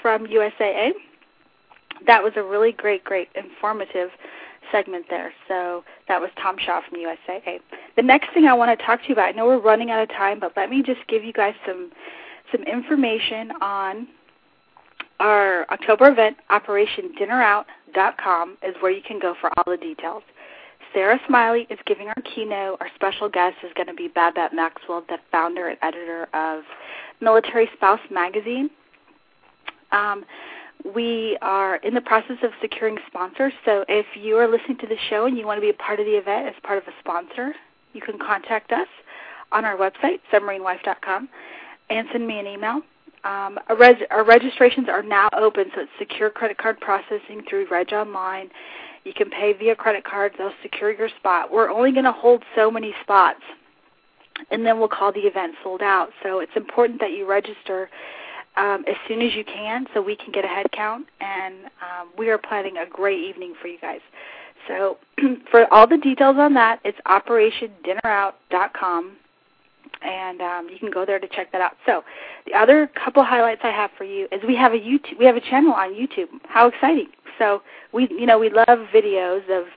from 0.02 0.28
USAA. 0.28 0.92
That 2.06 2.24
was 2.24 2.34
a 2.36 2.44
really 2.44 2.72
great, 2.72 3.04
great, 3.04 3.30
informative 3.36 4.10
segment 4.72 5.06
there. 5.10 5.34
So 5.48 5.84
that 6.08 6.20
was 6.20 6.30
Tom 6.42 6.58
Shaw 6.58 6.82
from 6.88 7.00
USAA. 7.00 7.60
The 7.96 8.02
next 8.02 8.34
thing 8.34 8.46
I 8.46 8.54
want 8.54 8.78
to 8.78 8.86
talk 8.86 9.02
to 9.02 9.08
you 9.08 9.14
about, 9.14 9.30
I 9.30 9.32
know 9.32 9.46
we're 9.46 9.60
running 9.60 9.92
out 9.92 10.02
of 10.02 10.10
time, 10.10 10.40
but 10.40 10.54
let 10.56 10.70
me 10.70 10.84
just 10.84 11.06
give 11.08 11.24
you 11.24 11.34
guys 11.34 11.54
some 11.66 11.92
some 12.52 12.64
information 12.64 13.52
on 13.62 14.08
our 15.20 15.66
October 15.72 16.10
event, 16.10 16.38
OperationDinnerOut.com 16.52 18.58
is 18.64 18.76
where 18.80 18.92
you 18.92 19.02
can 19.02 19.20
go 19.20 19.36
for 19.40 19.50
all 19.58 19.64
the 19.66 19.78
details. 19.78 20.24
Sarah 20.94 21.20
Smiley 21.28 21.68
is 21.70 21.80
giving 21.86 22.08
our 22.08 22.16
keynote. 22.36 22.78
Our 22.80 22.90
special 22.96 23.28
guest 23.28 23.58
is 23.64 23.72
going 23.76 23.88
to 23.88 23.94
be 23.94 24.08
Babette 24.08 24.54
Maxwell, 24.54 25.04
the 25.10 25.18
founder 25.32 25.68
and 25.70 25.78
editor 25.82 26.28
of 26.34 26.64
Military 27.20 27.70
Spouse 27.76 28.00
Magazine. 28.12 28.70
Um, 29.92 30.24
we 30.96 31.38
are 31.42 31.78
in 31.78 31.94
the 31.94 32.02
process 32.02 32.38
of 32.44 32.52
securing 32.62 32.98
sponsors. 33.08 33.54
So 33.66 33.84
if 33.88 34.06
you 34.16 34.38
are 34.38 34.48
listening 34.48 34.78
to 34.80 34.88
the 34.88 34.98
show 35.10 35.26
and 35.26 35.38
you 35.38 35.46
want 35.46 35.58
to 35.58 35.62
be 35.62 35.70
a 35.70 35.74
part 35.74 36.00
of 36.00 36.06
the 36.06 36.18
event 36.18 36.48
as 36.48 36.56
part 36.64 36.78
of 36.78 36.88
a 36.88 36.92
sponsor, 37.00 37.54
you 37.94 38.02
can 38.02 38.18
contact 38.20 38.72
us 38.72 38.88
on 39.52 39.66
our 39.66 39.78
website, 39.78 40.20
submarinewife.com, 40.32 41.30
and 41.90 42.08
send 42.12 42.28
me 42.28 42.40
an 42.40 42.48
email. 42.48 42.82
Um, 43.24 43.60
our, 43.68 43.76
reg- 43.78 44.08
our, 44.12 44.24
registrations 44.24 44.88
are 44.90 45.04
now 45.04 45.30
open, 45.38 45.66
so 45.76 45.82
it's 45.82 45.92
secure 45.98 46.30
credit 46.30 46.58
card 46.58 46.80
processing 46.80 47.44
through 47.50 47.68
Reg 47.70 47.92
Online. 47.92 48.50
You 49.04 49.14
can 49.14 49.30
pay 49.30 49.54
via 49.54 49.76
credit 49.76 50.04
card. 50.04 50.34
They'll 50.38 50.52
secure 50.62 50.94
your 50.94 51.10
spot. 51.18 51.52
We're 51.52 51.70
only 51.70 51.92
going 51.92 52.06
to 52.06 52.12
hold 52.12 52.44
so 52.56 52.70
many 52.70 52.94
spots, 53.02 53.42
and 54.52 54.66
then 54.66 54.80
we'll 54.80 54.88
call 54.88 55.12
the 55.12 55.22
event 55.22 55.56
sold 55.64 55.82
out. 55.82 56.10
So 56.24 56.40
it's 56.40 56.52
important 56.56 57.00
that 57.00 57.12
you 57.12 57.28
register 57.28 57.90
um, 58.58 58.84
as 58.88 58.96
soon 59.08 59.22
as 59.22 59.36
you 59.36 59.44
can 59.44 59.86
so 59.94 60.02
we 60.02 60.16
can 60.16 60.32
get 60.32 60.44
a 60.44 60.48
head 60.48 60.66
count. 60.72 61.06
And 61.22 61.66
um, 61.66 62.10
we 62.18 62.30
are 62.30 62.38
planning 62.38 62.78
a 62.78 62.86
great 62.86 63.20
evening 63.20 63.54
for 63.62 63.68
you 63.68 63.78
guys. 63.80 64.00
So 64.68 64.98
for 65.52 65.72
all 65.74 65.88
the 65.88 65.98
details 65.98 66.38
on 66.40 66.54
that, 66.56 66.80
it's 66.84 66.98
operationdinnerout.com. 67.08 69.18
And 70.02 70.42
um, 70.42 70.68
you 70.70 70.78
can 70.78 70.92
go 70.92 71.06
there 71.06 71.18
to 71.18 71.28
check 71.28 71.52
that 71.54 71.62
out. 71.62 71.78
So, 71.86 72.04
the 72.46 72.54
other 72.54 72.92
couple 73.04 73.24
highlights 73.24 73.62
I 73.64 73.72
have 73.72 73.90
for 73.98 74.04
you 74.04 74.28
is 74.32 74.42
we 74.46 74.56
have 74.56 74.74
a 74.74 74.78
YouTube, 74.78 75.18
we 75.18 75.26
have 75.26 75.38
a 75.38 75.42
channel 75.42 75.74
on 75.74 75.94
YouTube. 75.94 76.28
How 76.44 76.68
exciting! 76.68 77.08
So 77.40 77.62
we, 77.94 78.10
you 78.12 78.26
know, 78.26 78.38
we 78.38 78.50
love 78.50 78.80
videos 78.94 79.50
of 79.50 79.68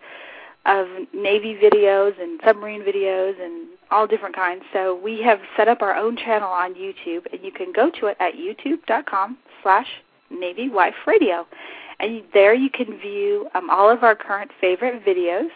of 0.66 0.86
Navy 1.14 1.56
videos 1.62 2.20
and 2.20 2.40
submarine 2.44 2.82
videos 2.82 3.40
and 3.42 3.68
all 3.90 4.06
different 4.06 4.36
kinds. 4.36 4.62
So 4.72 4.94
we 5.02 5.22
have 5.22 5.40
set 5.56 5.68
up 5.68 5.82
our 5.82 5.94
own 5.94 6.16
channel 6.16 6.50
on 6.50 6.74
YouTube, 6.74 7.26
and 7.32 7.42
you 7.42 7.50
can 7.50 7.72
go 7.72 7.90
to 8.00 8.06
it 8.06 8.16
at 8.20 8.34
youtube.com 8.34 9.38
slash 9.62 9.86
Navy 10.30 10.68
Wife 10.68 10.94
Radio. 11.06 11.46
And 11.98 12.22
there 12.32 12.54
you 12.54 12.70
can 12.70 12.98
view 12.98 13.48
um, 13.54 13.68
all 13.68 13.90
of 13.90 14.02
our 14.02 14.14
current 14.14 14.50
favorite 14.60 15.04
videos. 15.04 15.48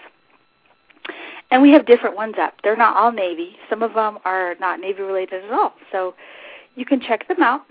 And 1.51 1.62
we 1.62 1.70
have 1.72 1.86
different 1.86 2.16
ones 2.16 2.35
up. 2.40 2.55
They're 2.62 2.76
not 2.76 2.97
all 2.97 3.12
Navy. 3.12 3.56
Some 3.70 3.82
of 3.82 3.94
them 3.94 4.18
are 4.24 4.55
not 4.60 4.81
Navy 4.81 5.02
related 5.02 5.44
at 5.44 5.52
all. 5.52 5.74
So 5.93 6.14
you 6.74 6.85
can 6.85 7.01
check 7.01 7.28
them 7.28 7.43
out 7.43 7.62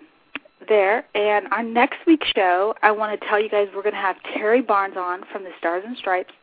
there. 0.69 1.05
And 1.14 1.47
on 1.51 1.73
next 1.73 1.97
week's 2.07 2.27
show, 2.35 2.73
I 2.81 2.91
want 2.91 3.19
to 3.19 3.27
tell 3.27 3.41
you 3.41 3.49
guys 3.49 3.68
we're 3.76 3.84
going 3.84 3.95
to 3.95 4.01
have 4.01 4.15
Terri 4.35 4.65
Barnes 4.65 4.95
on 4.97 5.23
from 5.31 5.43
the 5.43 5.49
Stars 5.60 5.84
and 5.85 5.97
Stripes 5.97 6.34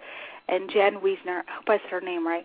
and 0.51 0.70
Jen 0.70 0.97
Wiesner. 0.97 1.43
I 1.48 1.52
hope 1.56 1.68
I 1.68 1.78
said 1.78 1.90
her 1.90 2.01
name 2.01 2.27
right 2.27 2.44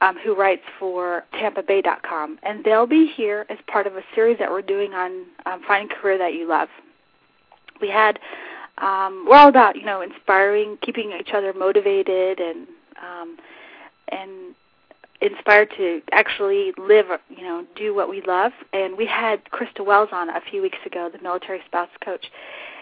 um, 0.00 0.16
who 0.22 0.34
writes 0.34 0.62
for 0.78 1.24
TampaBay.com, 1.34 2.38
and 2.42 2.64
they'll 2.64 2.86
be 2.86 3.10
here 3.16 3.46
as 3.48 3.58
part 3.66 3.86
of 3.86 3.96
a 3.96 4.02
series 4.14 4.38
that 4.38 4.50
we're 4.50 4.62
doing 4.62 4.92
on 4.92 5.24
um, 5.46 5.62
finding 5.66 5.96
a 5.96 6.00
career 6.00 6.18
that 6.18 6.34
you 6.34 6.48
love. 6.48 6.68
We 7.80 7.88
had 7.88 8.18
um, 8.78 9.24
we're 9.28 9.36
all 9.36 9.48
about 9.48 9.76
you 9.76 9.84
know 9.84 10.02
inspiring, 10.02 10.78
keeping 10.82 11.12
each 11.18 11.30
other 11.32 11.52
motivated, 11.52 12.40
and 12.40 12.66
um, 13.02 13.36
and 14.08 14.54
inspired 15.20 15.70
to 15.76 16.02
actually 16.12 16.72
live, 16.76 17.06
you 17.30 17.42
know, 17.42 17.64
do 17.76 17.94
what 17.94 18.10
we 18.10 18.20
love. 18.26 18.52
And 18.72 18.96
we 18.98 19.06
had 19.06 19.40
Krista 19.46 19.84
Wells 19.84 20.10
on 20.12 20.28
a 20.28 20.40
few 20.50 20.60
weeks 20.60 20.78
ago, 20.84 21.08
the 21.10 21.22
military 21.22 21.60
spouse 21.66 21.88
coach, 22.04 22.26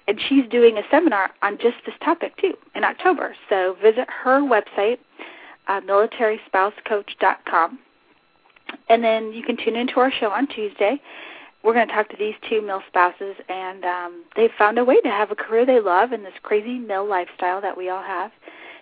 and 0.09 0.21
she's 0.29 0.49
doing 0.51 0.79
a 0.79 0.83
seminar 0.91 1.31
on 1.43 1.59
just 1.59 1.77
this 1.87 1.95
topic 2.05 2.37
too 2.37 2.55
in 2.75 2.85
October. 2.85 3.35
So 3.49 3.77
visit 3.83 4.09
her 4.09 4.41
website 4.41 4.99
uh, 5.69 5.81
militaryspousecoach.com. 5.81 7.79
And 8.89 9.05
then 9.05 9.33
you 9.33 9.43
can 9.43 9.57
tune 9.57 9.77
into 9.77 10.01
our 10.01 10.11
show 10.11 10.31
on 10.31 10.47
Tuesday. 10.47 11.01
We're 11.63 11.75
going 11.75 11.87
to 11.89 11.95
talk 11.95 12.09
to 12.09 12.17
these 12.17 12.35
two 12.49 12.61
mill 12.61 12.83
spouses, 12.89 13.37
and 13.49 13.85
um, 13.85 14.25
they've 14.35 14.51
found 14.59 14.79
a 14.79 14.85
way 14.85 15.01
to 15.01 15.09
have 15.09 15.31
a 15.31 15.37
career 15.37 15.65
they 15.65 15.79
love 15.79 16.13
in 16.13 16.25
this 16.25 16.33
crazy 16.43 16.79
mill 16.79 17.09
lifestyle 17.09 17.61
that 17.61 17.77
we 17.77 17.89
all 17.89 18.03
have. 18.03 18.33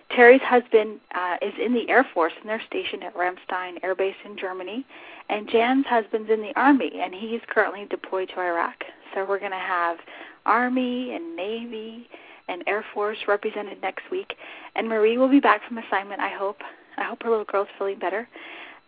Terri's 0.09 0.41
husband 0.41 0.99
uh, 1.13 1.37
is 1.41 1.53
in 1.63 1.73
the 1.73 1.87
Air 1.89 2.05
Force, 2.13 2.33
and 2.39 2.49
they're 2.49 2.61
stationed 2.65 3.03
at 3.03 3.15
Ramstein 3.15 3.77
Air 3.83 3.93
Base 3.95 4.15
in 4.25 4.35
Germany. 4.35 4.83
And 5.29 5.47
Jan's 5.47 5.85
husband's 5.85 6.31
in 6.31 6.41
the 6.41 6.53
Army, 6.55 6.91
and 7.01 7.13
he's 7.13 7.39
currently 7.47 7.85
deployed 7.89 8.29
to 8.29 8.41
Iraq. 8.41 8.83
So 9.13 9.25
we're 9.25 9.39
going 9.39 9.51
to 9.51 9.57
have 9.57 9.97
Army 10.45 11.13
and 11.13 11.35
Navy 11.35 12.07
and 12.47 12.63
Air 12.67 12.83
Force 12.93 13.17
represented 13.27 13.81
next 13.81 14.03
week. 14.11 14.35
And 14.75 14.87
Marie 14.87 15.17
will 15.17 15.29
be 15.29 15.39
back 15.39 15.61
from 15.67 15.77
assignment, 15.77 16.21
I 16.21 16.29
hope. 16.29 16.57
I 16.97 17.03
hope 17.03 17.23
her 17.23 17.29
little 17.29 17.45
girl's 17.45 17.67
feeling 17.77 17.99
better. 17.99 18.27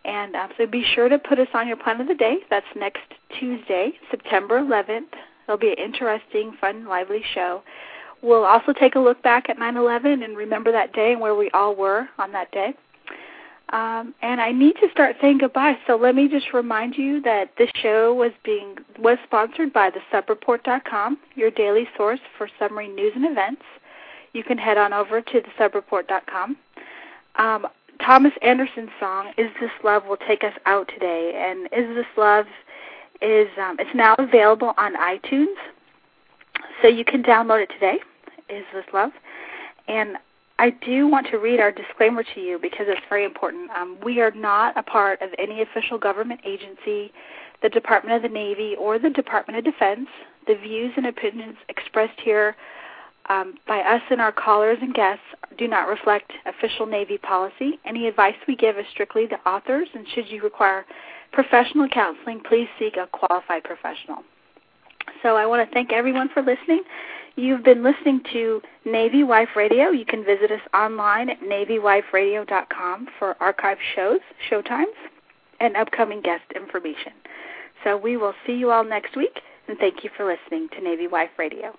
And 0.04 0.36
um, 0.36 0.50
so 0.58 0.66
be 0.66 0.84
sure 0.94 1.08
to 1.08 1.18
put 1.18 1.38
us 1.38 1.48
on 1.54 1.66
your 1.66 1.76
plan 1.76 2.00
of 2.00 2.08
the 2.08 2.14
day. 2.14 2.38
That's 2.50 2.66
next 2.76 3.02
Tuesday, 3.38 3.92
September 4.10 4.60
11th. 4.60 5.14
It'll 5.46 5.58
be 5.58 5.72
an 5.72 5.78
interesting, 5.78 6.54
fun, 6.60 6.86
lively 6.86 7.22
show. 7.34 7.62
We'll 8.22 8.44
also 8.44 8.72
take 8.72 8.94
a 8.94 8.98
look 8.98 9.22
back 9.22 9.48
at 9.48 9.58
9 9.58 9.76
11 9.76 10.22
and 10.22 10.36
remember 10.36 10.72
that 10.72 10.92
day 10.92 11.12
and 11.12 11.20
where 11.20 11.34
we 11.34 11.50
all 11.50 11.74
were 11.74 12.08
on 12.18 12.32
that 12.32 12.50
day. 12.52 12.74
Um, 13.70 14.14
and 14.22 14.40
I 14.40 14.52
need 14.52 14.74
to 14.82 14.88
start 14.92 15.16
saying 15.20 15.38
goodbye. 15.38 15.76
So 15.86 15.96
let 15.96 16.14
me 16.14 16.28
just 16.28 16.52
remind 16.52 16.96
you 16.96 17.20
that 17.22 17.50
this 17.56 17.70
show 17.82 18.14
was 18.14 18.30
being 18.44 18.76
was 18.98 19.18
sponsored 19.24 19.72
by 19.72 19.90
the 19.90 20.00
subreport.com, 20.12 21.18
your 21.34 21.50
daily 21.50 21.88
source 21.96 22.20
for 22.36 22.48
submarine 22.58 22.94
news 22.94 23.12
and 23.16 23.24
events. 23.24 23.62
You 24.32 24.44
can 24.44 24.58
head 24.58 24.76
on 24.76 24.92
over 24.92 25.20
to 25.20 25.40
the 25.40 25.48
subreport.com. 25.58 26.56
Um, 27.36 27.66
Thomas 28.04 28.32
Anderson's 28.42 28.90
song 29.00 29.32
"Is 29.38 29.50
This 29.60 29.70
Love" 29.82 30.04
will 30.06 30.18
take 30.18 30.44
us 30.44 30.54
out 30.66 30.88
today, 30.88 31.32
and 31.34 31.66
"Is 31.66 31.94
This 31.96 32.06
Love" 32.16 32.46
is 33.22 33.48
um, 33.58 33.76
it's 33.78 33.94
now 33.94 34.14
available 34.18 34.74
on 34.76 34.94
iTunes, 34.96 35.54
so 36.82 36.88
you 36.88 37.04
can 37.04 37.22
download 37.22 37.62
it 37.62 37.70
today. 37.70 37.98
Is 38.48 38.64
This 38.74 38.84
Love? 38.92 39.12
And 39.88 40.16
I 40.64 40.70
do 40.70 41.06
want 41.06 41.26
to 41.30 41.36
read 41.36 41.60
our 41.60 41.70
disclaimer 41.70 42.22
to 42.22 42.40
you 42.40 42.58
because 42.58 42.86
it's 42.88 43.02
very 43.10 43.26
important. 43.26 43.70
Um, 43.72 43.98
we 44.02 44.22
are 44.22 44.30
not 44.30 44.74
a 44.78 44.82
part 44.82 45.20
of 45.20 45.28
any 45.38 45.60
official 45.60 45.98
government 45.98 46.40
agency, 46.42 47.12
the 47.60 47.68
Department 47.68 48.16
of 48.16 48.22
the 48.22 48.34
Navy, 48.34 48.74
or 48.78 48.98
the 48.98 49.10
Department 49.10 49.58
of 49.58 49.64
Defense. 49.70 50.08
The 50.46 50.54
views 50.54 50.94
and 50.96 51.04
opinions 51.04 51.56
expressed 51.68 52.18
here 52.18 52.56
um, 53.28 53.56
by 53.68 53.80
us 53.80 54.00
and 54.08 54.22
our 54.22 54.32
callers 54.32 54.78
and 54.80 54.94
guests 54.94 55.24
do 55.58 55.68
not 55.68 55.86
reflect 55.86 56.32
official 56.46 56.86
Navy 56.86 57.18
policy. 57.18 57.78
Any 57.84 58.06
advice 58.06 58.36
we 58.48 58.56
give 58.56 58.78
is 58.78 58.86
strictly 58.90 59.26
the 59.26 59.46
authors, 59.46 59.88
and 59.94 60.06
should 60.14 60.30
you 60.30 60.42
require 60.42 60.86
professional 61.32 61.88
counseling, 61.90 62.40
please 62.40 62.68
seek 62.78 62.96
a 62.96 63.06
qualified 63.08 63.64
professional. 63.64 64.24
So 65.22 65.36
I 65.36 65.44
want 65.44 65.68
to 65.68 65.74
thank 65.74 65.92
everyone 65.92 66.30
for 66.32 66.40
listening. 66.40 66.84
You've 67.36 67.64
been 67.64 67.82
listening 67.82 68.20
to 68.32 68.62
Navy 68.84 69.24
Wife 69.24 69.56
Radio. 69.56 69.90
You 69.90 70.04
can 70.04 70.24
visit 70.24 70.52
us 70.52 70.60
online 70.72 71.30
at 71.30 71.40
navywiferadio.com 71.40 73.08
for 73.18 73.36
archive 73.40 73.78
shows, 73.96 74.20
showtimes, 74.48 74.94
and 75.58 75.76
upcoming 75.76 76.20
guest 76.20 76.44
information. 76.54 77.12
So 77.82 77.96
we 77.96 78.16
will 78.16 78.34
see 78.46 78.52
you 78.52 78.70
all 78.70 78.84
next 78.84 79.16
week, 79.16 79.40
and 79.66 79.76
thank 79.78 80.04
you 80.04 80.10
for 80.16 80.24
listening 80.24 80.68
to 80.76 80.80
Navy 80.80 81.08
Wife 81.08 81.30
Radio. 81.36 81.74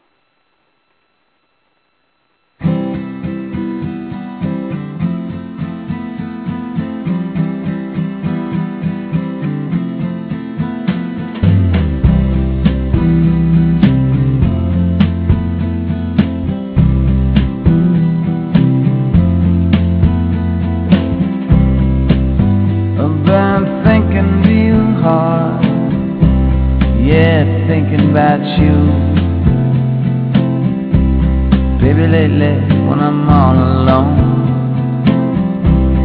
You. 28.59 28.77
Baby, 31.81 32.05
lately 32.07 32.55
when 32.87 32.99
I'm 32.99 33.29
all 33.29 33.55
alone, 33.55 34.17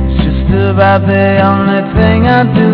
it's 0.09 0.25
just 0.25 0.49
about 0.71 1.07
the 1.07 1.27
only 1.51 1.83
thing 1.97 2.27
I 2.27 2.43
do. 2.61 2.71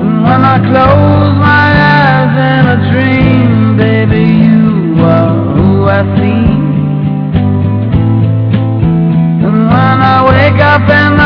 And 0.00 0.12
when 0.26 0.40
I 0.54 0.58
close 0.70 1.32
my 1.50 1.68
eyes 1.96 2.34
in 2.50 2.62
a 2.74 2.78
dream, 2.90 3.76
baby, 3.76 4.24
you 4.46 5.02
are 5.02 5.34
who 5.54 5.68
I 5.98 6.00
see. 6.16 6.46
And 9.46 9.58
when 9.72 9.98
I 10.14 10.16
wake 10.30 10.60
up 10.60 10.82
in 10.82 11.18